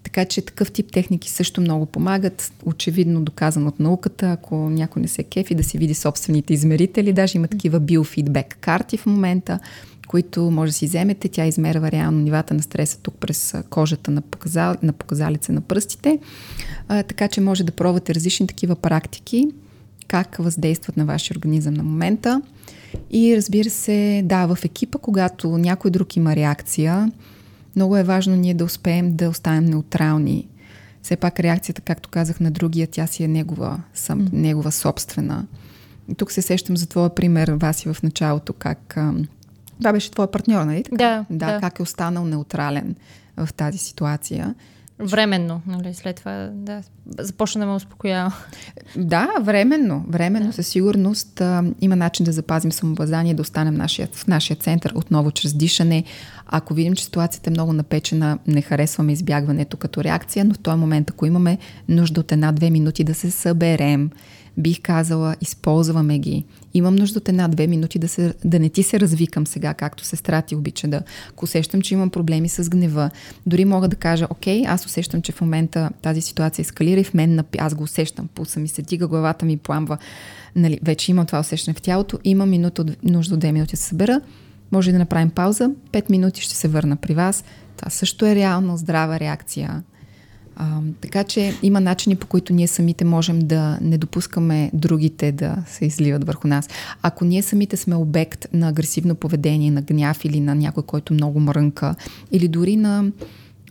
Така 0.05 0.25
че 0.25 0.41
такъв 0.41 0.71
тип 0.71 0.91
техники 0.91 1.29
също 1.29 1.61
много 1.61 1.85
помагат. 1.85 2.53
Очевидно 2.65 3.21
доказано 3.21 3.67
от 3.67 3.79
науката, 3.79 4.31
ако 4.31 4.55
някой 4.55 5.01
не 5.01 5.07
се 5.07 5.23
кефи, 5.23 5.55
да 5.55 5.63
си 5.63 5.77
види 5.77 5.93
собствените 5.93 6.53
измерители. 6.53 7.13
Даже 7.13 7.37
има 7.37 7.47
такива 7.47 7.79
биофидбек 7.79 8.57
карти 8.61 8.97
в 8.97 9.05
момента, 9.05 9.59
които 10.07 10.51
може 10.51 10.71
да 10.71 10.77
си 10.77 10.85
вземете. 10.85 11.29
Тя 11.29 11.45
измерва 11.45 11.91
реално 11.91 12.19
нивата 12.19 12.53
на 12.53 12.61
стреса 12.61 12.99
тук 13.01 13.15
през 13.15 13.53
кожата 13.69 14.11
на, 14.11 14.21
показал, 14.21 14.75
на 14.83 14.93
показалица 14.93 15.53
на 15.53 15.61
пръстите. 15.61 16.19
А, 16.87 17.03
така 17.03 17.27
че 17.27 17.41
може 17.41 17.63
да 17.63 17.71
пробвате 17.71 18.15
различни 18.15 18.47
такива 18.47 18.75
практики, 18.75 19.47
как 20.07 20.37
въздействат 20.39 20.97
на 20.97 21.05
вашия 21.05 21.37
организъм 21.37 21.73
на 21.73 21.83
момента. 21.83 22.41
И 23.11 23.37
разбира 23.37 23.69
се, 23.69 24.21
да, 24.25 24.45
в 24.45 24.57
екипа, 24.65 24.97
когато 24.97 25.57
някой 25.57 25.91
друг 25.91 26.15
има 26.15 26.35
реакция, 26.35 27.11
много 27.75 27.97
е 27.97 28.03
важно 28.03 28.35
ние 28.35 28.53
да 28.53 28.65
успеем 28.65 29.15
да 29.15 29.29
останем 29.29 29.65
неутрални. 29.65 30.47
Все 31.01 31.15
пак 31.15 31.39
реакцията, 31.39 31.81
както 31.81 32.09
казах 32.09 32.39
на 32.39 32.51
другия, 32.51 32.87
тя 32.87 33.07
си 33.07 33.23
е 33.23 33.27
негова, 33.27 33.81
сам, 33.93 34.21
mm. 34.21 34.33
негова 34.33 34.71
собствена. 34.71 35.45
И 36.09 36.15
тук 36.15 36.31
се 36.31 36.41
сещам 36.41 36.77
за 36.77 36.85
твоя 36.87 37.15
пример, 37.15 37.49
Васи, 37.49 37.93
в 37.93 38.03
началото, 38.03 38.53
как 38.53 38.97
това 39.77 39.93
беше 39.93 40.11
твой 40.11 40.31
партньор, 40.31 40.63
нали? 40.63 40.83
Така? 40.83 40.95
Да, 40.97 41.25
да. 41.29 41.53
Да, 41.53 41.59
как 41.59 41.79
е 41.79 41.83
останал 41.83 42.25
неутрален 42.25 42.95
в 43.37 43.53
тази 43.53 43.77
ситуация. 43.77 44.55
Временно, 44.99 45.61
нали? 45.67 45.93
След 45.93 46.15
това, 46.15 46.49
да, 46.53 46.81
започна 47.17 47.59
да 47.61 47.67
ме 47.67 47.73
успокоява. 47.73 48.33
Да, 48.95 49.29
временно. 49.41 50.05
Временно, 50.07 50.47
да. 50.47 50.53
със 50.53 50.67
сигурност 50.67 51.41
а, 51.41 51.63
има 51.81 51.95
начин 51.95 52.25
да 52.25 52.31
запазим 52.31 52.71
самообладание, 52.71 53.33
да 53.33 53.41
останем 53.41 53.73
нашия, 53.73 54.07
в 54.13 54.27
нашия 54.27 54.57
център 54.57 54.91
отново 54.95 55.31
чрез 55.31 55.53
дишане. 55.53 56.03
Ако 56.45 56.73
видим, 56.73 56.93
че 56.93 57.03
ситуацията 57.03 57.49
е 57.49 57.51
много 57.51 57.73
напечена, 57.73 58.39
не 58.47 58.61
харесваме 58.61 59.11
избягването 59.11 59.77
като 59.77 60.03
реакция, 60.03 60.45
но 60.45 60.53
в 60.53 60.59
този 60.59 60.77
момент, 60.77 61.09
ако 61.09 61.25
имаме 61.25 61.57
нужда 61.89 62.19
от 62.19 62.31
една-две 62.31 62.69
минути 62.69 63.03
да 63.03 63.13
се 63.13 63.31
съберем, 63.31 64.09
бих 64.57 64.81
казала, 64.81 65.35
използваме 65.41 66.19
ги. 66.19 66.45
Имам 66.73 66.95
нужда 66.95 67.19
от 67.19 67.29
една-две 67.29 67.67
минути 67.67 67.99
да, 67.99 68.07
се, 68.07 68.33
да 68.45 68.59
не 68.59 68.69
ти 68.69 68.83
се 68.83 68.99
развикам 68.99 69.47
сега, 69.47 69.73
както 69.73 70.05
сестра 70.05 70.41
ти 70.41 70.55
обича 70.55 70.87
да. 70.87 71.01
Ако 71.29 71.45
усещам, 71.45 71.81
че 71.81 71.93
имам 71.93 72.09
проблеми 72.09 72.49
с 72.49 72.69
гнева, 72.69 73.09
дори 73.45 73.65
мога 73.65 73.87
да 73.87 73.95
кажа, 73.95 74.27
окей, 74.29 74.63
аз 74.67 74.85
усещам, 74.85 75.21
че 75.21 75.31
в 75.31 75.41
момента 75.41 75.89
тази 76.01 76.21
ситуация 76.21 76.63
ескалира 76.63 76.99
и 76.99 77.03
в 77.03 77.13
мен, 77.13 77.43
аз 77.57 77.75
го 77.75 77.83
усещам, 77.83 78.27
пулса 78.27 78.59
ми 78.59 78.67
се 78.67 78.81
дига, 78.81 79.07
главата 79.07 79.45
ми 79.45 79.57
пламва, 79.57 79.97
нали, 80.55 80.79
вече 80.83 81.11
имам 81.11 81.25
това 81.25 81.39
усещане 81.39 81.75
в 81.75 81.81
тялото, 81.81 82.19
имам 82.23 82.49
минута, 82.49 82.85
нужда 83.03 83.33
от 83.33 83.39
две 83.39 83.51
минути 83.51 83.71
да 83.71 83.77
се 83.77 83.83
събера, 83.83 84.21
може 84.71 84.91
да 84.91 84.97
направим 84.97 85.29
пауза, 85.29 85.71
пет 85.91 86.09
минути 86.09 86.41
ще 86.41 86.55
се 86.55 86.67
върна 86.67 86.95
при 86.95 87.13
вас. 87.13 87.43
Това 87.77 87.89
също 87.89 88.25
е 88.25 88.35
реално 88.35 88.77
здрава 88.77 89.19
реакция 89.19 89.83
а, 90.55 90.79
така 91.01 91.23
че 91.23 91.53
има 91.63 91.79
начини 91.79 92.15
по 92.15 92.27
които 92.27 92.53
ние 92.53 92.67
самите 92.67 93.05
можем 93.05 93.39
да 93.39 93.77
не 93.81 93.97
допускаме 93.97 94.71
другите 94.73 95.31
да 95.31 95.55
се 95.67 95.85
изливат 95.85 96.27
върху 96.27 96.47
нас. 96.47 96.69
Ако 97.01 97.25
ние 97.25 97.41
самите 97.41 97.77
сме 97.77 97.95
обект 97.95 98.47
на 98.53 98.69
агресивно 98.69 99.15
поведение, 99.15 99.71
на 99.71 99.81
гняв 99.81 100.25
или 100.25 100.39
на 100.39 100.55
някой, 100.55 100.83
който 100.83 101.13
много 101.13 101.39
мрънка, 101.39 101.95
или 102.31 102.47
дори 102.47 102.75
на 102.75 103.11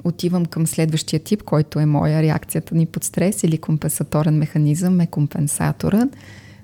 отивам 0.05 0.47
към 0.47 0.66
следващия 0.66 1.20
тип, 1.20 1.43
който 1.43 1.81
е 1.81 1.86
моя 1.86 2.23
реакцията 2.23 2.74
ни 2.74 2.86
под 2.86 3.05
стрес 3.05 3.43
или 3.43 3.59
компенсаторен 3.59 4.39
механизъм 4.39 5.01
е 5.01 5.06
компенсаторът, 5.06 6.16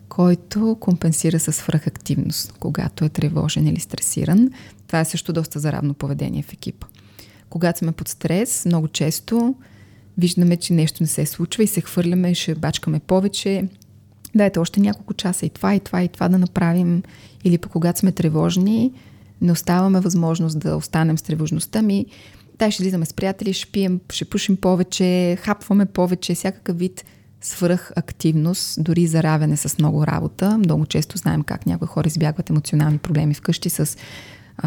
който 0.09 0.77
компенсира 0.81 1.41
с 1.41 1.53
свръхактивност, 1.53 2.55
когато 2.61 3.05
е 3.05 3.09
тревожен 3.09 3.67
или 3.67 3.81
стресиран. 3.81 4.51
Това 4.87 5.01
е 5.01 5.05
също 5.05 5.33
доста 5.33 5.59
заравно 5.59 5.95
поведение 5.95 6.43
в 6.43 6.53
екипа. 6.53 6.87
Когато 7.51 7.79
сме 7.79 7.93
под 7.93 8.09
стрес, 8.09 8.67
много 8.67 8.89
често 8.89 9.55
виждаме, 10.19 10.57
че 10.57 10.73
нещо 10.73 11.03
не 11.03 11.07
се 11.07 11.27
случва 11.27 11.63
и 11.63 11.67
се 11.67 11.81
хвърляме, 11.81 12.35
ще 12.35 12.55
бачкаме 12.55 13.01
повече. 13.01 13.69
Дайте 14.35 14.59
още 14.59 14.81
няколко 14.81 15.15
часа 15.15 15.47
и 15.47 15.51
това, 15.51 15.75
и 15.75 15.81
това, 15.81 16.03
и 16.03 16.09
това 16.09 16.29
да 16.29 16.39
направим. 16.39 17.03
Или 17.45 17.59
пък 17.59 17.73
когато 17.73 17.99
сме 17.99 18.13
тревожни, 18.13 18.93
не 19.41 19.53
оставаме 19.53 20.01
възможност 20.01 20.59
да 20.59 20.77
останем 20.77 21.19
с 21.19 21.23
тревожността 21.23 21.83
ми. 21.83 22.07
Дай 22.59 22.71
ще 22.71 22.83
излизаме 22.83 23.07
с 23.07 23.15
приятели, 23.15 23.53
ще 23.53 23.71
пием, 23.71 24.01
ще 24.13 24.25
пушим 24.25 24.57
повече, 24.57 25.37
хапваме 25.41 25.87
повече, 25.87 26.35
всякакъв 26.35 26.79
вид 26.79 27.05
свръх 27.41 27.93
активност, 27.97 28.85
дори 28.85 29.07
заравяне 29.07 29.57
с 29.57 29.79
много 29.79 30.07
работа. 30.07 30.59
Много 30.59 30.87
често 30.87 31.19
знаем 31.19 31.43
как 31.43 31.67
някои 31.67 31.89
хора 31.89 32.09
избягват 32.09 32.51
емоционални 32.51 32.99
проблеми 32.99 33.35
вкъщи 33.35 33.71
с 33.71 33.97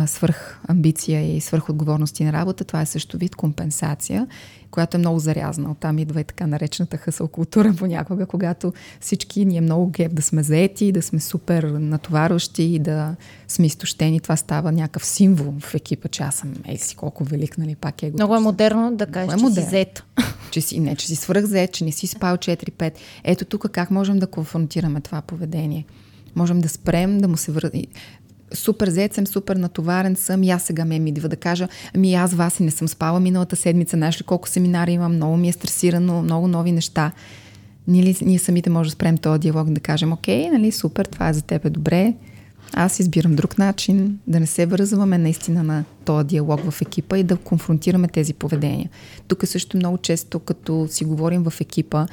свърх 0.06 0.60
амбиция 0.68 1.36
и 1.36 1.42
свърх 1.42 1.70
отговорности 1.70 2.24
на 2.24 2.34
работа. 2.34 2.64
Това 2.64 2.82
е 2.82 2.86
също 2.86 3.18
вид 3.18 3.36
компенсация 3.36 4.28
която 4.74 4.98
е 4.98 5.00
много 5.00 5.20
зарязана. 5.20 5.72
Оттам 5.72 5.98
идва 6.00 6.22
и 6.22 6.24
така 6.24 6.48
наречената 6.48 6.98
хъсъл 6.98 7.28
култура 7.28 7.74
понякога, 7.78 8.26
когато 8.26 8.74
всички 9.00 9.46
ни 9.46 9.58
е 9.58 9.62
много 9.62 9.88
гев 9.88 10.14
да 10.14 10.22
сме 10.22 10.44
заети, 10.44 10.92
да 10.92 11.02
сме 11.02 11.20
супер 11.20 11.64
натоварващи 11.64 12.64
и 12.64 12.80
да 12.80 13.16
сме 13.48 13.66
изтощени. 13.66 14.20
Това 14.20 14.36
става 14.36 14.72
някакъв 14.72 15.06
символ 15.06 15.54
в 15.60 15.76
екипа, 15.76 16.08
че 16.08 16.24
аз 16.24 16.36
съм 16.36 16.54
ей 16.68 16.78
си 16.78 16.96
колко 16.96 17.24
велик, 17.24 17.58
нали, 17.58 17.76
пак 17.76 18.04
е 18.04 18.12
Много 18.14 18.36
е 18.36 18.40
модерно 18.40 18.96
да 18.96 19.06
кажеш, 19.06 19.34
е 19.34 19.38
че 19.38 19.44
модерно. 19.44 19.66
си 19.66 19.70
зет. 19.70 20.04
Че 20.52 20.62
си, 20.62 20.80
не, 20.80 20.96
че 20.96 21.08
си 21.08 21.16
свръх 21.16 21.46
зет, 21.46 21.74
че 21.74 21.86
не 21.86 21.92
си 21.92 22.08
спал 22.08 22.38
4-5. 22.38 22.94
Ето 23.24 23.46
тук 23.46 23.70
как 23.72 23.92
можем 23.92 24.20
да 24.20 24.28
конфронтираме 24.28 25.02
това 25.02 25.22
поведение. 25.22 25.86
Можем 26.36 26.62
да 26.62 26.70
спрем, 26.70 27.18
да 27.18 27.28
му 27.28 27.38
се 27.38 27.52
върнем 27.52 27.84
супер 28.54 28.90
зет 28.90 29.14
съм, 29.14 29.28
супер 29.28 29.56
натоварен 29.56 30.16
съм 30.16 30.44
и 30.44 30.50
аз 30.50 30.64
сега 30.64 30.86
ме 30.86 30.96
идва 30.96 31.30
да 31.30 31.36
кажа, 31.36 31.68
ами 31.96 32.14
аз 32.14 32.34
вас 32.34 32.60
и 32.60 32.64
не 32.64 32.72
съм 32.72 32.88
спала 32.88 33.20
миналата 33.20 33.56
седмица, 33.56 33.98
знаеш 33.98 34.22
ли 34.22 34.24
колко 34.24 34.50
семинари 34.50 34.92
имам, 34.92 35.16
много 35.16 35.38
ми 35.38 35.50
е 35.50 35.54
стресирано, 35.54 36.22
много 36.22 36.48
нови 36.48 36.72
неща. 36.72 37.12
ние, 37.88 38.16
ние 38.22 38.40
самите 38.40 38.70
може 38.70 38.90
да 38.90 38.94
спрем 38.94 39.18
този 39.18 39.40
диалог 39.40 39.70
да 39.70 39.80
кажем, 39.80 40.14
окей, 40.14 40.50
нали, 40.50 40.72
супер, 40.72 41.06
това 41.06 41.30
е 41.30 41.34
за 41.34 41.42
теб 41.42 41.66
е 41.66 41.70
добре, 41.70 42.14
аз 42.74 43.00
избирам 43.00 43.36
друг 43.36 43.58
начин, 43.58 44.20
да 44.28 44.40
не 44.40 44.46
се 44.48 44.66
връзваме 44.66 45.18
наистина 45.18 45.64
на 45.64 45.84
този 46.06 46.28
диалог 46.28 46.72
в 46.72 46.82
екипа 46.82 47.18
и 47.18 47.24
да 47.24 47.38
конфронтираме 47.38 48.08
тези 48.08 48.34
поведения. 48.34 48.90
Тук 49.28 49.48
също 49.48 49.78
много 49.78 49.98
често, 49.98 50.40
като 50.40 50.88
си 50.90 51.06
говорим 51.06 51.44
в 51.44 51.62
екипа, 51.62 52.08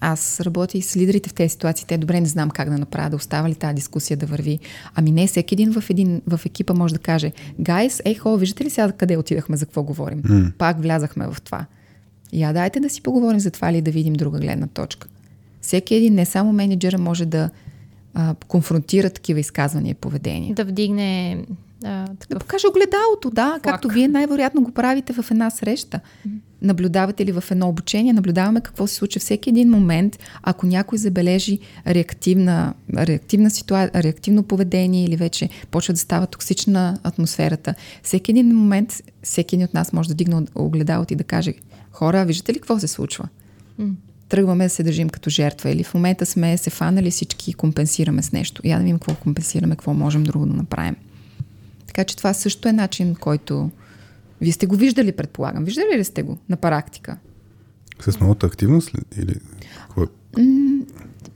аз 0.00 0.40
работя 0.40 0.78
и 0.78 0.82
с 0.82 0.96
лидерите 0.96 1.28
в 1.28 1.34
тези 1.34 1.48
ситуации. 1.48 1.86
Те 1.86 1.98
добре 1.98 2.20
не 2.20 2.26
знам 2.26 2.50
как 2.50 2.70
да 2.70 2.78
направя, 2.78 3.10
да 3.10 3.16
остава 3.16 3.48
ли 3.48 3.54
тази 3.54 3.74
дискусия 3.74 4.16
да 4.16 4.26
върви. 4.26 4.58
Ами 4.94 5.10
не, 5.12 5.26
всеки 5.26 5.54
един 5.54 5.72
в, 5.72 5.90
един, 5.90 6.22
в 6.26 6.40
екипа 6.46 6.74
може 6.74 6.94
да 6.94 7.00
каже, 7.00 7.32
гайс, 7.60 8.02
ей, 8.04 8.14
хо, 8.14 8.36
виждате 8.36 8.64
ли 8.64 8.70
сега 8.70 8.92
къде 8.92 9.16
отидахме, 9.16 9.56
за 9.56 9.66
какво 9.66 9.82
говорим? 9.82 10.22
Mm. 10.22 10.52
Пак 10.52 10.82
влязахме 10.82 11.26
в 11.26 11.36
това. 11.42 11.66
Я 12.32 12.52
дайте 12.52 12.80
да 12.80 12.90
си 12.90 13.02
поговорим 13.02 13.40
за 13.40 13.50
това 13.50 13.70
или 13.70 13.82
да 13.82 13.90
видим 13.90 14.12
друга 14.12 14.38
гледна 14.38 14.66
точка. 14.66 15.08
Всеки 15.60 15.94
един, 15.94 16.14
не 16.14 16.26
само 16.26 16.52
менеджера, 16.52 16.98
може 16.98 17.26
да 17.26 17.50
а, 18.14 18.34
конфронтира 18.48 19.10
такива 19.10 19.40
изказвания 19.40 19.90
и 19.90 19.94
поведения. 19.94 20.54
Да 20.54 20.64
вдигне 20.64 21.38
а, 21.84 22.06
такъв... 22.06 22.28
Да 22.28 22.38
покаже 22.38 22.66
огледалото, 22.66 23.30
да, 23.30 23.46
флаг. 23.48 23.62
както 23.62 23.88
вие 23.88 24.08
най-вероятно 24.08 24.62
го 24.62 24.72
правите 24.72 25.12
в 25.12 25.30
една 25.30 25.50
среща. 25.50 26.00
Mm-hmm. 26.00 26.38
Наблюдавате 26.62 27.26
ли 27.26 27.32
в 27.32 27.44
едно 27.50 27.68
обучение, 27.68 28.12
наблюдаваме 28.12 28.60
какво 28.60 28.86
се 28.86 28.94
случва 28.94 29.20
всеки 29.20 29.50
един 29.50 29.70
момент, 29.70 30.18
ако 30.42 30.66
някой 30.66 30.98
забележи 30.98 31.58
реактивна, 31.86 32.74
реактивна 32.96 33.50
ситуация, 33.50 34.02
реактивно 34.02 34.42
поведение 34.42 35.04
или 35.04 35.16
вече 35.16 35.48
почва 35.70 35.94
да 35.94 36.00
става 36.00 36.26
токсична 36.26 36.98
атмосферата. 37.02 37.74
Всеки 38.02 38.30
един 38.30 38.46
момент, 38.46 39.02
всеки 39.22 39.54
един 39.54 39.64
от 39.64 39.74
нас 39.74 39.92
може 39.92 40.08
да 40.08 40.14
дигне 40.14 40.46
огледалото 40.54 41.12
и 41.12 41.16
да 41.16 41.24
каже, 41.24 41.54
хора, 41.92 42.24
виждате 42.24 42.52
ли 42.52 42.58
какво 42.58 42.78
се 42.78 42.88
случва? 42.88 43.28
Тръгваме 44.28 44.64
да 44.64 44.70
се 44.70 44.82
държим 44.82 45.10
като 45.10 45.30
жертва 45.30 45.70
или 45.70 45.84
в 45.84 45.94
момента 45.94 46.26
сме 46.26 46.58
се 46.58 46.70
фанали 46.70 47.10
всички 47.10 47.50
и 47.50 47.54
компенсираме 47.54 48.22
с 48.22 48.32
нещо. 48.32 48.62
Я 48.64 48.76
да 48.76 48.82
видим 48.82 48.98
какво 48.98 49.14
компенсираме, 49.14 49.76
какво 49.76 49.94
можем 49.94 50.24
друго 50.24 50.46
да 50.46 50.54
направим. 50.54 50.96
Така 51.94 52.04
че 52.04 52.16
това 52.16 52.34
също 52.34 52.68
е 52.68 52.72
начин, 52.72 53.14
който 53.14 53.70
вие 54.40 54.52
сте 54.52 54.66
го 54.66 54.76
виждали, 54.76 55.12
предполагам. 55.12 55.64
Виждали 55.64 55.98
ли 55.98 56.04
сте 56.04 56.22
го 56.22 56.38
на 56.48 56.56
практика? 56.56 57.16
С 58.00 58.20
новата 58.20 58.46
активност 58.46 58.94
ли? 58.94 59.00
Или 59.16 59.34
какво? 59.80 60.06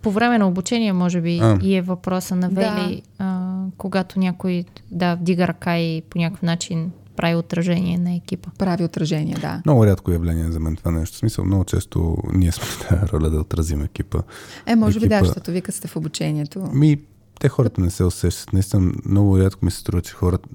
По 0.02 0.10
време 0.10 0.39
на 0.39 0.48
обучение, 0.48 0.93
може 0.93 1.20
би, 1.20 1.39
а. 1.39 1.59
и 1.62 1.74
е 1.74 1.82
въпроса 1.82 2.36
на 2.36 2.48
Вели, 2.48 3.02
да. 3.18 3.24
а, 3.24 3.64
когато 3.78 4.18
някой 4.18 4.64
да, 4.90 5.14
вдига 5.14 5.48
ръка 5.48 5.78
и 5.78 6.02
по 6.02 6.18
някакъв 6.18 6.43
начин 6.43 6.90
прави 7.16 7.35
отражение 7.35 7.98
на 7.98 8.14
екипа. 8.14 8.51
Прави 8.59 8.85
отражение, 8.85 9.36
да. 9.40 9.62
Много 9.66 9.86
рядко 9.86 10.12
явление 10.12 10.51
за 10.51 10.60
мен 10.60 10.76
това 10.76 10.90
нещо. 10.90 11.16
В 11.16 11.18
смисъл, 11.18 11.44
много 11.44 11.64
често 11.64 12.16
ние 12.35 12.52
сме 12.52 12.64
в 12.64 12.89
тази 12.89 13.12
роля 13.12 13.31
да 13.31 13.40
отразим 13.40 13.82
екипа. 13.82 14.18
Е, 14.66 14.76
може 14.76 14.98
екипа... 14.98 15.16
би 15.16 15.20
да, 15.20 15.24
защото 15.24 15.51
вие 15.51 15.60
като 15.60 15.78
сте 15.78 15.89
в 15.89 15.97
обучението. 15.97 16.68
Ми, 16.72 16.98
те 17.40 17.48
хората 17.48 17.81
не 17.81 17.90
се 17.90 18.05
усещат. 18.05 18.52
Наистина, 18.52 18.93
много 19.05 19.39
рядко 19.39 19.65
ми 19.65 19.70
се 19.70 19.78
струва, 19.78 20.02
че 20.02 20.12
хората, 20.12 20.48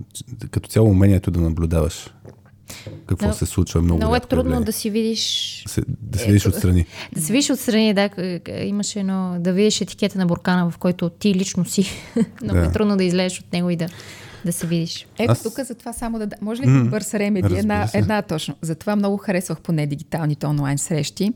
като 0.51 0.69
цяло 0.69 0.89
умението 0.89 1.31
да 1.31 1.41
наблюдаваш 1.41 2.13
какво 3.07 3.27
Но, 3.27 3.33
се 3.33 3.45
случва 3.45 3.81
много 3.81 3.97
Много 3.97 4.15
е 4.15 4.19
трудно 4.19 4.51
явление. 4.51 4.65
да 4.65 4.73
си 4.73 4.89
видиш... 4.89 5.63
Се, 5.67 5.81
да 5.87 6.19
си 6.19 6.25
видиш 6.25 6.45
е, 6.45 6.49
отстрани. 6.49 6.85
Да 7.15 7.21
си 7.21 7.31
видиш 7.31 7.49
отстрани, 7.49 7.93
да. 7.93 8.09
Имаше 8.63 8.99
едно... 8.99 9.35
Да 9.39 9.53
видиш 9.53 9.81
етикета 9.81 10.17
на 10.17 10.25
буркана, 10.25 10.71
в 10.71 10.77
който 10.77 11.09
ти 11.09 11.35
лично 11.35 11.65
си. 11.65 11.91
много 12.43 12.57
е 12.57 12.61
да. 12.61 12.67
е 12.67 12.71
трудно 12.71 12.97
да 12.97 13.03
излезеш 13.03 13.39
от 13.39 13.53
него 13.53 13.69
и 13.69 13.75
да 13.75 13.87
да 14.45 14.53
се 14.53 14.67
видиш. 14.67 15.07
Ето 15.19 15.31
Аз... 15.31 15.43
тук 15.43 15.59
затова 15.59 15.93
само 15.93 16.19
да... 16.19 16.27
Може 16.41 16.61
ли 16.61 16.67
mm-hmm. 16.67 16.89
бърз 16.89 17.13
ремеди? 17.13 17.55
Една, 17.55 17.89
една 17.93 18.21
точно. 18.21 18.55
Затова 18.61 18.95
много 18.95 19.17
харесвах 19.17 19.61
поне 19.61 19.87
дигиталните 19.87 20.47
онлайн 20.47 20.77
срещи 20.77 21.33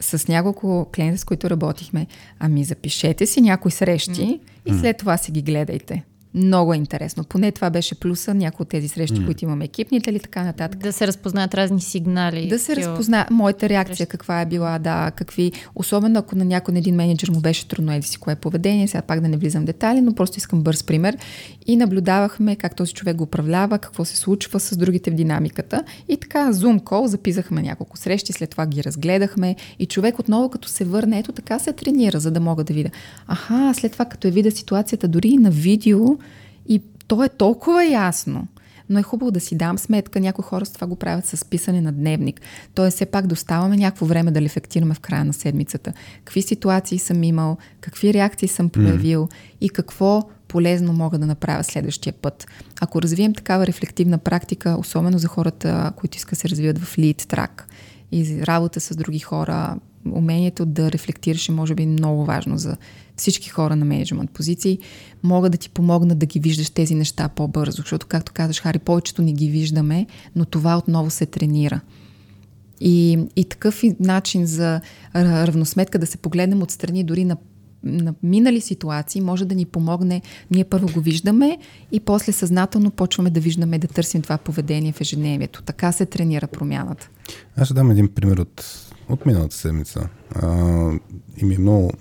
с 0.00 0.28
няколко 0.28 0.88
клиента, 0.94 1.20
с 1.20 1.24
които 1.24 1.50
работихме. 1.50 2.06
Ами 2.38 2.64
запишете 2.64 3.26
си 3.26 3.40
някои 3.40 3.70
срещи 3.70 4.10
mm. 4.10 4.40
и 4.66 4.78
след 4.80 4.96
това 4.96 5.16
си 5.16 5.32
ги 5.32 5.42
гледайте. 5.42 6.04
Много 6.34 6.74
е 6.74 6.76
интересно. 6.76 7.24
Поне 7.24 7.52
това 7.52 7.70
беше 7.70 7.94
плюса, 7.94 8.34
някои 8.34 8.62
от 8.64 8.68
тези 8.68 8.88
срещи, 8.88 9.16
mm. 9.16 9.24
които 9.24 9.44
имаме 9.44 9.64
екипните 9.64 10.10
или 10.10 10.20
така 10.20 10.44
нататък. 10.44 10.80
Да 10.80 10.92
се 10.92 11.06
разпознаят 11.06 11.54
разни 11.54 11.80
сигнали. 11.80 12.48
Да 12.48 12.58
се 12.58 12.76
разпозна 12.76 13.26
моята 13.30 13.68
реакция 13.68 14.06
каква 14.06 14.40
е 14.40 14.46
била, 14.46 14.78
да, 14.78 15.10
какви. 15.16 15.52
Особено 15.74 16.18
ако 16.18 16.36
на 16.36 16.44
някой 16.44 16.72
на 16.72 16.78
един 16.78 16.94
менеджер 16.94 17.30
му 17.30 17.40
беше 17.40 17.68
трудно 17.68 17.92
еди 17.92 18.06
си 18.06 18.18
кое 18.18 18.32
е 18.32 18.36
поведение, 18.36 18.88
сега 18.88 19.02
пак 19.02 19.20
да 19.20 19.28
не 19.28 19.36
влизам 19.36 19.62
в 19.62 19.66
детайли, 19.66 20.00
но 20.00 20.14
просто 20.14 20.38
искам 20.38 20.62
бърз 20.62 20.82
пример. 20.82 21.16
И 21.66 21.76
наблюдавахме 21.76 22.56
как 22.56 22.76
този 22.76 22.92
човек 22.92 23.16
го 23.16 23.24
управлява, 23.24 23.78
какво 23.78 24.04
се 24.04 24.16
случва 24.16 24.60
с 24.60 24.76
другите 24.76 25.10
в 25.10 25.14
динамиката. 25.14 25.84
И 26.08 26.16
така, 26.16 26.52
Zoom 26.52 26.80
call, 26.80 27.06
записахме 27.06 27.62
няколко 27.62 27.96
срещи, 27.96 28.32
след 28.32 28.50
това 28.50 28.66
ги 28.66 28.84
разгледахме 28.84 29.56
и 29.78 29.86
човек 29.86 30.18
отново 30.18 30.48
като 30.48 30.68
се 30.68 30.84
върне, 30.84 31.18
ето 31.18 31.32
така 31.32 31.58
се 31.58 31.72
тренира, 31.72 32.20
за 32.20 32.30
да 32.30 32.40
мога 32.40 32.64
да 32.64 32.74
видя. 32.74 32.90
Аха, 33.26 33.72
след 33.74 33.92
това 33.92 34.04
като 34.04 34.28
е 34.28 34.30
видя 34.30 34.50
ситуацията 34.50 35.08
дори 35.08 35.28
и 35.28 35.38
на 35.38 35.50
видео, 35.50 36.20
и 36.68 36.82
то 37.06 37.24
е 37.24 37.28
толкова 37.28 37.84
ясно. 37.84 38.46
Но 38.88 38.98
е 38.98 39.02
хубаво 39.02 39.30
да 39.30 39.40
си 39.40 39.56
дам 39.56 39.78
сметка. 39.78 40.20
Някои 40.20 40.44
хора 40.44 40.66
с 40.66 40.72
това 40.72 40.86
го 40.86 40.96
правят 40.96 41.26
с 41.26 41.44
писане 41.44 41.80
на 41.80 41.92
дневник. 41.92 42.40
Тоест, 42.74 42.94
все 42.94 43.06
пак 43.06 43.26
доставаме 43.26 43.76
някакво 43.76 44.06
време 44.06 44.30
да 44.30 44.40
рефлектираме 44.40 44.94
в 44.94 45.00
края 45.00 45.24
на 45.24 45.32
седмицата. 45.32 45.92
Какви 46.24 46.42
ситуации 46.42 46.98
съм 46.98 47.22
имал, 47.22 47.56
какви 47.80 48.14
реакции 48.14 48.48
съм 48.48 48.68
проявил 48.68 49.26
mm. 49.26 49.34
и 49.60 49.68
какво 49.68 50.22
полезно 50.48 50.92
мога 50.92 51.18
да 51.18 51.26
направя 51.26 51.64
следващия 51.64 52.12
път. 52.12 52.46
Ако 52.80 53.02
развием 53.02 53.34
такава 53.34 53.66
рефлективна 53.66 54.18
практика, 54.18 54.76
особено 54.78 55.18
за 55.18 55.28
хората, 55.28 55.92
които 55.96 56.16
искат 56.16 56.30
да 56.30 56.36
се 56.36 56.48
развиват 56.48 56.78
в 56.78 56.96
lead 56.96 57.22
track 57.22 57.62
и 58.12 58.46
работа 58.46 58.80
с 58.80 58.96
други 58.96 59.18
хора, 59.18 59.76
умението 60.12 60.66
да 60.66 60.92
рефлектираш 60.92 61.48
е 61.48 61.52
може 61.52 61.74
би 61.74 61.86
много 61.86 62.24
важно 62.24 62.58
за 62.58 62.76
всички 63.20 63.48
хора 63.48 63.76
на 63.76 63.84
менеджмент 63.84 64.30
позиции, 64.30 64.78
могат 65.22 65.52
да 65.52 65.58
ти 65.58 65.70
помогнат 65.70 66.18
да 66.18 66.26
ги 66.26 66.40
виждаш 66.40 66.70
тези 66.70 66.94
неща 66.94 67.28
по-бързо, 67.28 67.76
защото, 67.76 68.06
както 68.06 68.32
казваш, 68.32 68.60
Хари, 68.60 68.78
повечето 68.78 69.22
не 69.22 69.32
ги 69.32 69.48
виждаме, 69.48 70.06
но 70.36 70.44
това 70.44 70.78
отново 70.78 71.10
се 71.10 71.26
тренира. 71.26 71.80
И, 72.80 73.18
и 73.36 73.44
такъв 73.44 73.82
начин 74.00 74.46
за 74.46 74.80
равносметка 75.14 75.98
да 75.98 76.06
се 76.06 76.18
погледнем 76.18 76.62
отстрани 76.62 77.04
дори 77.04 77.24
на 77.24 77.36
на 77.82 78.14
минали 78.22 78.60
ситуации 78.60 79.20
може 79.20 79.44
да 79.44 79.54
ни 79.54 79.64
помогне. 79.64 80.22
Ние 80.50 80.64
първо 80.64 80.88
го 80.94 81.00
виждаме 81.00 81.58
и 81.92 82.00
после 82.00 82.32
съзнателно 82.32 82.90
почваме 82.90 83.30
да 83.30 83.40
виждаме, 83.40 83.78
да 83.78 83.88
търсим 83.88 84.22
това 84.22 84.38
поведение 84.38 84.92
в 84.92 85.00
ежедневието. 85.00 85.62
Така 85.62 85.92
се 85.92 86.06
тренира 86.06 86.46
промяната. 86.46 87.08
Аз 87.56 87.66
ще 87.66 87.74
дам 87.74 87.90
един 87.90 88.08
пример 88.08 88.36
от, 88.36 88.64
от 89.08 89.26
миналата 89.26 89.56
седмица. 89.56 90.08
А, 90.34 90.48
и 91.36 91.44
ми 91.44 91.54
е 91.54 91.58
много 91.58 91.92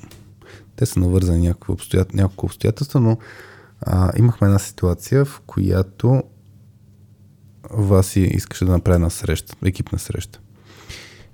те 0.79 0.85
са 0.85 0.99
навързани 0.99 1.47
някакви 1.47 1.73
обстоят, 1.73 2.13
няколко 2.13 2.45
обстоятелства, 2.45 2.99
но 2.99 3.17
а, 3.81 4.11
имахме 4.17 4.47
една 4.47 4.59
ситуация, 4.59 5.25
в 5.25 5.41
която 5.45 6.23
Васи 7.71 8.19
искаше 8.19 8.65
да 8.65 8.71
направи 8.71 8.95
една 8.95 9.09
среща, 9.09 9.55
екипна 9.65 9.99
среща. 9.99 10.39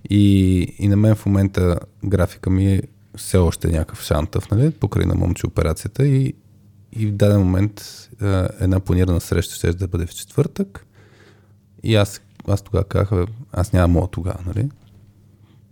И, 0.10 0.60
и 0.80 0.88
на 0.88 0.96
мен 0.96 1.16
в 1.16 1.26
момента 1.26 1.80
графика 2.06 2.50
ми 2.50 2.74
е 2.74 2.82
все 3.18 3.38
още 3.38 3.68
някакъв 3.68 4.04
шантъв, 4.04 4.52
нали, 4.52 4.72
покрай 4.72 5.06
на 5.06 5.16
момче 5.16 5.48
операцията 5.48 6.08
и, 6.08 6.34
и 6.92 7.08
в 7.08 7.12
даден 7.12 7.40
момент 7.40 8.10
а, 8.22 8.50
една 8.60 8.80
планирана 8.80 9.22
среща 9.22 9.56
ще 9.56 9.74
да 9.74 9.88
бъде 9.88 10.06
в 10.06 10.16
четвъртък 10.16 10.86
и 11.84 11.96
аз, 11.96 12.22
аз 12.48 12.62
тогава 12.62 12.84
казах, 12.84 13.28
аз 13.52 13.74
нямам 13.74 13.92
мога 13.92 14.08
тогава, 14.08 14.40
нали. 14.46 14.70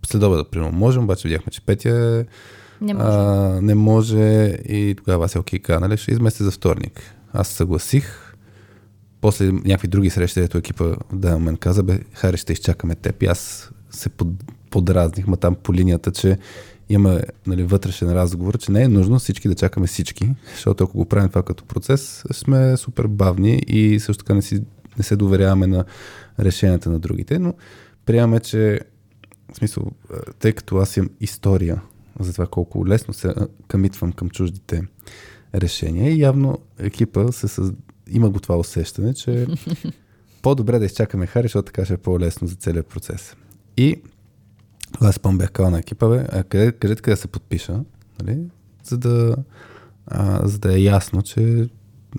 След 0.05 0.23
обеда, 0.23 0.49
примерно, 0.49 0.77
можем, 0.77 1.03
обаче 1.03 1.27
видяхме, 1.27 1.51
че 1.51 1.61
Петя 1.61 1.89
е 1.89 2.25
не 2.83 2.93
може. 2.93 3.07
А, 3.09 3.59
не 3.61 3.75
може 3.75 4.57
и 4.69 4.95
тогава 4.97 5.25
аз 5.25 5.35
е 5.35 5.39
окей, 5.39 5.59
okay, 5.59 5.79
нали, 5.79 5.97
ще 5.97 6.11
измести 6.11 6.43
за 6.43 6.51
вторник. 6.51 7.01
Аз 7.33 7.47
съгласих. 7.47 8.35
После 9.21 9.51
някакви 9.51 9.87
други 9.87 10.09
срещи, 10.09 10.39
ето 10.39 10.57
екипа 10.57 10.85
да 11.13 11.39
мен 11.39 11.57
каза, 11.57 11.83
бе, 11.83 11.99
Хари, 12.13 12.37
ще 12.37 12.53
изчакаме 12.53 12.95
теб. 12.95 13.23
И 13.23 13.25
аз 13.25 13.71
се 13.91 14.09
под, 14.09 14.27
подразних, 14.69 15.27
ма 15.27 15.37
там 15.37 15.55
по 15.55 15.73
линията, 15.73 16.11
че 16.11 16.37
има 16.89 17.21
нали, 17.47 17.63
вътрешен 17.63 18.13
разговор, 18.13 18.57
че 18.57 18.71
не 18.71 18.83
е 18.83 18.87
нужно 18.87 19.19
всички 19.19 19.47
да 19.47 19.55
чакаме 19.55 19.87
всички, 19.87 20.29
защото 20.53 20.83
ако 20.83 20.97
го 20.97 21.05
правим 21.05 21.29
това 21.29 21.43
като 21.43 21.63
процес, 21.63 22.23
сме 22.31 22.77
супер 22.77 23.07
бавни 23.07 23.63
и 23.67 23.99
също 23.99 24.23
така 24.23 24.33
не, 24.33 24.41
си, 24.41 24.63
не 24.97 25.03
се 25.03 25.15
доверяваме 25.15 25.67
на 25.67 25.85
решенията 26.39 26.89
на 26.89 26.99
другите, 26.99 27.39
но 27.39 27.53
приемаме, 28.05 28.39
че 28.39 28.79
в 29.53 29.57
смисъл, 29.57 29.83
тъй 30.39 30.53
като 30.53 30.77
аз 30.77 30.97
имам 30.97 31.09
история 31.21 31.81
за 32.19 32.33
това 32.33 32.47
колко 32.47 32.87
лесно 32.87 33.13
се 33.13 33.33
камитвам 33.67 34.11
към 34.11 34.29
чуждите 34.29 34.81
решения. 35.55 36.11
И 36.11 36.19
явно 36.19 36.57
екипа 36.79 37.31
се 37.31 37.47
съз... 37.47 37.71
има 38.09 38.29
го 38.29 38.39
това 38.39 38.57
усещане, 38.57 39.13
че 39.13 39.47
по-добре 40.41 40.79
да 40.79 40.85
изчакаме 40.85 41.25
Хари, 41.25 41.43
защото 41.43 41.65
така 41.65 41.85
ще 41.85 41.93
е 41.93 41.97
по-лесно 41.97 42.47
за 42.47 42.55
целият 42.55 42.87
процес. 42.87 43.35
И 43.77 44.01
аз 45.01 45.15
спомням 45.15 45.37
бях 45.37 45.71
на 45.71 45.79
екипа, 45.79 46.07
бе, 46.07 46.25
а 46.31 46.43
къде, 46.43 46.71
кажете 46.71 47.01
къде 47.01 47.17
се 47.17 47.27
подпиша, 47.27 47.79
нали? 48.21 48.39
за, 48.83 48.97
да, 48.97 49.35
а, 50.07 50.47
за 50.47 50.59
да 50.59 50.73
е 50.73 50.81
ясно, 50.81 51.21
че 51.21 51.69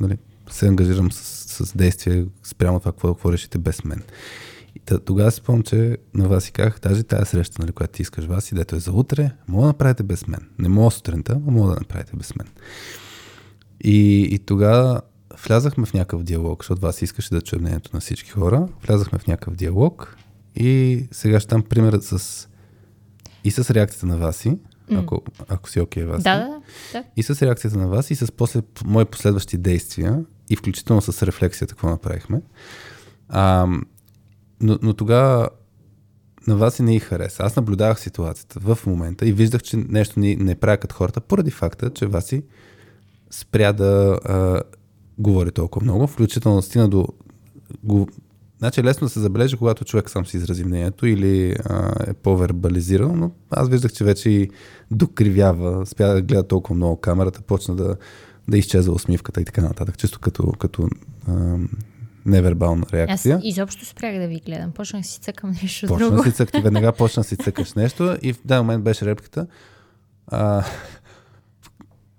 нали, 0.01 0.19
се 0.51 0.69
ангажирам 0.69 1.13
с, 1.13 1.67
с 1.67 1.77
действие 1.77 2.27
спрямо 2.43 2.81
това, 2.81 2.93
какво, 2.93 3.15
какво 3.15 3.33
решите 3.33 3.59
без 3.59 3.85
мен. 3.85 4.03
Та, 4.85 4.99
тогава 4.99 5.31
си 5.31 5.37
спомням, 5.37 5.63
че 5.63 5.99
на 6.15 6.29
вас 6.29 6.45
си 6.45 6.53
казах, 6.53 6.81
даже 6.83 7.03
тази 7.03 7.31
среща, 7.31 7.63
нали, 7.63 7.73
която 7.73 7.93
ти 7.93 8.03
искаш 8.03 8.25
вас 8.25 8.53
и 8.53 8.55
дето 8.55 8.77
е 8.77 8.81
за 8.81 8.93
утре, 8.93 9.31
мога 9.49 9.63
да 9.63 9.67
направите 9.67 10.03
без 10.03 10.27
мен. 10.27 10.49
Не 10.59 10.69
мога 10.69 10.91
сутринта, 10.91 11.41
но 11.47 11.53
мога 11.53 11.69
да 11.69 11.81
направите 11.81 12.17
без 12.17 12.35
мен. 12.37 12.47
И, 13.81 14.23
и 14.23 14.39
тогава 14.39 15.01
влязахме 15.47 15.87
в 15.87 15.95
някакъв 15.95 16.23
диалог, 16.23 16.63
защото 16.63 16.81
вас 16.81 17.03
искаше 17.03 17.31
да 17.31 17.43
чуе 17.43 17.59
мнението 17.59 17.91
на 17.95 18.01
всички 18.01 18.31
хора. 18.31 18.69
Влязахме 18.87 19.19
в 19.19 19.27
някакъв 19.27 19.55
диалог 19.55 20.17
и 20.57 21.07
сега 21.13 21.41
ще 21.41 21.49
там 21.49 21.63
пример 21.63 21.99
с 22.01 22.49
и 23.45 23.51
с 23.51 23.71
реакцията 23.71 24.07
на 24.07 24.17
Васи, 24.17 24.59
ако, 24.93 25.23
ако 25.49 25.71
си 25.71 25.81
окей, 25.81 26.03
okay, 26.03 26.07
Васи. 26.07 26.23
Да, 26.23 26.39
да, 26.39 26.61
да. 26.93 27.05
И 27.17 27.23
с 27.23 27.43
реакцията 27.43 27.79
на 27.79 27.89
Васи, 27.89 28.13
и 28.13 28.17
с 28.17 28.33
после 28.33 28.61
мои 28.85 29.05
последващи 29.05 29.59
действия, 29.59 30.25
и 30.51 30.57
включително 30.57 31.03
с 31.03 31.27
рефлексията, 31.27 31.75
какво 31.75 31.89
направихме. 31.89 32.43
А, 33.29 33.67
но, 34.65 34.79
но 34.83 34.95
тогава 34.95 35.49
на 36.47 36.57
вас 36.57 36.79
и 36.79 36.83
не 36.83 36.97
и 36.97 37.01
хареса. 37.01 37.43
Аз 37.43 37.57
наблюдавах 37.57 38.01
ситуацията 38.01 38.61
в 38.61 38.79
момента 38.87 39.27
и 39.27 39.33
виждах, 39.33 39.63
че 39.63 39.77
нещо 39.77 40.21
не, 40.21 40.37
не 40.37 40.55
прави 40.55 40.79
като 40.79 40.95
хората, 40.95 41.21
поради 41.21 41.51
факта, 41.51 41.91
че 41.91 42.07
Васи 42.07 42.43
спря 43.31 43.73
да 43.73 44.19
а, 44.25 44.63
говори 45.19 45.53
толкова 45.53 45.85
много, 45.85 46.07
включително 46.07 46.63
стигна 46.63 46.89
до... 46.89 47.09
Го, 47.85 48.09
значи 48.59 48.83
лесно 48.83 49.05
да 49.05 49.11
се 49.11 49.21
забележи, 49.21 49.57
когато 49.57 49.85
човек 49.85 50.11
сам 50.11 50.27
си 50.27 50.37
изрази 50.37 50.65
мнението 50.65 51.07
или 51.07 51.57
а, 51.65 51.93
е 52.11 52.15
по-вербализирал, 52.15 53.17
но 53.17 53.31
аз 53.51 53.69
виждах, 53.69 53.93
че 53.93 54.05
вече 54.05 54.31
и 54.31 54.51
докривява, 54.91 55.87
спя 55.87 56.07
да 56.07 56.23
гледа 56.23 56.49
толкова 56.49 56.77
много 56.77 56.97
камерата, 56.97 57.43
почна 57.43 57.75
да, 57.75 57.97
да 58.49 58.59
изчезва 58.59 58.95
усмивката 58.95 59.41
и 59.41 59.45
така 59.45 59.63
нататък, 59.63 59.99
чисто 59.99 60.21
като, 60.21 60.53
като 60.59 60.89
а, 61.29 61.57
невербална 62.27 62.87
реакция. 62.93 63.37
Аз 63.37 63.43
изобщо 63.45 63.87
спрях 63.87 64.19
да 64.19 64.29
ви 64.29 64.41
гледам. 64.47 64.73
Почнах 64.73 65.07
си 65.07 65.21
цъкам 65.21 65.51
нещо 65.63 65.87
почна 65.87 66.11
друго. 66.11 66.25
Си 66.25 66.33
цък, 66.33 66.53
ти 66.53 66.61
веднага 66.63 66.93
почна 66.93 67.25
си 67.25 67.37
цъкаш 67.37 67.73
нещо 67.73 68.17
и 68.23 68.33
в 68.33 68.39
даден 68.45 68.65
момент 68.65 68.85
беше 68.85 69.07
репликата. 69.07 69.47
А, 70.27 70.65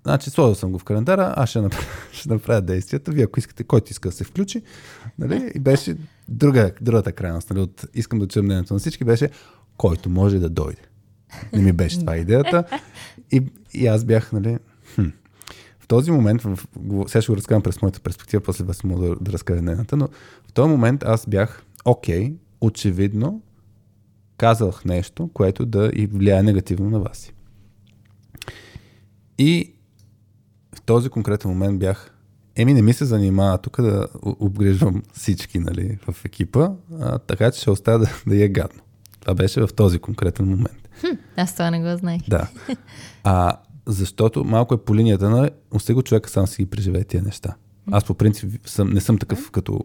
значи, 0.04 0.30
сложил 0.30 0.54
съм 0.54 0.72
го 0.72 0.78
в 0.78 0.84
календара, 0.84 1.34
аз 1.36 1.50
ще 1.50 1.60
направя, 1.60 1.86
ще 2.12 2.28
направя 2.28 2.60
действията. 2.60 3.10
Вие, 3.10 3.24
ако 3.24 3.38
искате, 3.38 3.64
който 3.64 3.90
иска 3.90 4.08
да 4.08 4.14
се 4.14 4.24
включи. 4.24 4.62
Нали? 5.18 5.52
И 5.54 5.58
беше 5.58 5.96
друга, 6.28 6.70
другата 6.80 7.12
крайност. 7.12 7.50
Нали? 7.50 7.60
От, 7.60 7.84
искам 7.94 8.18
да 8.18 8.28
чуя 8.28 8.42
мнението 8.42 8.72
на 8.72 8.78
всички, 8.78 9.04
беше 9.04 9.30
който 9.76 10.10
може 10.10 10.38
да 10.38 10.48
дойде. 10.48 10.82
Не 11.52 11.62
ми 11.62 11.72
беше 11.72 12.00
това 12.00 12.16
идеята. 12.16 12.64
И, 13.32 13.42
и 13.74 13.86
аз 13.86 14.04
бях, 14.04 14.32
нали, 14.32 14.58
хм, 14.94 15.06
в 15.86 15.88
този 15.88 16.10
момент, 16.10 16.42
в, 16.42 16.58
сега 17.06 17.22
ще 17.22 17.32
го 17.32 17.36
разказвам 17.36 17.62
през 17.62 17.82
моята 17.82 18.00
перспектива, 18.00 18.42
после 18.42 18.64
вас 18.64 18.84
мога 18.84 19.08
да, 19.08 19.16
да 19.20 19.32
разкажа 19.32 19.62
нейната, 19.62 19.96
но 19.96 20.08
в 20.48 20.52
този 20.52 20.68
момент 20.68 21.02
аз 21.02 21.26
бях 21.26 21.62
окей, 21.84 22.30
okay, 22.30 22.34
очевидно 22.60 23.42
казах 24.36 24.84
нещо, 24.84 25.30
което 25.34 25.66
да 25.66 25.90
и 25.94 26.06
влияе 26.06 26.42
негативно 26.42 26.90
на 26.90 27.00
вас. 27.00 27.32
И 29.38 29.72
в 30.74 30.82
този 30.82 31.08
конкретен 31.08 31.50
момент 31.50 31.78
бях 31.78 32.12
Еми, 32.58 32.74
не 32.74 32.82
ми 32.82 32.92
се 32.92 33.04
занимава 33.04 33.58
тук 33.58 33.82
да 33.82 34.06
обгрижвам 34.22 35.02
всички 35.12 35.58
нали, 35.58 35.98
в 36.08 36.24
екипа, 36.24 36.68
а, 37.00 37.18
така 37.18 37.50
че 37.50 37.60
ще 37.60 37.70
оставя 37.70 37.98
да, 37.98 38.08
да 38.26 38.44
е 38.44 38.48
гадно. 38.48 38.82
Това 39.20 39.34
беше 39.34 39.60
в 39.66 39.74
този 39.76 39.98
конкретен 39.98 40.46
момент. 40.46 40.88
Хм, 41.00 41.16
аз 41.36 41.52
това 41.52 41.70
не 41.70 41.80
го 41.80 41.98
знаех. 41.98 42.22
Да. 42.28 42.48
А, 43.24 43.56
защото 43.86 44.44
малко 44.44 44.74
е 44.74 44.84
по 44.84 44.94
линията 44.96 45.30
на 45.30 45.50
го 45.92 46.02
човека 46.02 46.30
сам 46.30 46.46
си 46.46 46.62
ги 46.62 46.70
преживее 46.70 47.04
тия 47.04 47.22
неща. 47.22 47.54
Аз 47.92 48.04
по 48.04 48.14
принцип 48.14 48.68
съм, 48.68 48.90
не 48.90 49.00
съм 49.00 49.18
такъв 49.18 49.50
като 49.50 49.80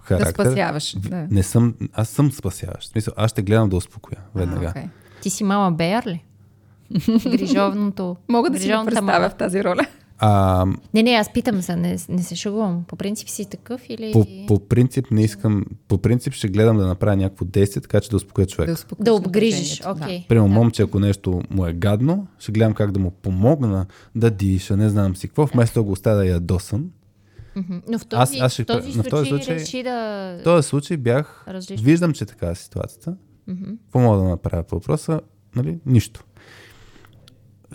характер. 0.00 0.44
Да 0.44 0.50
спасяваш. 0.50 0.96
Да. 0.98 1.26
Не 1.30 1.42
съм, 1.42 1.74
аз 1.92 2.08
съм 2.08 2.32
спасяващ. 2.32 2.88
В 2.88 2.92
смисъл, 2.92 3.14
аз 3.16 3.30
ще 3.30 3.42
гледам 3.42 3.68
да 3.68 3.76
успокоя 3.76 4.18
веднага. 4.34 4.72
А, 4.76 4.78
okay. 4.78 4.88
Ти 5.22 5.30
си 5.30 5.44
мала 5.44 5.70
Беяр 5.70 6.06
ли? 6.06 6.24
Грижовното. 7.30 8.16
Мога 8.28 8.50
да 8.50 8.60
си 8.60 8.72
го 8.72 8.84
представя 8.84 9.30
в 9.30 9.34
тази 9.34 9.64
роля. 9.64 9.86
А, 10.22 10.66
не, 10.94 11.02
не, 11.02 11.10
аз 11.10 11.32
питам 11.32 11.62
се, 11.62 11.76
не, 11.76 11.96
не 12.08 12.22
се 12.22 12.36
шегувам. 12.36 12.84
По 12.88 12.96
принцип 12.96 13.28
си 13.28 13.50
такъв 13.50 13.82
или... 13.88 14.12
По, 14.12 14.26
по 14.46 14.68
принцип 14.68 15.10
не 15.10 15.22
искам, 15.22 15.64
по 15.88 15.98
принцип 15.98 16.32
ще 16.32 16.48
гледам 16.48 16.76
да 16.76 16.86
направя 16.86 17.16
някакво 17.16 17.44
действие, 17.44 17.82
така 17.82 18.00
че 18.00 18.10
да 18.10 18.16
успокоя 18.16 18.46
човек. 18.46 18.66
Да, 18.68 18.72
успокоиш 18.72 19.04
да 19.04 19.14
обгрижиш, 19.14 19.80
окей. 19.86 20.06
Okay. 20.06 20.22
Да. 20.22 20.28
Примерно 20.28 20.48
да. 20.48 20.54
момче, 20.54 20.82
ако 20.82 21.00
нещо 21.00 21.42
му 21.50 21.66
е 21.66 21.72
гадно, 21.72 22.26
ще 22.38 22.52
гледам 22.52 22.74
как 22.74 22.92
да 22.92 23.00
му 23.00 23.10
помогна 23.10 23.86
да 24.14 24.30
диша, 24.30 24.76
не 24.76 24.88
знам 24.88 25.16
си 25.16 25.28
какво, 25.28 25.46
вместо 25.46 25.74
да 25.80 25.82
го 25.82 25.92
оставя 25.92 26.16
да 26.16 26.26
ядосан. 26.26 26.90
Но 27.88 27.98
в 27.98 28.06
този, 28.06 28.20
аз, 28.20 28.40
аз 28.40 28.52
ще, 28.52 28.64
този, 28.64 28.96
но 28.96 29.02
в 29.02 29.08
този 29.08 29.28
случай, 29.28 29.54
реши 29.54 29.82
да... 29.82 30.36
В 30.40 30.44
този 30.44 30.68
случай 30.68 30.96
бях... 30.96 31.44
Различно. 31.48 31.84
Виждам, 31.84 32.12
че 32.12 32.26
така 32.26 32.50
е 32.50 32.54
ситуацията. 32.54 33.16
Mm-hmm. 33.48 33.76
Какво 33.84 33.98
мога 33.98 34.18
да 34.18 34.24
направя 34.24 34.62
по 34.62 34.74
въпроса? 34.74 35.20
Нали? 35.56 35.78
Нищо 35.86 36.24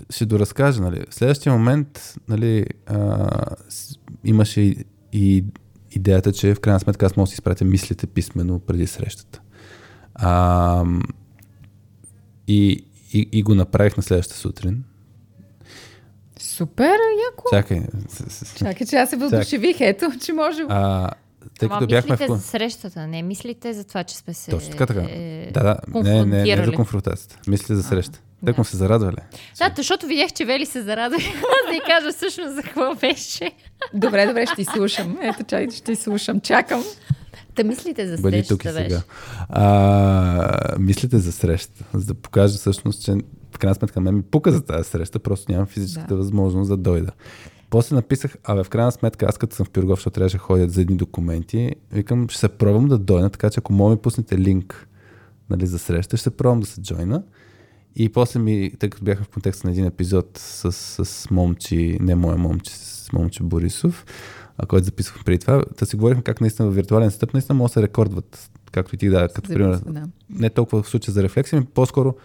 ще 0.09 0.25
доразкажа, 0.25 0.81
нали, 0.81 1.03
в 1.09 1.15
следващия 1.15 1.53
момент, 1.53 2.15
нали, 2.27 2.65
а, 2.85 3.29
имаше 4.23 4.61
и, 4.61 4.85
и 5.13 5.45
идеята, 5.91 6.33
че 6.33 6.55
в 6.55 6.59
крайна 6.59 6.79
сметка 6.79 7.05
аз 7.05 7.15
мога 7.15 7.25
да 7.25 7.29
си 7.29 7.33
изпратя 7.33 7.65
мислите 7.65 8.07
писменно 8.07 8.59
преди 8.59 8.87
срещата. 8.87 9.41
А, 10.15 10.83
и, 12.47 12.85
и, 13.13 13.29
и 13.31 13.43
го 13.43 13.55
направих 13.55 13.97
на 13.97 14.03
следващата 14.03 14.39
сутрин. 14.39 14.83
Супер, 16.39 16.97
яко. 17.31 17.45
Чакай. 17.53 17.81
Чакай, 18.55 18.87
че 18.87 18.95
аз 18.95 19.09
се 19.09 19.15
въздушевих. 19.15 19.81
Ето, 19.81 20.11
че 20.25 20.33
може. 20.33 20.61
А, 20.69 21.11
тъй 21.59 21.69
като 21.69 21.87
бяхме 21.87 22.11
мислите 22.11 22.33
в... 22.33 22.35
за 22.35 22.41
срещата, 22.41 23.07
не 23.07 23.21
мислите 23.21 23.73
за 23.73 23.83
това, 23.83 24.03
че 24.03 24.17
сме 24.17 24.33
се 24.33 24.51
Точно 24.51 24.71
така, 24.71 24.85
така. 24.85 25.01
Е... 25.09 25.51
Да, 25.53 25.63
да, 25.63 26.01
не, 26.03 26.25
не, 26.25 26.55
не 26.55 26.65
за 26.65 26.71
конфронтацията. 26.71 27.39
Мислите 27.47 27.75
за 27.75 27.83
среща. 27.83 28.21
Так 28.45 28.57
му 28.57 28.63
се 28.63 28.77
зарадвали. 28.77 29.15
Да, 29.57 29.73
защото 29.77 30.07
видях, 30.07 30.33
че 30.33 30.45
Вели 30.45 30.65
се 30.65 30.81
зарадва. 30.81 31.17
Да 31.69 31.75
й 31.75 31.79
кажа 31.79 32.11
всъщност 32.11 32.55
за 32.55 32.61
какво 32.61 32.95
беше. 32.95 33.51
Добре, 33.93 34.27
добре, 34.27 34.45
ще 34.45 34.65
слушам. 34.65 35.17
Ето, 35.21 35.43
чай, 35.43 35.67
ще 35.71 35.95
слушам. 35.95 36.39
Чакам. 36.39 36.83
Да 37.55 37.63
мислите 37.63 38.07
за 38.07 38.17
срещата, 38.17 38.47
тук 38.47 38.65
и 38.65 38.67
сега. 38.67 39.01
А, 39.49 40.75
мислите 40.79 41.17
за 41.17 41.31
среща, 41.31 41.83
за 41.93 42.05
да 42.05 42.13
покажа 42.13 42.57
всъщност, 42.57 43.03
че 43.03 43.11
в 43.55 43.59
крайна 43.59 43.75
сметка 43.75 44.01
мен 44.01 44.15
ми 44.15 44.21
пука 44.21 44.51
за 44.51 44.65
тази 44.65 44.89
среща, 44.89 45.19
просто 45.19 45.51
нямам 45.51 45.67
физическата 45.67 46.13
да. 46.13 46.15
възможност 46.15 46.69
да 46.69 46.77
дойда. 46.77 47.11
После 47.69 47.95
написах, 47.95 48.37
абе 48.43 48.63
в 48.63 48.69
крайна 48.69 48.91
сметка, 48.91 49.25
аз 49.29 49.37
като 49.37 49.55
съм 49.55 49.65
в 49.65 49.69
Пирогов, 49.69 49.99
защото 49.99 50.13
трябваше 50.13 50.37
да 50.37 50.43
ходят 50.43 50.71
за 50.71 50.81
едни 50.81 50.97
документи, 50.97 51.75
викам, 51.91 52.29
ще 52.29 52.39
се 52.39 52.49
пробвам 52.49 52.87
да 52.87 52.97
дойна, 52.97 53.29
така 53.29 53.49
че 53.49 53.59
ако 53.59 53.73
мога 53.73 53.91
ми 53.91 54.01
пуснете 54.01 54.37
линк 54.37 54.87
нали, 55.49 55.67
за 55.67 55.79
среща, 55.79 56.17
ще 56.17 56.23
се 56.23 56.37
пробвам 56.37 56.59
да 56.59 56.65
се 56.65 56.81
джойна. 56.81 57.23
И 57.95 58.09
после 58.09 58.39
ми, 58.39 58.71
тъй 58.79 58.89
като 58.89 59.03
бяхме 59.03 59.25
в 59.25 59.29
контекста 59.29 59.67
на 59.67 59.71
един 59.71 59.85
епизод 59.85 60.37
с, 60.37 60.71
с 61.05 61.31
момчи, 61.31 61.97
не 62.01 62.15
моя 62.15 62.37
момче, 62.37 62.71
с 62.71 63.09
момче 63.13 63.43
Борисов, 63.43 64.05
а 64.57 64.65
който 64.65 64.85
записвах 64.85 65.23
преди 65.23 65.39
това, 65.39 65.63
да 65.79 65.85
си 65.85 65.95
говорихме 65.95 66.23
как 66.23 66.41
наистина 66.41 66.69
в 66.69 66.75
виртуален 66.75 67.11
стъп 67.11 67.33
наистина 67.33 67.57
могат 67.57 67.69
да 67.69 67.73
се 67.73 67.81
рекордват, 67.81 68.51
както 68.71 68.95
и 68.95 68.97
ти 68.97 69.09
да, 69.09 69.29
като 69.35 69.53
пример, 69.53 69.79
да. 69.85 70.07
не 70.29 70.49
толкова 70.49 70.83
в 70.83 70.89
случая 70.89 71.13
за 71.13 71.23
рефлексия, 71.23 71.59
ми 71.59 71.65
по-скоро 71.65 72.15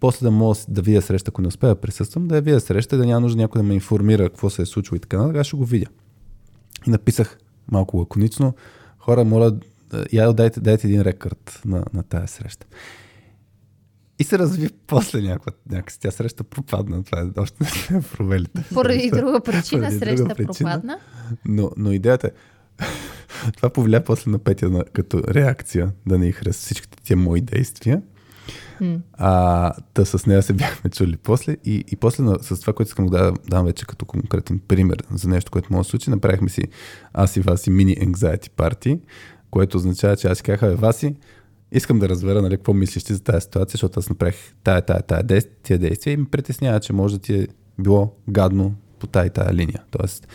после 0.00 0.24
да 0.24 0.30
мога 0.30 0.56
да 0.68 0.82
видя 0.82 1.02
среща, 1.02 1.28
ако 1.28 1.42
не 1.42 1.48
успея 1.48 1.74
да 1.74 1.80
присъствам, 1.80 2.28
да 2.28 2.36
я 2.36 2.42
видя 2.42 2.60
среща, 2.60 2.96
да 2.96 3.06
няма 3.06 3.20
нужда 3.20 3.36
някой 3.36 3.58
да 3.58 3.62
ме 3.62 3.74
информира 3.74 4.28
какво 4.28 4.50
се 4.50 4.62
е 4.62 4.66
случило 4.66 4.96
и 4.96 5.00
така 5.00 5.18
нататък, 5.18 5.44
ще 5.44 5.56
го 5.56 5.64
видя. 5.64 5.86
И 6.86 6.90
написах 6.90 7.38
малко 7.70 7.96
лаконично, 7.96 8.54
хора, 8.98 9.24
моля, 9.24 9.56
я 10.12 10.32
дайте, 10.32 10.60
дайте 10.60 10.86
един 10.86 11.02
рекорд 11.02 11.60
на, 11.64 11.84
на 11.94 12.02
тая 12.02 12.28
среща. 12.28 12.66
И 14.18 14.24
се 14.24 14.38
разви 14.38 14.68
после 14.86 15.20
някаква, 15.20 15.52
някакси 15.70 16.00
тя 16.00 16.10
среща 16.10 16.44
пропадна. 16.44 17.04
Това 17.04 17.20
е 17.20 17.40
още 17.40 17.56
не 17.60 17.68
сме 17.70 18.02
провели. 18.02 18.46
Поради 18.74 19.10
друга 19.10 19.40
причина 19.40 19.80
Поради 19.80 19.98
среща 19.98 20.16
друга 20.16 20.34
причина, 20.34 20.70
пропадна. 20.70 20.98
Но, 21.44 21.70
но 21.76 21.92
идеята 21.92 22.26
е, 22.26 22.30
това 23.56 23.70
повлия 23.70 24.04
после 24.04 24.30
на 24.30 24.38
Петя 24.38 24.70
на, 24.70 24.84
като 24.84 25.22
реакция 25.28 25.92
да 26.06 26.18
не 26.18 26.32
хареса 26.32 26.60
всичките 26.60 27.02
тия 27.02 27.16
мои 27.16 27.40
действия. 27.40 28.02
Hmm. 28.80 29.00
А, 29.12 29.72
та 29.94 30.04
с 30.04 30.26
нея 30.26 30.42
се 30.42 30.52
бяхме 30.52 30.90
чули 30.90 31.16
после 31.16 31.56
и, 31.64 31.84
и 31.88 31.96
после 31.96 32.24
на, 32.24 32.38
с 32.42 32.60
това, 32.60 32.72
което 32.72 32.88
искам 32.88 33.06
да 33.06 33.32
дам 33.48 33.66
вече 33.66 33.86
като 33.86 34.04
конкретен 34.04 34.60
пример 34.68 35.02
за 35.10 35.28
нещо, 35.28 35.50
което 35.50 35.72
може 35.72 35.86
да 35.86 35.90
случи, 35.90 36.10
направихме 36.10 36.48
си 36.48 36.62
аз 37.12 37.36
и 37.36 37.40
вас 37.40 37.66
и 37.66 37.70
мини 37.70 37.96
anxiety 37.96 38.50
party, 38.50 39.00
което 39.50 39.76
означава, 39.76 40.16
че 40.16 40.28
аз 40.28 40.38
си 40.38 40.42
казах, 40.44 40.78
Васи, 40.78 41.14
искам 41.72 41.98
да 41.98 42.08
разбера 42.08 42.42
нали, 42.42 42.56
какво 42.56 42.72
мислиш 42.72 43.04
ти 43.04 43.14
за 43.14 43.22
тази 43.22 43.40
ситуация, 43.40 43.72
защото 43.72 44.00
аз 44.00 44.08
направих 44.08 44.54
тая, 44.64 44.82
тая, 44.82 45.02
тая, 45.02 45.42
тия 45.62 45.78
действия 45.78 46.14
и 46.14 46.16
ме 46.16 46.24
притеснява, 46.30 46.80
че 46.80 46.92
може 46.92 47.14
да 47.14 47.22
ти 47.22 47.34
е 47.34 47.48
било 47.78 48.16
гадно 48.28 48.74
по 48.98 49.06
тая 49.06 49.30
тая 49.30 49.54
линия. 49.54 49.82
Тоест, 49.90 50.28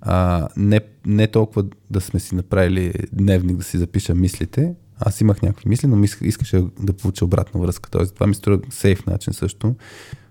а, 0.00 0.48
не, 0.56 0.80
не 1.06 1.26
толкова 1.26 1.64
да 1.90 2.00
сме 2.00 2.20
си 2.20 2.34
направили 2.34 2.92
дневник 3.12 3.56
да 3.56 3.64
си 3.64 3.78
запиша 3.78 4.14
мислите, 4.14 4.74
аз 4.98 5.20
имах 5.20 5.42
някакви 5.42 5.68
мисли, 5.68 5.88
но 5.88 6.04
искаше 6.22 6.64
да 6.80 6.92
получа 6.92 7.24
обратна 7.24 7.60
връзка. 7.60 7.90
Тоест, 7.90 8.14
това 8.14 8.26
ми 8.26 8.34
струва 8.34 8.60
сейф 8.70 9.06
начин 9.06 9.32
също. 9.32 9.74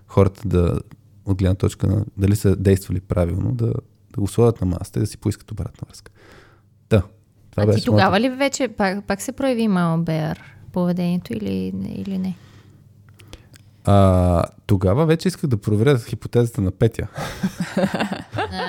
Хората 0.06 0.48
да, 0.48 0.80
от 1.24 1.38
гледна 1.38 1.54
точка 1.54 1.86
на 1.86 2.04
дали 2.16 2.36
са 2.36 2.56
действали 2.56 3.00
правилно, 3.00 3.52
да, 3.52 3.66
да 4.14 4.20
го 4.20 4.26
сложат 4.26 4.60
на 4.60 4.66
масата 4.66 4.98
и 4.98 5.02
да 5.02 5.06
си 5.06 5.18
поискат 5.18 5.52
обратна 5.52 5.86
връзка. 5.88 6.12
Да, 6.90 7.02
Това 7.56 7.72
а 7.72 7.76
ти 7.76 7.84
тогава 7.84 8.20
ли 8.20 8.28
вече 8.28 8.68
пак, 8.68 9.04
пак 9.04 9.22
се 9.22 9.32
прояви 9.32 9.68
малбер 9.68 10.42
поведението 10.72 11.32
или, 11.32 11.72
или 11.94 12.18
не? 12.18 12.36
А, 13.84 14.44
тогава 14.66 15.06
вече 15.06 15.28
исках 15.28 15.50
да 15.50 15.56
проверя 15.56 15.98
хипотезата 15.98 16.60
на 16.60 16.70
Петя. 16.70 17.06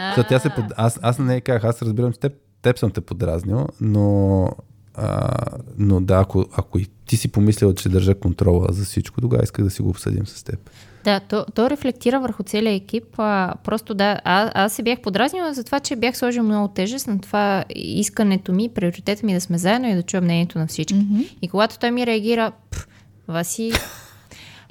Защото 0.07 0.29
тя 0.29 0.39
се 0.39 0.49
под... 0.49 0.65
аз, 0.77 0.99
аз 1.01 1.19
нея 1.19 1.41
казах, 1.41 1.63
аз 1.63 1.81
разбирам, 1.81 2.13
че 2.13 2.19
теб, 2.19 2.33
теб 2.61 2.77
съм 2.79 2.91
те 2.91 3.01
подразнил, 3.01 3.67
но, 3.81 4.49
а, 4.95 5.29
но 5.77 6.01
да, 6.01 6.19
ако, 6.19 6.45
ако 6.57 6.79
и 6.79 6.87
ти 7.05 7.17
си 7.17 7.27
помислила, 7.27 7.75
че 7.75 7.89
държа 7.89 8.15
контрола 8.15 8.67
за 8.69 8.85
всичко, 8.85 9.21
тогава 9.21 9.43
исках 9.43 9.65
да 9.65 9.71
си 9.71 9.81
го 9.81 9.89
обсъдим 9.89 10.27
с 10.27 10.43
теб. 10.43 10.69
Да, 11.07 11.19
то, 11.19 11.45
то 11.55 11.69
рефлектира 11.69 12.19
върху 12.19 12.43
целия 12.43 12.73
екип. 12.73 13.03
А, 13.17 13.53
просто 13.63 13.93
да, 13.93 14.19
а, 14.23 14.51
аз 14.63 14.73
се 14.73 14.83
бях 14.83 14.99
подразнила 14.99 15.53
за 15.53 15.63
това, 15.63 15.79
че 15.79 15.95
бях 15.95 16.17
сложил 16.17 16.43
много 16.43 16.67
тежест 16.67 17.07
на 17.07 17.21
това 17.21 17.65
искането 17.75 18.51
ми, 18.51 18.69
приоритета 18.69 19.25
ми 19.25 19.33
да 19.33 19.41
сме 19.41 19.57
заедно 19.57 19.89
и 19.89 19.95
да 19.95 20.03
чуя 20.03 20.21
мнението 20.21 20.59
на 20.59 20.67
всички. 20.67 20.95
Mm-hmm. 20.95 21.37
И 21.41 21.47
когато 21.47 21.79
той 21.79 21.91
ми 21.91 22.05
реагира, 22.05 22.51
«Пф, 22.71 22.87
Васи, 23.27 23.71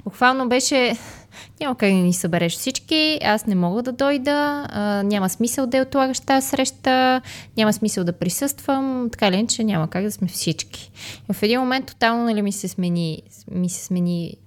буквално 0.03 0.49
беше, 0.49 0.97
няма 1.59 1.75
как 1.75 1.89
да 1.89 1.95
ни 1.95 2.13
събереш 2.13 2.53
всички, 2.53 3.19
аз 3.23 3.45
не 3.45 3.55
мога 3.55 3.83
да 3.83 3.91
дойда, 3.91 4.67
а, 4.69 5.03
няма 5.03 5.29
смисъл 5.29 5.67
да 5.67 5.81
отлагаш 5.81 6.19
тази 6.19 6.47
среща, 6.47 7.21
няма 7.57 7.73
смисъл 7.73 8.03
да 8.03 8.13
присъствам, 8.13 9.09
така 9.11 9.27
или 9.27 9.35
иначе 9.35 9.63
няма 9.63 9.87
как 9.87 10.03
да 10.03 10.11
сме 10.11 10.27
всички. 10.27 10.91
В 11.31 11.43
един 11.43 11.59
момент 11.59 11.85
тотално 11.85 12.23
нали, 12.23 12.41
ми 12.41 12.51
се 12.51 12.67
смени, 12.67 13.21
ми 13.51 13.69
се 13.69 13.85
смени 13.85 14.37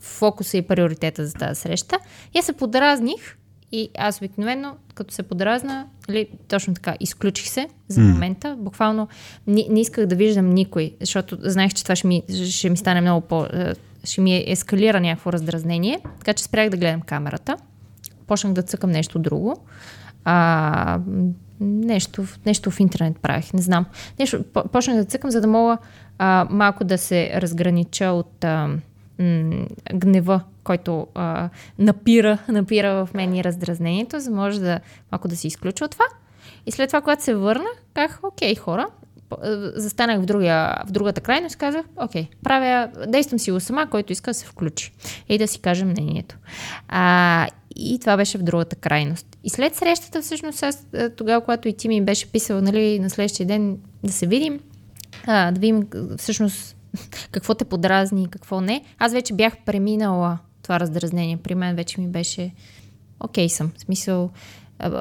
фокуса 0.00 0.56
и 0.56 0.62
приоритета 0.62 1.26
за 1.26 1.34
тази 1.34 1.60
среща. 1.60 1.98
Аз 2.38 2.46
се 2.46 2.52
подразних 2.52 3.36
и 3.72 3.90
аз 3.98 4.18
обикновено, 4.18 4.76
като 4.94 5.14
се 5.14 5.22
подразна, 5.22 5.86
нали, 6.08 6.28
точно 6.48 6.74
така, 6.74 6.96
изключих 7.00 7.48
се 7.48 7.68
за 7.88 8.00
момента. 8.00 8.56
Буквално 8.58 9.08
не, 9.46 9.66
не 9.70 9.80
исках 9.80 10.06
да 10.06 10.16
виждам 10.16 10.50
никой, 10.50 10.94
защото 11.00 11.38
знаех, 11.42 11.74
че 11.74 11.82
това 11.82 11.96
ще 11.96 12.06
ми, 12.06 12.22
ще 12.50 12.70
ми 12.70 12.76
стане 12.76 13.00
много 13.00 13.20
по... 13.20 13.44
е, 13.44 13.74
ще 14.04 14.20
ми 14.20 14.44
ескалира 14.46 15.00
някакво 15.00 15.32
раздразнение. 15.32 16.00
Така 16.18 16.32
че 16.32 16.44
спрях 16.44 16.70
да 16.70 16.76
гледам 16.76 17.00
камерата. 17.00 17.56
Почнах 18.26 18.52
да 18.52 18.62
цъкам 18.62 18.90
нещо 18.90 19.18
друго. 19.18 19.56
А, 20.24 21.00
нещо, 21.60 22.24
нещо 22.46 22.70
в 22.70 22.80
интернет 22.80 23.18
правих, 23.18 23.52
не 23.52 23.62
знам. 23.62 23.86
Нещо, 24.18 24.42
по- 24.42 24.68
почнах 24.68 24.96
да 24.96 25.04
цъкам, 25.04 25.30
за 25.30 25.40
да 25.40 25.46
мога 25.46 25.78
а, 26.18 26.46
малко 26.50 26.84
да 26.84 26.98
се 26.98 27.40
разгранича 27.40 28.06
от 28.06 28.44
а, 28.44 28.68
гнева, 29.94 30.40
който 30.64 31.06
а, 31.14 31.48
напира, 31.78 32.38
напира 32.48 33.06
в 33.06 33.14
мен 33.14 33.34
и 33.34 33.44
раздразнението, 33.44 34.20
за 34.20 34.30
може 34.30 34.60
да 34.60 34.80
малко 35.12 35.28
да 35.28 35.36
се 35.36 35.46
изключа 35.46 35.84
от 35.84 35.90
това. 35.90 36.04
И 36.66 36.72
след 36.72 36.88
това, 36.88 37.00
когато 37.00 37.22
се 37.22 37.34
върнах, 37.34 37.82
казах, 37.94 38.20
окей, 38.22 38.54
хора, 38.54 38.86
застанах 39.76 40.20
в, 40.20 40.24
другия, 40.24 40.76
в 40.86 40.90
другата 40.90 41.20
крайност 41.20 41.56
казах, 41.56 41.86
окей, 41.96 42.28
правя, 42.42 42.88
действам 43.08 43.38
си 43.38 43.52
го 43.52 43.60
сама, 43.60 43.86
който 43.90 44.12
иска 44.12 44.30
да 44.30 44.34
се 44.34 44.46
включи 44.46 44.92
и 45.28 45.38
да 45.38 45.48
си 45.48 45.60
каже 45.60 45.84
мнението. 45.84 46.36
А, 46.88 47.48
и 47.76 47.98
това 47.98 48.16
беше 48.16 48.38
в 48.38 48.42
другата 48.42 48.76
крайност. 48.76 49.26
И 49.44 49.50
след 49.50 49.74
срещата, 49.74 50.22
всъщност, 50.22 50.62
аз 50.62 50.86
тогава, 51.16 51.40
когато 51.40 51.68
и 51.68 51.72
ти 51.72 51.88
ми 51.88 52.02
беше 52.02 52.32
писал, 52.32 52.60
нали, 52.60 52.98
на 52.98 53.10
следващия 53.10 53.46
ден 53.46 53.78
да 54.04 54.12
се 54.12 54.26
видим, 54.26 54.60
а, 55.26 55.50
да 55.50 55.60
видим 55.60 55.86
всъщност 56.18 56.76
какво 57.30 57.54
те 57.54 57.64
подразни 57.64 58.22
и 58.22 58.28
какво 58.28 58.60
не. 58.60 58.84
Аз 58.98 59.12
вече 59.12 59.34
бях 59.34 59.56
преминала 59.66 60.38
това 60.62 60.80
раздразнение. 60.80 61.36
При 61.36 61.54
мен 61.54 61.76
вече 61.76 62.00
ми 62.00 62.08
беше 62.08 62.54
окей 63.20 63.48
съм. 63.48 63.72
В 63.76 63.80
смисъл, 63.80 64.30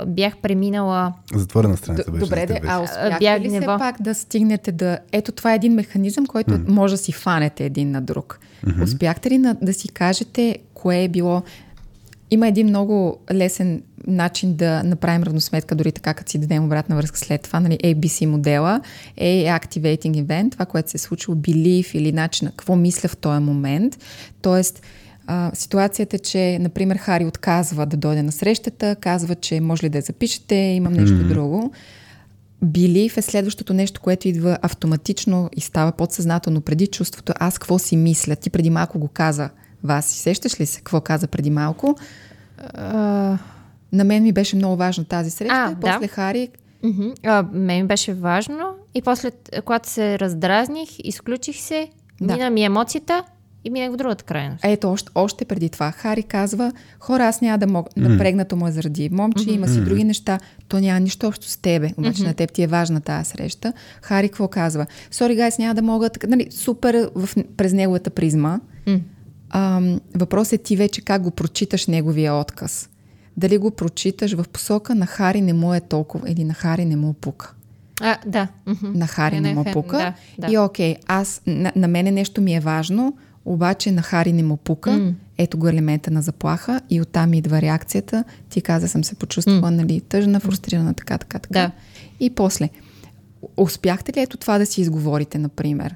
бях 0.07 0.37
преминала 0.37 1.13
Затворена 1.33 1.77
страница 1.77 2.11
беше. 2.11 2.25
Добре, 2.25 2.45
де, 2.45 2.61
а 2.67 2.79
успяхте 2.83 3.17
Бях 3.19 3.41
ли 3.41 3.49
все 3.49 3.65
пак 3.65 4.01
да 4.01 4.15
стигнете 4.15 4.71
да... 4.71 4.99
Ето 5.11 5.31
това 5.31 5.51
е 5.51 5.55
един 5.55 5.73
механизъм, 5.73 6.25
който 6.25 6.51
mm. 6.51 6.69
може 6.69 6.93
да 6.93 6.97
си 6.97 7.11
фанете 7.11 7.65
един 7.65 7.91
на 7.91 8.01
друг. 8.01 8.39
Mm-hmm. 8.65 8.83
Успяхте 8.83 9.29
ли 9.29 9.37
на, 9.37 9.57
да 9.61 9.73
си 9.73 9.89
кажете 9.89 10.57
кое 10.73 11.03
е 11.03 11.07
било... 11.07 11.43
Има 12.31 12.47
един 12.47 12.67
много 12.67 13.17
лесен 13.33 13.83
начин 14.07 14.55
да 14.55 14.83
направим 14.83 15.23
равносметка, 15.23 15.75
дори 15.75 15.91
така, 15.91 16.13
като 16.13 16.31
си 16.31 16.37
дадем 16.37 16.65
обратна 16.65 16.95
връзка 16.95 17.17
след 17.17 17.41
това, 17.41 17.59
нали, 17.59 17.77
ABC 17.83 18.25
модела, 18.25 18.81
A 19.17 19.45
е 19.47 19.59
Activating 19.59 20.25
Event, 20.25 20.51
това, 20.51 20.65
което 20.65 20.89
се 20.89 20.97
е 20.97 20.99
случило, 20.99 21.37
Belief 21.37 21.95
или 21.95 22.11
начин 22.11 22.45
на 22.45 22.51
какво 22.51 22.75
мисля 22.75 23.09
в 23.09 23.17
този 23.17 23.39
момент. 23.39 23.97
Тоест, 24.41 24.81
а, 25.27 25.51
ситуацията 25.53 26.15
е, 26.15 26.19
че, 26.19 26.57
например, 26.59 26.95
Хари 26.97 27.25
отказва 27.25 27.85
да 27.85 27.97
дойде 27.97 28.23
на 28.23 28.31
срещата, 28.31 28.95
казва, 28.95 29.35
че 29.35 29.61
може 29.61 29.83
ли 29.83 29.89
да 29.89 29.97
я 29.97 30.01
запишете, 30.01 30.55
имам 30.55 30.93
нещо 30.93 31.15
mm-hmm. 31.15 31.27
друго. 31.27 31.71
Belief 32.65 33.17
е 33.17 33.21
следващото 33.21 33.73
нещо, 33.73 34.01
което 34.01 34.27
идва 34.27 34.57
автоматично 34.61 35.49
и 35.57 35.61
става 35.61 35.91
подсъзнателно 35.91 36.61
преди 36.61 36.87
чувството 36.87 37.33
аз 37.39 37.57
какво 37.57 37.79
си 37.79 37.97
мисля. 37.97 38.35
Ти 38.35 38.49
преди 38.49 38.69
малко 38.69 38.99
го 38.99 39.07
каза. 39.07 39.49
Вас 39.83 40.05
сещаш 40.05 40.59
ли 40.59 40.65
се 40.65 40.77
какво 40.77 41.01
каза 41.01 41.27
преди 41.27 41.49
малко? 41.49 41.95
а, 42.73 43.37
На 43.93 44.03
мен 44.03 44.23
ми 44.23 44.31
беше 44.31 44.55
много 44.55 44.75
важно 44.75 45.03
тази 45.05 45.31
среща. 45.31 45.55
А, 45.57 45.71
и 45.71 45.75
после 45.75 45.99
да. 45.99 46.07
Хари 46.07 46.49
Мгм. 46.83 47.07
А, 47.23 47.45
мен 47.53 47.77
ми 47.77 47.87
беше 47.87 48.13
важно 48.13 48.59
и 48.95 49.01
после, 49.01 49.31
т- 49.31 49.61
когато 49.61 49.89
се 49.89 50.19
раздразних, 50.19 50.89
изключих 50.99 51.57
се, 51.57 51.87
Да. 52.21 52.33
мина 52.33 52.49
ми 52.49 52.63
емоцията 52.63 53.23
и 53.63 53.69
минах 53.69 53.91
в 53.91 53.97
другата 53.97 54.23
крайност. 54.23 54.65
Ето, 54.65 54.91
още, 54.91 55.11
още 55.15 55.45
преди 55.45 55.69
това. 55.69 55.91
Хари 55.91 56.23
казва, 56.23 56.71
хора, 56.99 57.25
аз 57.25 57.41
няма 57.41 57.57
да 57.57 57.67
мога. 57.67 57.89
Mm. 57.89 58.07
Напрегнато 58.07 58.55
му 58.55 58.67
е 58.67 58.71
заради 58.71 59.09
момче, 59.09 59.51
има 59.51 59.67
си 59.67 59.81
други 59.81 60.03
неща. 60.03 60.39
То 60.67 60.79
няма 60.79 60.99
нищо 60.99 61.27
общо 61.27 61.47
с 61.47 61.57
тебе. 61.57 61.91
Обаче 61.97 62.23
на 62.23 62.33
теб 62.33 62.51
ти 62.51 62.63
е 62.63 62.67
важна 62.67 63.01
тази 63.01 63.29
среща. 63.29 63.73
Хари 64.01 64.29
какво 64.29 64.47
казва? 64.47 64.85
Сори, 65.11 65.35
гайс, 65.35 65.57
няма 65.57 65.75
да 65.75 65.81
мога. 65.81 66.09
Така, 66.09 66.27
нали, 66.27 66.47
супер 66.51 67.09
в, 67.15 67.29
през 67.57 67.73
неговата 67.73 68.09
призма. 68.09 68.59
Ам, 69.49 69.99
въпросът 70.15 70.53
е 70.53 70.57
ти 70.57 70.75
вече 70.75 71.01
как 71.01 71.21
го 71.21 71.31
прочиташ 71.31 71.87
неговия 71.87 72.33
отказ. 72.33 72.89
Дали 73.37 73.57
го 73.57 73.71
прочиташ 73.71 74.33
в 74.33 74.45
посока 74.53 74.95
на 74.95 75.05
Хари 75.05 75.41
не 75.41 75.53
му 75.53 75.73
е 75.73 75.79
толкова 75.79 76.29
или 76.31 76.43
на 76.43 76.53
Хари 76.53 76.85
не 76.85 76.95
му 76.95 77.13
пука. 77.13 77.53
А, 78.01 78.17
да. 78.25 78.47
На 78.83 79.07
Хари 79.07 79.39
не, 79.39 79.41
Не, 79.41 79.53
му 79.53 79.65
пука. 79.73 79.97
да, 79.97 80.13
да. 80.47 80.53
И 80.53 80.57
окей, 80.57 80.95
аз, 81.07 81.41
на, 81.47 81.71
на 81.75 81.87
мене 81.87 82.11
нещо 82.11 82.41
ми 82.41 82.55
е 82.55 82.59
важно, 82.59 83.17
обаче 83.45 83.91
на 83.91 84.01
Хари 84.01 84.33
не 84.33 84.43
му 84.43 84.57
пука. 84.57 84.91
М. 84.91 85.13
Ето 85.37 85.57
го 85.57 85.67
елемента 85.67 86.11
на 86.11 86.21
заплаха 86.21 86.81
и 86.89 87.01
оттам 87.01 87.33
идва 87.33 87.61
реакцията. 87.61 88.23
Ти 88.49 88.61
каза, 88.61 88.87
съм 88.87 89.03
се 89.03 89.15
почувствала 89.15 89.71
нали, 89.71 90.01
тъжна, 90.01 90.39
фрустрирана, 90.39 90.93
така, 90.93 91.17
така, 91.17 91.39
така. 91.39 91.59
Да. 91.59 91.71
И 92.19 92.29
после, 92.29 92.69
успяхте 93.57 94.13
ли 94.13 94.19
ето 94.19 94.37
това 94.37 94.57
да 94.57 94.65
си 94.65 94.81
изговорите, 94.81 95.37
например? 95.37 95.95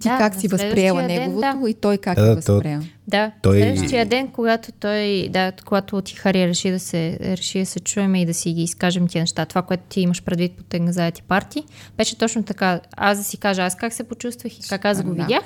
Ти 0.00 0.08
Да, 0.08 0.18
как 0.18 0.34
си 0.34 0.48
възприела 0.48 1.02
ден, 1.02 1.20
неговото 1.20 1.60
да. 1.62 1.70
и 1.70 1.74
той 1.74 1.98
как 1.98 2.14
Да, 2.18 2.22
е 2.22 2.34
да, 2.34 2.40
то- 2.40 2.52
възприел? 2.54 2.80
Да, 3.08 3.32
Той- 3.42 3.58
следващия 3.58 4.06
ден, 4.06 4.28
когато 4.28 4.72
той, 4.72 5.28
да, 5.28 5.52
когато 5.66 6.00
ти 6.00 6.14
Хари 6.14 6.48
реши 6.48 6.70
да 6.70 6.78
се, 6.80 7.18
реши 7.20 7.58
да 7.58 7.66
се 7.66 7.80
чуем 7.80 8.14
и 8.14 8.26
да 8.26 8.34
си 8.34 8.52
ги 8.52 8.62
изкажем 8.62 9.08
тия 9.08 9.22
неща, 9.22 9.46
това, 9.46 9.62
което 9.62 9.82
ти 9.88 10.00
имаш 10.00 10.22
предвид 10.22 10.52
по 10.52 10.62
Тенгазаяти 10.62 11.22
парти, 11.22 11.64
беше 11.96 12.18
точно 12.18 12.42
така. 12.42 12.80
Аз 12.96 13.18
да 13.18 13.24
си 13.24 13.36
кажа 13.36 13.62
аз 13.62 13.76
как 13.76 13.92
се 13.92 14.04
почувствах 14.04 14.58
и 14.58 14.62
как 14.68 14.84
аз 14.84 15.02
го 15.02 15.14
да. 15.14 15.22
видях. 15.22 15.42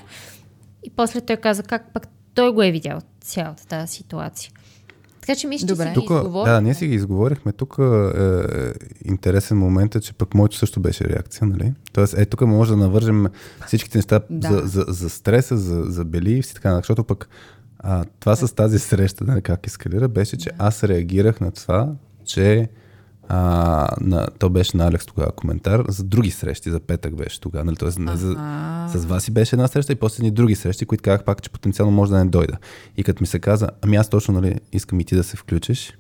И 0.85 0.91
после 0.91 1.21
той 1.21 1.37
каза 1.37 1.63
как 1.63 1.93
пък 1.95 2.09
той 2.35 2.53
го 2.53 2.63
е 2.63 2.71
видял 2.71 2.99
цялата 3.21 3.67
тази 3.67 3.93
ситуация. 3.93 4.51
Така 5.29 5.39
че 5.39 5.47
мисля, 5.47 5.67
че 5.67 5.73
Добре. 5.75 5.83
си 5.85 5.89
ги 5.89 5.95
Тук, 5.95 6.11
изговорихме. 6.11 6.53
да, 6.53 6.61
ние 6.61 6.75
си 6.75 6.87
ги 6.87 6.95
изговорихме. 6.95 7.53
Тук 7.53 7.77
е, 7.79 8.43
интересен 9.05 9.59
момент 9.59 9.95
е, 9.95 10.01
че 10.01 10.13
пък 10.13 10.35
моето 10.35 10.57
също 10.57 10.81
беше 10.81 11.05
реакция, 11.05 11.47
нали? 11.47 11.73
Тоест, 11.93 12.15
е, 12.19 12.27
тук 12.27 12.41
може 12.41 12.71
да 12.71 12.77
навържем 12.77 13.27
всичките 13.67 13.99
неща 13.99 14.21
Да. 14.31 14.49
за, 14.49 14.63
за, 14.67 14.85
за 14.89 15.11
стреса, 15.11 15.57
за, 15.57 15.83
за 15.83 16.05
бели 16.05 16.33
и 16.33 16.43
така, 16.43 16.69
нататък, 16.69 16.85
защото 16.85 17.05
пък 17.05 17.29
а, 17.79 18.05
това 18.21 18.37
с 18.37 18.55
тази 18.55 18.79
среща, 18.79 19.25
нали, 19.25 19.43
как 19.43 19.67
ескалира, 19.67 20.09
беше, 20.09 20.37
че 20.37 20.51
аз 20.59 20.85
реагирах 20.85 21.41
на 21.41 21.51
това, 21.51 21.93
че 22.25 22.69
а, 23.29 23.89
на, 24.01 24.27
то 24.39 24.51
беше 24.51 24.77
на 24.77 24.87
Алекс 24.87 25.07
тогава 25.07 25.33
коментар 25.33 25.85
за 25.89 26.05
други 26.05 26.31
срещи, 26.31 26.71
за 26.71 26.81
петък 26.81 27.17
беше 27.17 27.41
тогава, 27.41 27.65
нали? 27.65 27.77
Тоест, 27.77 27.99
не 27.99 28.17
за, 28.17 28.37
с 28.89 29.05
вас 29.05 29.29
и 29.29 29.31
беше 29.31 29.57
една 29.57 29.69
среща 29.69 29.93
и 29.93 29.97
после 29.97 30.25
ни 30.25 30.31
други 30.31 30.55
срещи, 30.55 30.87
които 30.87 31.03
казах 31.03 31.25
пак, 31.25 31.43
че 31.43 31.51
потенциално 31.51 31.93
може 31.93 32.11
да 32.11 32.19
не 32.19 32.25
дойда. 32.25 32.57
И 32.97 33.05
като 33.05 33.23
ми 33.23 33.27
се 33.27 33.39
каза, 33.39 33.69
ами 33.83 33.97
аз 33.97 34.09
точно, 34.09 34.35
нали, 34.35 34.61
искам 34.73 35.01
и 35.01 35.05
ти 35.05 35.17
да 35.17 35.25
се 35.25 35.37
включиш, 35.37 35.93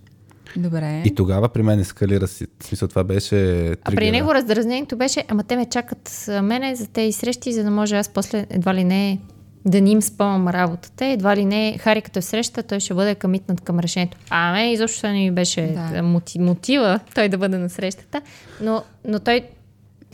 Добре. 0.57 1.03
и 1.07 1.15
тогава 1.15 1.49
при 1.49 1.63
мен 1.63 1.81
ескалира 1.81 2.27
си. 2.29 2.47
В 2.61 2.65
смисъл 2.65 2.89
това 2.89 3.05
беше 3.05 3.71
А 3.71 3.77
при 3.85 3.97
тригера. 3.97 4.13
него 4.13 4.35
раздразнението 4.35 4.97
беше, 4.97 5.25
ама 5.29 5.43
те 5.43 5.57
ме 5.57 5.67
чакат 5.67 6.29
мене 6.43 6.75
за 6.75 6.87
тези 6.87 7.13
срещи, 7.13 7.53
за 7.53 7.65
да 7.65 7.71
може 7.71 7.97
аз 7.97 8.09
после 8.09 8.47
едва 8.51 8.75
ли 8.75 8.85
не 8.85 9.21
да 9.69 9.81
ни 9.81 9.91
им 9.91 10.03
спъвам 10.03 10.49
работата. 10.49 11.05
Едва 11.05 11.37
ли 11.37 11.45
не, 11.45 11.79
Хари 11.79 12.03
като 12.03 12.19
е 12.19 12.23
среща, 12.23 12.63
той 12.63 12.81
ще 12.81 12.95
бъде 12.95 13.15
къмитнат 13.15 13.61
към 13.61 13.79
решението. 13.79 14.19
А 14.31 14.53
мен 14.53 14.71
изобщо 14.71 15.07
не 15.07 15.13
ми 15.13 15.31
беше 15.31 15.63
Да. 15.63 15.91
да. 15.93 16.03
мотив, 16.03 16.43
мотива 16.43 17.01
той 17.15 17.29
да 17.29 17.39
бъде 17.39 17.59
на 17.59 17.69
срещата, 17.69 18.23
но, 18.61 18.83
но 19.05 19.21
той 19.21 19.43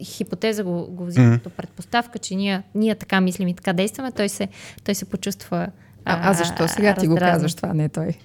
хипотеза 0.02 0.64
го, 0.64 0.86
го 0.90 1.06
взима 1.06 1.26
mm-hmm. 1.26 1.35
като 1.35 1.51
предпоставка, 1.51 2.18
че 2.18 2.35
ние, 2.35 2.62
ние 2.74 2.94
така 2.94 3.20
мислим 3.20 3.48
и 3.48 3.55
така 3.55 3.72
действаме, 3.72 4.12
той 4.12 4.28
се, 4.28 4.48
той 4.85 4.94
се 4.94 5.05
почувства 5.05 5.66
а, 6.05 6.31
а 6.31 6.32
защо 6.32 6.68
сега 6.68 6.94
ти 6.94 7.06
го 7.06 7.16
казваш 7.16 7.55
това, 7.55 7.74
не 7.74 7.89
той? 7.89 8.18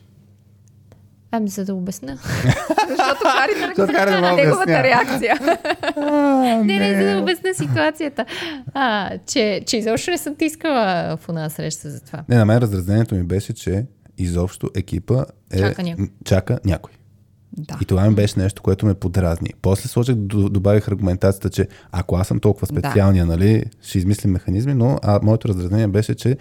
Ами, 1.31 1.49
за 1.49 1.65
да 1.65 1.75
обясна. 1.75 2.17
Защото 2.89 3.25
Хари 3.25 4.11
да 4.11 4.21
мога 4.21 4.29
да 4.29 4.35
неговата 4.35 4.83
реакция. 4.83 5.35
не, 6.65 6.79
не, 6.79 7.03
за 7.03 7.13
да 7.15 7.21
обясня 7.21 7.53
ситуацията. 7.53 8.25
А, 8.73 9.11
че, 9.27 9.61
че 9.65 9.77
изобщо 9.77 10.11
не 10.11 10.17
съм 10.17 10.35
ти 10.35 10.45
искала 10.45 11.17
в 11.17 11.29
една 11.29 11.49
среща 11.49 11.89
за 11.89 12.01
това. 12.01 12.23
Не, 12.29 12.37
на 12.37 12.45
мен 12.45 12.57
разразнението 12.57 13.15
ми 13.15 13.23
беше, 13.23 13.53
че 13.53 13.85
изобщо 14.17 14.69
екипа 14.75 15.25
е, 15.51 15.59
Чака 15.59 15.83
някой. 15.83 16.07
чака 16.25 16.59
някой. 16.65 16.93
Да. 17.57 17.77
И 17.81 17.85
това 17.85 18.09
ми 18.09 18.15
беше 18.15 18.39
нещо, 18.39 18.61
което 18.61 18.85
ме 18.85 18.93
подразни. 18.93 19.49
После 19.61 19.89
сложих, 19.89 20.15
добавих 20.15 20.87
аргументацията, 20.87 21.49
че 21.49 21.67
ако 21.91 22.15
аз 22.15 22.27
съм 22.27 22.39
толкова 22.39 22.67
специалния, 22.67 23.25
нали, 23.25 23.63
ще 23.81 23.97
измислим 23.97 24.31
механизми, 24.31 24.73
но 24.73 24.99
а, 25.03 25.19
моето 25.23 25.47
раздразнение 25.47 25.87
беше, 25.87 26.15
че 26.15 26.37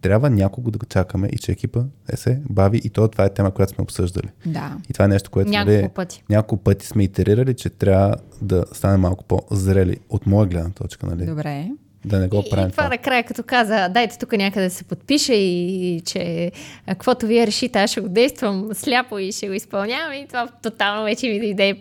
трябва 0.00 0.30
някого 0.30 0.70
да 0.70 0.78
чакаме 0.88 1.28
и 1.32 1.38
че 1.38 1.52
екипа 1.52 1.80
е 2.12 2.16
се 2.16 2.40
бави 2.50 2.80
и 2.84 2.90
то 2.90 3.08
това 3.08 3.24
е 3.24 3.34
тема, 3.34 3.50
която 3.50 3.74
сме 3.74 3.82
обсъждали. 3.82 4.28
Да. 4.46 4.76
И 4.90 4.92
това 4.92 5.04
е 5.04 5.08
нещо, 5.08 5.30
което 5.30 5.50
Няколко 5.50 5.72
нали, 5.72 5.88
пъти. 5.88 6.22
няколко 6.30 6.64
пъти 6.64 6.86
сме 6.86 7.04
итерирали, 7.04 7.54
че 7.54 7.70
трябва 7.70 8.16
да 8.42 8.64
стане 8.72 8.96
малко 8.96 9.24
по-зрели 9.24 9.96
от 10.08 10.26
моя 10.26 10.46
гледна 10.46 10.70
точка, 10.70 11.06
нали? 11.06 11.26
Добре. 11.26 11.68
Да 12.04 12.18
не 12.18 12.28
го 12.28 12.42
И, 12.46 12.50
правим 12.50 12.68
и 12.68 12.72
това 12.72 12.82
това. 12.82 12.88
накрая, 12.88 13.24
като 13.24 13.42
каза, 13.42 13.88
дайте 13.88 14.18
тук 14.18 14.32
някъде 14.32 14.66
да 14.66 14.74
се 14.74 14.84
подпише 14.84 15.34
и, 15.34 15.96
и 15.96 16.00
че 16.00 16.52
каквото 16.86 17.26
вие 17.26 17.46
решите, 17.46 17.78
аз 17.78 17.90
ще 17.90 18.00
го 18.00 18.08
действам 18.08 18.68
сляпо 18.72 19.18
и 19.18 19.32
ще 19.32 19.48
го 19.48 19.52
изпълнявам 19.54 20.12
и 20.12 20.26
това 20.26 20.48
тотално 20.62 21.04
вече 21.04 21.28
ми 21.28 21.40
дойде 21.40 21.76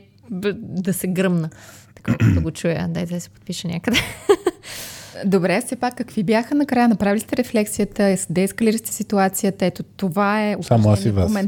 да 0.54 0.94
се 0.94 1.08
гръмна. 1.08 1.50
Така, 1.96 2.18
като 2.18 2.42
го 2.42 2.52
чуя, 2.52 2.88
дайте 2.90 3.14
да 3.14 3.22
се 3.22 3.30
подпише 3.30 3.68
някъде. 3.68 3.98
Добре, 5.26 5.62
все 5.66 5.76
пак 5.76 5.96
какви 5.96 6.24
бяха 6.24 6.56
накрая? 6.56 6.88
Направили 6.88 7.20
сте 7.20 7.38
рефлексията, 7.38 8.16
деескалирали 8.30 8.78
сте 8.78 8.94
ситуацията. 8.94 9.66
Ето 9.66 9.84
това 9.84 10.44
е 10.44 10.56
Само 10.62 10.90
аз 10.90 11.06
и 11.06 11.12
вас. 11.12 11.32
Сме, 11.32 11.48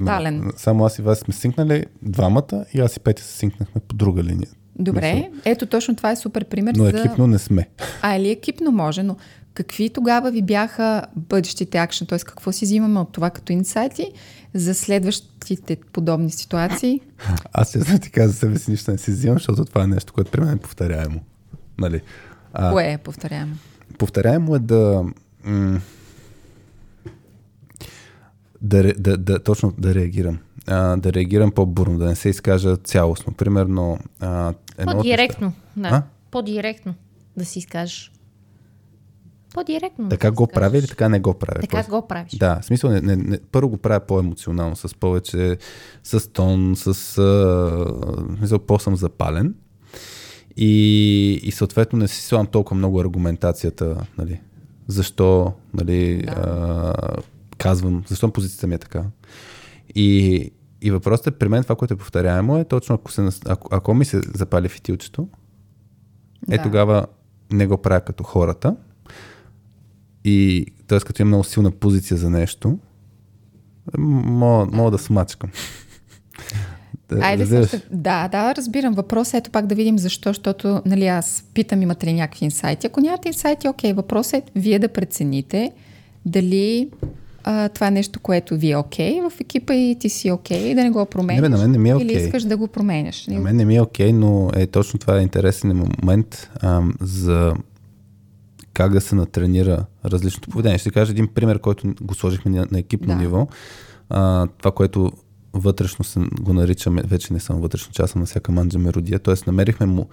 само 0.58 0.86
аз 0.86 1.00
и 1.00 1.02
вас 1.02 1.20
сме 1.20 1.34
синкнали 1.34 1.86
двамата 2.02 2.66
и 2.74 2.80
аз 2.80 2.96
и 2.96 3.00
Петя 3.00 3.24
се 3.24 3.38
синкнахме 3.38 3.82
по 3.88 3.96
друга 3.96 4.24
линия. 4.24 4.50
Добре, 4.80 5.30
ето 5.46 5.66
точно 5.66 5.96
това 5.96 6.12
е 6.12 6.16
супер 6.16 6.46
пример 6.46 6.74
Но 6.76 6.84
за... 6.84 6.90
екипно 6.90 7.28
не 7.28 7.40
сме. 7.40 7.70
А, 8.02 8.16
или 8.16 8.30
екипно 8.30 8.72
може, 8.72 9.04
но 9.04 9.16
какви 9.54 9.90
тогава 9.90 10.32
ви 10.32 10.42
бяха 10.42 11.06
бъдещите 11.16 11.78
акшен, 11.78 12.08
т.е. 12.08 12.20
какво 12.20 12.52
си 12.52 12.66
взимаме 12.66 13.00
от 13.00 13.12
това 13.12 13.30
като 13.30 13.54
инсайти 13.54 14.12
за 14.54 14.74
следващите 14.74 15.76
подобни 15.76 16.32
ситуации? 16.32 17.02
Аз 17.54 17.72
честно 17.72 18.00
ти 18.00 18.12
каза 18.12 18.32
за 18.32 18.38
себе 18.38 18.60
си 18.60 18.72
нищо 18.72 18.92
не 18.92 18.98
си 18.98 19.12
взимам, 19.12 19.38
защото 19.38 19.66
това 19.66 19.84
е 19.84 19.88
нещо, 19.88 20.14
което 20.14 20.32
при 20.32 20.42
мен 20.42 20.54
е 20.54 20.58
повторяемо. 20.58 21.20
Нали? 21.78 22.02
А, 22.54 22.72
Кое 22.72 22.92
е, 22.92 22.98
повторявам? 22.98 23.60
повторяемо 23.98 24.56
е 24.56 24.60
да... 24.60 25.04
М- 25.44 25.82
да, 28.62 28.94
да, 28.94 29.18
да, 29.18 29.40
точно 29.40 29.74
да 29.78 29.96
реагирам. 29.96 30.40
А, 30.68 30.98
да 30.98 31.14
реагирам 31.14 31.52
по-бурно, 31.52 31.98
да 31.98 32.06
не 32.06 32.16
се 32.16 32.30
изкажа 32.30 32.78
цялостно. 32.78 33.34
Примерно, 33.34 34.00
а, 34.20 34.54
едно 34.78 34.92
По-директно. 34.92 35.54
Да. 35.78 35.88
А? 35.88 36.04
По-директно 36.32 36.96
да 37.38 37.46
си 37.46 37.60
изкажеш. 37.60 38.12
По-директно. 39.54 40.04
да 40.04 40.10
Така 40.10 40.28
си 40.28 40.34
го 40.34 40.48
правя 40.48 40.78
или 40.78 40.88
така 40.88 41.10
не 41.10 41.20
го 41.20 41.34
правя? 41.34 41.62
Така 41.62 41.78
Просто? 41.78 41.92
го 41.92 42.08
правиш. 42.08 42.36
Да, 42.38 42.60
в 42.62 42.66
смисъл, 42.66 42.90
не, 42.90 43.02
не, 43.02 43.16
не, 43.16 43.40
първо 43.52 43.70
го 43.70 43.78
правя 43.78 44.00
по-емоционално, 44.00 44.76
с 44.76 44.96
повече, 44.96 45.58
с 46.04 46.32
тон, 46.32 46.74
с 46.76 46.88
а, 47.18 48.36
смисъл, 48.38 48.60
по-съм 48.60 48.96
запален. 48.96 49.56
И, 50.62 51.34
и 51.44 51.52
съответно 51.52 52.00
не 52.00 52.08
си 52.08 52.22
слагам 52.22 52.48
толкова 52.48 52.78
много 52.78 53.00
аргументацията, 53.00 54.06
нали, 54.18 54.42
защо, 54.88 55.54
нали, 55.74 56.24
Да. 56.26 56.32
а, 56.32 57.22
казвам, 57.58 58.04
защо 58.08 58.32
позицията 58.32 58.68
ми 58.68 58.76
е 58.76 58.78
така. 58.78 59.04
И, 59.96 60.52
и 60.82 60.92
въпросът 60.92 61.28
е, 61.28 61.32
при 61.32 61.48
мен 61.48 61.64
това, 61.64 61.76
което 61.76 61.94
е 61.94 61.98
повторяемо 61.98 62.58
е 62.58 62.66
точно 62.66 62.96
ако, 62.96 63.12
се, 63.12 63.30
ако, 63.46 63.68
ако 63.72 63.94
ми 63.94 64.06
се 64.06 64.22
запали 64.36 64.70
фитилчето, 64.70 65.28
е 66.52 66.58
Да. 66.58 66.64
тогава 66.64 67.06
не 67.52 67.68
го 67.68 67.78
правя 67.78 68.02
като 68.02 68.24
хората. 68.24 68.76
И 70.26 70.66
т.е. 70.88 71.00
като 71.00 71.22
имам 71.22 71.30
много 71.30 71.44
силна 71.44 71.72
позиция 71.72 72.18
за 72.18 72.30
нещо, 72.30 72.80
мога, 73.98 74.78
мога 74.78 74.92
да 74.92 74.98
смачкам. 74.98 75.50
Айде 77.22 77.44
разбираш? 77.44 77.70
също. 77.70 77.88
Да, 77.92 78.28
да, 78.28 78.56
разбирам. 78.56 78.94
Въпросът 78.94 79.34
е 79.34 79.38
ето 79.38 79.52
пак 79.52 79.68
да 79.68 79.76
видим 79.76 80.00
защо, 80.00 80.30
защото 80.30 80.82
нали, 80.86 81.08
аз 81.08 81.44
питам 81.54 81.82
имате 81.82 82.08
ли 82.08 82.14
някакви 82.14 82.46
инсайти. 82.46 82.88
Ако 82.88 83.02
нямате 83.02 83.28
инсайти, 83.28 83.68
окей. 83.68 83.94
Въпросът 83.94 84.34
е 84.34 84.44
вие 84.56 84.80
да 84.80 84.88
прецените 84.88 85.72
дали 86.26 86.90
а, 87.44 87.70
това 87.70 87.88
е 87.88 87.92
нещо, 87.92 88.20
което 88.20 88.58
ви 88.58 88.72
е 88.72 88.78
окей 88.78 89.22
в 89.22 89.34
екипа 89.40 89.74
и 89.74 89.96
ти 90.00 90.10
си 90.10 90.32
окей, 90.32 90.76
да 90.76 90.84
не 90.84 90.90
го 90.90 91.06
променяш. 91.06 91.42
Не, 91.42 91.42
бе, 91.42 91.50
на 91.50 91.58
мен 91.58 91.72
не 91.72 91.78
ми 91.78 91.90
е 91.90 91.94
Или 91.94 92.04
окей. 92.06 92.18
искаш 92.18 92.44
да 92.44 92.58
го 92.58 92.68
променяш. 92.68 93.28
На 93.28 93.40
мен 93.40 93.56
не 93.56 93.66
ми 93.66 93.76
е 93.76 93.82
окей, 93.82 94.14
но 94.14 94.50
е 94.56 94.68
точно 94.68 95.00
това 95.00 95.20
е 95.20 95.22
интересен 95.22 95.86
момент 96.02 96.50
ам, 96.62 96.94
за 97.02 97.54
как 98.74 98.94
да 98.94 99.02
се 99.02 99.16
натренира 99.16 99.86
различното 100.06 100.50
поведение. 100.50 100.78
Ще 100.78 100.92
кажа 100.92 101.12
един 101.12 101.28
пример, 101.28 101.60
който 101.60 101.94
го 102.02 102.14
сложихме 102.16 102.52
на, 102.52 102.68
на 102.72 102.80
екипно 102.80 103.08
Да. 103.08 103.16
ниво. 103.16 103.48
А, 104.10 104.48
това, 104.58 104.72
което 104.72 105.12
вътрешно 105.54 106.06
се, 106.06 106.20
го 106.42 106.54
наричаме, 106.54 107.02
вече 107.06 107.34
не 107.34 107.40
съм 107.40 107.62
вътрешно, 107.62 107.94
че 107.94 108.02
аз 108.02 108.12
съм 108.12 108.20
на 108.20 108.26
всяка 108.26 108.52
манджа 108.52 108.80
меродия, 108.80 109.20
т.е. 109.20 109.36
намерихме 109.48 109.86
му 109.86 110.10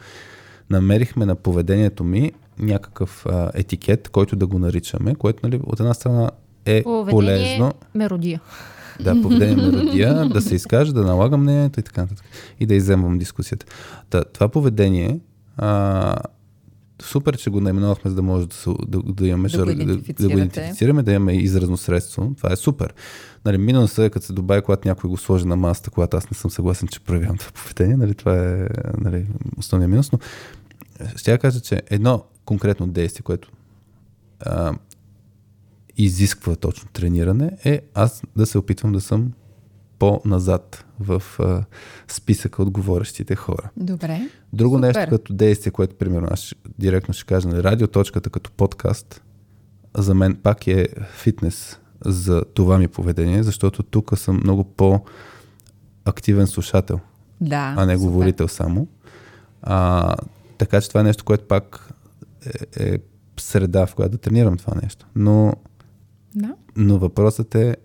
намерихме 0.70 1.26
на 1.26 1.34
поведението 1.34 2.04
ми 2.04 2.32
някакъв 2.58 3.26
а, 3.26 3.50
етикет, 3.54 4.08
който 4.08 4.36
да 4.36 4.46
го 4.46 4.58
наричаме, 4.58 5.14
което 5.14 5.40
нали, 5.42 5.60
от 5.64 5.80
една 5.80 5.94
страна 5.94 6.30
е 6.64 6.82
Поведение, 6.82 7.10
полезно. 7.10 7.72
меродия. 7.94 8.40
Да, 9.00 9.22
поведение 9.22 9.56
меродия, 9.56 10.28
да 10.32 10.40
се 10.42 10.54
изкаже, 10.54 10.92
да 10.92 11.02
налагам 11.02 11.42
мнението 11.42 11.80
и 11.80 11.82
така 11.82 12.00
нататък. 12.00 12.26
И 12.60 12.66
да 12.66 12.74
иземвам 12.74 13.18
дискусията. 13.18 13.66
Та, 14.10 14.24
това 14.24 14.48
поведение, 14.48 15.20
а, 15.56 16.16
супер, 17.02 17.36
че 17.36 17.50
го 17.50 17.60
наименувахме, 17.60 18.10
за 18.10 18.16
да 18.16 18.22
може 18.22 18.46
да, 18.46 18.54
се, 18.54 18.70
да, 18.88 19.02
да 19.02 19.26
имаме 19.26 19.48
Да 19.48 19.58
го 19.58 19.64
жар- 19.64 19.76
да, 19.76 20.22
да 20.22 20.28
го 20.28 20.32
идентифицираме, 20.32 21.02
да 21.02 21.12
имаме 21.12 21.36
изразно 21.36 21.76
средство. 21.76 22.34
Това 22.36 22.52
е 22.52 22.56
супер. 22.56 22.94
Нали, 23.44 23.58
минало 23.58 23.88
се, 23.88 24.10
като 24.10 24.26
се 24.26 24.32
добави, 24.32 24.62
когато 24.62 24.88
някой 24.88 25.10
го 25.10 25.16
сложи 25.16 25.46
на 25.46 25.56
масата, 25.56 25.90
когато 25.90 26.16
аз 26.16 26.30
не 26.30 26.34
съм 26.34 26.50
съгласен, 26.50 26.88
че 26.88 27.00
проявявам 27.00 27.38
това 27.38 27.52
поведение. 27.52 27.96
Нали, 27.96 28.14
това 28.14 28.38
е 28.38 28.66
нали, 28.98 29.26
основният 29.58 29.90
минус. 29.90 30.12
Но 30.12 30.18
ще 31.16 31.32
я 31.32 31.38
кажа, 31.38 31.60
че 31.60 31.82
едно 31.90 32.24
конкретно 32.44 32.86
действие, 32.86 33.22
което 33.22 33.50
а, 34.40 34.74
изисква 35.96 36.56
точно 36.56 36.88
трениране, 36.92 37.50
е 37.64 37.80
аз 37.94 38.22
да 38.36 38.46
се 38.46 38.58
опитвам 38.58 38.92
да 38.92 39.00
съм 39.00 39.32
по-назад 39.98 40.85
в 41.00 41.22
а, 41.38 41.64
списъка 42.08 42.62
от 42.62 42.70
говорещите 42.70 43.36
хора. 43.36 43.70
Добре. 43.76 44.28
Друго 44.52 44.76
Супер. 44.76 44.86
нещо 44.86 45.10
като 45.10 45.34
действие, 45.34 45.72
което 45.72 45.96
примерно 45.96 46.28
аз 46.30 46.54
директно 46.78 47.14
ще 47.14 47.24
кажа, 47.24 47.48
нали, 47.48 47.62
радиоточката 47.62 48.30
като 48.30 48.50
подкаст, 48.50 49.22
за 49.98 50.14
мен 50.14 50.34
пак 50.34 50.66
е 50.66 50.88
фитнес 51.14 51.78
за 52.04 52.44
това 52.54 52.78
ми 52.78 52.88
поведение, 52.88 53.42
защото 53.42 53.82
тук 53.82 54.18
съм 54.18 54.36
много 54.36 54.64
по-активен 56.04 56.46
слушател, 56.46 57.00
Да. 57.40 57.74
а 57.76 57.86
не 57.86 57.94
супер. 57.94 58.06
говорител 58.08 58.48
само. 58.48 58.86
А, 59.62 60.14
така 60.58 60.80
че 60.80 60.88
това 60.88 61.00
е 61.00 61.04
нещо, 61.04 61.24
което 61.24 61.44
пак 61.48 61.90
е, 62.80 62.94
е 62.94 62.98
среда, 63.36 63.86
в 63.86 63.94
която 63.94 64.12
да 64.12 64.18
тренирам 64.18 64.56
това 64.56 64.74
нещо. 64.82 65.06
Но, 65.16 65.52
Да. 66.34 66.54
но 66.76 66.98
въпросът 66.98 67.54
е 67.54 67.76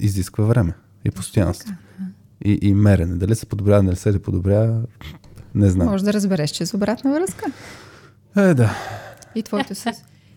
изисква 0.00 0.44
време 0.44 0.74
и 1.04 1.10
постоянство. 1.10 1.74
И, 2.44 2.58
и 2.62 2.74
мерене. 2.74 3.14
Дали 3.14 3.34
се 3.34 3.46
подобрява, 3.46 3.82
дали 3.82 3.96
се 3.96 4.12
ли 4.12 4.18
подобрява, 4.18 4.80
не 5.54 5.70
знам. 5.70 5.88
Може 5.88 6.04
да 6.04 6.12
разбереш, 6.12 6.50
че 6.50 6.62
е 6.62 6.66
с 6.66 6.74
обратна 6.74 7.12
връзка. 7.12 7.46
Е, 8.36 8.54
да. 8.54 8.76
И 9.34 9.42
твоето 9.42 9.74
с... 9.74 9.92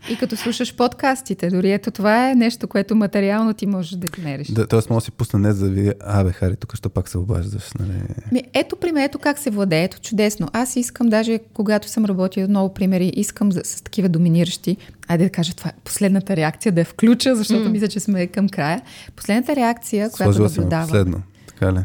И 0.10 0.18
като 0.18 0.38
слушаш 0.38 0.76
подкастите, 0.76 1.50
дори 1.50 1.72
ето 1.72 1.92
това 1.92 2.30
е 2.30 2.36
нещо, 2.36 2.68
което 2.68 2.96
материално 2.96 3.54
ти 3.54 3.66
можеш 3.66 3.92
да 3.92 4.08
измериш. 4.18 4.48
да 4.48 4.68
тоест, 4.68 4.90
мога 4.90 5.02
да 5.02 5.06
си 5.06 5.12
пусна 5.12 5.40
днес 5.40 5.58
да 5.58 5.70
видя, 5.70 5.94
абе, 6.00 6.32
Хари, 6.32 6.56
тук 6.56 6.76
ще 6.76 6.90
пак 6.90 7.10
се 7.10 7.18
обаждаш. 7.18 7.64
Нали? 7.80 7.92
Ми, 8.32 8.44
ето 8.54 8.76
пример, 8.76 9.06
ето 9.06 9.20
как 9.20 9.40
се 9.40 9.50
владее, 9.50 9.84
ето 9.84 10.00
чудесно. 10.02 10.48
Аз 10.54 10.76
искам, 10.76 11.10
даже 11.10 11.40
когато 11.54 11.90
съм 11.90 12.06
работила 12.06 12.48
много 12.48 12.74
примери, 12.74 13.12
искам 13.16 13.52
за, 13.52 13.62
с 13.64 13.82
такива 13.82 14.10
доминиращи, 14.10 14.78
айде 15.08 15.24
да 15.24 15.30
кажа 15.30 15.56
това, 15.56 15.72
последната 15.84 16.36
реакция 16.36 16.72
да 16.72 16.82
я 16.82 16.86
включа, 16.86 17.36
защото 17.36 17.70
мисля, 17.70 17.88
че 17.88 18.00
сме 18.00 18.28
към 18.28 18.50
края. 18.50 18.82
Последната 19.16 19.56
реакция, 19.56 20.10
която 20.10 20.34
Сложила 20.34 20.50
наблюдавам. 20.50 20.88
последно. 20.88 21.22
Така 21.48 21.74
ли? 21.74 21.80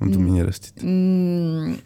Доминиращите. 0.00 0.86
М, 0.86 1.76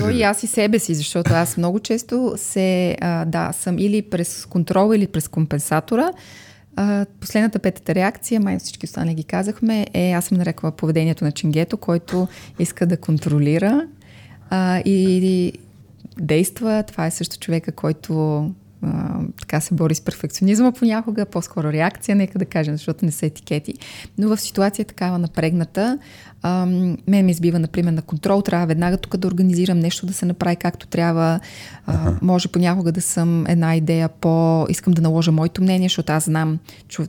То 0.00 0.10
и 0.10 0.22
аз 0.22 0.42
и 0.42 0.46
себе 0.46 0.78
си, 0.78 0.94
защото 0.94 1.30
аз 1.32 1.56
много 1.56 1.80
често 1.80 2.34
се, 2.36 2.96
а, 3.00 3.24
да, 3.24 3.52
съм 3.52 3.78
или 3.78 4.02
през 4.02 4.46
контрол, 4.46 4.94
или 4.94 5.06
през 5.06 5.28
компенсатора. 5.28 6.10
А, 6.76 7.06
последната 7.20 7.58
петата 7.58 7.94
реакция, 7.94 8.40
май 8.40 8.58
всички 8.58 8.86
останали 8.86 9.14
ги 9.14 9.24
казахме, 9.24 9.86
е, 9.94 10.12
аз 10.12 10.24
съм 10.24 10.38
нарекла 10.38 10.72
поведението 10.72 11.24
на 11.24 11.32
Чингето, 11.32 11.76
който 11.76 12.28
иска 12.58 12.86
да 12.86 12.96
контролира 12.96 13.86
а, 14.50 14.78
и 14.78 15.52
действа. 16.20 16.84
Това 16.86 17.06
е 17.06 17.10
също 17.10 17.38
човека, 17.38 17.72
който 17.72 18.44
а, 18.82 19.20
така 19.40 19.60
се 19.60 19.74
бори 19.74 19.94
с 19.94 20.00
перфекционизма 20.00 20.72
понякога, 20.72 21.26
по-скоро 21.26 21.72
реакция, 21.72 22.16
нека 22.16 22.38
да 22.38 22.44
кажем, 22.44 22.74
защото 22.74 23.04
не 23.04 23.12
са 23.12 23.26
етикети. 23.26 23.74
Но 24.18 24.28
в 24.28 24.40
ситуация 24.40 24.84
такава 24.84 25.18
напрегната, 25.18 25.98
а, 26.42 26.66
мен 27.06 27.24
ми 27.24 27.30
избива, 27.30 27.58
например, 27.58 27.92
на 27.92 28.02
контрол, 28.02 28.42
трябва 28.42 28.66
веднага 28.66 28.96
тук 28.96 29.16
да 29.16 29.28
организирам 29.28 29.78
нещо 29.78 30.06
да 30.06 30.12
се 30.12 30.26
направи 30.26 30.56
както 30.56 30.86
трябва. 30.86 31.40
А. 31.86 32.12
Може 32.22 32.48
понякога 32.48 32.92
да 32.92 33.02
съм 33.02 33.46
една 33.46 33.76
идея 33.76 34.08
по... 34.08 34.66
Искам 34.68 34.92
да 34.92 35.02
наложа 35.02 35.32
моето 35.32 35.62
мнение, 35.62 35.88
защото 35.88 36.12
аз 36.12 36.24
знам, 36.24 36.58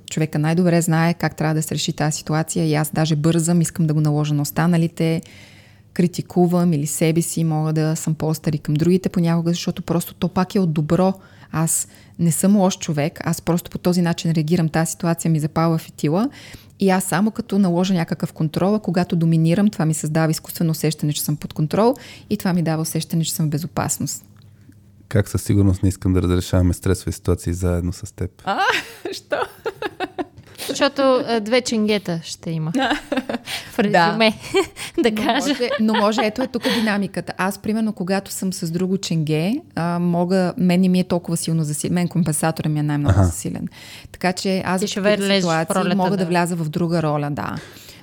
човека 0.10 0.40
най-добре 0.40 0.82
знае 0.82 1.14
как 1.14 1.36
трябва 1.36 1.56
да 1.56 1.62
се 1.62 1.76
реши 1.76 1.94
тази 1.94 2.18
ситуация 2.18 2.66
и 2.66 2.76
аз 2.76 2.92
даже 2.94 3.16
бързам, 3.16 3.62
искам 3.62 3.88
да 3.88 3.94
го 3.94 4.02
наложа 4.02 4.34
на 4.34 4.42
останалите 4.42 5.22
критикувам 5.94 6.74
или 6.74 6.88
себе 6.88 7.22
си, 7.22 7.44
мога 7.44 7.74
да 7.74 7.96
съм 7.96 8.16
по-стари 8.16 8.58
към 8.58 8.74
другите 8.74 9.10
понякога, 9.10 9.52
защото 9.52 9.82
просто 9.82 10.14
то 10.14 10.28
пак 10.28 10.56
е 10.56 10.60
от 10.60 10.74
добро. 10.74 11.14
Аз 11.52 11.88
не 12.20 12.32
съм 12.32 12.58
лош 12.58 12.78
човек, 12.78 13.20
аз 13.24 13.42
просто 13.42 13.72
по 13.72 13.78
този 13.78 14.02
начин 14.02 14.32
реагирам, 14.32 14.70
тази 14.70 14.92
ситуация 14.92 15.32
ми 15.32 15.40
запава 15.40 15.78
фитила 15.78 16.30
и 16.80 16.90
аз 16.90 17.04
само 17.04 17.32
като 17.32 17.60
наложа 17.60 17.94
някакъв 17.94 18.34
контрол, 18.34 18.76
а 18.76 18.80
когато 18.80 19.16
доминирам, 19.16 19.70
това 19.70 19.86
ми 19.86 19.94
създава 19.94 20.32
изкуствено 20.32 20.72
усещане, 20.72 21.14
че 21.14 21.24
съм 21.24 21.38
под 21.38 21.54
контрол 21.54 21.96
и 22.30 22.38
това 22.38 22.54
ми 22.54 22.62
дава 22.62 22.82
усещане, 22.82 23.24
че 23.24 23.34
съм 23.34 23.46
в 23.46 23.50
безопасност. 23.50 24.26
Как 25.10 25.30
със 25.30 25.44
сигурност 25.44 25.84
не 25.84 25.90
искам 25.90 26.14
да 26.14 26.22
разрешаваме 26.22 26.74
стресови 26.74 27.12
ситуации 27.12 27.54
заедно 27.54 27.94
с 27.94 28.16
теб? 28.16 28.32
А, 28.44 28.60
що? 29.12 29.38
Защото 30.70 31.24
две 31.42 31.62
ченгета 31.62 32.20
ще 32.24 32.52
има. 32.52 32.72
В 33.72 33.80
резюме, 33.80 34.34
да, 34.96 35.10
да 35.10 35.16
кажа. 35.16 35.30
Но 35.30 35.54
може, 35.54 35.70
но 35.80 35.94
може, 35.94 36.22
ето 36.24 36.42
е 36.42 36.48
тук 36.48 36.64
динамиката. 36.64 37.34
Аз, 37.38 37.58
примерно, 37.58 37.94
когато 37.94 38.32
съм 38.32 38.54
с 38.54 38.72
друго 38.72 38.98
ченге, 38.98 39.54
а, 39.76 40.00
мога, 40.00 40.54
мен 40.58 40.82
не 40.82 40.88
ми 40.88 41.00
е 41.00 41.04
толкова 41.04 41.38
силно 41.38 41.64
засилен. 41.64 41.94
Мен 41.94 42.08
компенсатора 42.08 42.70
ми 42.70 42.80
е 42.80 42.84
най-много 42.84 43.24
засилен. 43.24 43.68
Така 44.12 44.34
че 44.34 44.64
аз 44.66 44.82
в 44.82 44.88
ситуации 44.90 45.42
ролята, 45.42 45.96
мога 45.96 46.10
да. 46.10 46.18
да 46.18 46.26
вляза 46.26 46.56
в 46.56 46.70
друга 46.70 47.04
роля, 47.04 47.30
да. 47.32 47.56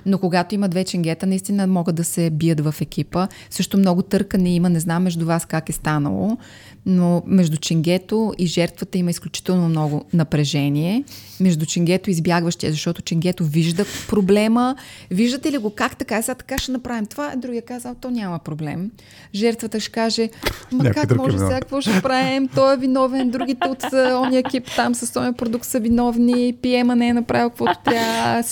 Но 0.07 0.17
когато 0.17 0.55
има 0.55 0.69
две 0.69 0.83
ченгета, 0.83 1.27
наистина 1.27 1.67
могат 1.67 1.95
да 1.95 2.03
се 2.03 2.29
бият 2.29 2.59
в 2.59 2.75
екипа. 2.81 3.27
Също 3.49 3.77
много 3.77 4.01
търкане 4.01 4.55
има, 4.55 4.69
не 4.69 4.79
знам 4.79 5.03
между 5.03 5.25
вас 5.25 5.45
как 5.45 5.69
е 5.69 5.73
станало, 5.73 6.37
но 6.85 7.23
между 7.25 7.57
ченгето 7.57 8.33
и 8.37 8.45
жертвата 8.45 8.97
има 8.97 9.09
изключително 9.09 9.69
много 9.69 10.05
напрежение. 10.13 11.03
Между 11.39 11.65
ченгето 11.65 12.09
избягващия, 12.09 12.71
защото 12.71 13.01
ченгето 13.01 13.43
вижда 13.43 13.85
проблема. 14.09 14.75
Виждате 15.11 15.51
ли 15.51 15.57
го 15.57 15.69
как 15.69 15.97
така? 15.97 16.21
Сега 16.21 16.35
така 16.35 16.57
ще 16.57 16.71
направим 16.71 17.05
това. 17.05 17.33
Другия 17.35 17.61
казал, 17.61 17.95
то 18.01 18.11
няма 18.11 18.39
проблем. 18.39 18.91
Жертвата 19.35 19.79
ще 19.79 19.91
каже, 19.91 20.29
ма 20.71 20.91
как 20.91 21.17
може 21.17 21.35
е 21.35 21.39
сега, 21.39 21.59
какво 21.59 21.81
ще 21.81 22.01
правим? 22.01 22.47
Той 22.47 22.73
е 22.73 22.77
виновен, 22.77 23.29
другите 23.29 23.67
от 23.67 23.83
ония 23.93 24.39
екип 24.39 24.65
там 24.75 24.95
с 24.95 25.13
този 25.13 25.31
продукт 25.31 25.65
са 25.65 25.79
виновни, 25.79 26.55
пиема 26.61 26.95
не 26.95 27.07
е 27.07 27.13
направил 27.13 27.49
каквото 27.49 27.79
трябва, 27.85 28.43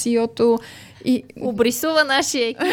сиото. 1.06 1.12
И... 1.12 1.24
Обрисува 1.42 2.04
нашия 2.04 2.56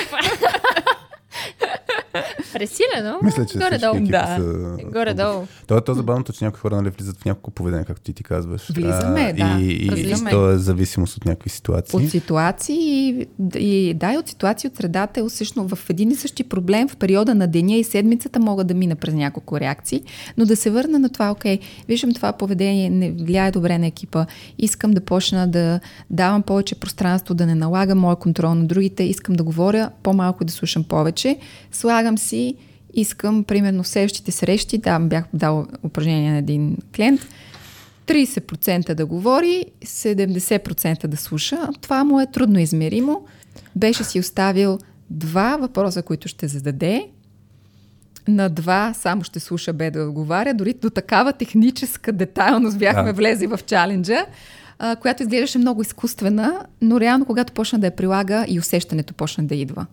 Пресилено. 2.53 3.19
Мисля, 3.23 3.47
че 3.47 3.59
горе-долу. 3.59 4.01
Да. 4.01 4.37
Са... 4.39 4.77
Горе-долу. 4.93 5.47
То 5.67 5.77
е 5.77 5.81
то 5.85 5.95
забавното, 5.95 6.33
че 6.33 6.45
някои 6.45 6.61
хора 6.61 6.77
нали, 6.77 6.91
влизат 6.91 7.17
в 7.17 7.25
някакво 7.25 7.51
поведение, 7.51 7.85
както 7.85 8.03
ти 8.03 8.13
ти 8.13 8.23
казваш. 8.23 8.69
Влизаме, 8.71 9.35
а, 9.41 9.57
да. 9.57 9.61
И, 9.61 9.67
и, 9.67 10.11
и 10.11 10.25
то 10.31 10.51
е 10.51 10.59
зависимост 10.59 11.17
от 11.17 11.25
някакви 11.25 11.51
ситуации. 11.51 11.97
От 11.97 12.11
ситуации 12.11 12.77
и, 12.77 13.27
и 13.59 13.95
да, 13.95 14.13
и 14.13 14.19
от 14.19 14.29
ситуации 14.29 14.69
от 14.69 14.77
средата 14.77 15.21
е 15.21 15.23
усъщно 15.23 15.69
в 15.69 15.91
един 15.91 16.11
и 16.11 16.15
същи 16.15 16.45
проблем 16.45 16.89
в 16.89 16.97
периода 16.97 17.35
на 17.35 17.47
деня 17.47 17.75
и 17.75 17.85
седмицата 17.85 18.41
мога 18.41 18.65
да 18.65 18.75
мина 18.75 18.97
през 18.97 19.15
няколко 19.15 19.61
реакции, 19.61 20.03
но 20.37 20.45
да 20.45 20.57
се 20.57 20.71
върна 20.71 20.99
на 20.99 21.09
това, 21.09 21.31
окей, 21.31 21.59
виждам 21.89 22.15
това 22.15 22.33
поведение 22.33 22.91
не 22.91 23.11
влияе 23.11 23.51
добре 23.51 23.79
на 23.79 23.87
екипа, 23.87 24.27
искам 24.59 24.91
да 24.91 25.01
почна 25.01 25.49
да 25.49 25.81
давам 26.11 26.43
повече 26.43 26.75
пространство, 26.75 27.35
да 27.35 27.47
не 27.47 27.55
налагам 27.55 27.99
моя 27.99 28.17
контрол 28.17 28.55
на 28.55 28.65
другите, 28.65 29.05
искам 29.05 29.35
да 29.35 29.43
говоря 29.43 29.91
по-малко 30.03 30.43
и 30.43 30.47
да 30.47 30.53
слушам 30.53 30.85
повече, 30.85 31.39
слагам 31.83 32.19
си 32.19 32.57
искам, 32.95 33.45
примерно, 33.45 33.85
следващите 33.85 34.33
срещи, 34.33 34.79
да, 34.79 34.99
бях 34.99 35.25
дал 35.35 35.67
упражнение 35.83 36.33
на 36.33 36.39
един 36.39 36.77
клиент, 36.97 37.21
30% 38.07 38.95
да 38.95 39.07
говори, 39.07 39.65
70% 39.85 41.07
да 41.07 41.17
слуша. 41.17 41.69
Това 41.81 42.05
му 42.05 42.21
е 42.21 42.27
трудно 42.27 42.59
измеримо. 42.59 43.27
Беше 43.77 44.05
си 44.05 44.21
оставил 44.21 44.79
два 45.11 45.57
въпроса, 45.57 46.03
които 46.03 46.29
ще 46.29 46.49
зададе. 46.49 47.09
На 48.29 48.49
два 48.49 48.95
само 48.95 49.25
ще 49.25 49.41
слуша, 49.41 49.73
бе 49.73 49.91
да 49.91 50.03
отговаря. 50.03 50.55
Дори 50.55 50.75
до 50.75 50.91
такава 50.91 51.33
техническа 51.33 52.13
детайлност 52.13 52.79
бяхме 52.79 53.13
да. 53.13 53.13
влезли 53.13 53.47
в 53.47 53.61
чаленджа, 53.67 54.27
която 55.01 55.23
изглеждаше 55.23 55.59
много 55.59 55.83
изкуствена, 55.83 56.67
но 56.81 57.01
реално, 57.01 57.25
когато 57.25 57.53
почна 57.53 57.79
да 57.79 57.87
я 57.87 57.97
прилага 57.97 58.45
и 58.49 58.59
усещането 58.59 59.15
почна 59.15 59.45
да 59.45 59.55
идва. 59.55 59.87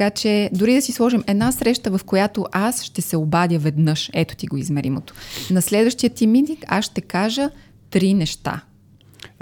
Така 0.00 0.10
че 0.10 0.50
дори 0.52 0.74
да 0.74 0.82
си 0.82 0.92
сложим 0.92 1.24
една 1.26 1.52
среща, 1.52 1.98
в 1.98 2.04
която 2.04 2.46
аз 2.52 2.82
ще 2.82 3.02
се 3.02 3.16
обадя 3.16 3.58
веднъж, 3.58 4.10
ето 4.14 4.36
ти 4.36 4.46
го 4.46 4.56
измеримото. 4.56 5.14
На 5.50 5.62
следващия 5.62 6.10
ти 6.10 6.26
митинг 6.26 6.58
аз 6.68 6.84
ще 6.84 7.00
кажа 7.00 7.50
три 7.90 8.14
неща. 8.14 8.60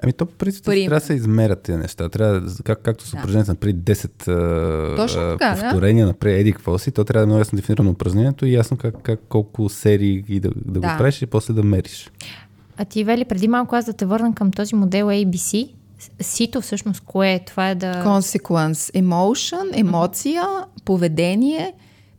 Ами 0.03 0.13
то 0.13 0.27
по 0.27 0.33
принцип 0.33 0.65
трябва 0.65 1.01
да 1.01 1.01
се 1.01 1.15
измерят 1.15 1.63
тези 1.63 1.79
неща. 1.79 2.09
Трябва, 2.09 2.43
как, 2.65 2.83
както 2.83 3.07
с 3.07 3.13
упражнението 3.13 3.55
да. 3.55 3.67
на 3.67 3.75
10 3.75 4.97
Точно 4.97 5.21
така, 5.21 5.53
повторения, 5.61 6.07
да? 6.07 6.13
напред 6.13 6.41
еди 6.41 6.53
какво 6.53 6.79
си, 6.79 6.93
то 6.93 7.05
трябва 7.05 7.21
да 7.21 7.23
е 7.23 7.27
много 7.27 7.39
ясно 7.39 7.57
дефинирано 7.57 7.91
упражнението 7.91 8.47
и 8.47 8.53
ясно 8.53 8.77
как, 8.77 8.95
как 9.03 9.21
колко 9.29 9.69
серии 9.69 10.41
да, 10.41 10.51
да, 10.57 10.81
да. 10.81 10.81
го 10.81 10.87
правиш 10.99 11.23
и 11.23 11.27
после 11.27 11.55
да 11.55 11.63
мериш. 11.63 12.11
А 12.77 12.85
ти, 12.85 13.05
Вели, 13.05 13.25
преди 13.25 13.49
малко 13.49 13.77
аз 13.77 13.85
да 13.85 13.93
те 13.93 14.07
върна 14.07 14.35
към 14.35 14.51
този 14.51 14.75
модел 14.75 15.07
ABC, 15.07 15.71
Сито 16.21 16.61
всъщност 16.61 17.01
кое 17.01 17.33
е? 17.33 17.45
Това 17.45 17.71
е 17.71 17.75
да... 17.75 18.05
Consequence. 18.05 19.03
Emotion, 19.03 19.81
емоция, 19.81 20.45
поведение. 20.85 21.73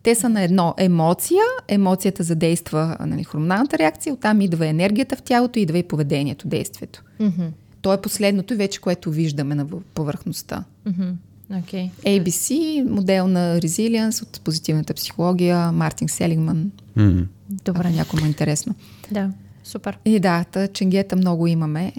Те 0.04 0.16
са 0.16 0.30
на 0.30 0.42
едно 0.42 0.74
емоция. 0.78 1.44
Емоцията 1.68 2.24
задейства 2.24 2.98
нали, 3.06 3.24
хормоналната 3.24 3.78
реакция. 3.78 4.14
Оттам 4.14 4.42
идва 4.42 4.68
енергията 4.68 5.16
в 5.16 5.22
тялото, 5.22 5.60
идва 5.60 5.78
и 5.78 5.84
поведението, 5.84 6.48
действието. 6.48 7.04
Mm-hmm. 7.22 7.50
То 7.82 7.94
е 7.94 8.02
последното 8.02 8.54
и 8.54 8.58
вече, 8.58 8.82
което 8.82 9.12
виждаме 9.12 9.56
на 9.56 9.66
повърхността. 9.94 10.64
Mm-hmm. 10.88 11.14
Okay. 11.52 11.90
ABC, 12.06 12.84
модел 12.90 13.28
на 13.28 13.62
резилиенс 13.62 14.22
от 14.22 14.42
позитивната 14.44 14.94
психология, 14.94 15.72
Мартин 15.72 16.10
Селингман. 16.10 16.72
Mm-hmm. 16.98 17.26
Добре. 17.66 17.90
Някому 17.90 18.26
е 18.26 18.28
интересно. 18.28 18.76
Да, 19.12 19.32
супер. 19.64 19.98
И 20.06 20.20
да, 20.20 20.44
та, 20.44 20.68
ченгета 20.68 21.16
много 21.16 21.48
имаме. 21.48 21.94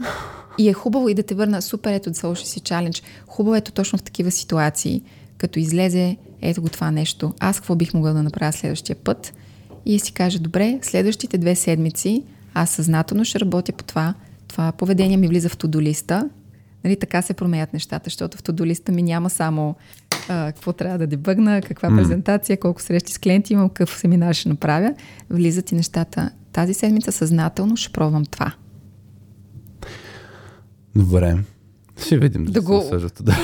И 0.59 0.69
е 0.69 0.73
хубаво 0.73 1.09
и 1.09 1.15
да 1.15 1.23
те 1.23 1.35
върна 1.35 1.63
супер, 1.63 1.93
ето 1.93 2.11
да 2.11 2.37
си 2.37 2.61
чалендж. 2.61 3.03
Хубаво 3.27 3.57
ето 3.57 3.73
точно 3.73 3.99
в 3.99 4.03
такива 4.03 4.31
ситуации, 4.31 5.03
като 5.39 5.59
излезе 5.59 6.17
ето 6.43 6.63
го 6.63 6.69
това 6.69 6.91
нещо. 6.91 7.35
Аз 7.41 7.61
какво 7.61 7.77
бих 7.77 7.95
могъл 7.95 8.15
да 8.15 8.23
направя 8.23 8.53
следващия 8.53 8.97
път? 8.97 9.33
И 9.87 9.99
си 9.99 10.13
каже, 10.13 10.39
добре, 10.39 10.79
следващите 10.83 11.39
две 11.39 11.57
седмици 11.57 12.25
аз 12.55 12.71
съзнателно 12.71 13.25
ще 13.25 13.41
работя 13.41 13.73
по 13.73 13.85
това. 13.85 14.15
Това 14.49 14.73
поведение 14.73 15.17
ми 15.17 15.29
влиза 15.29 15.49
в 15.49 15.57
тудолиста. 15.57 16.29
Нали, 16.85 16.97
така 16.97 17.23
се 17.23 17.35
променят 17.35 17.73
нещата, 17.73 18.05
защото 18.05 18.39
в 18.39 18.43
тудолиста 18.43 18.93
ми 18.93 19.03
няма 19.03 19.31
само 19.31 19.75
а, 20.29 20.53
какво 20.53 20.73
трябва 20.73 20.99
да 20.99 21.07
дебъгна, 21.07 21.63
каква 21.63 21.91
mm. 21.91 21.97
презентация, 21.97 22.61
колко 22.61 22.83
срещи 22.83 23.13
с 23.13 23.19
клиенти 23.19 23.53
имам, 23.53 23.69
какъв 23.69 23.99
семинар 23.99 24.35
ще 24.35 24.49
направя. 24.49 24.95
Влизат 25.31 25.73
и 25.73 25.75
нещата. 25.75 26.31
Тази 26.53 26.75
седмица 26.75 27.13
съзнателно 27.13 27.77
ще 27.77 27.93
пробвам 27.93 28.25
това. 28.25 28.53
Добре. 30.97 31.39
Ще 32.07 32.19
видим 32.19 32.45
да, 32.45 32.53
да 32.53 32.61
го... 32.61 32.83
съжато. 32.89 33.23
Да. 33.23 33.37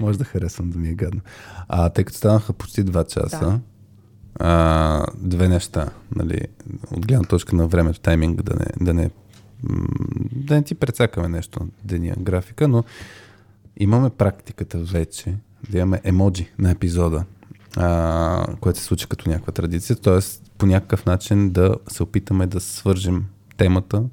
Може 0.00 0.18
да 0.18 0.24
харесвам 0.24 0.70
да 0.70 0.78
ми 0.78 0.88
е 0.88 0.94
гадно. 0.94 1.20
А, 1.68 1.88
тъй 1.88 2.04
като 2.04 2.18
станаха 2.18 2.52
почти 2.52 2.82
два 2.82 3.04
часа, 3.04 3.38
да. 3.40 3.60
а, 4.46 5.06
две 5.18 5.48
неща, 5.48 5.90
нали, 6.16 6.40
от 6.90 7.06
гледна 7.06 7.24
точка 7.24 7.56
на 7.56 7.66
времето, 7.66 8.00
тайминг, 8.00 8.42
да 8.42 8.54
не, 8.54 8.84
да 8.84 8.94
не, 8.94 9.10
да 10.32 10.54
не 10.54 10.62
ти 10.62 10.74
прецакаме 10.74 11.28
нещо 11.28 11.60
на 11.60 11.66
деня 11.84 12.14
графика, 12.18 12.68
но 12.68 12.84
имаме 13.76 14.10
практиката 14.10 14.78
вече 14.78 15.34
да 15.70 15.78
имаме 15.78 16.00
емоджи 16.04 16.48
на 16.58 16.70
епизода, 16.70 17.24
а, 17.76 18.46
което 18.60 18.78
се 18.78 18.84
случи 18.84 19.06
като 19.06 19.30
някаква 19.30 19.52
традиция, 19.52 19.96
т.е. 19.96 20.18
по 20.58 20.66
някакъв 20.66 21.06
начин 21.06 21.50
да 21.50 21.76
се 21.88 22.02
опитаме 22.02 22.46
да 22.46 22.60
свържем 22.60 23.24
темата 23.56 24.04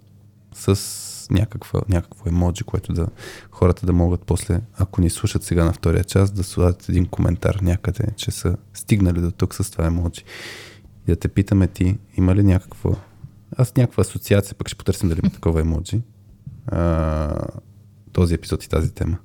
с 0.54 1.09
някаква, 1.32 1.82
някакво 1.90 2.30
емоджи, 2.30 2.64
което 2.64 2.94
да 2.94 3.08
хората 3.52 3.86
да 3.86 3.94
могат 3.94 4.22
после, 4.26 4.62
ако 4.78 5.02
ни 5.02 5.10
слушат 5.10 5.44
сега 5.44 5.66
на 5.66 5.74
втория 5.74 6.04
час, 6.04 6.32
да 6.32 6.44
слагат 6.44 6.90
един 6.90 7.06
коментар 7.06 7.56
някъде, 7.56 8.08
че 8.16 8.32
са 8.32 8.58
стигнали 8.74 9.22
до 9.22 9.32
тук 9.32 9.56
с 9.56 9.72
това 9.72 9.86
емоджи. 9.86 10.24
И 11.08 11.12
да 11.12 11.16
те 11.16 11.28
питаме 11.28 11.68
ти, 11.68 11.98
има 12.18 12.36
ли 12.36 12.44
някаква 12.44 12.96
аз 13.58 13.76
някаква 13.76 14.02
асоциация, 14.02 14.56
пък 14.56 14.68
ще 14.68 14.78
потърсим 14.78 15.10
дали 15.10 15.20
има 15.24 15.34
такова 15.34 15.62
емоджи. 15.62 16.02
А, 16.68 17.48
този 18.12 18.34
епизод 18.34 18.64
и 18.64 18.70
тази 18.70 18.94
тема. 18.94 19.18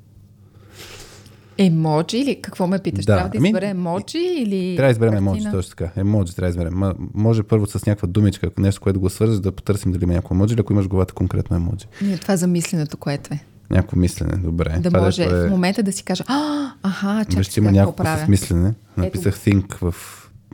Емоджи 1.59 2.18
или 2.18 2.43
какво 2.43 2.66
ме 2.66 2.78
питаш? 2.78 3.05
Да, 3.05 3.14
Трябва 3.14 3.31
да 3.31 3.39
ами, 3.39 3.48
избере 3.48 3.66
емоджи 3.66 4.18
или 4.18 4.76
Трябва 4.76 4.89
да 4.89 4.93
изберем 4.93 5.14
емоджи, 5.14 5.44
точно 5.52 5.76
така. 5.76 6.01
Емоджи 6.01 6.35
трябва 6.35 6.47
да 6.47 6.51
изберем. 6.51 6.74
Ма, 6.78 6.94
може 7.14 7.43
първо 7.43 7.66
с 7.66 7.86
някаква 7.86 8.09
думичка, 8.09 8.51
нещо, 8.59 8.81
което 8.81 9.01
го 9.01 9.10
свърза, 9.10 9.40
да 9.40 9.52
потърсим 9.52 9.93
дали 9.93 10.05
има 10.05 10.12
някакво 10.12 10.35
емоджи, 10.35 10.55
или 10.55 10.60
ако 10.60 10.72
имаш 10.72 10.89
главата 10.89 11.14
конкретно 11.14 11.56
емоджи. 11.56 11.86
Не, 12.02 12.18
това 12.18 12.36
за 12.36 12.47
мисленето, 12.47 12.97
което 12.97 13.35
е. 13.35 13.39
Някакво 13.70 13.97
мислене, 13.97 14.36
добре. 14.36 14.78
Да 14.81 14.89
Това 14.89 15.01
може 15.01 15.22
дето 15.24 15.35
в 15.35 15.51
момента 15.51 15.82
да 15.82 15.93
си 15.93 16.02
кажа, 16.02 16.24
а, 16.26 16.70
аха, 16.82 17.24
чакай 17.24 17.39
Виж, 17.39 17.47
сега 17.47 17.64
има 17.64 17.70
какво 17.70 17.81
някакво 17.81 18.05
правя. 18.05 18.24
с 18.24 18.28
мислене. 18.28 18.74
Написах 18.97 19.39
think 19.39 19.74
в 19.90 19.94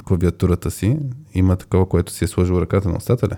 клавиатурата 0.05 0.71
си. 0.71 0.97
Има 1.35 1.57
такова, 1.57 1.89
което 1.89 2.13
си 2.13 2.25
е 2.25 2.29
сложил 2.29 2.55
ръката 2.55 2.89
на 2.89 2.97
устата 2.97 3.29
ли? 3.29 3.35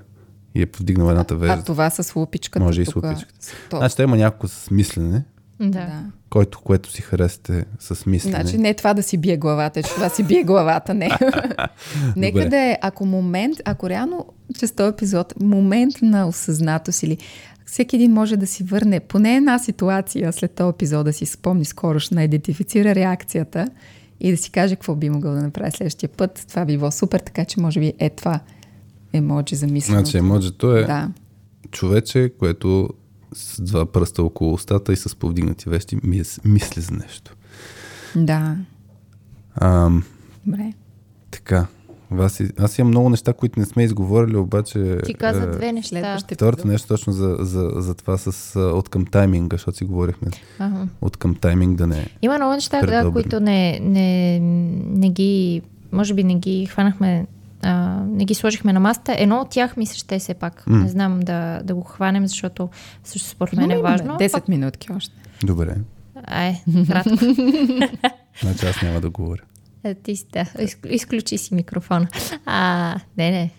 И 0.54 0.62
е 0.62 0.66
повдигнал 0.66 1.08
едната 1.10 1.34
А 1.34 1.36
вежда. 1.36 1.62
това 1.64 1.90
с 1.90 2.16
лупичката 2.16 2.64
Може 2.64 2.82
и 2.82 2.86
с 2.86 2.96
лупичката. 2.96 3.34
Значи, 3.72 3.96
да 3.96 4.02
има 4.02 4.16
някакво 4.16 4.48
с 4.48 4.70
мислене, 4.70 5.24
Да. 5.70 6.04
който, 6.30 6.60
което 6.60 6.90
си 6.90 7.02
харесате 7.02 7.64
с 7.78 8.06
мислене. 8.06 8.36
Значи 8.36 8.58
не 8.58 8.74
това 8.74 8.94
да 8.94 9.02
си 9.02 9.18
бие 9.18 9.36
главата, 9.36 9.82
че 9.82 9.94
това 9.94 10.08
си 10.08 10.22
бие 10.22 10.42
главата, 10.42 10.94
не. 10.94 11.08
Нека 12.16 12.38
Добре. 12.38 12.48
да 12.48 12.56
е, 12.56 12.78
ако 12.82 13.06
момент, 13.06 13.56
ако 13.64 13.88
реално 13.88 14.26
чрез 14.58 14.72
този 14.72 14.88
епизод, 14.90 15.34
момент 15.40 15.94
на 16.02 16.28
осъзнатост 16.28 17.02
или 17.02 17.18
всеки 17.66 17.96
един 17.96 18.12
може 18.12 18.36
да 18.36 18.46
си 18.46 18.64
върне 18.64 19.00
поне 19.00 19.36
една 19.36 19.58
ситуация 19.58 20.32
след 20.32 20.52
този 20.52 20.70
епизод, 20.70 21.04
да 21.04 21.12
си 21.12 21.26
спомни 21.26 21.64
скорошна, 21.64 22.24
идентифицира 22.24 22.94
реакцията 22.94 23.68
и 24.20 24.30
да 24.30 24.36
си 24.36 24.50
каже 24.50 24.76
какво 24.76 24.94
би 24.94 25.10
могъл 25.10 25.34
да 25.34 25.42
направи 25.42 25.70
следващия 25.70 26.08
път. 26.08 26.44
Това 26.48 26.64
би 26.64 26.78
било 26.78 26.90
супер, 26.90 27.20
така 27.20 27.44
че 27.44 27.60
може 27.60 27.80
би 27.80 27.92
е 27.98 28.10
това 28.10 28.40
емоджи 29.12 29.54
за 29.56 29.66
мисленето. 29.66 30.04
Значи, 30.04 30.18
емоджито 30.18 30.76
е 30.76 30.84
Да. 30.84 31.08
човече, 31.70 32.32
което 32.38 32.88
с 33.34 33.62
два 33.62 33.86
пръста 33.86 34.22
около 34.22 34.52
устата 34.52 34.92
и 34.92 34.96
с 34.96 35.16
повдигнати 35.16 35.68
вещи 35.68 35.96
мис, 36.02 36.40
мисли 36.44 36.82
за 36.82 36.92
нещо. 36.92 37.36
Да. 38.16 38.56
Ам, 39.54 40.04
Добре. 40.46 40.72
така. 41.30 41.66
Васи, 42.10 42.48
аз 42.58 42.78
имам 42.78 42.90
много 42.90 43.08
неща, 43.08 43.32
които 43.32 43.60
не 43.60 43.66
сме 43.66 43.84
изговорили, 43.84 44.36
обаче... 44.36 44.98
Ти 45.04 45.14
каза 45.14 45.42
е, 45.42 45.46
две 45.46 45.72
неща. 45.72 45.88
Следващия 45.88 46.34
Второто 46.36 46.66
нещо 46.66 46.88
точно 46.88 47.12
за, 47.12 47.36
за, 47.40 47.70
за 47.76 47.94
това 47.94 48.18
с 48.18 48.56
а, 48.56 48.60
от 48.60 48.88
към 48.88 49.06
тайминга, 49.06 49.54
защото 49.54 49.76
си 49.76 49.84
говорихме 49.84 50.28
Ага. 50.58 50.86
от 51.00 51.16
към 51.16 51.34
тайминг 51.34 51.78
да 51.78 51.86
не 51.86 52.06
Има 52.22 52.36
много 52.36 52.52
неща, 52.52 52.80
да, 52.80 53.10
които 53.12 53.40
не, 53.40 53.80
не, 53.80 54.38
не 54.98 55.10
ги, 55.10 55.62
може 55.92 56.14
би 56.14 56.24
не 56.24 56.34
ги 56.34 56.66
хванахме, 56.66 57.26
а, 57.62 58.00
не 58.06 58.24
ги 58.24 58.34
сложихме 58.34 58.72
на 58.72 58.80
масата. 58.80 59.14
Едно 59.18 59.40
от 59.40 59.50
тях 59.50 59.76
ми 59.76 59.86
се 59.86 59.98
ще 59.98 60.18
все 60.18 60.34
пак. 60.34 60.66
М. 60.66 60.78
Не 60.78 60.88
знам 60.88 61.20
да, 61.20 61.60
да 61.64 61.74
го 61.74 61.82
хванем, 61.82 62.26
защото 62.26 62.68
също 63.04 63.28
според 63.28 63.52
мен 63.52 63.70
е 63.70 63.78
важно. 63.78 64.16
10 64.16 64.48
минутки 64.48 64.92
още. 64.92 65.14
Добре. 65.44 65.74
Ай, 66.26 66.62
кратко. 66.88 67.10
Значи 68.42 68.66
аз 68.66 68.82
няма 68.82 69.00
да 69.00 69.10
говоря. 69.10 69.42
Е, 69.84 69.94
Ти 69.94 70.16
си, 70.16 70.26
да, 70.32 70.44
изк- 70.44 70.86
изключи 70.90 71.38
си 71.38 71.54
микрофона. 71.54 72.06
А, 72.46 72.94
не, 73.18 73.30
не. 73.30 73.50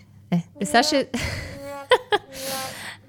Е, 0.60 0.66
сега 0.66 0.82
ще... 0.82 1.08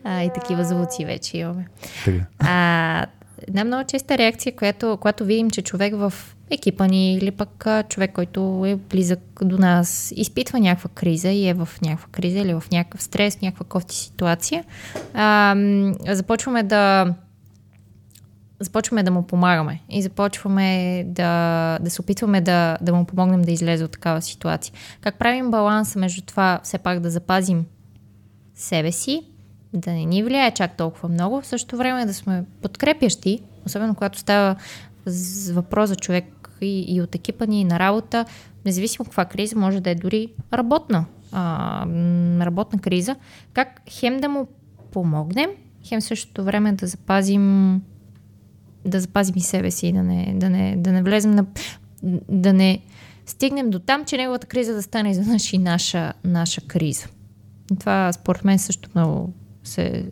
а, 0.04 0.24
и 0.24 0.30
такива 0.36 0.64
звуци 0.64 1.06
вече 1.06 1.38
имаме. 1.38 1.68
Така. 2.06 2.26
А, 2.40 3.06
една 3.48 3.64
много 3.64 3.88
честа 3.88 4.18
реакция, 4.18 4.56
която, 4.56 4.98
когато 5.02 5.26
видим, 5.26 5.50
че 5.50 5.62
човек 5.62 5.94
в 5.96 6.14
екипа 6.50 6.88
ни 6.88 7.16
или 7.16 7.32
пък 7.32 7.66
човек, 7.90 8.12
който 8.14 8.64
е 8.68 8.76
близък 8.76 9.20
до 9.42 9.58
нас, 9.58 10.14
изпитва 10.16 10.60
някаква 10.60 10.90
криза 10.90 11.30
и 11.30 11.48
е 11.48 11.54
в 11.54 11.70
някаква 11.82 12.08
криза 12.12 12.40
или 12.40 12.54
в 12.54 12.64
някакъв 12.72 13.04
стрес, 13.04 13.42
някаква 13.42 13.66
кофти 13.66 13.96
ситуация, 13.96 14.64
а, 15.14 15.56
започваме 16.08 16.64
да 16.64 17.14
започваме 18.60 19.04
да 19.04 19.12
му 19.12 19.24
помагаме 19.24 19.82
и 19.90 20.02
започваме 20.02 21.04
да, 21.08 21.80
да 21.82 21.90
се 21.90 22.02
опитваме 22.02 22.42
да, 22.42 22.78
да 22.82 22.94
му 22.94 23.06
помогнем 23.06 23.42
да 23.42 23.52
излезе 23.52 23.84
от 23.84 23.92
такава 23.92 24.22
ситуация. 24.22 24.74
Как 25.02 25.16
правим 25.16 25.52
баланса 25.52 26.00
между 26.00 26.22
това 26.22 26.60
все 26.64 26.78
пак 26.78 27.00
да 27.00 27.10
запазим 27.10 27.66
себе 28.56 28.92
си, 28.92 29.24
да 29.76 29.92
не 29.92 30.06
ни 30.06 30.24
влияе 30.24 30.52
чак 30.52 30.78
толкова 30.78 31.10
много, 31.10 31.42
в 31.42 31.48
същото 31.48 31.78
време 31.78 32.06
да 32.06 32.14
сме 32.14 32.44
подкрепящи, 32.62 33.40
особено 33.66 33.96
когато 33.96 34.20
става 34.20 34.56
въпрос 35.52 35.90
за 35.90 35.96
човек 35.96 36.50
и, 36.62 36.86
и 36.88 37.02
от 37.02 37.16
екипа 37.16 37.46
ни 37.46 37.62
и 37.62 37.66
на 37.66 37.80
работа, 37.80 38.26
независимо 38.66 39.06
каква 39.06 39.26
криза, 39.26 39.56
може 39.56 39.80
да 39.80 39.90
е 39.90 39.96
дори 39.96 40.30
работна, 40.54 41.06
а, 41.32 41.86
работна 42.46 42.80
криза, 42.80 43.16
как 43.54 43.82
хем 43.90 44.20
да 44.20 44.30
му 44.30 44.48
помогнем, 44.92 45.50
хем 45.84 46.02
същото 46.02 46.44
време 46.44 46.72
да 46.72 46.88
запазим 46.88 47.82
да 48.86 49.00
запазим 49.00 49.34
и 49.38 49.42
себе 49.42 49.72
си, 49.72 49.94
да 49.94 50.04
не, 50.04 50.34
да 50.36 50.50
не, 50.50 50.76
да 50.78 50.92
не 50.92 51.04
влезем 51.04 51.32
на... 51.32 51.46
да 52.30 52.54
не 52.54 52.80
стигнем 53.26 53.70
до 53.70 53.80
там, 53.80 54.06
че 54.06 54.18
неговата 54.18 54.48
криза 54.48 54.74
да 54.74 54.82
стане 54.84 55.12
изведнъж 55.12 55.54
и 55.54 55.58
наша, 55.58 56.14
наша 56.24 56.62
криза. 56.62 57.08
Това 57.80 58.14
според 58.14 58.44
мен 58.44 58.60
също 58.60 58.90
много 58.96 59.34
се... 59.66 60.06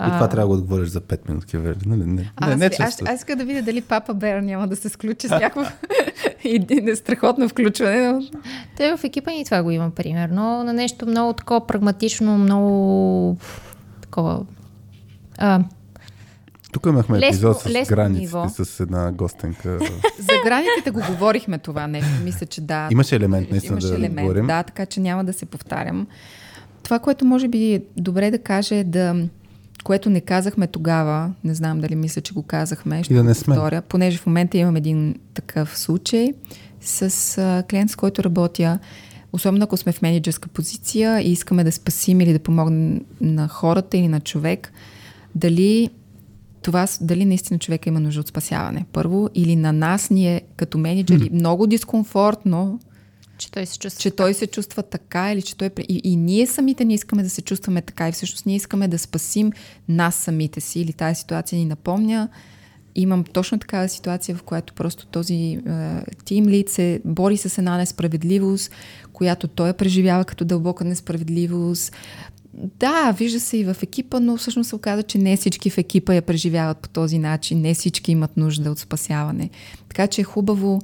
И 0.00 0.10
това 0.10 0.28
трябва 0.28 0.36
да 0.38 0.46
го 0.46 0.52
отговориш 0.54 0.88
за 0.88 1.00
5 1.00 1.28
минутки, 1.28 1.56
верно? 1.56 1.80
Нали? 1.86 2.00
Не, 2.00 2.12
не, 2.12 2.30
Аз, 2.36 2.56
не, 2.56 2.66
аз, 2.66 2.76
често. 2.76 3.04
аз 3.08 3.14
иска 3.14 3.36
да 3.36 3.44
видя 3.44 3.62
дали 3.62 3.80
Папа 3.80 4.14
Бер 4.14 4.40
няма 4.40 4.68
да 4.68 4.76
се 4.76 4.88
сключи 4.88 5.28
с 5.28 5.30
някакво 5.30 5.62
страхотно 6.94 7.48
включване. 7.48 8.12
но- 8.12 8.22
Те 8.76 8.96
в 8.96 9.04
екипа 9.04 9.30
ни 9.30 9.44
това 9.44 9.62
го 9.62 9.70
има, 9.70 9.90
примерно, 9.90 10.64
на 10.64 10.72
нещо 10.72 11.06
много 11.06 11.32
такова 11.32 11.66
прагматично, 11.66 12.38
много 12.38 13.36
такова... 14.02 14.44
А, 15.38 15.60
Тук 16.72 16.86
имахме 16.86 17.16
Лесно- 17.16 17.28
епизод 17.28 17.60
с 17.60 17.66
лесно 17.66 17.94
границите, 17.96 18.20
ниво. 18.36 18.48
с 18.48 18.80
една 18.80 19.12
гостенка. 19.12 19.78
За 20.18 20.32
границите 20.44 20.90
го 20.90 21.00
говорихме 21.08 21.58
това 21.58 21.86
нещо. 21.86 22.10
Мисля, 22.24 22.46
че 22.46 22.60
да. 22.60 22.88
Имаше 22.92 23.16
елемент 23.16 23.50
наистина 23.50 23.72
Имаше 23.72 23.86
да 23.86 23.94
елемент, 23.94 24.20
говорим. 24.20 24.46
да, 24.46 24.62
така 24.62 24.86
че 24.86 25.00
няма 25.00 25.24
да 25.24 25.32
се 25.32 25.46
повтарям. 25.46 26.06
Това, 26.86 26.98
което 26.98 27.24
може 27.24 27.48
би 27.48 27.74
е 27.74 27.82
добре 27.96 28.30
да 28.30 28.38
каже 28.38 28.78
е 28.78 28.84
да 28.84 29.28
което 29.84 30.10
не 30.10 30.20
казахме 30.20 30.66
тогава, 30.66 31.32
не 31.44 31.54
знам 31.54 31.80
дали 31.80 31.94
мисля, 31.94 32.20
че 32.20 32.34
го 32.34 32.42
казахме, 32.42 33.04
ще 33.04 33.14
да 33.14 33.24
не 33.24 33.34
сме. 33.34 33.54
повторя, 33.54 33.82
понеже 33.82 34.18
в 34.18 34.26
момента 34.26 34.58
имам 34.58 34.76
един 34.76 35.14
такъв 35.34 35.78
случай 35.78 36.32
с 36.80 37.38
а, 37.38 37.62
клиент, 37.70 37.90
с 37.90 37.96
който 37.96 38.24
работя, 38.24 38.78
особено 39.32 39.64
ако 39.64 39.76
сме 39.76 39.92
в 39.92 40.02
менеджерска 40.02 40.48
позиция 40.48 41.20
и 41.20 41.32
искаме 41.32 41.64
да 41.64 41.72
спасим 41.72 42.20
или 42.20 42.32
да 42.32 42.38
помогнем 42.38 43.00
на 43.20 43.48
хората 43.48 43.96
или 43.96 44.08
на 44.08 44.20
човек, 44.20 44.72
дали 45.34 45.90
това, 46.62 46.86
дали 47.00 47.24
наистина 47.24 47.58
човека 47.58 47.88
има 47.88 48.00
нужда 48.00 48.20
от 48.20 48.28
спасяване. 48.28 48.84
Първо, 48.92 49.28
или 49.34 49.56
на 49.56 49.72
нас 49.72 50.10
ние 50.10 50.42
като 50.56 50.78
менеджери 50.78 51.30
много 51.32 51.66
дискомфортно, 51.66 52.80
че 53.38 53.50
той 53.50 53.66
се 53.66 53.78
чувства... 53.78 54.02
че 54.02 54.10
той 54.10 54.34
се 54.34 54.46
чувства 54.46 54.82
така 54.82 55.32
или 55.32 55.42
че 55.42 55.56
той... 55.56 55.70
И, 55.88 56.00
и 56.04 56.16
ние 56.16 56.46
самите 56.46 56.84
не 56.84 56.94
искаме 56.94 57.22
да 57.22 57.30
се 57.30 57.42
чувстваме 57.42 57.82
така 57.82 58.08
и 58.08 58.12
всъщност 58.12 58.46
ние 58.46 58.56
искаме 58.56 58.88
да 58.88 58.98
спасим 58.98 59.52
нас 59.88 60.14
самите 60.14 60.60
си 60.60 60.80
или 60.80 60.92
тази 60.92 61.20
ситуация 61.20 61.58
ни 61.58 61.64
напомня. 61.64 62.28
Имам 62.94 63.24
точно 63.24 63.58
такава 63.58 63.88
ситуация, 63.88 64.36
в 64.36 64.42
която 64.42 64.74
просто 64.74 65.06
този 65.06 65.60
тим 66.24 66.48
лид 66.48 66.68
се 66.68 67.00
бори 67.04 67.36
с 67.36 67.58
една 67.58 67.76
несправедливост, 67.76 68.70
която 69.12 69.48
той 69.48 69.72
преживява 69.72 70.24
като 70.24 70.44
дълбока 70.44 70.84
несправедливост. 70.84 71.92
Да, 72.78 73.14
вижда 73.18 73.40
се 73.40 73.56
и 73.56 73.64
в 73.64 73.76
екипа, 73.82 74.20
но 74.20 74.36
всъщност 74.36 74.68
се 74.68 74.76
оказа, 74.76 75.02
че 75.02 75.18
не 75.18 75.36
всички 75.36 75.70
в 75.70 75.78
екипа 75.78 76.14
я 76.14 76.22
преживяват 76.22 76.78
по 76.78 76.88
този 76.88 77.18
начин, 77.18 77.60
не 77.60 77.74
всички 77.74 78.12
имат 78.12 78.36
нужда 78.36 78.70
от 78.70 78.78
спасяване. 78.78 79.50
Така 79.88 80.06
че 80.06 80.20
е 80.20 80.24
хубаво 80.24 80.80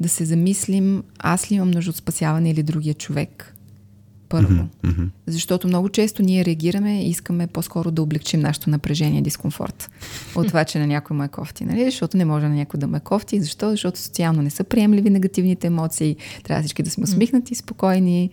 да 0.00 0.08
се 0.08 0.24
замислим, 0.24 1.02
аз 1.18 1.50
ли 1.50 1.54
имам 1.54 1.70
нужда 1.70 1.90
от 1.90 1.96
спасяване 1.96 2.50
или 2.50 2.62
другия 2.62 2.94
човек. 2.94 3.54
Първо. 4.28 4.68
Мгм. 4.84 5.04
Защото 5.26 5.68
много 5.68 5.88
често 5.88 6.22
ние 6.22 6.44
реагираме 6.44 7.02
и 7.02 7.10
искаме 7.10 7.46
по-скоро 7.46 7.90
да 7.90 8.02
облегчим 8.02 8.40
нашето 8.40 8.70
напрежение 8.70 9.18
и 9.18 9.22
дискомфорт. 9.22 9.90
От 10.34 10.48
това, 10.48 10.64
че 10.64 10.78
на 10.78 10.86
някой 10.86 11.16
му 11.16 11.22
е 11.22 11.28
кофти. 11.28 11.64
Нали? 11.64 11.84
Защото 11.84 12.16
не 12.16 12.24
може 12.24 12.48
на 12.48 12.54
някой 12.54 12.80
да 12.80 12.86
му 12.86 12.96
е 12.96 13.00
кофти. 13.00 13.40
Защо? 13.40 13.70
Защото 13.70 13.98
социално 13.98 14.42
не 14.42 14.50
са 14.50 14.64
приемливи 14.64 15.10
негативните 15.10 15.66
емоции. 15.66 16.16
Трябва 16.44 16.62
всички 16.62 16.82
да 16.82 16.90
сме 16.90 17.04
усмихнати, 17.04 17.54
спокойни, 17.54 18.30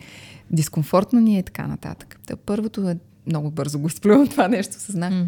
дискомфортно 0.51 1.19
ни 1.19 1.35
е 1.35 1.39
и 1.39 1.43
така 1.43 1.67
нататък. 1.67 2.19
Та 2.27 2.35
първото 2.35 2.89
е 2.89 2.97
много 3.27 3.51
бързо 3.51 3.79
го 3.79 3.87
изплювам 3.87 4.27
това 4.27 4.47
нещо, 4.47 4.79
съзнах. 4.79 5.13
М. 5.13 5.27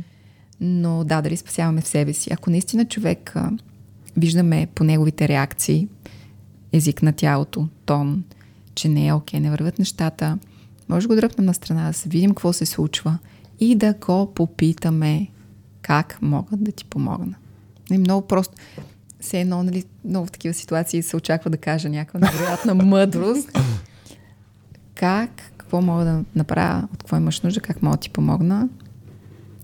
Но 0.61 1.03
да, 1.03 1.21
дали 1.21 1.37
спасяваме 1.37 1.81
в 1.81 1.87
себе 1.87 2.13
си. 2.13 2.33
Ако 2.33 2.49
наистина 2.49 2.85
човек 2.85 3.31
а, 3.35 3.51
виждаме 4.17 4.67
по 4.75 4.83
неговите 4.83 5.27
реакции, 5.27 5.87
език 6.73 7.03
на 7.03 7.13
тялото, 7.13 7.67
тон, 7.85 8.23
че 8.75 8.89
не 8.89 9.07
е 9.07 9.13
окей, 9.13 9.39
не 9.39 9.49
върват 9.49 9.79
нещата, 9.79 10.37
може 10.89 11.07
да 11.07 11.13
го 11.13 11.21
дръпнем 11.21 11.45
на 11.45 11.53
страна, 11.53 11.87
да 11.87 11.93
се 11.93 12.09
видим 12.09 12.29
какво 12.29 12.53
се 12.53 12.65
случва 12.65 13.17
и 13.59 13.75
да 13.75 13.93
го 13.93 14.33
попитаме 14.33 15.27
как 15.81 16.17
могат 16.21 16.63
да 16.63 16.71
ти 16.71 16.85
помогна. 16.85 17.35
И 17.91 17.97
много 17.97 18.27
просто. 18.27 18.53
Все 19.19 19.41
едно, 19.41 19.63
нали, 19.63 19.83
много 20.05 20.25
в 20.25 20.31
такива 20.31 20.53
ситуации 20.53 21.03
се 21.03 21.17
очаква 21.17 21.49
да 21.49 21.57
кажа 21.57 21.89
някаква 21.89 22.19
невероятна 22.19 22.75
мъдрост. 22.85 23.59
Как, 24.95 25.29
какво 25.57 25.81
мога 25.81 26.05
да 26.05 26.23
направя, 26.35 26.87
от 26.93 27.03
какво 27.03 27.17
имаш 27.17 27.41
нужда, 27.41 27.61
как 27.61 27.81
мога 27.81 27.97
да 27.97 28.01
ти 28.01 28.09
помогна. 28.09 28.69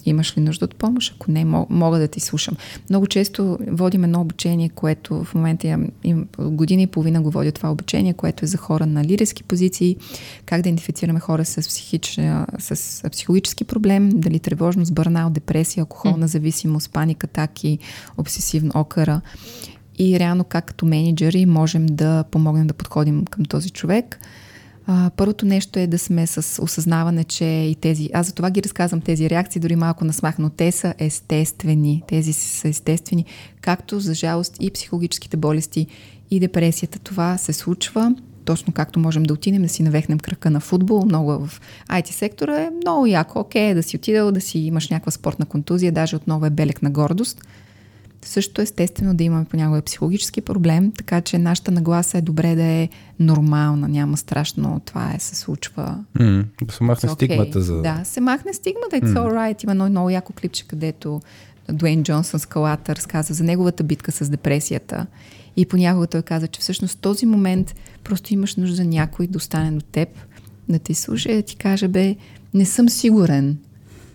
Имаш 0.06 0.38
ли 0.38 0.42
нужда 0.42 0.66
от 0.66 0.76
помощ? 0.76 1.14
Ако 1.16 1.32
не, 1.32 1.46
мога 1.70 2.00
да 2.00 2.08
ти 2.08 2.20
слушам. 2.20 2.56
Много 2.90 3.08
често 3.08 3.58
водим 3.68 4.04
едно 4.04 4.22
обучение, 4.22 4.70
което 4.70 5.24
в 5.24 5.36
момента 5.36 5.68
им, 5.68 5.92
им, 6.04 6.28
година 6.40 6.82
и 6.82 6.88
половина 6.88 7.22
го 7.22 7.32
водя 7.32 7.52
това 7.52 7.72
обучение, 7.72 8.14
което 8.14 8.46
е 8.46 8.48
за 8.48 8.58
хора 8.58 8.86
на 8.86 9.04
лидерски 9.04 9.44
позиции, 9.44 9.98
как 10.46 10.62
да 10.62 10.70
идентифицираме 10.70 11.20
хора 11.20 11.46
с, 11.46 11.68
психич, 11.68 12.20
с 12.60 13.10
психологически 13.12 13.64
проблем, 13.64 14.10
дали 14.14 14.40
тревожност, 14.40 14.94
бърнал, 14.94 15.30
депресия, 15.30 15.82
алкохолна 15.82 16.28
зависимост, 16.28 16.92
паника, 16.92 17.28
атаки, 17.28 17.80
обсесивно 18.18 18.72
окъра 18.76 19.22
и 20.00 20.20
реално 20.20 20.44
как 20.44 20.66
като 20.66 20.86
менеджери 20.86 21.46
можем 21.46 21.86
да 21.86 22.24
помогнем 22.32 22.68
да 22.68 22.74
подходим 22.74 23.26
към 23.26 23.46
този 23.46 23.70
човек. 23.70 24.20
А, 24.88 25.11
първото 25.18 25.45
нещо 25.45 25.80
е 25.80 25.88
да 25.88 25.99
сме 25.99 26.27
с 26.27 26.61
осъзнаване, 26.61 27.23
че 27.23 27.45
и 27.45 27.76
тези, 27.81 28.10
аз 28.14 28.27
за 28.27 28.34
това 28.34 28.51
ги 28.51 28.64
разказвам 28.64 29.01
тези 29.01 29.30
реакции, 29.30 29.61
дори 29.61 29.76
малко 29.76 30.06
насмах, 30.06 30.39
но 30.39 30.49
те 30.49 30.72
са 30.72 30.93
естествени. 30.97 32.03
Тези 32.07 32.34
са 32.34 32.68
естествени, 32.68 33.26
както 33.61 33.99
за 33.99 34.14
жалост 34.14 34.57
и 34.60 34.72
психологическите 34.72 35.38
болести 35.38 35.88
и 36.31 36.39
депресията. 36.39 36.99
Това 36.99 37.38
се 37.38 37.53
случва 37.53 38.15
точно 38.45 38.73
както 38.73 38.99
можем 38.99 39.23
да 39.23 39.34
отидем 39.34 39.61
да 39.61 39.69
си 39.69 39.84
навехнем 39.84 40.19
кръка 40.19 40.49
на 40.49 40.60
футбол. 40.60 41.06
Много 41.06 41.47
в 41.47 41.61
IT 41.89 42.11
сектора 42.11 42.61
е 42.61 42.69
много 42.69 43.06
яко. 43.06 43.39
Окей, 43.39 43.73
да 43.73 43.84
си 43.84 43.95
отидал, 43.95 44.31
да 44.31 44.41
си 44.41 44.60
имаш 44.60 44.89
някаква 44.89 45.11
спортна 45.11 45.45
контузия, 45.45 45.91
даже 45.91 46.15
отново 46.15 46.45
е 46.45 46.49
белек 46.49 46.81
на 46.81 46.89
гордост– 46.89 47.41
също 48.22 48.62
естествено 48.62 49.14
да 49.14 49.24
имаме 49.24 49.46
понякога 49.46 49.82
психологически 49.82 50.41
проблем, 50.41 50.91
така 50.91 51.22
че 51.22 51.38
нашата 51.38 51.72
нагласа 51.72 52.18
е 52.18 52.22
добре 52.22 52.56
да 52.56 52.64
е 52.64 52.90
нормална, 53.20 53.88
няма 53.88 54.18
страшно, 54.18 54.82
това 54.86 55.14
е, 55.16 55.20
се 55.20 55.36
случва. 55.36 56.04
Mm, 56.18 56.46
да 56.64 56.74
се 56.74 56.84
махне 56.84 57.10
okay. 57.10 57.14
стигмата 57.14 57.62
за... 57.62 57.82
Да, 57.82 58.02
се 58.04 58.22
махне 58.22 58.54
стигмата, 58.54 58.96
it's 58.96 59.14
mm. 59.14 59.18
alright. 59.18 59.64
Има 59.64 59.74
много, 59.74 59.90
много 59.90 60.10
яко 60.10 60.34
клипче, 60.34 60.68
където 60.68 61.22
Дуейн 61.70 62.04
Джонсън, 62.04 62.40
скалата, 62.40 62.96
разказа 62.96 63.34
за 63.34 63.44
неговата 63.44 63.84
битка 63.84 64.12
с 64.12 64.30
депресията. 64.30 65.06
И 65.58 65.66
понякога 65.66 66.08
той 66.08 66.22
каза, 66.22 66.48
че 66.48 66.62
всъщност 66.62 66.98
в 66.98 67.02
този 67.02 67.26
момент 67.26 67.76
просто 68.04 68.34
имаш 68.34 68.56
нужда 68.56 68.84
някой 68.84 69.28
да 69.28 69.38
остане 69.38 69.72
до 69.72 69.82
теб, 69.91 70.10
да 70.70 70.80
ти 70.80 70.94
слуша 70.94 71.32
и 71.32 71.36
да 71.36 71.41
ти 71.41 71.56
каже, 71.56 71.88
бе, 71.88 72.16
не 72.54 72.66
съм 72.66 72.90
сигурен, 72.90 73.58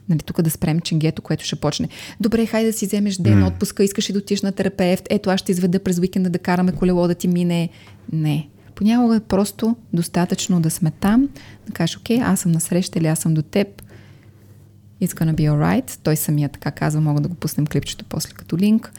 Нали, 0.08 0.18
тук 0.18 0.42
да 0.42 0.50
спрем 0.50 0.80
ченгето, 0.80 1.22
което 1.22 1.44
ще 1.44 1.56
почне. 1.56 1.88
Добре, 2.20 2.46
хайде 2.46 2.70
да 2.70 2.78
си 2.78 2.86
вземеш 2.86 3.16
ден 3.16 3.42
mm. 3.42 3.46
отпуска, 3.46 3.84
искаш 3.84 4.08
и 4.08 4.12
да 4.12 4.18
отиш 4.18 4.42
на 4.42 4.52
терапевт, 4.52 5.06
ето 5.10 5.30
аз 5.30 5.40
ще 5.40 5.52
изведа 5.52 5.78
през 5.78 5.98
уикенда 5.98 6.30
да 6.30 6.38
караме 6.38 6.72
колело 6.72 7.08
да 7.08 7.14
ти 7.14 7.28
мине. 7.28 7.68
Не. 8.12 8.48
Понякога 8.74 9.16
е 9.16 9.20
просто 9.20 9.76
достатъчно 9.92 10.60
да 10.60 10.70
сме 10.70 10.90
там, 10.90 11.28
да 11.66 11.72
кажеш, 11.72 11.96
окей, 11.96 12.20
аз 12.22 12.40
съм 12.40 12.52
на 12.52 12.60
среща 12.60 12.98
или 12.98 13.06
аз 13.06 13.18
съм 13.18 13.34
до 13.34 13.42
теб, 13.42 13.82
it's 15.02 15.12
gonna 15.12 15.34
be 15.34 15.50
alright. 15.50 15.98
Той 16.02 16.16
самия 16.16 16.48
така 16.48 16.70
казва, 16.70 17.00
мога 17.00 17.20
да 17.20 17.28
го 17.28 17.34
пуснем 17.34 17.66
клипчето 17.66 18.04
после 18.08 18.30
като 18.30 18.58
линк 18.58 18.92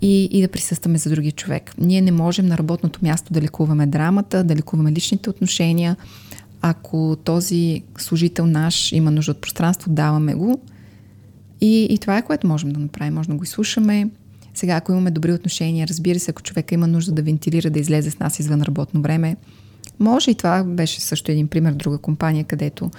и, 0.00 0.24
и 0.24 0.42
да 0.42 0.48
присъстваме 0.48 0.98
за 0.98 1.10
другия 1.10 1.32
човек. 1.32 1.74
Ние 1.78 2.00
не 2.00 2.12
можем 2.12 2.46
на 2.46 2.58
работното 2.58 3.00
място 3.02 3.32
да 3.32 3.40
лекуваме 3.40 3.86
драмата, 3.86 4.44
да 4.44 4.56
лекуваме 4.56 4.92
личните 4.92 5.30
отношения, 5.30 5.96
ако 6.62 7.16
този 7.24 7.82
служител 7.98 8.46
наш 8.46 8.92
има 8.92 9.10
нужда 9.10 9.32
от 9.32 9.40
пространство, 9.40 9.90
даваме 9.90 10.34
го. 10.34 10.60
И, 11.60 11.86
и 11.90 11.98
това 11.98 12.18
е 12.18 12.24
което 12.24 12.46
можем 12.46 12.70
да 12.70 12.80
направим. 12.80 13.14
Може 13.14 13.28
да 13.28 13.34
го 13.34 13.44
изслушаме. 13.44 14.10
Сега, 14.54 14.76
ако 14.76 14.92
имаме 14.92 15.10
добри 15.10 15.32
отношения, 15.32 15.86
разбира 15.88 16.18
се, 16.18 16.30
ако 16.30 16.42
човека 16.42 16.74
има 16.74 16.86
нужда 16.86 17.12
да 17.12 17.22
вентилира, 17.22 17.70
да 17.70 17.78
излезе 17.78 18.10
с 18.10 18.18
нас 18.18 18.38
извън 18.38 18.62
работно 18.62 19.02
време, 19.02 19.36
може 19.98 20.30
и 20.30 20.34
това 20.34 20.64
беше 20.64 21.00
също 21.00 21.32
един 21.32 21.48
пример 21.48 21.72
друга 21.72 21.98
компания, 21.98 22.44
където 22.44 22.90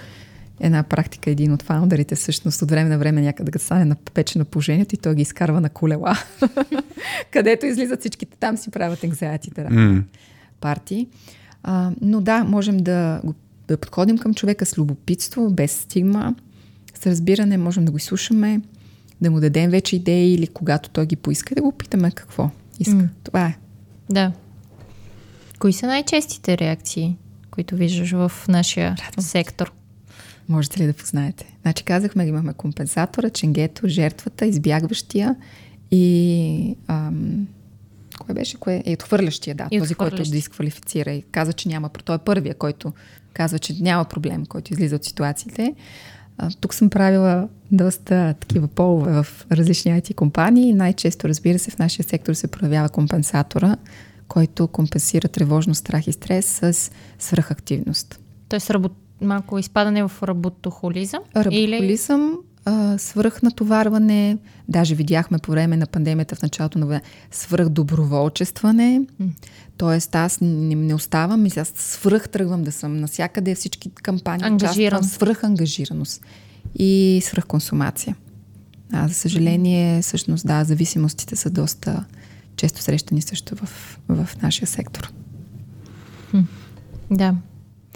една 0.60 0.82
практика, 0.82 1.30
един 1.30 1.52
от 1.52 1.62
фаундерите 1.62 2.14
всъщност 2.14 2.62
от 2.62 2.70
време 2.70 2.90
на 2.90 2.98
време 2.98 3.20
някъде 3.20 3.50
да 3.50 3.58
стане 3.58 3.84
на 3.84 3.96
пече 4.14 4.38
на 4.38 4.44
положението 4.44 4.94
и 4.94 4.98
той 4.98 5.14
ги 5.14 5.22
изкарва 5.22 5.60
на 5.60 5.68
колела, 5.68 6.18
където 7.32 7.66
излизат 7.66 8.00
всичките 8.00 8.36
там 8.36 8.56
си 8.56 8.70
правят 8.70 9.04
екзеатите 9.04 9.60
mm. 9.60 10.02
партии. 10.60 11.08
А, 11.62 11.90
но 12.00 12.20
да, 12.20 12.44
можем 12.44 12.76
да 12.76 13.20
го 13.24 13.34
да 13.70 13.76
подходим 13.76 14.18
към 14.18 14.34
човека 14.34 14.66
с 14.66 14.78
любопитство, 14.78 15.50
без 15.50 15.72
стигма, 15.80 16.34
с 16.94 17.06
разбиране, 17.06 17.58
можем 17.58 17.84
да 17.84 17.90
го 17.90 17.96
изслушаме, 17.96 18.60
да 19.20 19.30
му 19.30 19.40
дадем 19.40 19.70
вече 19.70 19.96
идеи 19.96 20.34
или 20.34 20.46
когато 20.46 20.90
той 20.90 21.06
ги 21.06 21.16
поиска, 21.16 21.54
да 21.54 21.62
го 21.62 21.72
питаме 21.72 22.10
какво 22.10 22.50
иска. 22.78 22.94
Mm. 22.94 23.08
Това 23.24 23.46
е. 23.46 23.56
Да. 24.10 24.32
Кои 25.58 25.72
са 25.72 25.86
най-честите 25.86 26.58
реакции, 26.58 27.16
които 27.50 27.76
виждаш 27.76 28.10
в 28.10 28.32
нашия 28.48 28.90
Радвам. 28.90 29.24
сектор? 29.24 29.72
Можете 30.48 30.80
ли 30.80 30.86
да 30.86 30.92
познаете? 30.92 31.56
Значи 31.62 31.84
казахме, 31.84 32.24
имаме 32.24 32.52
компенсатора, 32.52 33.30
ченгето, 33.30 33.88
жертвата, 33.88 34.46
избягващия 34.46 35.36
и 35.90 36.76
ам, 36.86 37.46
кое 38.20 38.34
беше? 38.34 38.56
Кое? 38.56 38.82
Е, 38.86 38.92
отхвърлящия, 38.92 39.54
да. 39.54 39.68
И 39.70 39.78
този, 39.78 39.94
който 39.94 40.22
дисквалифицира 40.22 41.10
и 41.10 41.22
каза, 41.22 41.52
че 41.52 41.68
няма. 41.68 41.88
Той 41.88 42.16
е 42.16 42.18
първия, 42.18 42.54
който 42.54 42.92
казва, 43.32 43.58
че 43.58 43.74
няма 43.80 44.04
проблем, 44.04 44.46
който 44.46 44.72
излиза 44.72 44.96
от 44.96 45.04
ситуациите. 45.04 45.74
А, 46.38 46.50
тук 46.60 46.74
съм 46.74 46.90
правила 46.90 47.48
доста 47.72 48.34
такива 48.40 48.68
полове 48.68 49.22
в 49.22 49.46
различни 49.52 49.92
IT 49.92 50.14
компании. 50.14 50.72
Най-често, 50.72 51.28
разбира 51.28 51.58
се, 51.58 51.70
в 51.70 51.78
нашия 51.78 52.04
сектор 52.04 52.34
се 52.34 52.46
проявява 52.46 52.88
компенсатора, 52.88 53.76
който 54.28 54.68
компенсира 54.68 55.28
тревожност, 55.28 55.78
страх 55.78 56.06
и 56.06 56.12
стрес 56.12 56.46
с 56.46 56.90
свръхактивност. 57.18 58.20
Тоест 58.48 58.70
работ... 58.70 58.92
малко 59.20 59.58
изпадане 59.58 60.02
в 60.02 60.12
работохолизъм? 60.22 61.20
Работохолизъм, 61.36 62.22
или 62.22 62.36
свръхнатоварване, 62.98 64.38
даже 64.68 64.94
видяхме 64.94 65.38
по 65.38 65.50
време 65.50 65.76
на 65.76 65.86
пандемията 65.86 66.36
в 66.36 66.42
началото 66.42 66.78
на 66.78 66.86
война, 66.86 67.00
свръхдоброволчестване, 67.30 69.02
т.е. 69.78 70.16
аз 70.16 70.40
не, 70.40 70.74
не 70.74 70.94
оставам 70.94 71.46
и 71.46 71.50
аз 71.56 71.72
свръх 71.76 72.28
тръгвам 72.28 72.62
да 72.62 72.72
съм 72.72 72.96
навсякъде, 72.96 73.54
всички 73.54 73.90
кампании 73.90 74.46
Ангажиран. 74.46 75.04
свръхангажираност 75.04 76.22
и 76.74 77.20
свръхконсумация. 77.24 78.16
А 78.92 79.08
за 79.08 79.14
съжаление, 79.14 80.02
всъщност, 80.02 80.46
да, 80.46 80.64
зависимостите 80.64 81.36
са 81.36 81.50
доста 81.50 82.04
често 82.56 82.82
срещани 82.82 83.22
също 83.22 83.56
в, 83.56 83.98
в 84.08 84.28
нашия 84.42 84.68
сектор. 84.68 85.12
Да, 87.10 87.34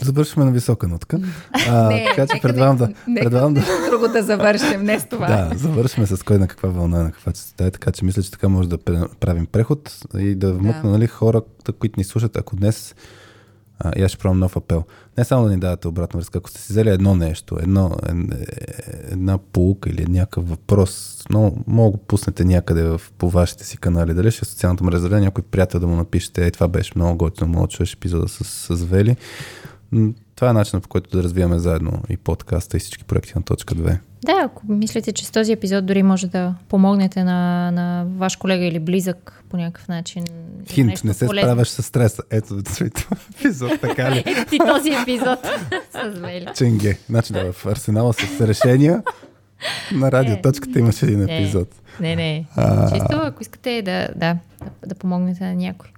Завършваме 0.02 0.46
на 0.46 0.52
висока 0.52 0.88
нотка. 0.88 1.20
А, 1.68 1.88
не, 1.88 2.06
така 2.08 2.26
че 2.26 2.42
предлагам 2.42 2.76
да... 2.76 2.88
Предлагам 3.20 3.54
да... 3.54 3.60
Друго 3.90 4.08
да 4.08 4.22
завършим, 4.22 4.82
не 4.82 5.00
с 5.00 5.08
това. 5.08 5.26
Да, 5.26 5.58
завършваме 5.58 6.06
с 6.06 6.22
кой 6.22 6.38
на 6.38 6.48
каква 6.48 6.68
вълна, 6.68 7.02
на 7.02 7.12
каква 7.12 7.32
частота 7.32 7.66
е, 7.66 7.70
така 7.70 7.92
че 7.92 8.04
мисля, 8.04 8.22
че 8.22 8.30
така 8.30 8.48
може 8.48 8.68
да 8.68 8.78
правим 9.20 9.46
преход 9.46 9.98
и 10.18 10.34
да 10.34 10.52
вмъкна 10.52 10.82
да. 10.82 10.88
нали, 10.88 11.06
хора, 11.06 11.42
които 11.78 12.00
ни 12.00 12.04
слушат, 12.04 12.36
ако 12.36 12.56
днес 12.56 12.94
а, 13.78 13.92
и 13.96 14.02
аз 14.02 14.10
ще 14.10 14.18
пробвам 14.18 14.38
нов 14.38 14.56
апел. 14.56 14.84
Не 15.18 15.24
само 15.24 15.44
да 15.44 15.50
ни 15.50 15.58
давате 15.58 15.88
обратна 15.88 16.18
връзка, 16.18 16.38
ако 16.38 16.50
сте 16.50 16.60
си 16.60 16.72
взели 16.72 16.88
едно 16.88 17.14
нещо, 17.14 17.58
едно, 17.62 17.96
една 19.10 19.38
полука 19.38 19.90
или 19.90 20.06
някакъв 20.06 20.48
въпрос, 20.48 21.22
но 21.30 21.52
мога 21.66 21.90
го 21.90 21.96
пуснете 21.96 22.44
някъде 22.44 22.82
в, 22.82 23.00
по 23.18 23.30
вашите 23.30 23.64
си 23.64 23.78
канали, 23.78 24.14
дали 24.14 24.30
ще 24.30 24.44
е 24.44 24.48
социалната 24.48 24.84
мрежа, 24.84 25.08
дали 25.08 25.20
някой 25.20 25.44
приятел 25.44 25.80
да 25.80 25.86
му 25.86 25.96
напишете, 25.96 26.46
е, 26.46 26.50
това 26.50 26.68
беше 26.68 26.92
много 26.96 27.18
готино, 27.18 27.50
мога 27.50 27.66
да 27.66 27.72
чуеш 27.72 27.92
епизода 27.92 28.28
с, 28.28 28.44
с 28.44 28.84
Вели 28.84 29.16
това 30.36 30.50
е 30.50 30.52
начинът 30.52 30.82
по 30.82 30.88
който 30.88 31.10
да 31.10 31.22
развиваме 31.22 31.58
заедно 31.58 32.02
и 32.08 32.16
подкаста 32.16 32.76
и 32.76 32.80
всички 32.80 33.04
проекти 33.04 33.32
на 33.36 33.42
точка 33.42 33.74
2. 33.74 33.98
Да, 34.24 34.42
ако 34.44 34.62
мислите, 34.68 35.12
че 35.12 35.26
с 35.26 35.30
този 35.30 35.52
епизод 35.52 35.86
дори 35.86 36.02
може 36.02 36.26
да 36.26 36.54
помогнете 36.68 37.24
на, 37.24 37.70
на 37.70 38.06
ваш 38.16 38.36
колега 38.36 38.64
или 38.64 38.78
близък 38.78 39.44
по 39.50 39.56
някакъв 39.56 39.88
начин. 39.88 40.24
Хинт, 40.68 41.04
не 41.04 41.14
се 41.14 41.26
полезно. 41.26 41.48
справяш 41.48 41.68
с 41.68 41.82
стреса. 41.82 42.22
Ето 42.30 42.62
този 42.62 42.90
епизод, 43.38 43.80
така 43.80 44.10
ли? 44.10 44.18
Ето 44.26 44.50
ти 44.50 44.58
този 44.58 44.90
епизод 45.02 45.38
с 45.92 46.18
Вели. 46.18 46.46
Ченге. 46.54 46.98
Значи 47.08 47.32
да, 47.32 47.52
в 47.52 47.66
арсенала 47.66 48.12
с 48.12 48.40
решения 48.40 49.02
на 49.92 50.12
радиоточката 50.12 50.78
имаше 50.78 51.06
един 51.06 51.22
епизод. 51.22 51.68
Не, 52.00 52.16
не. 52.16 52.46
А... 52.56 52.92
Чисто, 52.92 53.16
ако 53.22 53.42
искате 53.42 53.82
да, 53.82 54.08
да, 54.16 54.36
да 54.86 54.94
помогнете 54.94 55.44
на 55.44 55.54
някой. 55.54 55.90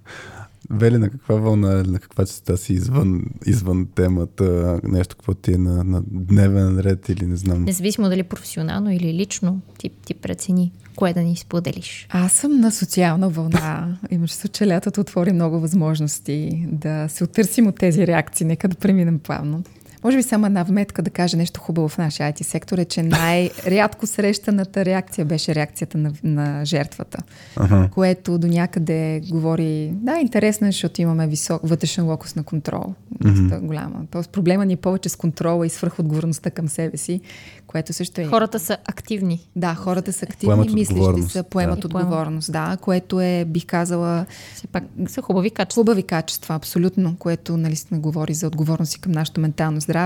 Вели, 0.69 0.97
на 0.97 1.09
каква 1.09 1.35
вълна, 1.35 1.83
на 1.83 1.99
каква 1.99 2.25
частота 2.25 2.57
си 2.57 2.73
извън, 2.73 3.23
извън 3.45 3.87
темата, 3.95 4.79
нещо, 4.83 5.15
какво 5.15 5.33
ти 5.33 5.53
е 5.53 5.57
на, 5.57 5.83
на 5.83 6.03
дневен 6.07 6.79
ред 6.79 7.09
или 7.09 7.25
не 7.25 7.35
знам. 7.35 7.63
Независимо 7.63 8.09
дали 8.09 8.23
професионално 8.23 8.91
или 8.91 9.13
лично, 9.13 9.61
ти, 9.77 9.89
ти 10.05 10.13
прецени 10.13 10.71
кое 10.95 11.13
да 11.13 11.21
ни 11.21 11.35
споделиш. 11.35 12.07
Аз 12.09 12.33
съм 12.33 12.59
на 12.59 12.71
социална 12.71 13.29
вълна. 13.29 13.97
Имаш 14.11 14.31
се, 14.31 14.47
че 14.47 14.67
лятото 14.67 15.01
отвори 15.01 15.33
много 15.33 15.59
възможности 15.59 16.65
да 16.71 17.07
се 17.09 17.23
отърсим 17.23 17.67
от 17.67 17.75
тези 17.75 18.07
реакции. 18.07 18.45
Нека 18.45 18.67
да 18.67 18.75
преминем 18.75 19.19
плавно. 19.19 19.63
Може 20.07 20.17
би 20.17 20.23
само 20.23 20.45
една 20.45 20.63
вметка 20.63 21.01
да 21.01 21.09
кажа 21.09 21.37
нещо 21.37 21.59
хубаво 21.59 21.87
в 21.87 21.97
нашия 21.97 22.33
IT 22.33 22.43
сектор 22.43 22.77
е, 22.77 22.85
че 22.85 23.03
най-рядко 23.03 24.07
срещаната 24.07 24.85
реакция 24.85 25.25
беше 25.25 25.55
реакцията 25.55 25.97
на, 25.97 26.11
на 26.23 26.65
жертвата, 26.65 27.17
Ага. 27.55 27.89
което 27.93 28.37
до 28.37 28.47
някъде 28.47 29.21
говори, 29.29 29.91
да, 29.93 30.17
интересно 30.17 30.67
е, 30.67 30.71
защото 30.71 31.01
имаме 31.01 31.27
висок 31.27 31.61
вътрешен 31.63 32.05
локус 32.05 32.35
на 32.35 32.43
контрол, 32.43 32.93
доста 33.11 33.59
голяма. 33.59 34.01
Тоест 34.11 34.29
проблема 34.29 34.65
ни 34.65 34.73
е 34.73 34.77
повече 34.77 35.09
с 35.09 35.15
контрола 35.15 35.65
и 35.65 35.69
свръхотговорността 35.69 36.51
към 36.51 36.67
себе 36.67 36.97
си, 36.97 37.21
което 37.67 37.93
също 37.93 38.21
е... 38.21 38.25
Хората 38.25 38.59
са 38.59 38.77
активни. 38.85 39.47
Да, 39.55 39.75
хората 39.75 40.13
са 40.13 40.25
активни, 40.25 40.55
Поемат 40.55 40.73
мислещи 40.73 41.21
са, 41.21 41.43
поемат 41.43 41.79
да. 41.79 41.87
отговорност, 41.87 42.51
да, 42.51 42.77
което 42.81 43.21
е, 43.21 43.45
бих 43.45 43.65
казала, 43.65 44.25
Все 44.55 44.67
пак 44.67 44.83
са 45.07 45.21
хубави 45.21 45.49
качества. 45.49 45.81
хубави 45.81 46.03
качества, 46.03 46.55
абсолютно, 46.55 47.15
което 47.19 47.57
нали 47.57 47.75
сме 47.75 47.97
говори 47.97 48.33
за 48.33 48.47
отговорност 48.47 48.93
и 48.95 48.99
към 48.99 49.11
нашето 49.11 49.41
ментално 49.41 49.79
здраве. 49.79 49.96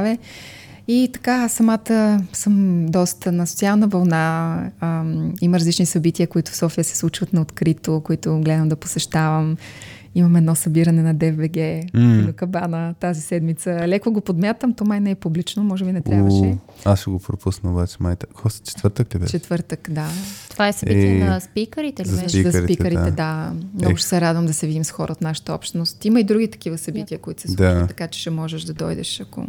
И 0.88 1.10
така, 1.14 1.50
самата 1.50 2.20
съм 2.34 2.86
доста 2.86 3.32
на 3.32 3.48
социална 3.48 3.88
вълна. 3.88 4.72
Ам, 4.80 5.34
има 5.42 5.60
различни 5.60 5.86
събития, 5.86 6.28
които 6.28 6.52
в 6.52 6.56
София 6.56 6.84
се 6.84 6.98
случват 6.98 7.34
на 7.34 7.42
открито, 7.42 8.02
които 8.04 8.40
гледам 8.40 8.70
да 8.70 8.76
посещавам. 8.76 9.58
Имаме 10.16 10.38
едно 10.38 10.56
събиране 10.56 11.02
на 11.04 11.14
ДВГ, 11.14 11.52
mm. 11.52 12.34
Кабана 12.34 12.94
тази 12.94 13.22
седмица. 13.22 13.88
Леко 13.88 14.12
го 14.12 14.22
подмятам, 14.22 14.74
то 14.74 14.86
май 14.86 15.00
не 15.00 15.12
е 15.12 15.16
публично, 15.16 15.64
може 15.64 15.86
би 15.86 15.92
не 15.92 16.02
трябваше. 16.02 16.36
У, 16.38 16.56
аз 16.86 17.02
ще 17.02 17.10
го 17.10 17.20
пропусна 17.20 17.72
обаче, 17.72 17.98
майта. 18.00 18.26
Хост, 18.34 18.66
четвъртък 18.66 19.16
ли 19.16 19.20
беше? 19.20 19.32
Четвъртък, 19.32 19.88
да. 19.92 20.08
Това 20.50 20.68
е 20.68 20.74
събитие 20.74 21.18
Е, 21.18 21.20
на 21.20 21.40
спикърите 21.42 22.04
ли 22.04 22.08
за 22.08 22.16
беше? 22.16 22.30
спикърите, 22.30 22.52
за 22.52 22.64
спикърите, 22.64 23.02
да. 23.02 23.12
да. 23.12 23.54
Много 23.74 23.92
Ех. 23.92 23.98
ще 23.98 24.08
се 24.08 24.22
радвам 24.22 24.46
да 24.46 24.54
се 24.54 24.68
видим 24.68 24.84
с 24.84 24.92
хора 24.92 25.12
от 25.12 25.22
нашата 25.22 25.54
общност. 25.54 26.06
Има 26.06 26.20
и 26.20 26.24
други 26.24 26.48
такива 26.50 26.78
събития, 26.78 27.20
които 27.20 27.42
се 27.42 27.48
Да. 27.48 27.54
случват, 27.64 27.88
така 27.88 28.08
че 28.08 28.20
ще 28.20 28.30
можеш 28.30 28.64
да 28.64 28.74
дойдеш, 28.74 29.22
ако 29.22 29.46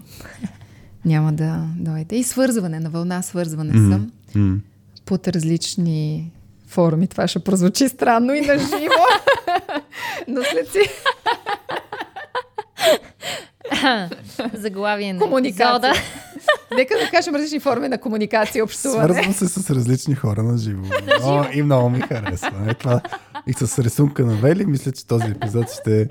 няма 1.05 1.33
да 1.33 1.67
дойде. 1.77 2.17
И 2.17 2.23
свързване, 2.23 2.81
на 2.81 2.91
вълна 2.91 3.23
свързване 3.23 3.73
Мгм. 3.73 3.93
съм 3.93 4.11
М. 4.37 4.57
под 5.05 5.29
различни 5.29 6.31
форуми. 6.67 7.07
Това 7.07 7.27
ще 7.27 7.39
прозвучи 7.39 7.89
странно 7.89 8.35
и 8.35 8.41
на 8.41 8.59
живо. 8.59 9.03
Но 10.29 10.43
след 10.43 10.73
си 10.73 10.79
Заглавие 14.55 15.13
на 15.13 15.21
комуникация. 15.21 15.93
Нека 16.77 16.95
да 16.95 17.11
кажем 17.11 17.35
различни 17.35 17.61
форми 17.61 17.89
на 17.89 17.99
комуникация 17.99 18.61
и 18.61 18.63
общуване. 18.63 19.05
Свързвам 19.05 19.33
се 19.33 19.49
с 19.49 19.71
различни 19.71 20.15
хора 20.15 20.43
на 20.43 20.59
живо. 20.59 20.85
О, 21.23 21.45
и 21.53 21.63
много 21.63 21.91
ми 21.91 22.01
харесва. 22.01 22.71
Е, 22.71 22.75
това. 22.75 23.01
И 23.47 23.53
с 23.53 23.79
рисунка 23.79 24.25
на 24.25 24.35
Вели, 24.35 24.67
мисля, 24.67 24.93
че 24.93 25.07
този 25.07 25.27
епизод 25.27 25.71
ще... 25.71 26.09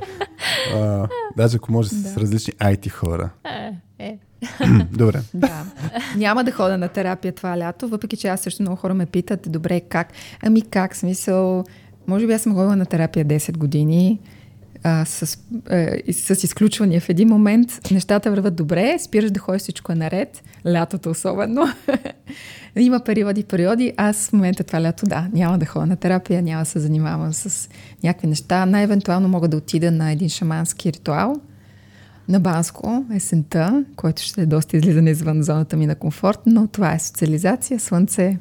А, 0.75 1.07
даже 1.37 1.57
ако 1.57 1.71
може 1.71 1.89
с 1.89 2.17
различни 2.17 2.53
IT 2.53 2.89
хора. 2.89 3.29
Е, 3.45 3.73
е. 3.99 4.17
Добре. 4.91 5.21
Да. 5.33 5.63
Няма 6.15 6.43
да 6.43 6.51
хода 6.51 6.77
на 6.77 6.87
терапия 6.87 7.31
това 7.31 7.57
лято, 7.57 7.87
въпреки 7.87 8.17
че 8.17 8.27
аз 8.27 8.41
също 8.41 8.63
много 8.63 8.75
хора 8.75 8.93
ме 8.93 9.05
питат, 9.05 9.39
добре, 9.47 9.81
как? 9.81 10.07
Ами 10.41 10.61
как? 10.61 10.95
Смисъл, 10.95 11.63
може 12.11 12.27
би 12.27 12.33
аз 12.33 12.41
съм 12.41 12.53
ходила 12.53 12.75
на 12.75 12.85
терапия 12.85 13.25
10 13.25 13.57
години, 13.57 14.19
а, 14.83 15.05
с, 15.05 15.37
е, 15.69 16.01
и 16.07 16.13
с 16.13 16.43
изключвания 16.43 17.01
в 17.01 17.09
един 17.09 17.27
момент. 17.27 17.91
Нещата 17.91 18.29
върват 18.29 18.55
добре, 18.55 18.97
спираш 18.99 19.31
да 19.31 19.39
ходиш, 19.39 19.61
всичко 19.61 19.91
е 19.91 19.95
наред, 19.95 20.43
лятото 20.67 21.09
особено. 21.09 21.61
Има 22.75 22.99
периоди, 22.99 23.43
периоди. 23.43 23.93
Аз 23.97 24.29
в 24.29 24.33
момента 24.33 24.63
това 24.63 24.81
лято, 24.81 25.05
да, 25.05 25.27
няма 25.33 25.57
да 25.57 25.65
ходя 25.65 25.85
на 25.85 25.95
терапия, 25.95 26.41
няма 26.41 26.61
да 26.61 26.65
се 26.65 26.79
занимавам 26.79 27.33
с 27.33 27.69
някакви 28.03 28.27
неща. 28.27 28.65
Най-евентуално 28.65 29.27
мога 29.27 29.47
да 29.47 29.57
отида 29.57 29.91
на 29.91 30.11
един 30.11 30.29
шамански 30.29 30.93
ритуал, 30.93 31.35
на 32.29 32.39
Банско, 32.39 33.05
есента, 33.13 33.85
който 33.95 34.21
ще 34.21 34.41
е 34.41 34.45
доста 34.45 34.77
излизане 34.77 35.09
извън 35.09 35.43
зоната 35.43 35.77
ми 35.77 35.87
на 35.87 35.95
комфорт, 35.95 36.39
но 36.45 36.67
това 36.67 36.93
е 36.93 36.99
социализация, 36.99 37.79
слънце, 37.79 38.37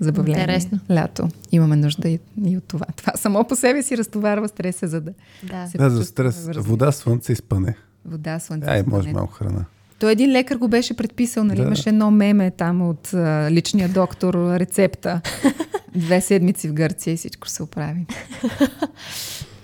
забавление, 0.00 0.40
Интересно. 0.40 0.78
лято. 0.90 1.28
Имаме 1.52 1.76
нужда 1.76 2.08
и, 2.08 2.18
и 2.44 2.56
от 2.56 2.64
това. 2.64 2.86
Това 2.96 3.12
само 3.16 3.44
по 3.44 3.56
себе 3.56 3.82
си 3.82 3.98
разтоварва 3.98 4.48
стреса, 4.48 4.88
за 4.88 5.00
да 5.00 5.12
Да. 5.44 5.66
се 5.66 5.78
Да, 5.78 5.90
за 5.90 6.04
стрес. 6.04 6.48
Вода, 6.54 6.92
слънце 6.92 7.32
и 7.32 7.36
спане. 7.36 7.76
Вода, 8.04 8.38
слънце. 8.38 8.66
Ай, 8.66 8.80
спане. 8.80 8.96
може 8.96 9.12
малко 9.12 9.32
храна. 9.32 9.64
Той 9.98 10.12
един 10.12 10.32
лекар 10.32 10.56
го 10.56 10.68
беше 10.68 10.96
предписал, 10.96 11.44
нали? 11.44 11.56
Да. 11.56 11.62
Имаше 11.62 11.88
едно 11.88 12.10
меме 12.10 12.50
там 12.50 12.82
от 12.82 13.14
а, 13.14 13.48
личния 13.50 13.88
доктор, 13.88 14.34
рецепта. 14.34 15.20
Две 15.96 16.20
седмици 16.20 16.68
в 16.68 16.72
Гърция 16.72 17.14
и 17.14 17.16
всичко 17.16 17.48
се 17.48 17.62
оправи. 17.62 18.06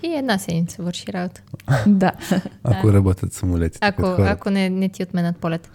И 0.03 0.07
една 0.09 0.37
седмица 0.37 0.83
върши 0.83 1.13
работа. 1.13 1.41
да. 1.87 2.11
Ако 2.63 2.93
работят 2.93 3.33
самолетите. 3.33 3.79
Ако, 3.81 4.05
ако 4.19 4.49
не, 4.49 4.69
не 4.69 4.89
ти 4.89 5.03
отменят 5.03 5.37
полет. 5.37 5.69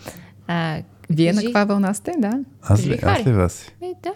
А, 0.47 0.83
Вие 1.11 1.29
на 1.29 1.35
кажи- 1.35 1.47
каква 1.47 1.65
вълна 1.65 1.95
сте, 1.95 2.13
да? 2.19 2.41
Аз 2.63 2.87
ли, 2.87 2.99
аз 3.03 3.27
ли 3.27 3.33
вас? 3.33 3.69
Е, 3.83 3.93
да. 4.03 4.13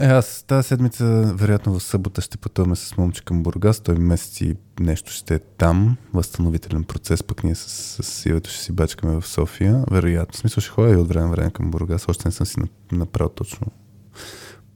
Е, 0.00 0.06
аз 0.06 0.44
тази 0.46 0.68
седмица, 0.68 1.32
вероятно 1.34 1.78
в 1.78 1.82
събота 1.82 2.20
ще 2.20 2.38
пътуваме 2.38 2.76
с 2.76 2.96
момче 2.96 3.24
към 3.24 3.42
Бургас. 3.42 3.80
Той 3.80 3.94
месец 3.94 4.40
и 4.40 4.56
нещо 4.80 5.12
ще 5.12 5.34
е 5.34 5.38
там. 5.38 5.96
Възстановителен 6.14 6.84
процес, 6.84 7.22
пък 7.22 7.44
ние 7.44 7.54
с, 7.54 7.68
с 8.02 8.26
Ивето 8.26 8.50
ще 8.50 8.62
си 8.62 8.72
бачкаме 8.72 9.20
в 9.20 9.26
София. 9.26 9.84
Вероятно. 9.90 10.32
В 10.32 10.36
смисъл 10.36 10.60
ще 10.60 10.70
ходя 10.70 10.92
и 10.92 10.96
от 10.96 11.08
време 11.08 11.30
време 11.30 11.50
към 11.50 11.70
Бургас. 11.70 12.08
Още 12.08 12.28
не 12.28 12.32
съм 12.32 12.46
си 12.46 12.56
нап- 12.56 12.92
направил 12.92 13.28
точно 13.28 13.66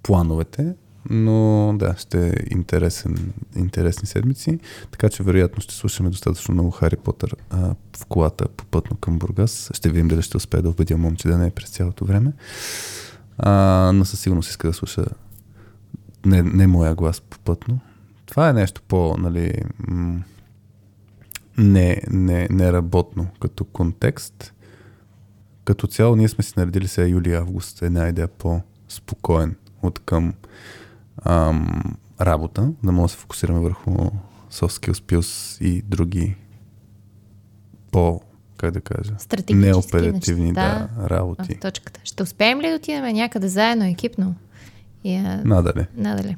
плановете. 0.03 0.75
Но 1.11 1.73
да, 1.79 1.95
ще 1.99 2.29
е 2.29 2.33
интересен, 2.51 3.33
интересни 3.57 4.07
седмици. 4.07 4.59
Така 4.91 5.09
че 5.09 5.23
вероятно 5.23 5.63
ще 5.63 5.75
слушаме 5.75 6.11
достатъчно 6.11 6.55
много 6.55 6.71
Хари 6.71 6.97
Потър 6.97 7.37
а, 7.51 7.75
в 7.97 8.07
колата 8.07 8.49
попътно 8.49 8.97
към 8.97 9.19
Бургас. 9.19 9.71
Ще 9.75 9.89
видим 9.89 10.09
дали 10.09 10.23
ще 10.23 10.37
успея 10.37 10.63
да 10.63 10.69
убедя 10.69 10.97
момче 10.97 11.29
да 11.29 11.39
не 11.39 11.47
е 11.47 11.51
през 11.51 11.71
цялото 11.71 12.05
време. 12.05 12.33
А, 13.43 13.91
но 13.95 14.05
със 14.05 14.21
сигурност 14.21 14.51
иска 14.51 14.69
да 14.69 14.75
слуша 14.75 15.05
не, 16.27 16.43
не 16.43 16.67
моя 16.67 16.95
глас 16.95 17.21
попътно. 17.21 17.81
Това 18.27 18.49
е 18.49 18.53
нещо 18.53 18.83
по, 18.89 19.17
нали, 19.19 19.55
не, 21.59 22.03
не, 22.11 22.49
неработно 22.51 23.27
като 23.41 23.65
контекст. 23.65 24.55
Като 25.65 25.87
цяло 25.87 26.17
ние 26.17 26.29
сме 26.29 26.45
си 26.45 26.55
наредили 26.57 26.89
сега 26.89 27.09
юли-август 27.09 27.83
една 27.83 28.09
идея 28.09 28.29
по-спокоен 28.29 29.57
от 29.83 29.99
към 29.99 30.35
ам, 31.25 31.83
работа, 32.21 32.73
да 32.85 32.93
може 32.93 33.13
да 33.13 33.17
се 33.17 33.21
фокусираме 33.21 33.61
върху 33.61 33.91
soft 34.51 34.91
skills, 34.91 34.93
skills 34.93 35.63
и 35.65 35.83
други 35.83 36.37
по, 37.91 38.21
как 38.63 38.71
да 38.71 38.81
кажа, 38.81 39.15
Стратегически 39.19 39.69
неоперативни 39.69 40.45
неща 40.45 40.89
да, 40.99 41.11
работи. 41.11 41.59
точката. 41.61 42.01
Ще 42.05 42.23
успеем 42.23 42.61
ли 42.61 42.71
да 42.71 42.77
отидем 42.77 43.05
някъде 43.05 43.49
заедно, 43.49 43.85
екипно? 43.85 44.35
И, 45.05 45.17
а, 45.17 45.43
Надале. 45.45 45.87
надале. 45.97 46.37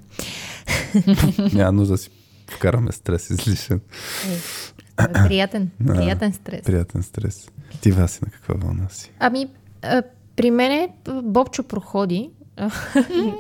Няма 1.53 1.73
нужда 1.73 1.95
да 1.95 1.99
си 1.99 2.11
вкараме 2.51 2.93
стрес 2.93 3.31
излишен. 3.31 3.81
Е, 4.99 5.13
приятен, 5.13 5.71
приятен 5.87 6.33
стрес. 6.33 6.63
Приятен 6.63 7.03
стрес. 7.03 7.49
Ти 7.81 7.91
Васи 7.91 8.25
на 8.25 8.31
каква 8.31 8.55
вълна 8.55 8.89
си? 8.89 9.11
Ами, 9.19 9.47
а, 9.83 10.03
при 10.37 10.51
мене 10.51 10.89
а, 11.09 11.23
Бобчо 11.23 11.63
проходи. 11.63 12.31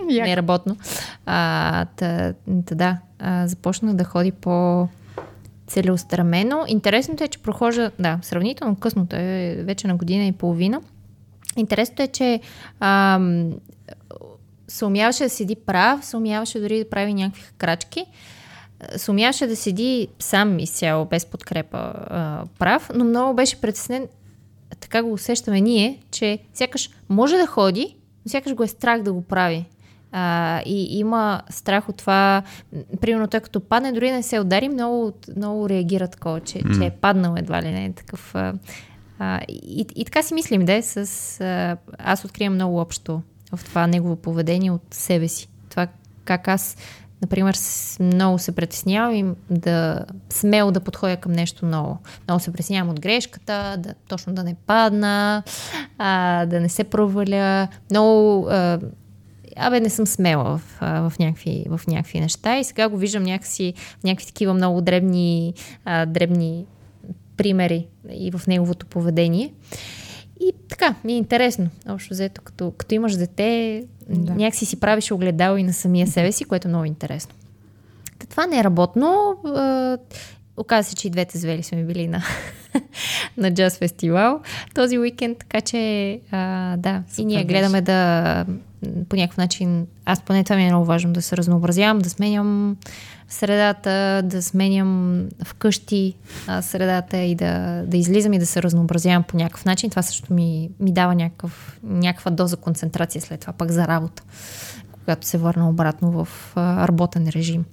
Неработно. 0.07 0.77
А, 1.27 1.85
та, 1.97 2.35
та, 2.67 2.75
да, 2.75 2.99
а, 3.19 3.47
започнах 3.47 3.95
да 3.95 4.05
ходи 4.05 4.33
по 4.33 4.89
целеустремено. 5.67 6.65
Интересното 6.69 7.25
е, 7.25 7.29
че 7.29 7.39
прохожда, 7.39 7.91
да, 7.99 8.19
сравнително 8.23 8.77
късно, 8.77 9.07
той 9.07 9.19
е 9.21 9.55
вече 9.55 9.87
на 9.87 9.97
година 9.97 10.25
и 10.25 10.33
половина. 10.33 10.81
Интересното 11.57 12.03
е, 12.03 12.09
че 12.09 12.41
ам, 12.81 13.53
се 14.69 14.85
умяваше 14.85 15.25
да 15.25 15.31
седи 15.31 15.55
прав, 15.57 16.05
се 16.05 16.17
умяваше 16.17 16.61
дори 16.61 16.79
да 16.79 16.91
прави 16.91 17.15
някакви 17.15 17.43
крачки, 17.59 18.07
се 18.97 19.11
да 19.47 19.57
седи 19.57 20.09
сам 20.19 20.59
изцяло, 20.59 21.05
без 21.05 21.27
подкрепа 21.27 21.79
а, 21.79 22.45
прав, 22.59 22.91
но 22.95 23.05
много 23.05 23.35
беше 23.35 23.61
притеснен, 23.61 24.09
така 24.81 25.03
го 25.03 25.13
усещаме 25.13 25.61
ние, 25.61 26.01
че 26.11 26.39
сякаш 26.55 26.91
може 27.09 27.37
да 27.37 27.47
ходи, 27.47 27.97
но 28.25 28.31
сякаш 28.31 28.55
го 28.55 28.63
е 28.63 28.69
страх 28.69 29.03
да 29.03 29.13
го 29.13 29.23
прави. 29.23 29.65
А, 30.17 30.61
и 30.67 30.99
има 30.99 31.43
страх 31.51 31.89
от 31.89 31.97
това, 31.97 32.43
примерно 33.01 33.29
той 33.29 33.41
като 33.41 33.61
падне, 33.61 33.93
дори 33.93 34.11
не 34.11 34.23
се 34.23 34.41
удари, 34.41 34.69
много, 34.69 35.13
много 35.37 35.69
реагира 35.69 36.09
такова, 36.09 36.41
че, 36.41 36.59
mm. 36.59 36.79
че 36.79 36.87
е 36.87 36.91
паднал 36.91 37.35
едва 37.37 37.63
ли 37.63 37.71
не 37.71 37.93
такъв. 37.93 38.35
А, 38.35 38.55
а, 39.19 39.41
и, 39.49 39.87
и 39.97 40.05
така 40.05 40.23
си 40.23 40.35
мислим, 40.35 40.65
да, 40.65 40.83
с, 40.83 40.97
а, 41.41 41.77
аз 41.99 42.25
откривам 42.25 42.55
много 42.55 42.81
общо 42.81 43.23
в 43.57 43.65
това 43.65 43.87
негово 43.87 44.17
поведение 44.17 44.71
от 44.71 44.83
себе 44.91 45.29
си. 45.29 45.49
Това 45.71 45.87
как 46.25 46.49
аз, 46.49 46.77
например, 47.23 47.57
много 48.01 48.39
се 48.39 48.53
притеснявам 48.53 49.37
да 49.51 50.05
смело 50.31 50.71
да 50.71 50.81
подходя 50.81 51.17
към 51.17 51.33
нещо 51.33 51.67
ново. 51.67 51.99
Много 52.29 52.41
се 52.41 52.53
притеснявам 52.53 52.91
от 52.91 53.01
грешката, 53.01 53.77
да, 53.79 53.95
точно 54.09 54.35
да 54.35 54.45
не 54.45 54.55
падна, 54.55 55.43
а, 55.99 56.47
да 56.47 56.61
не 56.61 56.69
се 56.69 56.85
проваля. 56.85 57.69
Много 57.91 58.47
а, 58.51 58.79
абе, 59.57 59.81
не 59.81 59.91
съм 59.91 60.07
смела 60.07 60.59
в, 60.59 60.63
в, 60.81 61.13
някакви, 61.19 61.65
в 61.69 61.81
някакви 61.89 62.21
неща 62.21 62.59
и 62.59 62.65
сега 62.65 62.89
го 62.89 62.97
виждам 62.97 63.23
някакси 63.23 63.75
в 64.01 64.05
някакви 64.05 64.27
такива 64.27 64.55
много 64.55 64.81
дребни, 64.81 65.55
а, 65.85 66.07
дребни 66.07 66.67
примери 67.37 67.87
и 68.11 68.31
в 68.31 68.47
неговото 68.47 68.87
поведение. 68.87 69.53
и 70.41 70.53
така, 70.69 70.95
ми 71.05 71.13
е 71.13 71.17
интересно. 71.17 71.69
Общо 71.89 72.15
взето, 72.15 72.43
като, 72.43 72.71
като 72.71 72.95
имаш 72.95 73.17
дете, 73.17 73.85
да. 74.09 74.35
някакси 74.35 74.67
си 74.67 74.81
правиш 74.81 75.13
огледало 75.13 75.57
и 75.57 75.63
на 75.63 75.73
самия 75.73 76.07
себе 76.07 76.33
си, 76.33 76.45
което 76.45 76.69
е 76.69 76.71
много 76.71 76.85
интересно. 76.85 77.35
Това 78.29 78.47
не 78.47 78.59
е 78.59 78.65
работно. 78.65 79.37
Оказва 80.57 80.91
се, 80.91 80.97
че 80.97 81.07
и 81.07 81.11
двете 81.11 81.39
звели 81.39 81.63
сме 81.63 81.85
били 81.85 82.09
на, 82.09 82.23
на 83.37 83.53
Jazz 83.53 83.79
фестивал 83.79 84.41
този 84.75 84.99
уикенд, 84.99 85.39
така 85.39 85.61
че 85.61 86.21
а, 86.31 86.77
да, 86.77 87.03
Супер 87.09 87.23
и 87.23 87.25
ние 87.25 87.45
гледаме 87.45 87.81
да 87.81 88.47
по 89.09 89.17
някакъв 89.17 89.39
начин, 89.39 89.87
аз 90.05 90.21
поне 90.21 90.45
това 90.45 90.57
ми 90.57 90.63
е 90.63 90.69
много 90.69 90.85
важно, 90.85 91.13
да 91.13 91.23
се 91.23 91.37
разнообразявам, 91.37 91.99
да 91.99 92.11
сменям 92.11 92.77
средата, 93.29 94.23
да 94.25 94.43
сменям 94.43 95.23
вкъщи 95.45 96.15
а, 96.47 96.63
средата 96.63 97.17
и 97.17 97.35
да, 97.35 97.83
да 97.87 97.97
излизам 97.97 98.33
и 98.33 98.39
да 98.39 98.47
се 98.47 98.63
разнообразявам 98.63 99.23
по 99.23 99.37
някакъв 99.37 99.65
начин. 99.65 99.91
Това 99.91 100.03
също 100.03 100.33
ми, 100.33 100.71
ми 100.81 100.93
дава 100.93 101.15
някакъв, 101.15 101.79
някаква 101.83 102.31
доза 102.31 102.57
концентрация 102.57 103.23
след 103.23 103.41
това 103.41 103.53
пък 103.53 103.71
за 103.71 103.89
работа, 103.89 104.23
когато 105.05 105.27
се 105.27 105.39
върна 105.39 105.69
обратно 105.69 106.25
в 106.25 106.53
а, 106.55 106.89
работен 106.89 107.29
режим. 107.29 107.65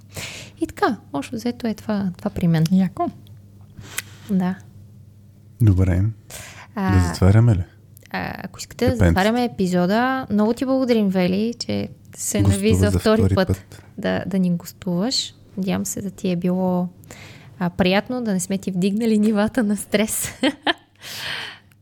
И 0.61 0.67
така, 0.67 0.97
общо 1.13 1.35
взето 1.35 1.67
е 1.67 1.73
това, 1.73 2.11
това 2.17 2.29
при 2.29 2.47
мен. 2.47 2.63
Яко. 2.71 3.09
Да. 4.29 4.55
Добре. 5.61 6.03
А, 6.75 6.99
да 6.99 7.07
затваряме 7.07 7.55
ли? 7.55 7.63
А, 8.11 8.33
ако 8.43 8.59
искате 8.59 8.85
Depends. 8.85 8.89
да 8.89 9.05
затваряме 9.05 9.45
епизода, 9.45 10.27
много 10.31 10.53
ти 10.53 10.65
благодарим, 10.65 11.09
Вели, 11.09 11.53
че 11.59 11.89
се 12.15 12.41
нави 12.41 12.75
за 12.75 12.91
втори, 12.91 13.21
втори 13.21 13.35
път, 13.35 13.47
път. 13.47 13.83
Да, 13.97 14.23
да 14.27 14.39
ни 14.39 14.51
гостуваш. 14.51 15.33
Надявам 15.57 15.85
се 15.85 16.01
да 16.01 16.11
ти 16.11 16.31
е 16.31 16.35
било 16.35 16.87
а, 17.59 17.69
приятно, 17.69 18.23
да 18.23 18.33
не 18.33 18.39
сме 18.39 18.57
ти 18.57 18.71
вдигнали 18.71 19.19
нивата 19.19 19.63
на 19.63 19.77
стрес 19.77 20.29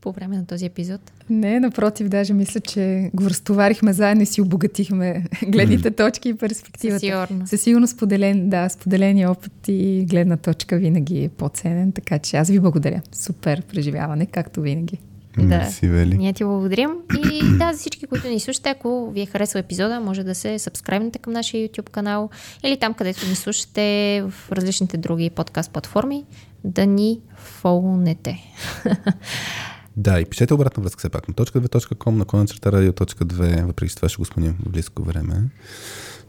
по 0.00 0.12
време 0.12 0.36
на 0.36 0.46
този 0.46 0.66
епизод. 0.66 1.00
Не, 1.30 1.60
напротив, 1.60 2.08
даже 2.08 2.32
мисля, 2.32 2.60
че 2.60 3.10
го 3.14 3.24
разтоварихме 3.24 3.92
заедно 3.92 4.22
и 4.22 4.26
си 4.26 4.40
обогатихме 4.40 5.24
гледните 5.46 5.90
точки 5.90 6.28
и 6.28 6.34
перспективата. 6.34 7.00
Сигурно. 7.00 7.46
Със 7.46 7.60
сигурност 7.60 7.92
споделен, 7.96 8.48
да, 8.48 8.68
споделения 8.68 9.30
опит 9.30 9.68
и 9.68 10.06
гледна 10.10 10.36
точка 10.36 10.76
винаги 10.76 11.24
е 11.24 11.28
по-ценен, 11.28 11.92
така 11.92 12.18
че 12.18 12.36
аз 12.36 12.50
ви 12.50 12.60
благодаря. 12.60 13.02
Супер 13.12 13.62
преживяване, 13.62 14.26
както 14.26 14.60
винаги. 14.60 14.98
Да. 15.38 15.68
Вели. 15.82 16.18
Ние 16.18 16.32
ти 16.32 16.44
благодарим. 16.44 16.90
И 17.32 17.42
да, 17.58 17.72
за 17.72 17.78
всички, 17.78 18.06
които 18.06 18.28
ни 18.28 18.40
слушате, 18.40 18.68
ако 18.68 19.10
ви 19.10 19.20
е 19.20 19.26
харесал 19.26 19.58
епизода, 19.58 20.00
може 20.00 20.24
да 20.24 20.34
се 20.34 20.58
сабскрайбнете 20.58 21.18
към 21.18 21.32
нашия 21.32 21.68
YouTube 21.68 21.90
канал 21.90 22.30
или 22.64 22.76
там, 22.76 22.94
където 22.94 23.28
ни 23.28 23.34
слушате 23.34 24.24
в 24.28 24.52
различните 24.52 24.96
други 24.96 25.30
подкаст 25.30 25.70
платформи, 25.70 26.24
да 26.64 26.86
ни 26.86 27.20
фолнете. 27.36 28.38
Да, 29.96 30.20
и 30.20 30.24
пишете 30.24 30.54
обратна 30.54 30.82
връзка 30.82 30.98
все 30.98 31.08
пак 31.08 31.28
на 31.28 31.34
.2.com, 31.34 32.10
на 32.10 32.24
клона 32.24 32.46
черта 32.46 32.72
радио.2, 32.72 33.66
въпреки 33.66 33.90
че 33.90 33.96
това 33.96 34.08
ще 34.08 34.18
го 34.18 34.24
спомним 34.24 34.56
в 34.66 34.68
близко 34.68 35.02
време. 35.02 35.50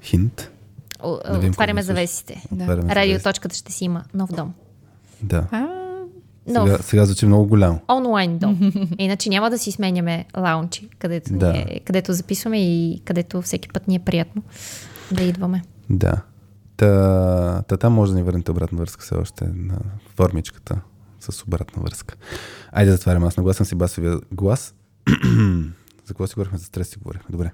Хинт. 0.01 0.51
Да 1.03 1.47
Отваряме 1.49 1.83
завесите. 1.83 2.45
Да. 2.51 2.77
Радиоточката 2.77 3.55
ще 3.55 3.71
си 3.71 3.85
има 3.85 4.03
нов 4.13 4.31
дом. 4.31 4.53
Да. 5.23 5.47
А, 5.51 5.67
но, 6.47 6.65
сега, 6.65 6.77
сега 6.77 7.05
звучи 7.05 7.25
много 7.25 7.47
голямо. 7.47 7.79
Онлайн 7.89 8.37
дом. 8.37 8.71
Иначе 8.97 9.29
няма 9.29 9.49
да 9.49 9.57
си 9.57 9.71
сменяме 9.71 10.25
лаунчи, 10.37 10.89
където, 10.99 11.33
да. 11.33 11.53
е, 11.57 11.79
където 11.79 12.13
записваме 12.13 12.63
и 12.63 13.01
където 13.05 13.41
всеки 13.41 13.69
път 13.69 13.87
ни 13.87 13.95
е 13.95 13.99
приятно 13.99 14.43
да 15.11 15.23
идваме. 15.23 15.63
Да. 15.89 16.21
Та, 16.77 17.63
та 17.67 17.77
там 17.77 17.93
може 17.93 18.11
да 18.11 18.17
ни 18.17 18.23
върнете 18.23 18.51
обратна 18.51 18.77
връзка 18.77 19.01
все 19.01 19.15
още 19.15 19.45
на 19.45 19.77
формичката 20.15 20.81
с 21.21 21.43
обратна 21.43 21.83
връзка. 21.83 22.15
Айде 22.71 22.91
затварям. 22.91 23.23
Аз 23.23 23.37
нагласям 23.37 23.65
си 23.65 23.75
басовия 23.75 24.19
глас. 24.31 24.73
за 26.05 26.07
какво 26.07 26.27
си 26.27 26.35
говорихме? 26.35 26.57
За 26.57 26.65
стрес 26.65 26.89
си 26.89 26.97
говорихме. 26.99 27.27
Добре. 27.29 27.51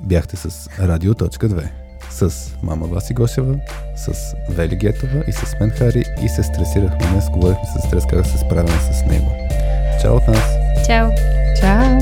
Бяхте 0.00 0.36
с 0.36 0.68
Радио.2 0.78 1.70
с 2.10 2.52
мама 2.62 2.86
Васи 2.86 3.14
Гошева, 3.14 3.58
с 3.96 4.34
Вели 4.50 4.76
Гетова 4.76 5.24
и 5.28 5.32
с 5.32 5.56
мен 5.60 5.70
Хари 5.70 6.04
и 6.24 6.28
се 6.28 6.42
стресирахме 6.42 7.10
днес. 7.10 7.24
Говорихме 7.30 7.64
с 7.66 7.86
стрес 7.86 8.04
как 8.10 8.18
да 8.18 8.24
се 8.24 8.38
справяме 8.38 8.78
с 8.92 9.06
него. 9.06 9.30
Чао 10.02 10.16
от 10.16 10.28
нас! 10.28 10.56
Чао! 10.86 11.10
Чао! 11.60 11.98